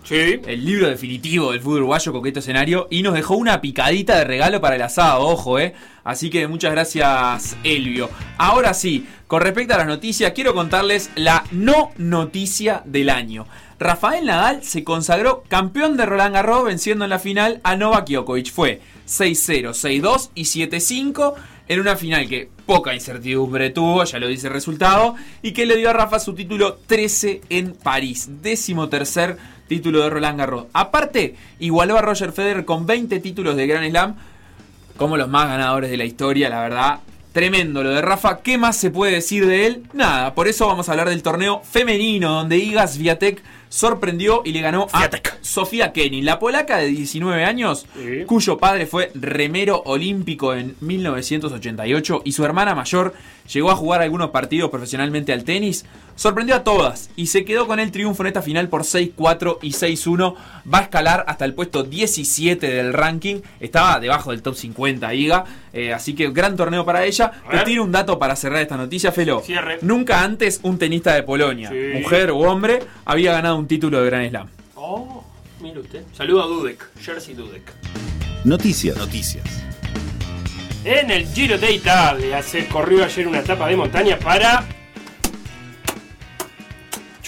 El 0.45 0.65
libro 0.65 0.89
definitivo 0.89 1.53
del 1.53 1.61
fútbol 1.61 1.77
uruguayo, 1.77 2.11
Coqueto 2.11 2.39
Escenario. 2.39 2.89
Y 2.91 3.01
nos 3.01 3.13
dejó 3.13 3.35
una 3.35 3.61
picadita 3.61 4.17
de 4.17 4.25
regalo 4.25 4.59
para 4.59 4.75
el 4.75 4.81
asado, 4.81 5.21
ojo, 5.21 5.57
eh. 5.57 5.73
Así 6.03 6.29
que 6.29 6.45
muchas 6.49 6.73
gracias, 6.73 7.55
Elvio. 7.63 8.09
Ahora 8.37 8.73
sí, 8.73 9.07
con 9.27 9.41
respecto 9.41 9.75
a 9.75 9.77
las 9.77 9.87
noticias, 9.87 10.33
quiero 10.33 10.53
contarles 10.53 11.11
la 11.15 11.45
no 11.51 11.91
noticia 11.95 12.81
del 12.83 13.09
año. 13.09 13.47
Rafael 13.81 14.27
Nadal 14.27 14.63
se 14.63 14.83
consagró 14.83 15.43
campeón 15.47 15.97
de 15.97 16.05
Roland 16.05 16.35
Garros 16.35 16.65
venciendo 16.65 17.03
en 17.03 17.09
la 17.09 17.17
final 17.17 17.61
a 17.63 17.75
Novak 17.75 18.07
Djokovic. 18.07 18.51
Fue 18.51 18.79
6-0, 19.07 19.69
6-2 19.71 20.29
y 20.35 20.43
7-5 20.43 21.33
en 21.67 21.79
una 21.79 21.95
final 21.95 22.29
que 22.29 22.47
poca 22.67 22.93
incertidumbre 22.93 23.71
tuvo, 23.71 24.03
ya 24.03 24.19
lo 24.19 24.27
dice 24.27 24.47
el 24.47 24.53
resultado, 24.53 25.15
y 25.41 25.53
que 25.53 25.65
le 25.65 25.77
dio 25.77 25.89
a 25.89 25.93
Rafa 25.93 26.19
su 26.19 26.35
título 26.35 26.75
13 26.85 27.41
en 27.49 27.73
París, 27.73 28.29
décimo 28.43 28.87
tercer 28.87 29.37
título 29.67 30.03
de 30.03 30.11
Roland 30.11 30.37
Garros. 30.37 30.65
Aparte, 30.73 31.35
igualó 31.57 31.97
a 31.97 32.03
Roger 32.03 32.33
Federer 32.33 32.65
con 32.65 32.85
20 32.85 33.19
títulos 33.19 33.55
de 33.55 33.65
Grand 33.65 33.89
Slam, 33.89 34.15
como 34.95 35.17
los 35.17 35.27
más 35.27 35.47
ganadores 35.47 35.89
de 35.89 35.97
la 35.97 36.05
historia, 36.05 36.49
la 36.49 36.61
verdad. 36.61 36.99
Tremendo 37.33 37.81
lo 37.81 37.89
de 37.89 38.01
Rafa. 38.03 38.41
¿Qué 38.41 38.59
más 38.59 38.77
se 38.77 38.91
puede 38.91 39.13
decir 39.13 39.47
de 39.47 39.65
él? 39.65 39.83
Nada, 39.93 40.35
por 40.35 40.47
eso 40.47 40.67
vamos 40.67 40.87
a 40.87 40.91
hablar 40.91 41.09
del 41.09 41.23
torneo 41.23 41.61
femenino, 41.63 42.33
donde 42.33 42.57
Igas 42.57 42.99
Viatek 42.99 43.41
sorprendió 43.71 44.41
y 44.43 44.51
le 44.51 44.59
ganó 44.59 44.87
a 44.91 45.09
Sofía 45.39 45.93
Kenin, 45.93 46.25
la 46.25 46.39
polaca 46.39 46.77
de 46.77 46.87
19 46.87 47.45
años, 47.45 47.87
cuyo 48.27 48.57
padre 48.57 48.85
fue 48.85 49.11
remero 49.15 49.81
olímpico 49.85 50.53
en 50.53 50.75
1988 50.81 52.21
y 52.25 52.33
su 52.33 52.43
hermana 52.43 52.75
mayor 52.75 53.13
llegó 53.51 53.71
a 53.71 53.75
jugar 53.77 54.01
algunos 54.01 54.31
partidos 54.31 54.69
profesionalmente 54.69 55.31
al 55.31 55.45
tenis, 55.45 55.85
sorprendió 56.21 56.55
a 56.55 56.63
todas 56.63 57.09
y 57.15 57.25
se 57.27 57.43
quedó 57.43 57.65
con 57.65 57.79
el 57.79 57.91
triunfo 57.91 58.21
en 58.21 58.27
esta 58.27 58.43
final 58.43 58.69
por 58.69 58.83
6-4 58.83 59.57
y 59.63 59.71
6-1. 59.71 60.35
Va 60.71 60.77
a 60.77 60.81
escalar 60.83 61.25
hasta 61.27 61.45
el 61.45 61.55
puesto 61.55 61.81
17 61.81 62.67
del 62.67 62.93
ranking, 62.93 63.41
estaba 63.59 63.99
debajo 63.99 64.29
del 64.29 64.43
top 64.43 64.53
50 64.53 65.11
IGA, 65.15 65.45
eh, 65.73 65.91
así 65.93 66.13
que 66.13 66.29
gran 66.29 66.55
torneo 66.55 66.85
para 66.85 67.05
ella. 67.05 67.31
Te 67.49 67.57
tiro 67.61 67.83
un 67.83 67.91
dato 67.91 68.19
para 68.19 68.35
cerrar 68.35 68.61
esta 68.61 68.77
noticia, 68.77 69.11
Felo. 69.11 69.39
Cierre. 69.39 69.79
Nunca 69.81 70.21
antes 70.23 70.59
un 70.61 70.77
tenista 70.77 71.15
de 71.15 71.23
Polonia, 71.23 71.69
Sí. 71.69 71.99
mujer 71.99 72.31
u 72.31 72.43
hombre, 72.43 72.83
había 73.03 73.31
ganado 73.31 73.55
un 73.57 73.67
título 73.67 73.99
de 73.99 74.05
Grand 74.05 74.29
Slam. 74.29 74.47
Oh, 74.75 75.23
mire 75.59 75.79
usted. 75.79 76.03
Saludo 76.13 76.43
a 76.43 76.45
Dudek, 76.45 76.87
Jersey 77.01 77.33
Dudek. 77.33 77.63
Noticias. 78.43 78.95
Noticias. 78.95 79.43
En 80.85 81.09
el 81.09 81.25
Giro 81.27 81.57
de 81.57 81.71
Italia 81.71 82.43
se 82.43 82.67
corrió 82.67 83.03
ayer 83.05 83.27
una 83.27 83.39
etapa 83.39 83.67
de 83.67 83.75
montaña 83.75 84.19
para 84.19 84.63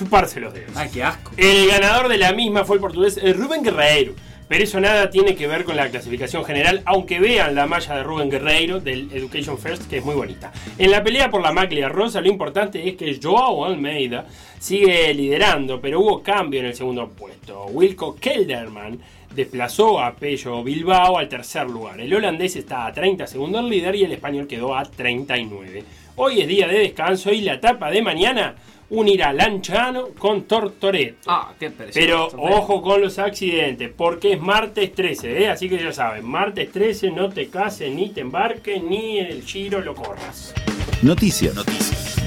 chuparse 0.03 0.39
los 0.39 0.53
dedos. 0.53 0.75
Ay, 0.75 0.89
qué 0.93 1.03
asco. 1.03 1.31
El 1.37 1.67
ganador 1.67 2.09
de 2.09 2.17
la 2.17 2.33
misma 2.33 2.65
fue 2.65 2.75
el 2.75 2.81
portugués 2.81 3.19
eh, 3.21 3.33
Rubén 3.33 3.63
Guerreiro. 3.63 4.13
Pero 4.47 4.65
eso 4.65 4.79
nada 4.79 5.09
tiene 5.09 5.35
que 5.35 5.47
ver 5.47 5.63
con 5.63 5.77
la 5.77 5.89
clasificación 5.89 6.43
general, 6.43 6.81
aunque 6.85 7.19
vean 7.19 7.55
la 7.55 7.65
malla 7.65 7.95
de 7.95 8.03
Rubén 8.03 8.29
Guerreiro 8.29 8.79
del 8.81 9.09
Education 9.11 9.57
First, 9.57 9.89
que 9.89 9.97
es 9.97 10.05
muy 10.05 10.13
bonita. 10.13 10.51
En 10.77 10.91
la 10.91 11.01
pelea 11.01 11.31
por 11.31 11.41
la 11.41 11.53
maglia 11.53 11.87
rosa, 11.87 12.19
lo 12.19 12.27
importante 12.27 12.87
es 12.87 12.95
que 12.95 13.17
Joao 13.23 13.65
Almeida 13.65 14.25
sigue 14.59 15.13
liderando, 15.13 15.79
pero 15.79 16.01
hubo 16.01 16.21
cambio 16.21 16.59
en 16.59 16.67
el 16.67 16.75
segundo 16.75 17.09
puesto. 17.09 17.65
Wilco 17.67 18.15
Kelderman 18.15 18.99
desplazó 19.33 19.99
a 19.99 20.13
Pello 20.13 20.61
Bilbao 20.61 21.17
al 21.17 21.29
tercer 21.29 21.67
lugar. 21.67 21.99
El 21.99 22.13
holandés 22.13 22.57
está 22.57 22.85
a 22.85 22.93
30 22.93 23.25
segundos 23.25 23.63
líder 23.63 23.95
y 23.95 24.03
el 24.03 24.11
español 24.11 24.45
quedó 24.45 24.75
a 24.75 24.83
39. 24.83 25.83
Hoy 26.17 26.41
es 26.41 26.47
día 26.47 26.67
de 26.67 26.79
descanso 26.79 27.31
y 27.31 27.41
la 27.41 27.55
etapa 27.55 27.89
de 27.89 28.03
mañana 28.03 28.55
unirá 28.93 29.33
Lanciano 29.33 30.09
con 30.17 30.43
Tortoreto. 30.43 31.17
Ah, 31.27 31.51
qué 31.59 31.71
precioso. 31.71 32.37
Pero 32.37 32.55
ojo 32.55 32.81
con 32.81 33.01
los 33.01 33.17
accidentes, 33.17 33.91
porque 33.95 34.33
es 34.33 34.41
martes 34.41 34.93
13, 34.93 35.43
¿eh? 35.43 35.49
así 35.49 35.67
que 35.67 35.77
ya 35.81 35.91
saben, 35.91 36.25
martes 36.25 36.71
13 36.71 37.11
no 37.11 37.29
te 37.29 37.47
cases, 37.47 37.91
ni 37.91 38.09
te 38.09 38.21
embarques, 38.21 38.81
ni 38.83 39.17
en 39.17 39.27
el 39.27 39.43
giro 39.43 39.81
lo 39.81 39.95
corras. 39.95 40.53
Noticias. 41.01 41.55
Noticias. 41.55 42.17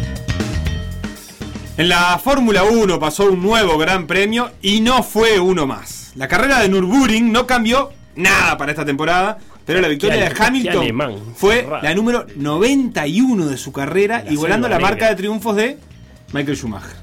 En 1.77 1.89
la 1.89 2.19
Fórmula 2.19 2.65
1 2.65 2.99
pasó 2.99 3.31
un 3.31 3.43
nuevo 3.43 3.79
gran 3.79 4.07
premio 4.07 4.51
y 4.61 4.81
no 4.81 5.03
fue 5.03 5.39
uno 5.39 5.67
más. 5.67 6.13
La 6.17 6.27
carrera 6.27 6.61
de 6.61 6.69
Nürburgring 6.69 7.31
no 7.31 7.47
cambió 7.47 7.93
nada 8.17 8.59
para 8.59 8.73
esta 8.73 8.85
temporada, 8.85 9.39
pero 9.65 9.81
la 9.81 9.89
victoria 9.89 10.17
de 10.29 10.35
Hamilton 10.37 10.83
alemán, 10.83 11.15
fue 11.37 11.67
la 11.83 11.95
número 11.95 12.27
91 12.35 13.47
de 13.47 13.57
su 13.57 13.73
carrera 13.73 14.23
La 14.25 14.33
igualando 14.33 14.69
la 14.69 14.79
marca 14.79 15.09
de 15.09 15.17
triunfos 15.17 15.55
de 15.55 15.79
Michael 16.37 16.57
Schumacher. 16.57 16.97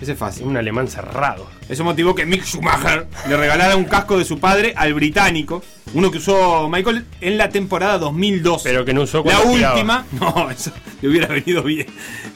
Ese 0.00 0.12
es 0.12 0.18
fácil. 0.18 0.44
Un 0.46 0.56
alemán 0.56 0.88
cerrado. 0.88 1.48
Eso 1.68 1.84
motivó 1.84 2.14
que 2.14 2.26
Mick 2.26 2.44
Schumacher 2.44 3.06
le 3.28 3.36
regalara 3.36 3.76
un 3.76 3.84
casco 3.84 4.18
de 4.18 4.24
su 4.24 4.38
padre 4.40 4.74
al 4.76 4.92
británico, 4.94 5.62
uno 5.94 6.10
que 6.10 6.18
usó 6.18 6.68
Michael 6.68 7.06
en 7.20 7.38
la 7.38 7.48
temporada 7.48 7.98
2002. 7.98 8.62
Pero 8.64 8.84
que 8.84 8.92
no 8.92 9.02
usó 9.02 9.18
La 9.18 9.22
cuando 9.36 9.52
tiraba. 9.54 9.74
última, 9.74 10.06
no, 10.20 10.50
eso 10.50 10.72
le 11.00 11.08
hubiera 11.08 11.28
venido 11.28 11.62
bien. 11.62 11.86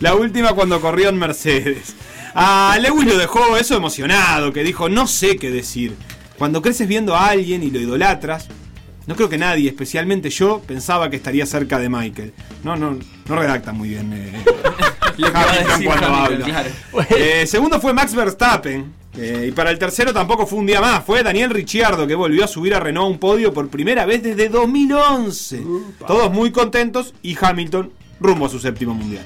La 0.00 0.14
última 0.14 0.52
cuando 0.52 0.80
corrió 0.80 1.08
en 1.08 1.18
Mercedes. 1.18 1.94
A 2.34 2.78
Lewis 2.80 3.06
lo 3.08 3.18
dejó 3.18 3.56
eso 3.56 3.76
emocionado, 3.76 4.52
que 4.52 4.62
dijo, 4.62 4.88
no 4.88 5.06
sé 5.06 5.36
qué 5.36 5.50
decir. 5.50 5.96
Cuando 6.38 6.62
creces 6.62 6.86
viendo 6.86 7.16
a 7.16 7.26
alguien 7.28 7.62
y 7.64 7.70
lo 7.70 7.80
idolatras, 7.80 8.48
no 9.06 9.16
creo 9.16 9.28
que 9.28 9.38
nadie, 9.38 9.68
especialmente 9.68 10.30
yo, 10.30 10.60
pensaba 10.66 11.10
que 11.10 11.16
estaría 11.16 11.46
cerca 11.46 11.78
de 11.78 11.88
Michael. 11.88 12.32
No, 12.62 12.76
no, 12.76 12.98
no 13.28 13.36
redacta 13.36 13.72
muy 13.72 13.88
bien. 13.90 14.12
eh, 14.12 14.32
Lo 15.16 15.26
que 15.28 15.32
va 15.32 15.40
a 15.40 15.44
Hamilton 15.50 15.68
decir 15.68 15.86
cuando 15.86 16.06
Hamilton, 16.06 16.42
habla. 16.42 16.44
claro. 16.92 17.06
Eh, 17.16 17.46
segundo 17.46 17.80
fue 17.80 17.92
Max 17.94 18.14
Verstappen. 18.14 18.92
eh, 19.16 19.46
y 19.48 19.52
para 19.52 19.70
el 19.70 19.78
tercero 19.78 20.12
tampoco 20.12 20.46
fue 20.46 20.58
un 20.58 20.66
día 20.66 20.80
más. 20.80 21.04
Fue 21.04 21.22
Daniel 21.22 21.50
Ricciardo 21.50 22.06
que 22.06 22.14
volvió 22.14 22.44
a 22.44 22.48
subir 22.48 22.74
a 22.74 22.80
Renault 22.80 23.06
a 23.06 23.10
un 23.12 23.18
podio 23.18 23.52
por 23.54 23.68
primera 23.68 24.04
vez 24.06 24.22
desde 24.22 24.48
2011. 24.48 25.62
Todos 26.06 26.30
muy 26.32 26.50
contentos 26.52 27.14
y 27.22 27.36
Hamilton 27.40 27.92
rumbo 28.20 28.46
a 28.46 28.48
su 28.48 28.58
séptimo 28.58 28.92
mundial. 28.94 29.24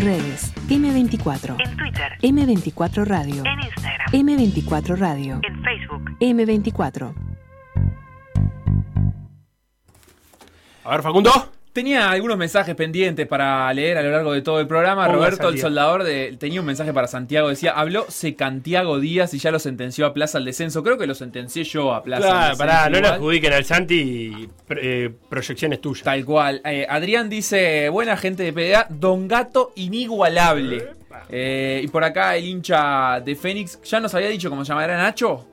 Redes. 0.00 0.52
M24. 0.68 1.56
En 1.58 1.76
Twitter. 1.76 2.12
M24 2.22 3.04
Radio. 3.04 3.42
En 3.44 3.60
Instagram. 3.60 4.10
M24 4.12 4.96
Radio. 4.98 5.40
En 5.42 5.62
Facebook. 5.62 6.10
M24. 6.20 7.14
A 10.84 10.90
ver, 10.90 11.02
Facundo. 11.02 11.30
Tenía 11.74 12.08
algunos 12.10 12.38
mensajes 12.38 12.74
pendientes 12.76 13.26
para 13.26 13.70
leer 13.74 13.98
a 13.98 14.02
lo 14.02 14.12
largo 14.12 14.32
de 14.32 14.42
todo 14.42 14.60
el 14.60 14.68
programa. 14.68 15.08
Roberto, 15.08 15.48
el 15.48 15.58
soldador, 15.58 16.04
de- 16.04 16.36
tenía 16.38 16.60
un 16.60 16.66
mensaje 16.66 16.92
para 16.92 17.08
Santiago. 17.08 17.48
Decía, 17.48 17.72
habló 17.72 18.06
Secantiago 18.08 19.00
Díaz 19.00 19.34
y 19.34 19.38
ya 19.38 19.50
lo 19.50 19.58
sentenció 19.58 20.06
a 20.06 20.14
Plaza 20.14 20.38
al 20.38 20.44
descenso. 20.44 20.84
Creo 20.84 20.96
que 20.98 21.08
lo 21.08 21.16
sentencié 21.16 21.64
yo 21.64 21.92
a 21.92 22.04
Plaza 22.04 22.22
Claro, 22.22 22.36
al 22.36 22.42
descenso. 22.52 22.58
pará, 22.64 22.88
no 22.88 23.00
le 23.00 23.08
adjudiquen 23.08 23.52
al 23.52 23.64
Santi 23.64 24.48
eh, 24.70 25.10
proyecciones 25.28 25.80
tuyas. 25.80 26.04
Tal 26.04 26.24
cual. 26.24 26.60
Eh, 26.64 26.86
Adrián 26.88 27.28
dice, 27.28 27.88
buena 27.88 28.16
gente 28.16 28.44
de 28.44 28.52
PDA, 28.52 28.86
Don 28.88 29.26
Gato 29.26 29.72
inigualable. 29.74 30.90
Eh, 31.28 31.80
y 31.82 31.88
por 31.88 32.04
acá 32.04 32.36
el 32.36 32.44
hincha 32.44 33.18
de 33.20 33.34
Fénix, 33.34 33.80
ya 33.82 33.98
nos 33.98 34.14
había 34.14 34.28
dicho 34.28 34.48
cómo 34.48 34.64
se 34.64 34.68
llama, 34.68 34.84
¿era 34.84 34.96
Nacho? 34.96 35.44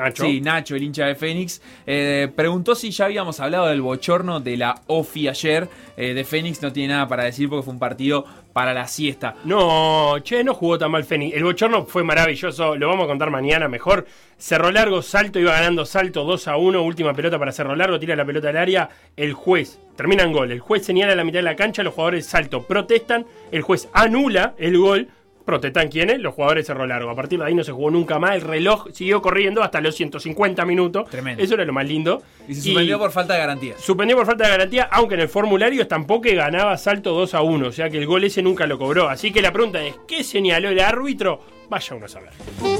Nacho. 0.00 0.24
Sí, 0.24 0.40
Nacho, 0.40 0.76
el 0.76 0.82
hincha 0.82 1.06
de 1.06 1.14
Fénix. 1.14 1.60
eh, 1.86 2.28
preguntó 2.34 2.74
si 2.74 2.90
ya 2.90 3.04
habíamos 3.04 3.38
hablado 3.40 3.66
del 3.66 3.82
bochorno 3.82 4.40
de 4.40 4.56
la 4.56 4.80
OFI 4.86 5.28
ayer. 5.28 5.68
Eh, 5.96 6.14
de 6.14 6.24
Fénix 6.24 6.62
no 6.62 6.72
tiene 6.72 6.94
nada 6.94 7.06
para 7.06 7.24
decir 7.24 7.48
porque 7.48 7.64
fue 7.64 7.74
un 7.74 7.78
partido 7.78 8.24
para 8.52 8.72
la 8.72 8.86
siesta. 8.86 9.34
No, 9.44 10.16
che, 10.22 10.42
no 10.42 10.54
jugó 10.54 10.78
tan 10.78 10.90
mal 10.90 11.04
Fénix. 11.04 11.36
El 11.36 11.44
bochorno 11.44 11.84
fue 11.84 12.02
maravilloso, 12.02 12.74
lo 12.76 12.88
vamos 12.88 13.04
a 13.04 13.08
contar 13.08 13.30
mañana 13.30 13.68
mejor. 13.68 14.06
Cerro 14.38 14.70
Largo, 14.70 15.02
salto, 15.02 15.38
iba 15.38 15.52
ganando 15.52 15.84
salto 15.84 16.24
2 16.24 16.48
a 16.48 16.56
1, 16.56 16.82
última 16.82 17.12
pelota 17.12 17.38
para 17.38 17.52
Cerro 17.52 17.76
Largo, 17.76 18.00
tira 18.00 18.16
la 18.16 18.24
pelota 18.24 18.48
al 18.48 18.56
área, 18.56 18.88
el 19.16 19.34
juez, 19.34 19.78
termina 19.96 20.22
en 20.22 20.32
gol, 20.32 20.50
el 20.50 20.60
juez 20.60 20.84
señala 20.84 21.14
la 21.14 21.24
mitad 21.24 21.40
de 21.40 21.42
la 21.42 21.56
cancha, 21.56 21.82
los 21.82 21.92
jugadores 21.92 22.24
salto 22.24 22.62
protestan, 22.62 23.26
el 23.52 23.60
juez 23.62 23.88
anula 23.92 24.54
el 24.58 24.78
gol. 24.78 25.08
Protestan 25.44 25.88
quiénes? 25.88 26.20
Los 26.20 26.34
jugadores 26.34 26.64
de 26.64 26.66
Cerro 26.66 26.86
Largo. 26.86 27.10
A 27.10 27.16
partir 27.16 27.38
de 27.38 27.46
ahí 27.46 27.54
no 27.54 27.64
se 27.64 27.72
jugó 27.72 27.90
nunca 27.90 28.18
más. 28.18 28.36
El 28.36 28.42
reloj 28.42 28.88
siguió 28.92 29.20
corriendo 29.20 29.62
hasta 29.62 29.80
los 29.80 29.94
150 29.94 30.64
minutos. 30.64 31.08
Tremendo. 31.10 31.42
Eso 31.42 31.54
era 31.54 31.64
lo 31.64 31.72
más 31.72 31.86
lindo. 31.86 32.22
Y 32.48 32.54
se 32.54 32.62
suspendió 32.62 32.98
por 32.98 33.10
falta 33.10 33.34
de 33.34 33.40
garantía. 33.40 33.74
Suspendió 33.78 34.16
por 34.16 34.26
falta 34.26 34.44
de 34.44 34.50
garantía, 34.50 34.88
aunque 34.90 35.14
en 35.14 35.20
el 35.20 35.28
formulario 35.28 35.86
tampoco 35.86 36.28
ganaba 36.34 36.76
salto 36.76 37.12
2 37.12 37.34
a 37.34 37.42
1, 37.42 37.68
o 37.68 37.72
sea 37.72 37.90
que 37.90 37.98
el 37.98 38.06
gol 38.06 38.24
ese 38.24 38.42
nunca 38.42 38.66
lo 38.66 38.78
cobró. 38.78 39.08
Así 39.08 39.32
que 39.32 39.42
la 39.42 39.52
pregunta 39.52 39.82
es, 39.82 39.94
¿qué 40.06 40.22
señaló 40.22 40.68
el 40.68 40.80
árbitro? 40.80 41.40
Vaya 41.68 41.94
uno 41.94 42.06
a 42.06 42.08
saber. 42.08 42.30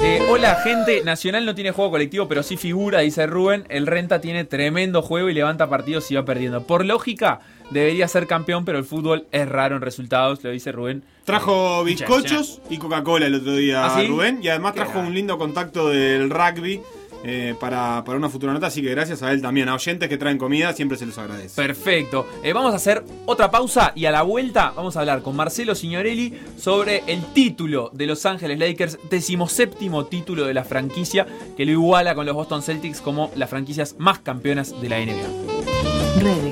Eh, 0.03 0.21
hola 0.29 0.57
gente, 0.57 1.03
Nacional 1.05 1.47
no 1.47 1.55
tiene 1.55 1.71
juego 1.71 1.93
colectivo, 1.93 2.27
pero 2.27 2.43
sí 2.43 2.57
figura, 2.57 3.01
dice 3.01 3.27
Rubén. 3.27 3.65
El 3.69 3.87
Renta 3.87 4.21
tiene 4.21 4.45
tremendo 4.45 5.01
juego 5.01 5.29
y 5.29 5.35
levanta 5.35 5.69
partidos 5.69 6.11
y 6.11 6.17
va 6.17 6.25
perdiendo. 6.25 6.67
Por 6.67 6.85
lógica, 6.85 7.41
debería 7.71 8.09
ser 8.09 8.27
campeón, 8.27 8.65
pero 8.65 8.79
el 8.79 8.85
fútbol 8.85 9.27
es 9.33 9.49
raro 9.49 9.77
en 9.77 9.83
resultados, 9.83 10.43
lo 10.45 10.51
dice 10.51 10.73
Rubén. 10.73 11.03
Trajo 11.25 11.87
Hincha 11.89 12.07
bizcochos 12.07 12.61
y 12.69 12.79
Coca-Cola 12.79 13.27
el 13.27 13.35
otro 13.37 13.55
día, 13.55 13.87
¿Ah, 13.87 14.01
sí? 14.01 14.07
Rubén. 14.07 14.41
Y 14.43 14.49
además 14.49 14.75
trajo 14.75 14.99
un 15.01 15.15
lindo 15.15 15.39
contacto 15.39 15.89
del 15.89 16.29
rugby 16.31 16.81
eh, 17.23 17.55
para, 17.61 18.03
para 18.05 18.17
una 18.19 18.29
futura 18.29 18.53
nota. 18.53 18.69
Así 18.69 18.83
que 18.83 18.91
gracias 18.91 19.23
a 19.23 19.31
él 19.33 19.43
también. 19.43 19.69
A 19.69 19.75
oyentes 19.75 20.09
que 20.09 20.17
traen 20.17 20.39
comida, 20.39 20.73
siempre 20.73 20.97
se 20.97 21.07
los 21.07 21.17
agradece. 21.19 21.55
Perfecto. 21.55 22.27
Eh, 22.43 22.53
vamos 22.53 22.73
a 22.73 22.77
hacer 22.77 23.05
otra 23.27 23.51
pausa 23.51 23.93
y 23.95 24.07
a 24.07 24.11
la 24.11 24.23
vuelta 24.23 24.73
vamos 24.75 24.97
a 24.97 25.01
hablar 25.01 25.23
con 25.23 25.37
Marcelo 25.37 25.75
Signorelli 25.75 26.35
sobre 26.59 27.03
el 27.07 27.25
título 27.33 27.91
de 27.93 28.07
Los 28.07 28.25
Ángeles 28.27 28.59
Lakers, 28.59 28.99
decimoséptimo 29.11 30.07
título 30.07 30.47
de 30.47 30.55
la 30.55 30.65
franquicia, 30.65 31.27
que 31.57 31.67
lo 31.67 31.73
iguala 31.73 32.15
con 32.15 32.27
los 32.27 32.35
Boston 32.35 32.63
Celtics 32.63 33.01
como 33.01 33.31
las 33.37 33.51
franquicias 33.51 33.97
más 33.99 34.19
campeonas 34.21 34.81
de 34.81 34.89
la 34.89 34.99
NBA. 34.99 36.23
Redes. 36.23 36.50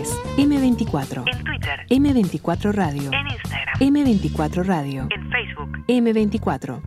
M24. 0.82 1.24
En 1.26 1.44
Twitter. 1.44 1.86
M24 1.90 2.72
Radio. 2.72 3.10
En 3.12 3.26
Instagram. 3.26 3.74
M24 3.80 4.64
Radio. 4.64 5.08
En 5.10 5.30
Facebook. 5.30 5.84
M24. 5.88 6.80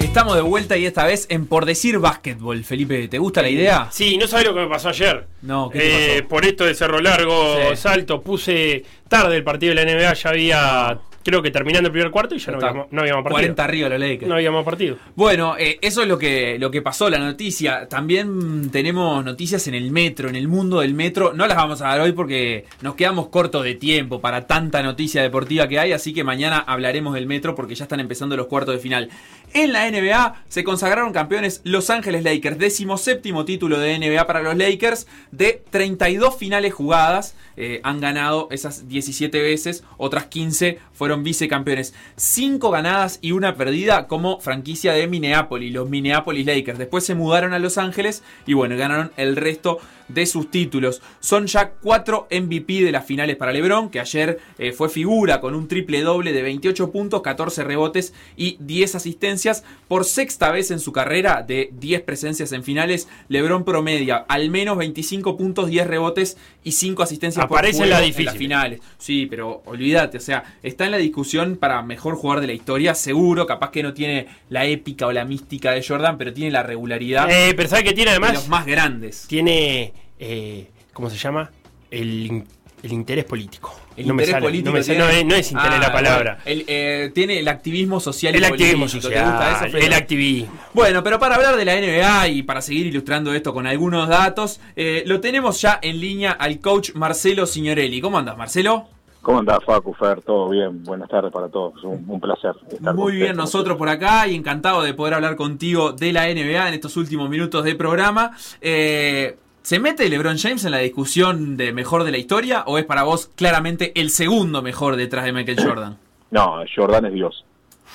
Estamos 0.00 0.34
de 0.36 0.42
vuelta 0.42 0.76
y 0.76 0.86
esta 0.86 1.04
vez 1.04 1.26
en 1.28 1.46
Por 1.46 1.64
Decir 1.64 1.98
Básquetbol. 1.98 2.64
Felipe, 2.64 3.06
¿te 3.08 3.18
gusta 3.18 3.42
la 3.42 3.50
idea? 3.50 3.88
Sí, 3.90 4.16
no 4.16 4.26
sabes 4.26 4.46
lo 4.46 4.54
que 4.54 4.60
me 4.60 4.66
pasó 4.68 4.88
ayer. 4.88 5.26
No, 5.42 5.68
¿qué 5.70 5.78
te 5.78 6.16
Eh, 6.18 6.22
Por 6.22 6.44
esto 6.44 6.64
de 6.64 6.74
Cerro 6.74 7.00
Largo, 7.00 7.56
Sí. 7.70 7.76
salto, 7.76 8.20
puse 8.22 8.84
tarde 9.08 9.36
el 9.36 9.44
partido 9.44 9.74
de 9.74 9.84
la 9.84 9.90
NBA, 9.92 10.14
ya 10.14 10.30
había 10.30 10.98
creo 11.28 11.42
que 11.42 11.50
terminando 11.50 11.88
el 11.88 11.92
primer 11.92 12.10
cuarto 12.10 12.34
y 12.34 12.38
ya 12.38 12.52
no 12.52 12.58
habíamos, 12.58 12.86
no 12.90 13.00
habíamos 13.02 13.22
partido. 13.22 13.40
40 13.40 13.64
arriba 13.64 13.88
los 13.90 14.00
Lakers. 14.00 14.28
No 14.28 14.34
habíamos 14.34 14.64
partido. 14.64 14.96
Bueno, 15.14 15.56
eh, 15.58 15.78
eso 15.82 16.00
es 16.00 16.08
lo 16.08 16.18
que, 16.18 16.58
lo 16.58 16.70
que 16.70 16.80
pasó, 16.80 17.10
la 17.10 17.18
noticia. 17.18 17.86
También 17.86 18.70
tenemos 18.70 19.22
noticias 19.22 19.68
en 19.68 19.74
el 19.74 19.90
metro, 19.90 20.30
en 20.30 20.36
el 20.36 20.48
mundo 20.48 20.80
del 20.80 20.94
metro. 20.94 21.34
No 21.34 21.46
las 21.46 21.56
vamos 21.58 21.82
a 21.82 21.88
dar 21.88 22.00
hoy 22.00 22.12
porque 22.12 22.64
nos 22.80 22.94
quedamos 22.94 23.28
cortos 23.28 23.62
de 23.62 23.74
tiempo 23.74 24.22
para 24.22 24.46
tanta 24.46 24.82
noticia 24.82 25.20
deportiva 25.20 25.68
que 25.68 25.78
hay, 25.78 25.92
así 25.92 26.14
que 26.14 26.24
mañana 26.24 26.58
hablaremos 26.58 27.12
del 27.12 27.26
metro 27.26 27.54
porque 27.54 27.74
ya 27.74 27.84
están 27.84 28.00
empezando 28.00 28.34
los 28.34 28.46
cuartos 28.46 28.74
de 28.74 28.80
final. 28.80 29.10
En 29.54 29.72
la 29.72 29.90
NBA 29.90 30.44
se 30.48 30.64
consagraron 30.64 31.12
campeones 31.12 31.60
Los 31.64 31.90
Ángeles 31.90 32.22
Lakers, 32.22 32.58
décimo 32.58 32.98
séptimo 32.98 33.44
título 33.44 33.78
de 33.78 33.98
NBA 33.98 34.26
para 34.26 34.42
los 34.42 34.56
Lakers, 34.56 35.06
de 35.30 35.62
32 35.70 36.36
finales 36.36 36.74
jugadas. 36.74 37.34
Eh, 37.56 37.80
han 37.82 38.00
ganado 38.00 38.48
esas 38.50 38.88
17 38.88 39.42
veces, 39.42 39.84
otras 39.96 40.26
15 40.26 40.78
fueron 40.92 41.17
vicecampeones. 41.22 41.94
5 42.16 42.70
ganadas 42.70 43.18
y 43.22 43.32
una 43.32 43.56
perdida 43.56 44.06
como 44.06 44.40
franquicia 44.40 44.92
de 44.92 45.06
Minneapolis, 45.06 45.72
los 45.72 45.88
Minneapolis 45.88 46.46
Lakers. 46.46 46.78
Después 46.78 47.04
se 47.04 47.14
mudaron 47.14 47.52
a 47.52 47.58
Los 47.58 47.78
Ángeles 47.78 48.22
y 48.46 48.54
bueno, 48.54 48.76
ganaron 48.76 49.12
el 49.16 49.36
resto 49.36 49.78
de 50.08 50.26
sus 50.26 50.50
títulos. 50.50 51.02
Son 51.20 51.46
ya 51.46 51.70
4 51.70 52.28
MVP 52.30 52.82
de 52.82 52.92
las 52.92 53.04
finales 53.04 53.36
para 53.36 53.52
LeBron, 53.52 53.90
que 53.90 54.00
ayer 54.00 54.38
eh, 54.58 54.72
fue 54.72 54.88
figura 54.88 55.40
con 55.40 55.54
un 55.54 55.68
triple 55.68 56.02
doble 56.02 56.32
de 56.32 56.42
28 56.42 56.90
puntos, 56.90 57.22
14 57.22 57.64
rebotes 57.64 58.14
y 58.36 58.56
10 58.60 58.94
asistencias. 58.94 59.64
Por 59.86 60.04
sexta 60.04 60.50
vez 60.50 60.70
en 60.70 60.80
su 60.80 60.92
carrera 60.92 61.44
de 61.46 61.70
10 61.72 62.02
presencias 62.02 62.52
en 62.52 62.64
finales, 62.64 63.08
LeBron 63.28 63.64
promedia 63.64 64.16
al 64.28 64.50
menos 64.50 64.76
25 64.78 65.36
puntos, 65.36 65.68
10 65.68 65.86
rebotes 65.86 66.36
y 66.64 66.72
5 66.72 67.02
asistencias 67.02 67.44
Aparece 67.44 67.80
por 67.80 67.88
la 67.88 68.00
difícil. 68.00 68.26
las 68.26 68.36
finales. 68.36 68.80
Sí, 68.98 69.26
pero 69.26 69.62
olvídate, 69.66 70.18
o 70.18 70.20
sea, 70.20 70.56
está 70.62 70.84
en 70.84 70.92
la 70.92 70.98
discusión 71.08 71.56
para 71.56 71.82
mejor 71.82 72.14
jugador 72.16 72.40
de 72.40 72.46
la 72.46 72.52
historia, 72.54 72.94
seguro, 72.94 73.46
capaz 73.46 73.70
que 73.70 73.82
no 73.82 73.92
tiene 73.92 74.26
la 74.48 74.64
épica 74.64 75.06
o 75.06 75.12
la 75.12 75.24
mística 75.24 75.72
de 75.72 75.82
Jordan, 75.82 76.16
pero 76.18 76.32
tiene 76.32 76.50
la 76.50 76.62
regularidad. 76.62 77.28
Eh, 77.30 77.52
pero 77.56 77.68
¿sabe 77.68 77.84
qué 77.84 77.92
tiene 77.92 78.10
además? 78.12 78.30
de 78.30 78.36
los 78.38 78.48
más 78.48 78.64
grandes. 78.66 79.26
Tiene, 79.28 79.92
eh, 80.18 80.70
¿cómo 80.92 81.10
se 81.10 81.16
llama? 81.16 81.50
El, 81.90 82.44
el 82.82 82.92
interés 82.92 83.24
político. 83.24 83.74
El 83.96 84.06
no 84.06 84.14
me 84.14 84.22
interés 84.22 84.30
sale, 84.34 84.46
político 84.46 84.70
no, 84.70 84.76
me 84.78 84.82
sale, 84.84 84.98
tiene- 84.98 85.12
no 85.12 85.18
es, 85.18 85.26
no 85.26 85.34
es 85.34 85.50
interés 85.50 85.72
Ah, 85.74 85.80
la 85.80 85.92
palabra. 85.92 86.38
el, 86.44 86.64
eh, 86.68 87.10
tiene 87.12 87.40
el 87.40 87.48
activismo 87.48 87.98
social 87.98 88.32
y 88.34 88.38
El 88.38 88.44
activismo 88.44 88.86
político. 88.86 89.08
¿Te 89.08 89.14
social, 89.16 89.30
gusta 89.32 89.66
eso, 89.66 89.76
el 89.78 89.92
activismo. 89.92 90.52
Bueno, 90.74 91.02
pero 91.02 91.18
para 91.18 91.34
hablar 91.34 91.56
de 91.56 91.64
la 91.64 91.74
NBA 91.74 92.28
y 92.28 92.42
para 92.44 92.62
seguir 92.62 92.86
ilustrando 92.86 93.34
esto 93.34 93.52
con 93.52 93.66
algunos 93.66 94.08
datos, 94.08 94.60
eh, 94.76 95.02
lo 95.06 95.20
tenemos 95.20 95.60
ya 95.60 95.80
en 95.82 96.00
línea 96.00 96.30
al 96.30 96.60
coach 96.60 96.90
Marcelo 96.94 97.46
Signorelli. 97.46 98.00
¿Cómo 98.00 98.18
andas, 98.18 98.36
Marcelo? 98.38 98.88
¿Cómo 99.28 99.40
andás, 99.40 99.62
Facu, 99.62 99.92
Fer? 99.92 100.22
¿Todo 100.22 100.48
bien? 100.48 100.82
Buenas 100.84 101.06
tardes 101.06 101.30
para 101.30 101.50
todos. 101.50 101.84
Un, 101.84 102.02
un 102.08 102.18
placer 102.18 102.52
estar 102.72 102.94
Muy 102.94 103.12
bien, 103.12 103.36
nosotros 103.36 103.76
por 103.76 103.90
acá 103.90 104.26
y 104.26 104.34
encantado 104.34 104.80
de 104.80 104.94
poder 104.94 105.12
hablar 105.12 105.36
contigo 105.36 105.92
de 105.92 106.14
la 106.14 106.22
NBA 106.28 106.68
en 106.68 106.72
estos 106.72 106.96
últimos 106.96 107.28
minutos 107.28 107.62
de 107.62 107.74
programa. 107.74 108.30
Eh, 108.62 109.36
¿Se 109.60 109.80
mete 109.80 110.08
LeBron 110.08 110.38
James 110.38 110.64
en 110.64 110.70
la 110.70 110.78
discusión 110.78 111.58
de 111.58 111.74
mejor 111.74 112.04
de 112.04 112.12
la 112.12 112.16
historia 112.16 112.64
o 112.66 112.78
es 112.78 112.86
para 112.86 113.02
vos 113.02 113.30
claramente 113.36 113.92
el 114.00 114.08
segundo 114.08 114.62
mejor 114.62 114.96
detrás 114.96 115.26
de 115.26 115.34
Michael 115.34 115.58
Jordan? 115.62 115.98
No, 116.30 116.60
Jordan 116.74 117.04
es 117.04 117.12
Dios. 117.12 117.44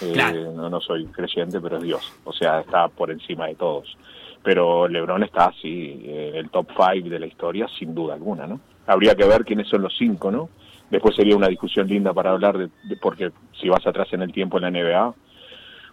Eh, 0.02 0.12
Claro. 0.14 0.52
no, 0.52 0.70
no 0.70 0.82
soy 0.82 1.08
creyente, 1.08 1.60
pero 1.60 1.78
es 1.78 1.84
Dios. 1.84 2.14
O 2.26 2.34
sea, 2.34 2.60
está 2.60 2.90
por 2.90 3.10
encima 3.10 3.48
de 3.48 3.56
todos. 3.56 3.98
Pero 4.44 4.88
LeBron 4.88 5.24
está 5.24 5.52
eh, 5.64 6.30
en 6.32 6.36
el 6.36 6.52
top 6.52 6.68
5 6.78 7.10
de 7.10 7.20
la 7.20 7.26
historia, 7.26 7.68
sin 7.80 7.96
duda 7.96 8.14
alguna, 8.14 8.46
¿no? 8.46 8.60
Habría 8.86 9.16
que 9.16 9.26
ver 9.26 9.44
quiénes 9.44 9.68
son 9.68 9.82
los 9.82 9.96
cinco, 9.98 10.30
¿no? 10.30 10.50
Después 10.94 11.16
sería 11.16 11.36
una 11.36 11.48
discusión 11.48 11.88
linda 11.88 12.14
para 12.14 12.30
hablar 12.32 12.58
de, 12.58 12.70
de- 12.84 12.98
porque 12.98 13.32
si 13.60 13.68
vas 13.68 13.86
atrás 13.88 14.08
en 14.12 14.22
el 14.22 14.32
tiempo 14.32 14.58
en 14.58 14.64
la 14.64 14.70
NBA, 14.72 15.14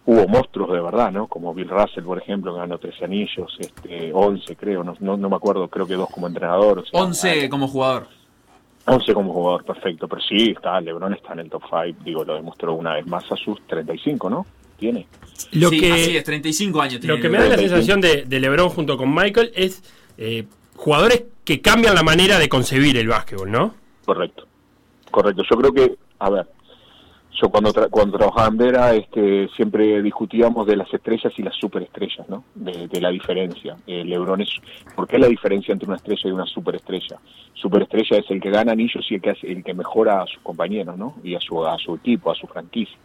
hubo 0.05 0.27
monstruos 0.27 0.71
de 0.71 0.79
verdad, 0.79 1.11
¿no? 1.11 1.27
Como 1.27 1.53
Bill 1.55 1.69
Russell, 1.69 2.03
por 2.03 2.19
ejemplo, 2.19 2.53
que 2.53 2.59
ganó 2.59 2.77
13 2.77 3.05
anillos, 3.05 3.51
este, 3.59 4.11
11 4.13 4.55
creo, 4.55 4.83
no, 4.83 4.95
no, 4.99 5.17
no 5.17 5.29
me 5.29 5.35
acuerdo, 5.35 5.67
creo 5.67 5.87
que 5.87 5.95
dos 5.95 6.09
como 6.11 6.27
entrenador. 6.27 6.79
O 6.79 6.85
sea, 6.85 7.01
11 7.01 7.49
como 7.49 7.67
jugador. 7.67 8.07
11 8.85 9.13
como 9.13 9.33
jugador, 9.33 9.63
perfecto. 9.65 10.07
Pero 10.07 10.21
sí, 10.21 10.53
está, 10.55 10.79
LeBron 10.79 11.13
está 11.13 11.33
en 11.33 11.39
el 11.39 11.49
top 11.49 11.63
5, 11.69 11.99
digo, 12.05 12.23
lo 12.23 12.35
demostró 12.35 12.73
una 12.75 12.93
vez 12.93 13.07
más 13.07 13.23
a 13.31 13.35
sus 13.35 13.59
35, 13.67 14.29
¿no? 14.29 14.45
Tiene. 14.77 15.07
Lo 15.53 15.69
sí, 15.69 15.79
que- 15.79 15.91
así 15.93 16.17
es, 16.17 16.23
35 16.23 16.79
años 16.81 16.99
tiene 16.99 17.15
Lo 17.15 17.21
que 17.21 17.29
me 17.29 17.39
da 17.39 17.47
la 17.49 17.57
sensación 17.57 18.01
de, 18.01 18.23
de 18.25 18.39
LeBron 18.39 18.69
junto 18.69 18.97
con 18.97 19.13
Michael 19.13 19.51
es 19.55 19.83
eh, 20.17 20.45
jugadores 20.75 21.23
que 21.43 21.59
cambian 21.61 21.95
la 21.95 22.03
manera 22.03 22.37
de 22.39 22.47
concebir 22.49 22.97
el 22.97 23.07
básquetbol, 23.07 23.49
¿no? 23.51 23.73
Correcto. 24.05 24.47
Correcto. 25.11 25.43
Yo 25.49 25.57
creo 25.57 25.73
que, 25.73 25.95
a 26.19 26.29
ver, 26.29 26.47
yo 27.41 27.49
cuando 27.49 27.71
tra- 27.71 27.89
cuando 27.89 28.17
trabajaba 28.17 28.47
en 28.47 28.57
Vera, 28.57 28.93
este, 28.93 29.47
siempre 29.55 30.01
discutíamos 30.01 30.65
de 30.67 30.75
las 30.77 30.93
estrellas 30.93 31.33
y 31.37 31.43
las 31.43 31.55
superestrellas, 31.55 32.27
¿no? 32.29 32.43
De, 32.55 32.87
de 32.87 33.01
la 33.01 33.09
diferencia. 33.09 33.75
Eh, 33.87 34.03
LeBron 34.03 34.41
es, 34.41 34.49
¿por 34.95 35.07
qué 35.07 35.17
la 35.17 35.27
diferencia 35.27 35.71
entre 35.73 35.87
una 35.87 35.97
estrella 35.97 36.21
y 36.29 36.31
una 36.31 36.45
superestrella? 36.45 37.17
Superestrella 37.53 38.17
es 38.17 38.29
el 38.31 38.41
que 38.41 38.49
gana 38.51 38.71
anillos 38.73 39.05
y 39.09 39.15
el 39.15 39.21
que 39.21 39.29
hace- 39.31 39.51
el 39.51 39.63
que 39.63 39.73
mejora 39.73 40.21
a 40.21 40.27
sus 40.27 40.41
compañeros, 40.43 40.97
¿no? 40.97 41.15
Y 41.23 41.35
a 41.35 41.39
su 41.39 41.65
a 41.65 41.77
su 41.77 41.95
equipo, 41.95 42.31
a 42.31 42.35
su 42.35 42.47
franquicia. 42.47 42.97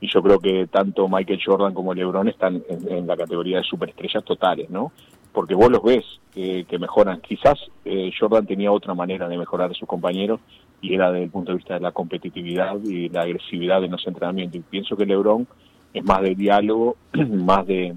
Y 0.00 0.08
yo 0.12 0.22
creo 0.22 0.38
que 0.38 0.68
tanto 0.68 1.08
Michael 1.08 1.40
Jordan 1.44 1.74
como 1.74 1.92
LeBron 1.92 2.28
están 2.28 2.62
en, 2.68 2.92
en 2.92 3.06
la 3.06 3.16
categoría 3.16 3.58
de 3.58 3.64
superestrellas 3.64 4.24
totales, 4.24 4.70
¿no? 4.70 4.92
Porque 5.32 5.54
vos 5.54 5.70
los 5.70 5.82
ves 5.82 6.04
eh, 6.36 6.64
que 6.68 6.78
mejoran. 6.78 7.20
Quizás 7.20 7.58
eh, 7.84 8.10
Jordan 8.18 8.46
tenía 8.46 8.70
otra 8.72 8.94
manera 8.94 9.28
de 9.28 9.36
mejorar 9.36 9.70
a 9.70 9.74
sus 9.74 9.88
compañeros 9.88 10.40
y 10.80 10.94
era 10.94 11.10
desde 11.10 11.24
el 11.24 11.30
punto 11.30 11.52
de 11.52 11.58
vista 11.58 11.74
de 11.74 11.80
la 11.80 11.92
competitividad 11.92 12.76
y 12.84 13.08
la 13.08 13.22
agresividad 13.22 13.82
en 13.82 13.92
los 13.92 14.06
entrenamientos. 14.06 14.60
Y 14.60 14.62
pienso 14.62 14.96
que 14.96 15.06
LeBron 15.06 15.46
es 15.92 16.04
más 16.04 16.22
de 16.22 16.34
diálogo, 16.34 16.96
más 17.12 17.66
de, 17.66 17.94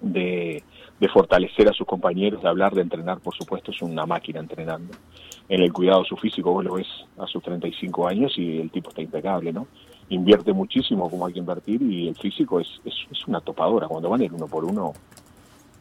de, 0.00 0.62
de 0.98 1.08
fortalecer 1.08 1.68
a 1.68 1.72
sus 1.72 1.86
compañeros, 1.86 2.42
de 2.42 2.48
hablar, 2.48 2.74
de 2.74 2.82
entrenar, 2.82 3.20
por 3.20 3.34
supuesto, 3.34 3.70
es 3.70 3.82
una 3.82 4.06
máquina 4.06 4.40
entrenando. 4.40 4.94
En 5.48 5.62
el 5.62 5.72
cuidado 5.72 6.02
de 6.02 6.08
su 6.08 6.16
físico, 6.16 6.52
vos 6.52 6.64
lo 6.64 6.74
ves 6.74 6.88
a 7.18 7.26
sus 7.26 7.42
35 7.42 8.08
años 8.08 8.32
y 8.36 8.58
el 8.60 8.70
tipo 8.70 8.88
está 8.90 9.02
impecable, 9.02 9.52
¿no? 9.52 9.66
Invierte 10.08 10.52
muchísimo 10.52 11.08
como 11.08 11.26
hay 11.26 11.32
que 11.32 11.38
invertir 11.38 11.80
y 11.82 12.08
el 12.08 12.16
físico 12.16 12.60
es, 12.60 12.68
es, 12.84 12.94
es 13.10 13.26
una 13.26 13.40
topadora. 13.40 13.88
Cuando 13.88 14.10
van 14.10 14.22
el 14.22 14.32
uno 14.32 14.46
por 14.46 14.64
uno, 14.64 14.92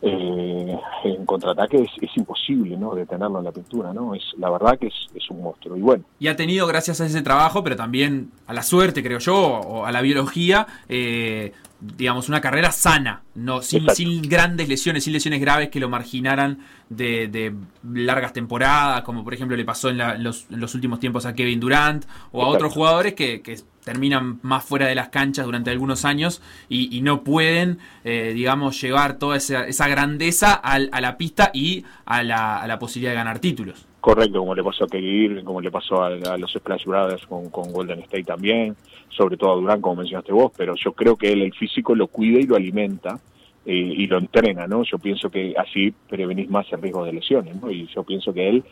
eh, 0.02 0.78
en 1.04 1.26
contraataque 1.26 1.78
es, 1.84 1.92
es 2.02 2.10
imposible, 2.18 2.76
¿no? 2.78 2.96
Detenerlo 2.96 3.40
en 3.40 3.46
la 3.46 3.52
pintura, 3.52 3.94
¿no? 3.94 4.16
Es, 4.16 4.24
la 4.38 4.50
verdad 4.50 4.78
que 4.80 4.88
es, 4.88 4.94
es 5.14 5.30
un 5.30 5.42
monstruo. 5.44 5.78
Y 5.78 5.82
bueno, 5.82 6.04
Y 6.20 6.28
ha 6.28 6.36
tenido, 6.36 6.66
gracias 6.68 7.02
a 7.02 7.06
ese 7.06 7.22
trabajo, 7.22 7.64
pero 7.64 7.76
también 7.76 8.32
a 8.48 8.54
la 8.54 8.64
suerte, 8.64 9.04
creo 9.04 9.20
yo, 9.20 9.38
o 9.38 9.86
a 9.86 9.92
la 9.92 10.02
biología, 10.02 10.66
eh, 10.90 11.54
digamos, 11.80 12.30
una 12.30 12.42
carrera 12.42 12.72
sana, 12.72 13.24
no 13.36 13.62
sin, 13.62 14.22
grandes 14.24 14.70
lesiones, 14.70 15.04
sin 15.04 15.14
lesiones 15.14 15.42
graves 15.42 15.70
que 15.70 15.80
lo 15.80 15.90
marginaran 15.90 16.60
de, 16.90 17.28
de 17.28 17.56
largas 17.84 18.34
temporadas, 18.34 19.02
como 19.02 19.24
por 19.24 19.34
ejemplo 19.34 19.56
le 19.58 19.66
pasó 19.66 19.90
en, 19.90 19.98
la- 19.98 20.16
en 20.16 20.24
los, 20.24 20.46
en 20.52 20.60
los 20.60 20.76
últimos 20.76 21.00
tiempos 21.00 21.26
a 21.26 21.34
Kevin 21.34 21.60
Durant 21.60 22.06
o 22.32 22.42
a 22.42 22.44
Exacto. 22.46 22.50
otros 22.58 22.74
jugadores 22.74 23.14
que, 23.16 23.42
que 23.42 23.58
terminan 23.84 24.40
más 24.44 24.64
fuera 24.64 24.88
de 24.88 24.96
las 24.96 25.10
canchas 25.10 25.46
durante 25.46 25.70
algunos 25.72 26.06
años 26.06 26.42
y, 26.70 27.02
no 27.02 27.24
pueden, 27.24 27.80
eh, 28.04 28.32
digamos, 28.34 28.80
llevar 28.80 29.18
toda 29.18 29.38
esa, 29.38 29.68
esa 29.68 29.88
grandeza 29.88 30.54
al- 30.54 30.90
a 30.92 31.02
la 31.02 31.18
pista 31.18 31.52
y 31.54 31.84
a 32.06 32.24
la, 32.24 32.62
a 32.62 32.68
la 32.68 32.78
posibilidad 32.80 33.12
de 33.12 33.18
ganar 33.18 33.40
títulos. 33.40 33.86
Correcto, 34.00 34.40
como 34.40 34.56
le 34.56 34.64
pasó 34.64 34.86
a 34.92 34.98
Irving, 34.98 35.44
como 35.44 35.62
le 35.62 35.70
pasó 35.70 36.04
a, 36.04 36.08
a 36.08 36.38
los 36.38 36.52
Splash 36.52 36.86
Brothers 36.86 37.26
con, 37.28 37.50
con 37.50 37.72
Golden 37.72 38.00
State 38.00 38.24
también, 38.24 38.76
sobre 39.10 39.38
todo 39.38 39.54
a 39.54 39.56
Durán, 39.56 39.82
como 39.82 39.98
mencionaste 39.98 40.32
vos, 40.32 40.52
pero 40.58 40.74
yo 40.76 40.94
creo 40.94 41.16
que 41.16 41.32
él 41.32 41.42
el 41.44 41.54
físico 41.54 41.94
lo 41.94 42.08
cuida 42.08 42.40
y 42.40 42.44
lo 42.44 42.56
alimenta 42.56 43.20
eh, 43.64 43.74
y 43.76 44.08
lo 44.08 44.18
entrena, 44.18 44.66
¿no? 44.66 44.84
Yo 44.84 44.98
pienso 44.98 45.30
que 45.30 45.54
así 45.56 45.94
prevenís 46.10 46.50
más 46.50 46.66
el 46.72 46.82
riesgo 46.82 47.06
de 47.06 47.14
lesiones, 47.14 47.62
¿no? 47.62 47.70
Y 47.70 47.88
yo 47.94 48.04
pienso 48.04 48.34
que 48.34 48.50
él 48.50 48.64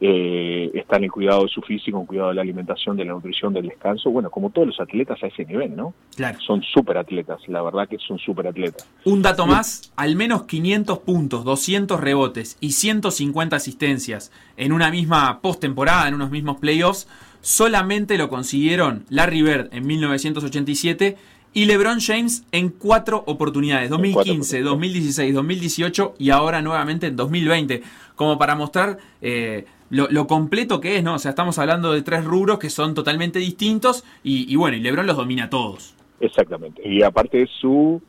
eh, 0.00 0.70
está 0.74 0.96
en 0.96 1.04
el 1.04 1.12
cuidado 1.12 1.44
de 1.44 1.48
su 1.48 1.62
físico, 1.62 2.00
en 2.00 2.06
cuidado 2.06 2.28
de 2.30 2.34
la 2.34 2.42
alimentación, 2.42 2.96
de 2.96 3.04
la 3.04 3.12
nutrición, 3.12 3.52
del 3.52 3.68
descanso, 3.68 4.10
bueno, 4.10 4.30
como 4.30 4.50
todos 4.50 4.66
los 4.68 4.80
atletas 4.80 5.22
a 5.22 5.28
ese 5.28 5.44
nivel, 5.44 5.74
¿no? 5.74 5.94
Claro. 6.16 6.38
Son 6.40 6.62
súper 6.62 6.98
atletas, 6.98 7.40
la 7.48 7.62
verdad 7.62 7.88
que 7.88 7.98
son 7.98 8.18
súper 8.18 8.48
atletas. 8.48 8.88
Un 9.04 9.22
dato 9.22 9.46
más, 9.46 9.92
al 9.96 10.16
menos 10.16 10.44
500 10.44 10.98
puntos, 10.98 11.44
200 11.44 12.00
rebotes 12.00 12.58
y 12.60 12.72
150 12.72 13.56
asistencias 13.56 14.32
en 14.56 14.72
una 14.72 14.90
misma 14.90 15.40
postemporada, 15.40 16.08
en 16.08 16.14
unos 16.14 16.30
mismos 16.30 16.58
playoffs, 16.58 17.08
solamente 17.40 18.18
lo 18.18 18.28
consiguieron 18.28 19.04
Larry 19.10 19.42
Bird 19.42 19.68
en 19.72 19.86
1987 19.86 21.16
y 21.54 21.66
LeBron 21.66 22.00
James 22.00 22.44
en 22.50 22.68
cuatro 22.68 23.22
oportunidades, 23.26 23.88
2015, 23.88 24.60
2016, 24.62 25.34
2018 25.34 26.14
y 26.18 26.30
ahora 26.30 26.60
nuevamente 26.60 27.06
en 27.06 27.16
2020, 27.16 27.82
como 28.16 28.38
para 28.38 28.56
mostrar 28.56 28.98
eh, 29.22 29.64
lo, 29.94 30.08
lo 30.10 30.26
completo 30.26 30.80
que 30.80 30.96
es, 30.96 31.02
¿no? 31.04 31.14
O 31.14 31.18
sea, 31.18 31.30
estamos 31.30 31.58
hablando 31.58 31.92
de 31.92 32.02
tres 32.02 32.24
rubros 32.24 32.58
que 32.58 32.70
son 32.70 32.94
totalmente 32.94 33.38
distintos 33.38 34.04
y, 34.22 34.52
y 34.52 34.56
bueno, 34.56 34.76
y 34.76 34.80
LeBron 34.80 35.06
los 35.06 35.16
domina 35.16 35.44
a 35.44 35.50
todos. 35.50 35.94
Exactamente. 36.20 36.86
Y 36.88 37.02
aparte 37.02 37.42
es 37.42 37.50
su 37.60 38.00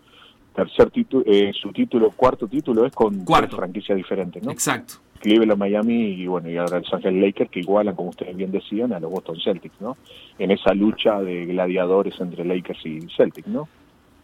tercer 0.55 0.89
título, 0.91 1.23
eh, 1.27 1.51
su 1.53 1.71
título, 1.71 2.11
cuarto 2.11 2.47
título 2.47 2.85
es 2.85 2.93
con 2.93 3.25
Cuarto. 3.25 3.47
tres 3.47 3.57
franquicias 3.57 3.97
diferentes, 3.97 4.43
¿no? 4.43 4.51
Exacto. 4.51 4.95
Cleveland, 5.19 5.59
Miami 5.59 5.93
y 5.93 6.27
bueno, 6.27 6.49
y 6.49 6.57
ahora 6.57 6.79
Los 6.79 6.93
Ángeles 6.93 7.21
Lakers 7.21 7.49
que 7.49 7.59
igualan, 7.61 7.95
como 7.95 8.09
ustedes 8.09 8.35
bien 8.35 8.51
decían, 8.51 8.93
a 8.93 8.99
los 8.99 9.11
Boston 9.11 9.37
Celtics, 9.43 9.79
¿no? 9.81 9.97
En 10.37 10.51
esa 10.51 10.73
lucha 10.73 11.19
de 11.21 11.45
gladiadores 11.45 12.19
entre 12.19 12.45
Lakers 12.45 12.85
y 12.85 13.01
Celtics, 13.15 13.47
¿no? 13.47 13.67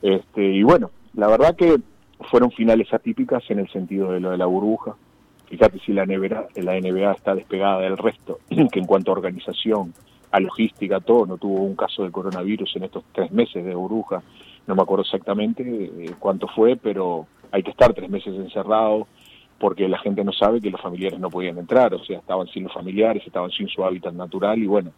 Este, 0.02 0.44
y 0.44 0.64
bueno, 0.64 0.92
la 1.16 1.28
verdad 1.28 1.56
que 1.56 1.78
fueron 2.30 2.52
finales 2.52 2.94
atípicas 2.94 3.44
en 3.50 3.60
el 3.60 3.70
sentido 3.70 4.12
de 4.12 4.20
lo 4.20 4.32
de 4.32 4.38
la 4.38 4.46
burbuja. 4.46 4.96
Fíjate 5.52 5.80
si 5.80 5.91
la 5.91 6.06
NBA, 6.06 6.48
la 6.64 6.80
NBA 6.80 7.11
está 7.11 7.36
despegada 7.36 7.82
del 7.82 7.98
resto, 7.98 8.40
que 8.72 8.80
en 8.80 8.86
cuanto 8.86 9.11
a 9.11 9.15
organización, 9.15 9.94
a 10.32 10.40
logística, 10.40 11.02
todo, 11.02 11.26
no 11.26 11.38
tuvo 11.38 11.61
un 11.61 11.76
caso 11.76 12.03
de 12.03 12.11
coronavirus 12.11 12.78
en 12.78 12.86
estos 12.86 13.03
tres 13.11 13.34
meses 13.34 13.65
de 13.65 13.76
burbuja. 13.76 14.23
No 14.65 14.76
me 14.76 14.82
acuerdo 14.82 15.03
exactamente 15.03 15.61
eh, 15.65 16.11
cuánto 16.18 16.48
fue, 16.48 16.78
pero 16.78 17.28
hay 17.52 17.64
que 17.64 17.72
estar 17.72 17.94
tres 17.94 18.10
meses 18.10 18.34
encerrado 18.34 19.07
porque 19.60 19.90
la 19.90 19.99
gente 19.99 20.23
no 20.23 20.32
sabe 20.32 20.61
que 20.61 20.69
los 20.69 20.80
familiares 20.80 21.19
no 21.19 21.30
podían 21.30 21.57
entrar, 21.57 21.94
o 21.94 22.03
sea, 22.06 22.19
estaban 22.19 22.48
sin 22.48 22.64
los 22.64 22.73
familiares, 22.73 23.22
estaban 23.28 23.52
sin 23.52 23.68
su 23.68 23.84
hábitat 23.84 24.14
natural 24.14 24.57
y 24.57 24.68
bueno. 24.68 24.91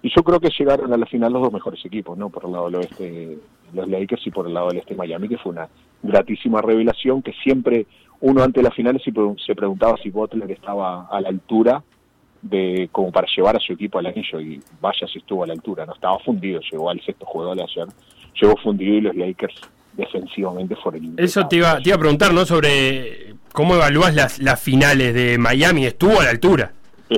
Y 0.00 0.08
yo 0.16 0.22
creo 0.22 0.40
que 0.40 0.48
llegaron 0.58 0.94
a 0.94 0.96
la 0.96 1.04
final 1.04 1.30
los 1.30 1.42
dos 1.42 1.52
mejores 1.52 1.84
equipos, 1.84 2.16
¿no? 2.16 2.30
Por 2.30 2.46
el 2.46 2.52
lado 2.52 2.64
del 2.70 2.76
oeste 2.76 3.38
los 3.74 3.86
Lakers 3.86 4.26
y 4.26 4.30
por 4.30 4.46
el 4.46 4.54
lado 4.54 4.68
del 4.68 4.78
este 4.78 4.94
Miami, 4.94 5.28
que 5.28 5.36
fue 5.36 5.52
una 5.52 5.68
gratísima 6.02 6.62
revelación 6.62 7.20
que 7.20 7.34
siempre 7.34 7.86
uno 8.20 8.42
ante 8.42 8.62
las 8.62 8.74
finales 8.74 9.02
se 9.02 9.12
pre- 9.12 9.34
se 9.44 9.54
preguntaba 9.54 9.96
si 10.02 10.10
Butler 10.10 10.50
estaba 10.50 11.06
a 11.06 11.20
la 11.20 11.28
altura 11.28 11.82
de 12.42 12.88
como 12.92 13.12
para 13.12 13.26
llevar 13.34 13.56
a 13.56 13.60
su 13.60 13.72
equipo 13.74 13.98
al 13.98 14.06
anillo 14.06 14.40
y 14.40 14.60
vaya 14.80 15.06
si 15.06 15.18
estuvo 15.18 15.44
a 15.44 15.46
la 15.46 15.52
altura, 15.52 15.84
no 15.86 15.92
estaba 15.94 16.18
fundido, 16.20 16.60
llegó 16.70 16.88
al 16.90 17.00
sexto 17.02 17.26
juego 17.26 17.54
de 17.54 17.62
ayer, 17.62 17.86
llegó 18.40 18.56
fundido 18.56 18.94
y 18.94 19.00
los 19.02 19.14
Lakers 19.16 19.54
defensivamente 19.92 20.76
fueron 20.76 21.14
Eso 21.18 21.46
te 21.48 21.56
iba, 21.56 21.76
te 21.82 21.88
iba 21.90 21.96
a 21.96 22.00
preguntar, 22.00 22.32
¿no? 22.32 22.44
Sobre 22.46 23.34
cómo 23.52 23.74
evalúas 23.74 24.14
las, 24.14 24.38
las 24.38 24.60
finales 24.62 25.12
de 25.14 25.36
Miami. 25.36 25.84
¿Estuvo 25.84 26.20
a 26.20 26.24
la 26.24 26.30
altura? 26.30 26.72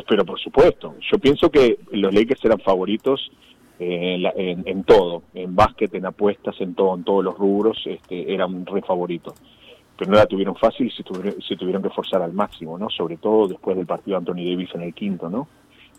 Pero 0.08 0.24
por 0.24 0.40
supuesto, 0.40 0.94
yo 1.12 1.18
pienso 1.18 1.50
que 1.50 1.78
los 1.92 2.12
Lakers 2.14 2.44
eran 2.44 2.58
favoritos 2.60 3.30
eh, 3.78 4.14
en, 4.14 4.22
la- 4.22 4.32
en- 4.36 4.62
en 4.66 4.84
todo, 4.84 5.22
en 5.34 5.54
básquet, 5.54 5.94
en 5.94 6.06
apuestas, 6.06 6.58
en 6.60 6.74
todo, 6.74 6.94
en 6.96 7.04
todos 7.04 7.22
los 7.22 7.36
rubros, 7.36 7.78
este, 7.84 8.32
eran 8.32 8.64
re 8.66 8.80
favoritos. 8.82 9.34
Pero 9.96 10.10
no 10.10 10.16
la 10.16 10.26
tuvieron 10.26 10.56
fácil 10.56 10.86
y 10.86 10.90
se 10.90 11.02
tuvieron, 11.02 11.40
se 11.42 11.56
tuvieron 11.56 11.82
que 11.82 11.90
forzar 11.90 12.22
al 12.22 12.32
máximo, 12.32 12.78
¿no? 12.78 12.88
Sobre 12.90 13.16
todo 13.18 13.48
después 13.48 13.76
del 13.76 13.86
partido 13.86 14.12
de 14.12 14.18
Anthony 14.18 14.44
Davis 14.50 14.74
en 14.74 14.82
el 14.82 14.94
quinto, 14.94 15.28
¿no? 15.28 15.48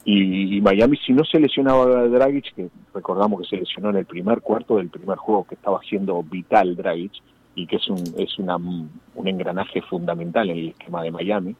Y, 0.06 0.60
Miami, 0.60 0.98
si 0.98 1.14
no 1.14 1.24
se 1.24 1.40
lesionaba 1.40 1.84
a 1.84 2.07
Dragic, 2.07 2.53
que 2.53 2.68
recordamos 2.94 3.40
que 3.41 3.48
se 3.48 3.56
lesionó 3.57 3.90
en 3.90 3.95
el 3.98 4.06
primer 4.06 4.41
cuarto 4.41 4.76
del 4.76 4.90
primer 4.90 5.18
juego, 5.18 5.45
que 5.48 5.56
estaba 5.56 5.80
siendo 5.88 6.22
vital 6.24 6.76
Dragic, 6.76 7.14
y 7.56 7.68
que 7.68 7.78
es 7.78 7.88
un, 7.88 7.99
es 8.18 8.38
una, 8.40 8.57
un 8.57 9.28
engranaje 9.28 9.82
fundamental 9.84 10.49
en 10.49 10.57
el 10.57 10.68
esquema 10.70 11.03
de 11.03 11.11
Miami, 11.11 11.56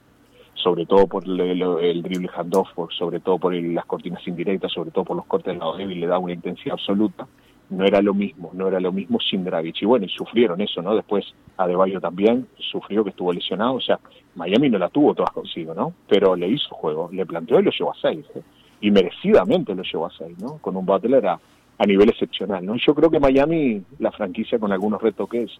sobre 0.56 0.86
todo 0.86 1.08
por 1.08 1.24
el, 1.24 2.02
drible 2.04 2.30
handoff, 2.36 2.74
por, 2.74 2.94
sobre 2.94 3.20
todo 3.22 3.38
por 3.38 3.54
el- 3.56 3.74
las 3.74 3.86
cortinas 3.86 4.28
indirectas, 4.28 4.72
sobre 4.74 4.92
todo 4.92 5.06
por 5.06 5.16
los 5.16 5.26
cortes 5.26 5.54
del 5.54 5.60
lado 5.60 5.78
débil, 5.78 6.00
le 6.02 6.08
da 6.08 6.20
una 6.20 6.34
intensidad 6.34 6.74
absoluta. 6.74 7.26
No 7.74 7.86
era 7.86 8.02
lo 8.02 8.14
mismo, 8.14 8.52
no 8.54 8.68
era 8.68 8.80
lo 8.80 8.92
mismo 8.92 9.20
sin 9.20 9.44
Dragic. 9.44 9.82
Y 9.82 9.86
bueno, 9.86 10.06
y 10.06 10.10
sufrieron 10.10 10.62
eso, 10.62 10.82
¿no? 10.82 10.96
Después 10.96 11.26
Adebayo 11.58 12.00
también 12.00 12.48
sufrió 12.58 13.04
que 13.04 13.10
estuvo 13.10 13.34
lesionado, 13.34 13.74
o 13.74 13.82
sea, 13.82 14.00
Miami 14.36 14.70
no 14.70 14.78
la 14.78 14.90
tuvo 14.90 15.14
todas 15.14 15.32
consigo, 15.32 15.74
¿no? 15.74 15.94
Pero 16.08 16.36
le 16.36 16.48
hizo 16.48 16.70
juego, 16.76 17.10
le 17.12 17.26
planteó 17.26 17.60
y 17.60 17.64
lo 17.64 17.72
llevó 17.72 17.92
a 17.92 17.96
seis, 18.02 18.26
¿eh? 18.36 18.42
y 18.82 18.92
merecidamente 18.92 19.74
lo 19.74 19.84
llevó 19.84 20.06
a 20.06 20.12
seis, 20.18 20.38
¿no? 20.40 20.58
Con 20.58 20.76
un 20.76 20.86
Butler 20.86 21.26
a, 21.26 21.40
a 21.78 21.86
nivel 21.86 22.10
excepcional, 22.10 22.66
¿no? 22.66 22.76
Yo 22.76 22.94
creo 22.94 23.10
que 23.10 23.20
Miami, 23.20 23.84
la 24.00 24.12
franquicia 24.12 24.60
con 24.60 24.72
algunos 24.72 25.02
retoques, 25.02 25.52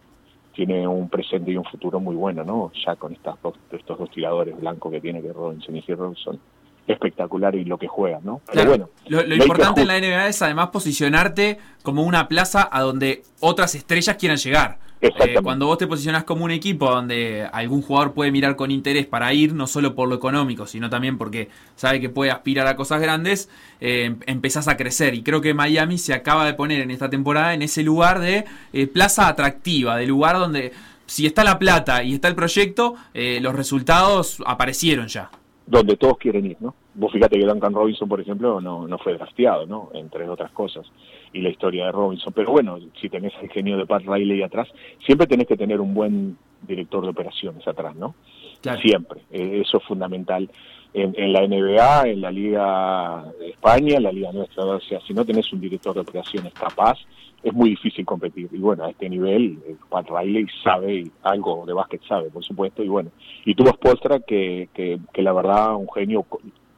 tiene 0.54 0.88
un 0.88 1.10
presente 1.10 1.52
y 1.52 1.58
un 1.58 1.64
futuro 1.64 2.00
muy 2.00 2.16
bueno, 2.16 2.44
¿no? 2.44 2.72
Ya 2.86 2.96
con 2.96 3.12
estas 3.12 3.42
dos, 3.42 3.56
estos 3.72 3.98
dos 3.98 4.10
tiradores 4.12 4.60
blancos 4.60 4.92
que 4.92 5.02
tiene 5.02 5.22
que 5.22 5.34
Robinson 5.34 5.76
y 5.76 5.84
Hero 5.86 6.14
son 6.16 6.40
espectacular 6.88 7.56
y 7.56 7.66
lo 7.66 7.78
que 7.78 7.88
juegan, 7.88 8.22
¿no? 8.24 8.42
Pero 8.46 8.54
Claro, 8.54 8.70
bueno, 8.70 9.26
lo, 9.26 9.36
importante 9.36 9.82
en 9.82 9.88
la 9.88 10.00
NBA 10.00 10.28
es 10.28 10.42
además 10.42 10.70
posicionarte 10.70 11.58
como 11.82 12.04
una 12.04 12.28
plaza 12.28 12.68
a 12.72 12.82
donde 12.82 13.24
otras 13.40 13.76
estrellas 13.76 14.18
quieran 14.18 14.38
llegar. 14.38 14.80
Eh, 15.02 15.36
cuando 15.44 15.66
vos 15.66 15.78
te 15.78 15.86
posicionás 15.86 16.24
como 16.24 16.46
un 16.46 16.52
equipo 16.52 16.90
donde 16.90 17.46
algún 17.52 17.82
jugador 17.82 18.14
puede 18.14 18.32
mirar 18.32 18.56
con 18.56 18.72
interés 18.72 19.06
para 19.06 19.34
ir, 19.34 19.54
no 19.54 19.68
solo 19.68 19.96
por 19.96 20.08
lo 20.08 20.16
económico, 20.16 20.66
sino 20.66 20.90
también 20.90 21.18
porque 21.18 21.50
sabe 21.76 22.00
que 22.00 22.08
puede 22.08 22.32
aspirar 22.32 22.68
a 22.68 22.78
cosas 22.78 23.02
grandes, 23.02 23.50
eh, 23.82 24.06
em- 24.06 24.20
empezás 24.28 24.70
a 24.70 24.78
crecer. 24.78 25.14
Y 25.14 25.22
creo 25.22 25.42
que 25.42 25.54
Miami 25.54 25.98
se 25.98 26.14
acaba 26.14 26.46
de 26.46 26.54
poner 26.54 26.80
en 26.80 26.90
esta 26.90 27.10
temporada 27.10 27.54
en 27.54 27.64
ese 27.64 27.84
lugar 27.84 28.20
de 28.20 28.46
eh, 28.72 28.88
plaza 28.88 29.28
atractiva, 29.28 29.98
de 29.98 30.08
lugar 30.08 30.38
donde 30.38 30.72
si 31.06 31.26
está 31.26 31.44
la 31.44 31.60
plata 31.60 32.02
y 32.04 32.14
está 32.14 32.30
el 32.30 32.36
proyecto, 32.36 32.96
eh, 33.14 33.40
los 33.42 33.56
resultados 33.56 34.42
aparecieron 34.46 35.08
ya. 35.10 35.30
Donde 35.66 35.96
todos 35.96 36.18
quieren 36.18 36.46
ir, 36.46 36.58
¿no? 36.60 36.76
Vos 36.96 37.12
fíjate 37.12 37.40
que 37.40 37.46
Duncan 37.46 37.74
Robinson, 37.74 38.08
por 38.08 38.20
ejemplo, 38.20 38.60
no, 38.60 38.88
no 38.88 38.98
fue 38.98 39.14
drafteado, 39.14 39.66
¿no? 39.66 39.90
Entre 39.94 40.28
otras 40.30 40.52
cosas. 40.52 40.86
Y 41.32 41.42
la 41.42 41.50
historia 41.50 41.86
de 41.86 41.92
Robinson. 41.92 42.34
Pero 42.34 42.52
bueno, 42.52 42.78
si 43.00 43.10
tenés 43.10 43.34
el 43.42 43.50
genio 43.50 43.78
de 43.78 43.86
Pat 43.86 44.04
Riley 44.06 44.44
atrás, 44.44 44.68
siempre 45.06 45.28
tenés 45.28 45.48
que 45.48 45.58
tener 45.58 45.80
un 45.80 45.94
buen 45.94 46.38
director 46.62 47.04
de 47.04 47.10
operaciones 47.10 47.68
atrás, 47.68 47.96
¿no? 47.96 48.16
Claro. 48.62 48.80
Siempre. 48.82 49.22
Eh, 49.32 49.62
eso 49.66 49.78
es 49.78 49.84
fundamental. 49.84 50.50
En, 50.94 51.16
en 51.18 51.34
la 51.34 51.48
NBA, 51.48 52.10
en 52.10 52.22
la 52.22 52.30
Liga 52.30 53.26
de 53.40 53.50
España, 53.50 53.98
en 53.98 54.04
la 54.04 54.12
Liga 54.12 54.32
nuestra. 54.32 54.64
O 54.64 54.80
sea, 54.80 55.00
si 55.02 55.14
no 55.14 55.26
tenés 55.26 55.52
un 55.52 55.60
director 55.60 55.96
de 55.96 56.02
operaciones 56.02 56.54
capaz, 56.54 57.00
es 57.44 57.54
muy 57.54 57.72
difícil 57.72 58.06
competir. 58.06 58.50
Y 58.52 58.58
bueno, 58.58 58.86
a 58.86 58.90
este 58.90 59.10
nivel, 59.10 59.60
eh, 59.68 59.76
Pat 59.90 60.08
Riley 60.10 60.48
sabe 60.64 61.06
algo 61.24 61.66
de 61.66 61.74
básquet 61.74 62.02
sabe, 62.08 62.30
por 62.30 62.44
supuesto. 62.44 62.84
Y 62.84 62.88
bueno, 62.88 63.12
y 63.46 63.54
tuvo 63.54 63.72
Spolstra 63.72 64.20
que, 64.20 64.70
que, 64.74 65.00
que 65.12 65.22
la 65.22 65.34
verdad, 65.34 65.76
un 65.76 65.88
genio, 65.92 66.26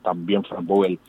también 0.02 0.44
Frank 0.44 0.66
Vogel 0.66 1.00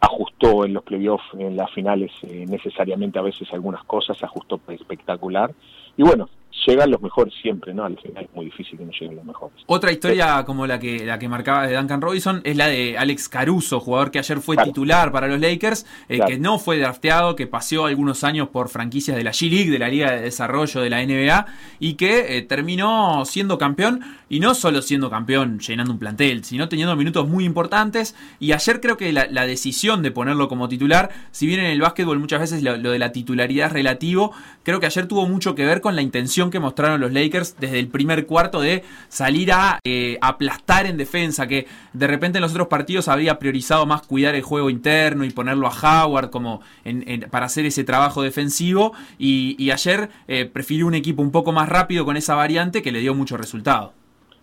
ajustó 0.00 0.64
en 0.64 0.72
los 0.74 0.82
playoffs, 0.82 1.24
en 1.38 1.56
las 1.56 1.70
finales, 1.72 2.10
eh, 2.22 2.46
necesariamente 2.48 3.18
a 3.18 3.22
veces 3.22 3.52
algunas 3.52 3.84
cosas, 3.84 4.22
ajustó 4.22 4.60
espectacular. 4.68 5.52
Y 5.96 6.02
bueno, 6.02 6.28
llegan 6.66 6.90
los 6.90 7.00
mejores 7.02 7.32
siempre, 7.42 7.72
¿no? 7.74 7.84
Al 7.84 7.98
final 7.98 8.24
es 8.24 8.34
muy 8.34 8.46
difícil 8.46 8.78
que 8.78 8.84
no 8.84 8.92
lleguen 8.92 9.16
los 9.16 9.24
mejores. 9.24 9.56
Otra 9.66 9.92
historia 9.92 10.44
como 10.44 10.66
la 10.66 10.78
que, 10.78 11.04
la 11.04 11.18
que 11.18 11.28
marcaba 11.28 11.66
de 11.66 11.76
Duncan 11.76 12.00
Robinson 12.00 12.40
es 12.44 12.56
la 12.56 12.68
de 12.68 12.96
Alex 12.98 13.28
Caruso, 13.28 13.80
jugador 13.80 14.10
que 14.10 14.18
ayer 14.18 14.38
fue 14.40 14.56
Claro. 14.56 14.70
titular 14.70 15.12
para 15.12 15.26
los 15.28 15.40
Lakers, 15.40 15.86
eh, 16.08 16.16
Claro. 16.16 16.30
que 16.30 16.38
no 16.38 16.58
fue 16.58 16.78
drafteado, 16.78 17.36
que 17.36 17.46
paseó 17.46 17.86
algunos 17.86 18.24
años 18.24 18.48
por 18.48 18.68
franquicias 18.68 19.16
de 19.16 19.24
la 19.24 19.30
G-League, 19.32 19.70
de 19.70 19.78
la 19.78 19.88
Liga 19.88 20.10
de 20.12 20.20
Desarrollo 20.22 20.80
de 20.80 20.90
la 20.90 21.00
NBA, 21.02 21.46
y 21.78 21.94
que 21.94 22.36
eh, 22.38 22.42
terminó 22.42 23.24
siendo 23.24 23.58
campeón, 23.58 24.00
y 24.28 24.40
no 24.40 24.54
solo 24.54 24.82
siendo 24.82 25.10
campeón 25.10 25.58
llenando 25.58 25.92
un 25.92 25.98
plantel, 25.98 26.44
sino 26.44 26.68
teniendo 26.68 26.94
minutos 26.96 27.28
muy 27.28 27.44
importantes. 27.44 28.14
Y 28.38 28.52
ayer 28.52 28.80
creo 28.80 28.96
que 28.96 29.12
la, 29.12 29.26
la 29.30 29.46
decisión 29.46 30.02
de 30.02 30.10
ponerlo 30.10 30.48
como 30.48 30.68
titular, 30.68 31.10
si 31.30 31.46
bien 31.46 31.60
en 31.60 31.66
el 31.66 31.80
básquetbol 31.80 32.18
muchas 32.18 32.40
veces 32.40 32.62
lo, 32.62 32.76
lo 32.76 32.90
de 32.92 32.98
la 32.98 33.12
titularidad 33.12 33.66
es 33.68 33.72
relativo, 33.72 34.32
creo 34.62 34.78
que 34.80 34.86
ayer 34.86 35.06
tuvo 35.08 35.26
mucho 35.26 35.54
que 35.54 35.64
ver 35.64 35.80
con 35.80 35.96
la 35.96 36.02
intención 36.02 36.49
que 36.50 36.60
mostraron 36.60 37.00
los 37.00 37.12
Lakers 37.12 37.56
desde 37.58 37.78
el 37.78 37.88
primer 37.88 38.26
cuarto 38.26 38.60
de 38.60 38.82
salir 39.08 39.52
a 39.52 39.78
eh, 39.84 40.18
aplastar 40.20 40.86
en 40.86 40.96
defensa, 40.96 41.46
que 41.46 41.66
de 41.92 42.06
repente 42.06 42.38
en 42.38 42.42
los 42.42 42.52
otros 42.52 42.68
partidos 42.68 43.08
habría 43.08 43.38
priorizado 43.38 43.86
más 43.86 44.02
cuidar 44.06 44.34
el 44.34 44.42
juego 44.42 44.70
interno 44.70 45.24
y 45.24 45.30
ponerlo 45.30 45.68
a 45.68 46.04
Howard 46.04 46.30
como 46.30 46.60
en- 46.84 47.28
para 47.30 47.46
hacer 47.46 47.66
ese 47.66 47.84
trabajo 47.84 48.22
defensivo. 48.22 48.92
Y, 49.18 49.56
y 49.58 49.70
ayer 49.70 50.10
eh, 50.28 50.44
prefirió 50.46 50.86
un 50.86 50.94
equipo 50.94 51.22
un 51.22 51.30
poco 51.30 51.52
más 51.52 51.68
rápido 51.68 52.04
con 52.04 52.16
esa 52.16 52.34
variante 52.34 52.82
que 52.82 52.92
le 52.92 53.00
dio 53.00 53.14
mucho 53.14 53.36
resultado. 53.36 53.92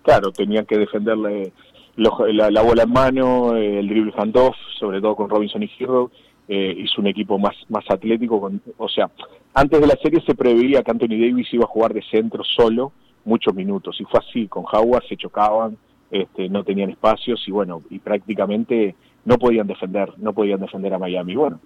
Claro, 0.04 0.32
tenían 0.32 0.66
que 0.66 0.78
defenderle 0.78 1.52
la, 1.98 2.50
la 2.52 2.62
bola 2.62 2.84
en 2.84 2.92
mano, 2.92 3.56
eh, 3.56 3.80
el 3.80 3.88
drible 3.90 4.14
handoff, 4.18 4.56
sobre 4.80 5.02
todo 5.02 5.16
con 5.16 5.30
Robinson 5.30 5.64
y 5.64 5.72
Hero. 5.80 6.12
Eh, 6.50 6.76
hizo 6.78 7.02
un 7.02 7.08
equipo 7.08 7.38
más, 7.38 7.56
más 7.68 7.84
atlético. 7.90 8.40
Con, 8.40 8.62
o 8.78 8.88
sea, 8.88 9.10
antes 9.54 9.82
de 9.82 9.88
la 9.88 9.98
serie 10.02 10.22
se 10.26 10.34
preveía 10.34 10.82
que 10.82 10.92
Anthony 10.92 11.20
Davis 11.20 11.54
iba 11.54 11.66
a 11.66 11.68
jugar 11.68 11.94
de 11.94 12.02
centro 12.04 12.44
solo 12.44 12.94
muchos 13.26 13.54
minutos. 13.54 14.00
Y 14.00 14.06
fue 14.06 14.22
así, 14.22 14.48
con 14.48 14.64
Howard 14.72 15.04
se 15.10 15.18
chocaban, 15.18 15.78
este, 16.10 16.48
no 16.48 16.64
tenían 16.64 16.90
espacios 16.90 17.46
y 17.48 17.52
bueno, 17.52 17.82
y 17.90 18.00
prácticamente 18.00 18.96
no 19.26 19.38
podían 19.38 19.68
defender, 19.68 20.14
no 20.18 20.32
podían 20.32 20.62
defender 20.62 20.94
a 20.94 21.00
Miami. 21.00 21.36
Bueno, 21.36 21.60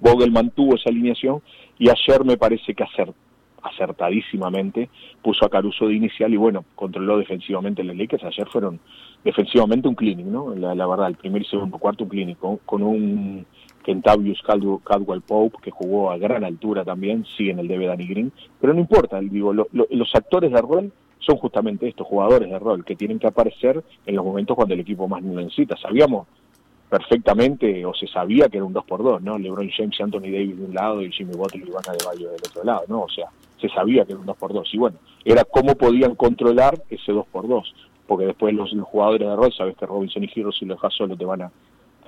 Vogel 0.00 0.30
mantuvo 0.30 0.74
esa 0.74 0.90
alineación 0.90 1.40
y 1.78 1.88
ayer 1.88 2.22
me 2.24 2.36
parece 2.36 2.74
que 2.74 2.84
acer- 2.84 3.14
acertadísimamente 3.62 4.90
puso 5.22 5.46
a 5.46 5.48
Caruso 5.48 5.88
de 5.88 5.94
inicial 5.94 6.34
y 6.34 6.36
bueno, 6.36 6.66
controló 6.74 7.16
defensivamente 7.16 7.82
los 7.82 7.96
Lakers. 7.96 8.24
Ayer 8.24 8.46
fueron 8.48 8.78
defensivamente 9.24 9.88
un 9.88 9.94
clinic, 9.94 10.26
¿no? 10.26 10.54
La, 10.54 10.86
verdad, 10.86 11.08
el 11.08 11.16
primer 11.16 11.42
y 11.42 11.46
segundo 11.46 11.78
cuarto 11.78 12.04
un 12.04 12.10
clinic 12.10 12.38
con 12.38 12.82
un 12.82 13.46
Kentavious 13.88 14.42
Caldwell, 14.42 15.22
Pope 15.22 15.56
que 15.62 15.70
jugó 15.70 16.10
a 16.10 16.18
gran 16.18 16.44
altura 16.44 16.84
también, 16.84 17.24
sigue 17.38 17.52
en 17.52 17.58
el 17.60 17.68
debe 17.68 17.86
Danny 17.86 18.06
Green, 18.06 18.30
pero 18.60 18.74
no 18.74 18.80
importa, 18.80 19.18
digo, 19.18 19.54
lo- 19.54 19.66
lo- 19.72 19.86
los 19.90 20.14
actores 20.14 20.52
de 20.52 20.60
rol 20.60 20.92
son 21.20 21.38
justamente 21.38 21.88
estos 21.88 22.06
jugadores 22.06 22.50
de 22.50 22.58
rol 22.58 22.84
que 22.84 22.96
tienen 22.96 23.18
que 23.18 23.26
aparecer 23.28 23.82
en 24.04 24.14
los 24.14 24.22
momentos 24.26 24.54
cuando 24.54 24.74
el 24.74 24.80
equipo 24.80 25.08
más 25.08 25.22
lo 25.22 25.32
necesita. 25.40 25.74
Sabíamos 25.78 26.26
perfectamente, 26.90 27.84
o 27.86 27.94
se 27.94 28.06
sabía 28.08 28.48
que 28.50 28.58
era 28.58 28.66
un 28.66 28.74
2 28.74 28.84
por 28.84 29.02
2 29.02 29.22
¿no? 29.22 29.38
LeBron 29.38 29.70
James, 29.70 29.98
Anthony 30.00 30.20
Davis 30.30 30.58
de 30.58 30.64
un 30.66 30.74
lado 30.74 31.00
y 31.02 31.10
Jimmy 31.10 31.32
Butler 31.34 31.64
y 31.64 31.68
Iván 31.68 31.84
Adebayo 31.88 32.30
del 32.30 32.40
otro 32.46 32.64
lado, 32.64 32.82
¿no? 32.88 33.02
O 33.02 33.08
sea, 33.08 33.26
se 33.58 33.70
sabía 33.70 34.04
que 34.04 34.12
era 34.12 34.20
un 34.20 34.26
2 34.26 34.36
por 34.36 34.52
2 34.52 34.68
Y 34.74 34.78
bueno, 34.78 34.98
era 35.24 35.44
cómo 35.44 35.74
podían 35.76 36.14
controlar 36.14 36.78
ese 36.90 37.12
2 37.12 37.26
por 37.32 37.48
2 37.48 37.74
porque 38.06 38.24
después 38.26 38.54
los, 38.54 38.70
jugadores 38.84 39.28
de 39.28 39.36
rol, 39.36 39.52
sabes 39.52 39.76
que 39.76 39.84
Robinson 39.86 40.24
y 40.24 40.28
Giro 40.28 40.50
si 40.52 40.64
los 40.66 40.76
dejas 40.78 40.94
solo 40.94 41.14
te 41.16 41.24
van 41.26 41.42
a 41.42 41.50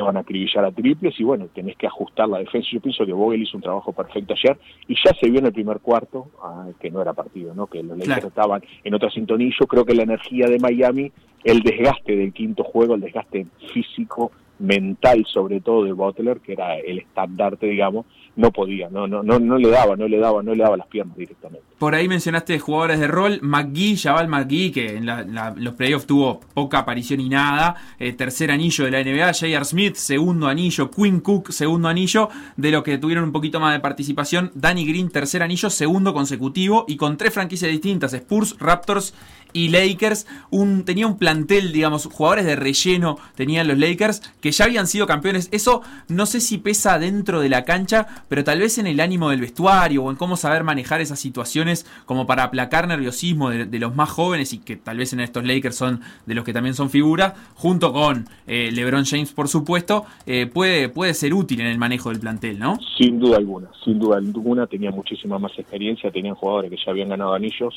te 0.01 0.05
van 0.05 0.16
a 0.16 0.20
acribillar 0.20 0.64
a 0.64 0.72
triples 0.72 1.20
y 1.20 1.24
bueno, 1.24 1.48
tenés 1.55 1.77
que 1.77 1.86
ajustar 1.86 2.27
la 2.27 2.39
defensa. 2.39 2.70
Yo 2.72 2.81
pienso 2.81 3.05
que 3.05 3.12
Vogel 3.12 3.43
hizo 3.43 3.59
un 3.59 3.62
trabajo 3.62 3.93
perfecto 3.93 4.32
ayer 4.32 4.59
y 4.89 4.94
ya 4.94 5.12
se 5.12 5.28
vio 5.28 5.40
en 5.40 5.47
el 5.47 5.52
primer 5.52 5.81
cuarto 5.81 6.31
ah, 6.43 6.68
que 6.81 6.90
no 6.90 7.02
era 7.02 7.12
partido, 7.12 7.55
¿no? 7.55 7.66
que 7.66 7.82
los 7.82 7.98
Lakers 7.98 8.24
estaban 8.24 8.62
en 8.82 8.94
otra 8.94 9.10
sintonía. 9.10 9.48
y 9.48 9.52
Yo 9.60 9.66
creo 9.66 9.85
que 9.85 9.94
la 9.94 10.05
energía 10.05 10.47
de 10.47 10.59
Miami, 10.59 11.12
el 11.44 11.60
desgaste 11.60 12.16
del 12.16 12.32
quinto 12.32 12.64
juego, 12.64 12.94
el 12.94 13.02
desgaste 13.02 13.47
físico, 13.74 14.32
mental 14.59 15.27
sobre 15.27 15.60
todo 15.60 15.85
de 15.85 15.93
Butler, 15.93 16.40
que 16.40 16.55
era 16.55 16.78
el 16.78 16.98
estandarte, 16.98 17.66
digamos, 17.66 18.06
no 18.41 18.51
podía, 18.51 18.89
no, 18.91 19.07
no, 19.07 19.23
no, 19.23 19.39
no 19.39 19.59
le 19.59 19.71
daba, 19.71 19.97
no 19.97 20.09
le 20.09 20.19
daba, 20.19 20.43
no 20.43 20.55
le 20.55 20.62
daba 20.62 20.77
las 20.77 20.87
piernas 20.87 21.17
directamente. 21.17 21.65
Por 21.79 21.95
ahí 21.95 22.09
mencionaste 22.09 22.59
jugadores 22.59 22.99
de 22.99 23.07
rol, 23.07 23.39
McGee, 23.43 23.97
Jabal 23.97 24.29
McGee, 24.29 24.73
que 24.73 24.97
en 24.97 25.07
los 25.57 25.75
playoffs 25.75 26.07
tuvo 26.07 26.41
poca 26.55 26.79
aparición 26.79 27.21
y 27.21 27.29
nada, 27.29 27.77
eh, 27.99 28.12
tercer 28.12 28.51
anillo 28.51 28.85
de 28.85 28.91
la 28.91 29.03
NBA, 29.03 29.33
J.R. 29.33 29.65
Smith, 29.65 29.95
segundo 29.95 30.49
anillo, 30.49 30.91
Quinn 30.91 31.21
Cook, 31.21 31.53
segundo 31.53 31.89
anillo, 31.89 32.29
de 32.57 32.71
lo 32.71 32.83
que 32.83 32.99
tuvieron 32.99 33.25
un 33.25 33.33
poquito 33.33 33.61
más 33.61 33.73
de 33.73 33.81
participación, 33.81 34.51
Danny 34.55 34.87
Green, 34.87 35.11
tercer 35.11 35.43
anillo, 35.43 35.71
segundo 35.71 36.12
consecutivo, 36.12 36.85
y 36.89 36.97
con 36.97 37.17
tres 37.17 37.33
franquicias 37.33 37.71
distintas, 37.71 38.12
Spurs, 38.12 38.57
Raptors 38.59 39.15
y 39.53 39.69
Lakers. 39.69 40.27
Tenía 40.85 41.07
un 41.07 41.19
plantel, 41.19 41.73
digamos, 41.73 42.07
jugadores 42.07 42.45
de 42.45 42.57
relleno 42.57 43.19
tenían 43.35 43.69
los 43.69 43.79
Lakers 43.79 44.23
que 44.41 44.53
ya 44.53 44.65
habían 44.65 44.87
sido 44.87 45.07
campeones. 45.07 45.49
Eso 45.53 45.83
no 46.09 46.27
sé 46.27 46.41
si 46.41 46.59
pesa 46.59 46.99
dentro 46.99 47.41
de 47.41 47.49
la 47.49 47.65
cancha, 47.65 48.07
pero 48.31 48.44
tal 48.44 48.61
vez 48.61 48.78
en 48.78 48.86
el 48.86 49.01
ánimo 49.01 49.31
del 49.31 49.40
vestuario 49.40 50.05
o 50.05 50.11
en 50.11 50.16
cómo 50.16 50.36
saber 50.36 50.62
manejar 50.62 51.01
esas 51.01 51.19
situaciones 51.19 51.85
como 52.07 52.28
para 52.28 52.44
aplacar 52.44 52.86
nerviosismo 52.86 53.51
de, 53.51 53.78
los 53.81 53.97
más 53.97 54.09
jóvenes 54.09 54.52
y 54.52 54.59
que 54.59 54.77
tal 54.77 54.98
vez 54.98 55.12
en 55.12 55.19
estos 55.19 55.44
Lakers 55.44 55.74
son 55.74 56.01
de 56.27 56.35
los 56.35 56.44
que 56.44 56.52
también 56.52 56.77
son 56.77 56.90
figuras, 56.90 57.35
junto 57.55 57.93
con 57.93 58.27
eh, 58.47 58.70
LeBron 58.73 59.05
James, 59.05 59.32
por 59.32 59.48
supuesto, 59.48 60.05
eh, 60.27 60.47
puede, 60.47 60.89
puede 60.89 61.12
ser 61.15 61.35
útil 61.35 61.61
en 61.61 61.66
el 61.66 61.78
manejo 61.78 62.11
del 62.11 62.20
plantel, 62.20 62.61
¿no? 62.61 62.78
Sin 62.97 63.19
duda 63.19 63.39
alguna, 63.39 63.69
sin 63.85 63.98
duda 63.98 64.19
alguna, 64.19 64.69
tenía 64.69 64.93
muchísima 64.93 65.40
más 65.40 65.59
experiencia, 65.59 66.12
tenían 66.12 66.36
jugadores 66.36 66.70
que 66.70 66.77
ya 66.77 66.93
habían 66.93 67.09
ganado 67.09 67.35
anillos 67.35 67.74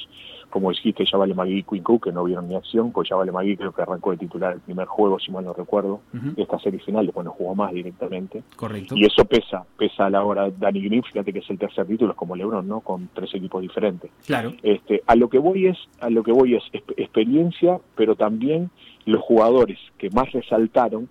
como 0.53 0.69
dijiste, 0.69 1.03
ya 1.11 1.17
vale 1.17 1.33
Magui 1.33 1.57
y 1.57 1.63
Quinn 1.63 1.81
Cook, 1.81 2.03
que 2.03 2.11
no 2.11 2.23
vieron 2.25 2.47
ni 2.47 2.55
acción, 2.55 2.91
pues 2.91 3.09
ya 3.09 3.15
vale 3.15 3.31
Magui 3.31 3.57
creo 3.57 3.71
que 3.71 3.81
arrancó 3.81 4.11
de 4.11 4.17
titular 4.17 4.53
el 4.53 4.59
primer 4.59 4.85
juego, 4.85 5.17
si 5.17 5.31
mal 5.31 5.43
no 5.43 5.51
recuerdo, 5.51 6.01
de 6.11 6.43
esta 6.43 6.59
serie 6.59 6.79
final, 6.79 7.07
después 7.07 7.25
no 7.25 7.31
jugó 7.31 7.55
más 7.55 7.73
directamente. 7.73 8.43
Correcto. 8.55 8.93
Y 8.95 9.03
eso 9.03 9.25
pesa, 9.25 9.65
pesa 9.79 10.05
a 10.05 10.11
la 10.11 10.23
hora. 10.23 10.51
Danny 10.51 10.81
Green, 10.83 11.01
fíjate 11.01 11.33
que 11.33 11.39
es 11.39 11.49
el 11.49 11.57
tercer 11.57 11.87
título, 11.87 12.11
es 12.11 12.17
como 12.17 12.35
LeBron, 12.35 12.67
¿no? 12.67 12.81
Con 12.81 13.09
tres 13.15 13.33
equipos 13.33 13.63
diferentes. 13.63 14.11
Claro. 14.27 14.53
Este, 14.61 15.01
a 15.07 15.15
lo 15.15 15.27
que 15.27 15.39
voy 15.39 15.65
es, 15.65 15.77
a 15.99 16.11
lo 16.11 16.21
que 16.21 16.31
voy 16.31 16.53
es 16.53 16.63
experiencia, 16.97 17.79
pero 17.95 18.15
también 18.15 18.69
los 19.05 19.23
jugadores 19.23 19.79
que 19.97 20.11
más 20.11 20.31
resaltaron 20.33 21.09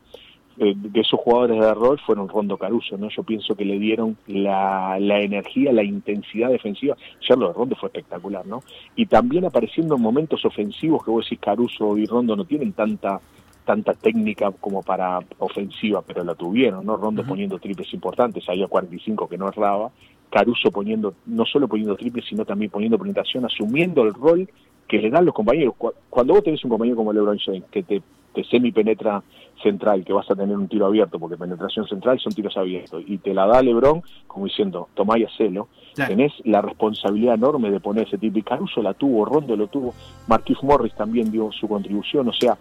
eh, 0.62 0.74
de 0.76 1.00
esos 1.00 1.18
jugadores 1.18 1.58
de 1.58 1.74
rol 1.74 1.98
fueron 1.98 2.28
Rondo 2.28 2.56
Caruso, 2.56 2.96
¿no? 2.96 3.08
Yo 3.08 3.24
pienso 3.24 3.56
que 3.56 3.64
le 3.64 3.80
dieron 3.80 4.16
la, 4.28 4.96
la 5.00 5.20
energía, 5.20 5.72
la 5.72 5.82
intensidad 5.82 6.50
defensiva. 6.50 6.96
Ya 7.28 7.34
lo 7.34 7.48
de 7.48 7.54
Rondo 7.54 7.74
fue 7.74 7.88
espectacular, 7.88 8.46
¿no? 8.46 8.62
Y 8.94 9.06
también 9.06 9.44
apareciendo 9.44 9.96
en 9.96 10.02
momentos 10.02 10.44
ofensivos 10.44 11.04
que 11.04 11.10
vos 11.10 11.24
decís 11.24 11.40
Caruso 11.40 11.98
y 11.98 12.06
Rondo 12.06 12.36
no 12.36 12.44
tienen 12.44 12.72
tanta 12.72 13.20
tanta 13.64 13.94
técnica 13.94 14.50
como 14.52 14.82
para 14.82 15.20
ofensiva, 15.38 16.02
pero 16.02 16.24
la 16.24 16.34
tuvieron, 16.34 16.86
¿no? 16.86 16.96
Rondo 16.96 17.24
poniendo 17.24 17.58
triples 17.58 17.92
importantes, 17.94 18.48
había 18.48 18.66
45 18.66 19.28
que 19.28 19.38
no 19.38 19.48
erraba, 19.48 19.90
Caruso 20.30 20.70
poniendo, 20.70 21.14
no 21.26 21.44
solo 21.44 21.68
poniendo 21.68 21.96
triples, 21.96 22.24
sino 22.28 22.44
también 22.44 22.70
poniendo 22.70 22.98
penetración, 22.98 23.44
asumiendo 23.44 24.02
el 24.02 24.14
rol 24.14 24.48
que 24.88 24.98
le 24.98 25.10
dan 25.10 25.24
los 25.24 25.34
compañeros. 25.34 25.74
Cuando 26.10 26.34
vos 26.34 26.44
tenés 26.44 26.62
un 26.64 26.70
compañero 26.70 26.96
como 26.96 27.12
LeBron 27.12 27.38
James, 27.38 27.64
que 27.70 27.82
te, 27.82 28.02
te 28.34 28.44
semi-penetra 28.44 29.22
central, 29.62 30.04
que 30.04 30.12
vas 30.12 30.30
a 30.30 30.34
tener 30.34 30.56
un 30.56 30.68
tiro 30.68 30.86
abierto, 30.86 31.18
porque 31.18 31.36
penetración 31.36 31.86
central 31.86 32.18
son 32.18 32.32
tiros 32.32 32.56
abiertos, 32.56 33.02
y 33.06 33.18
te 33.18 33.32
la 33.32 33.46
da 33.46 33.62
LeBron, 33.62 34.02
como 34.26 34.46
diciendo, 34.46 34.88
tomá 34.94 35.18
y 35.18 35.24
hacelo, 35.24 35.68
tenés 35.94 36.32
la 36.44 36.60
responsabilidad 36.62 37.34
enorme 37.34 37.70
de 37.70 37.80
poner 37.80 38.06
ese 38.06 38.18
tipo, 38.18 38.38
y 38.38 38.42
Caruso 38.42 38.82
la 38.82 38.94
tuvo, 38.94 39.24
Rondo 39.24 39.56
lo 39.56 39.68
tuvo, 39.68 39.94
Marquis 40.26 40.62
Morris 40.62 40.94
también 40.94 41.30
dio 41.30 41.52
su 41.52 41.68
contribución, 41.68 42.28
o 42.28 42.32
sea, 42.32 42.58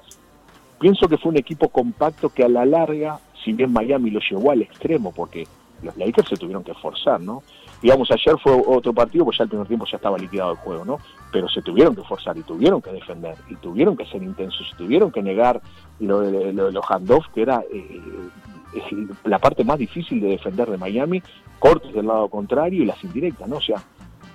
pienso 0.79 1.07
que 1.07 1.17
fue 1.17 1.31
un 1.31 1.37
equipo 1.37 1.69
compacto 1.69 2.29
que 2.29 2.43
a 2.43 2.49
la 2.49 2.65
larga, 2.65 3.19
si 3.43 3.53
bien 3.53 3.73
Miami 3.73 4.11
lo 4.11 4.19
llevó 4.19 4.51
al 4.51 4.61
extremo, 4.61 5.11
porque 5.15 5.47
los 5.81 5.97
Lakers 5.97 6.29
se 6.29 6.37
tuvieron 6.37 6.63
que 6.63 6.73
forzar, 6.75 7.19
¿no? 7.19 7.41
Digamos, 7.81 8.11
ayer 8.11 8.35
fue 8.41 8.51
otro 8.67 8.93
partido, 8.93 9.25
pues 9.25 9.37
ya 9.37 9.43
el 9.43 9.49
primer 9.49 9.67
tiempo 9.67 9.85
ya 9.85 9.97
estaba 9.97 10.17
liquidado 10.17 10.51
el 10.51 10.57
juego, 10.57 10.85
¿no? 10.85 10.99
Pero 11.31 11.49
se 11.49 11.61
tuvieron 11.61 11.95
que 11.95 12.03
forzar 12.03 12.37
y 12.37 12.43
tuvieron 12.43 12.81
que 12.81 12.91
defender 12.91 13.35
y 13.49 13.55
tuvieron 13.55 13.97
que 13.97 14.05
ser 14.05 14.21
intensos 14.21 14.69
y 14.71 14.77
tuvieron 14.77 15.11
que 15.11 15.23
negar 15.23 15.61
lo 15.99 16.19
de, 16.21 16.53
los 16.53 16.85
handoffs, 16.89 17.29
que 17.33 17.41
era 17.41 17.63
eh, 17.71 17.99
la 19.23 19.39
parte 19.39 19.63
más 19.63 19.79
difícil 19.79 20.21
de 20.21 20.29
defender 20.29 20.69
de 20.69 20.77
Miami, 20.77 21.23
cortes 21.59 21.93
del 21.93 22.07
lado 22.07 22.29
contrario 22.29 22.83
y 22.83 22.85
las 22.85 23.03
indirectas, 23.03 23.47
¿no? 23.47 23.57
O 23.57 23.61
sea, 23.61 23.83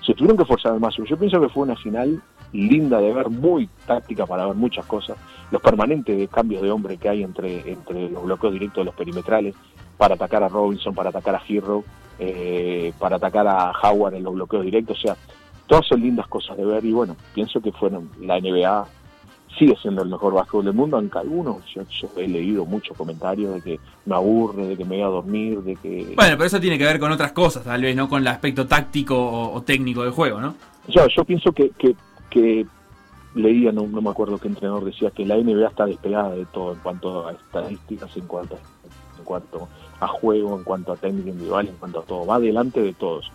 se 0.05 0.15
tuvieron 0.15 0.37
que 0.37 0.45
forzar 0.45 0.73
al 0.73 0.81
máximo. 0.81 1.07
Yo 1.07 1.17
pienso 1.17 1.41
que 1.41 1.49
fue 1.49 1.65
una 1.65 1.77
final 1.77 2.23
linda 2.53 3.01
de 3.01 3.13
ver, 3.13 3.29
muy 3.29 3.69
táctica 3.87 4.27
para 4.27 4.47
ver 4.47 4.55
muchas 4.55 4.87
cosas, 4.87 5.17
los 5.51 5.61
permanentes 5.61 6.29
cambios 6.31 6.63
de 6.63 6.71
hombre 6.71 6.97
que 6.97 7.09
hay 7.09 7.23
entre, 7.23 7.71
entre 7.71 8.11
los 8.11 8.25
bloqueos 8.25 8.53
directos 8.53 8.83
de 8.83 8.85
los 8.85 8.95
perimetrales, 8.95 9.55
para 9.97 10.15
atacar 10.15 10.43
a 10.43 10.49
Robinson, 10.49 10.95
para 10.95 11.11
atacar 11.11 11.35
a 11.35 11.43
Hero, 11.47 11.85
eh, 12.19 12.93
para 12.99 13.17
atacar 13.17 13.47
a 13.47 13.73
Howard 13.83 14.15
en 14.15 14.25
los 14.25 14.35
bloqueos 14.35 14.65
directos, 14.65 14.99
o 14.99 15.01
sea, 15.01 15.17
todas 15.67 15.87
son 15.87 16.01
lindas 16.01 16.27
cosas 16.29 16.57
de 16.57 16.65
ver 16.65 16.85
y 16.85 16.93
bueno, 16.93 17.17
pienso 17.35 17.61
que 17.61 17.73
fueron 17.73 18.11
la 18.21 18.41
NBA 18.41 18.87
sigue 19.59 19.75
siendo 19.81 20.03
el 20.03 20.09
mejor 20.09 20.35
básquetbol 20.35 20.65
del 20.65 20.75
mundo, 20.75 20.97
aunque 20.97 21.19
algunos, 21.19 21.63
yo, 21.75 21.83
he 22.17 22.29
leído 22.29 22.65
muchos 22.67 22.97
comentarios 22.97 23.55
de 23.55 23.61
que 23.63 23.81
me 24.05 24.15
aburre, 24.15 24.67
de 24.67 24.77
que 24.77 24.85
me 24.85 24.97
voy 24.97 25.05
a 25.05 25.09
dormir, 25.09 25.61
de 25.63 25.77
que... 25.77 26.13
Bueno, 26.15 26.37
pero 26.37 26.45
eso 26.45 26.61
tiene 26.61 26.79
que 26.79 26.85
ver 26.85 26.99
con 26.99 27.13
otras 27.13 27.33
cosas, 27.33 27.65
tal 27.65 27.83
vez, 27.83 27.97
¿no? 27.97 28.09
Con 28.09 28.23
el 28.23 28.29
aspecto 28.29 28.67
táctico 28.67 29.17
o, 29.53 29.63
técnico 29.63 30.03
del 30.03 30.13
juego, 30.13 30.41
¿no? 30.41 30.55
Yo, 30.89 31.07
yo 31.09 31.25
pienso 31.25 31.53
que, 31.53 31.71
que, 31.71 31.97
que 32.31 32.67
leía, 33.35 33.73
no, 33.73 33.87
no 33.87 34.01
me 34.01 34.11
acuerdo 34.11 34.39
qué 34.39 34.49
entrenador 34.49 34.85
decía, 34.85 35.11
que 35.11 35.25
la 35.25 35.37
NBA 35.37 35.69
está 35.69 35.87
despegada 35.87 36.31
de 36.31 36.45
todo 36.47 36.73
en 36.73 36.79
cuanto 36.81 37.27
a 37.27 37.33
estadísticas, 37.33 38.17
en 38.17 38.27
cuanto, 38.27 38.59
en 39.19 39.25
cuanto 39.25 39.69
a 40.01 40.09
juego, 40.09 40.57
en 40.57 40.65
cuanto 40.65 40.93
a 40.93 40.97
técnica 40.97 41.31
individual, 41.31 41.69
en 41.69 41.77
cuanto 41.77 42.01
a 42.01 42.03
todo. 42.05 42.27
Va 42.27 42.39
delante 42.39 42.81
de 42.81 42.93
todos. 42.93 43.31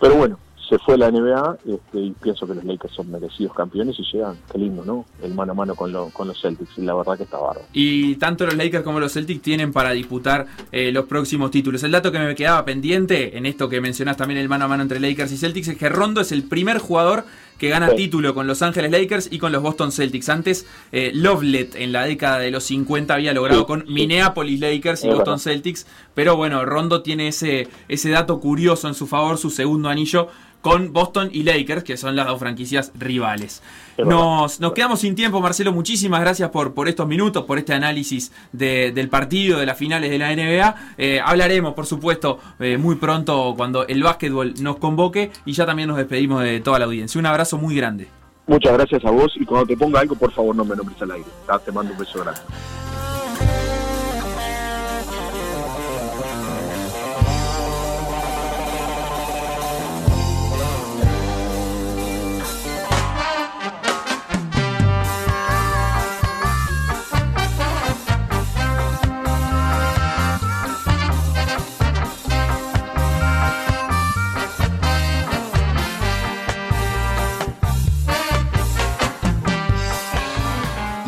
Pero 0.00 0.16
bueno, 0.16 0.38
se 0.70 0.78
fue 0.78 0.96
la 0.96 1.10
NBA 1.10 1.58
este, 1.66 1.98
y 1.98 2.10
pienso 2.12 2.46
que 2.46 2.54
los 2.54 2.64
Lakers 2.64 2.94
son 2.94 3.10
merecidos 3.10 3.52
campeones 3.54 3.98
y 3.98 4.04
llegan, 4.04 4.38
qué 4.50 4.56
lindo, 4.56 4.84
¿no? 4.84 5.04
El 5.20 5.34
mano 5.34 5.50
a 5.50 5.54
mano 5.56 5.74
con, 5.74 5.92
con 6.12 6.28
los 6.28 6.40
Celtics 6.40 6.78
y 6.78 6.82
la 6.82 6.94
verdad 6.94 7.16
que 7.16 7.24
está 7.24 7.38
bárbaro. 7.38 7.66
Y 7.72 8.14
tanto 8.14 8.46
los 8.46 8.54
Lakers 8.54 8.84
como 8.84 9.00
los 9.00 9.12
Celtics 9.12 9.42
tienen 9.42 9.72
para 9.72 9.90
disputar 9.90 10.46
eh, 10.70 10.92
los 10.92 11.06
próximos 11.06 11.50
títulos. 11.50 11.82
El 11.82 11.90
dato 11.90 12.12
que 12.12 12.20
me 12.20 12.36
quedaba 12.36 12.64
pendiente 12.64 13.36
en 13.36 13.46
esto 13.46 13.68
que 13.68 13.80
mencionás 13.80 14.16
también 14.16 14.38
el 14.38 14.48
mano 14.48 14.66
a 14.66 14.68
mano 14.68 14.84
entre 14.84 15.00
Lakers 15.00 15.32
y 15.32 15.38
Celtics 15.38 15.68
es 15.68 15.76
que 15.76 15.88
Rondo 15.88 16.20
es 16.20 16.30
el 16.30 16.44
primer 16.44 16.78
jugador 16.78 17.24
que 17.60 17.68
gana 17.68 17.90
título 17.94 18.32
con 18.32 18.46
Los 18.46 18.62
Ángeles 18.62 18.90
Lakers 18.90 19.28
y 19.30 19.38
con 19.38 19.52
los 19.52 19.62
Boston 19.62 19.92
Celtics. 19.92 20.30
Antes, 20.30 20.66
eh, 20.92 21.10
Lovelet 21.12 21.74
en 21.74 21.92
la 21.92 22.04
década 22.06 22.38
de 22.38 22.50
los 22.50 22.64
50 22.64 23.12
había 23.12 23.34
logrado 23.34 23.66
con 23.66 23.84
Minneapolis 23.86 24.58
Lakers 24.58 25.04
y 25.04 25.08
Boston 25.08 25.38
Celtics, 25.38 25.86
pero 26.14 26.36
bueno, 26.36 26.64
Rondo 26.64 27.02
tiene 27.02 27.28
ese, 27.28 27.68
ese 27.88 28.08
dato 28.08 28.40
curioso 28.40 28.88
en 28.88 28.94
su 28.94 29.06
favor, 29.06 29.36
su 29.36 29.50
segundo 29.50 29.90
anillo 29.90 30.28
con 30.62 30.94
Boston 30.94 31.28
y 31.32 31.42
Lakers, 31.42 31.84
que 31.84 31.98
son 31.98 32.16
las 32.16 32.26
dos 32.28 32.38
franquicias 32.38 32.92
rivales. 32.98 33.62
Nos, 33.98 34.60
nos 34.60 34.72
quedamos 34.72 35.00
sin 35.00 35.14
tiempo, 35.14 35.40
Marcelo. 35.40 35.72
Muchísimas 35.72 36.20
gracias 36.20 36.50
por, 36.50 36.74
por 36.74 36.88
estos 36.88 37.06
minutos, 37.06 37.44
por 37.44 37.58
este 37.58 37.74
análisis 37.74 38.32
del 38.52 39.08
partido, 39.08 39.58
de 39.58 39.66
las 39.66 39.76
finales 39.76 40.10
de 40.10 40.18
la 40.18 40.34
NBA. 40.34 40.76
Eh, 40.98 41.20
hablaremos, 41.24 41.74
por 41.74 41.86
supuesto, 41.86 42.38
eh, 42.58 42.78
muy 42.78 42.96
pronto 42.96 43.54
cuando 43.56 43.86
el 43.86 44.02
básquetbol 44.02 44.54
nos 44.60 44.76
convoque 44.76 45.30
y 45.44 45.52
ya 45.52 45.66
también 45.66 45.88
nos 45.88 45.98
despedimos 45.98 46.42
de 46.42 46.60
toda 46.60 46.78
la 46.78 46.86
audiencia. 46.86 47.18
Un 47.18 47.26
abrazo 47.26 47.58
muy 47.58 47.74
grande. 47.74 48.08
Muchas 48.46 48.72
gracias 48.72 49.04
a 49.04 49.10
vos 49.10 49.32
y 49.36 49.44
cuando 49.44 49.66
te 49.66 49.76
ponga 49.76 50.00
algo, 50.00 50.16
por 50.16 50.32
favor, 50.32 50.56
no 50.56 50.64
me 50.64 50.74
nombres 50.74 51.00
al 51.02 51.12
aire. 51.12 51.28
Te 51.64 51.72
mando 51.72 51.92
un 51.92 51.98
beso 51.98 52.20
grande. 52.20 52.40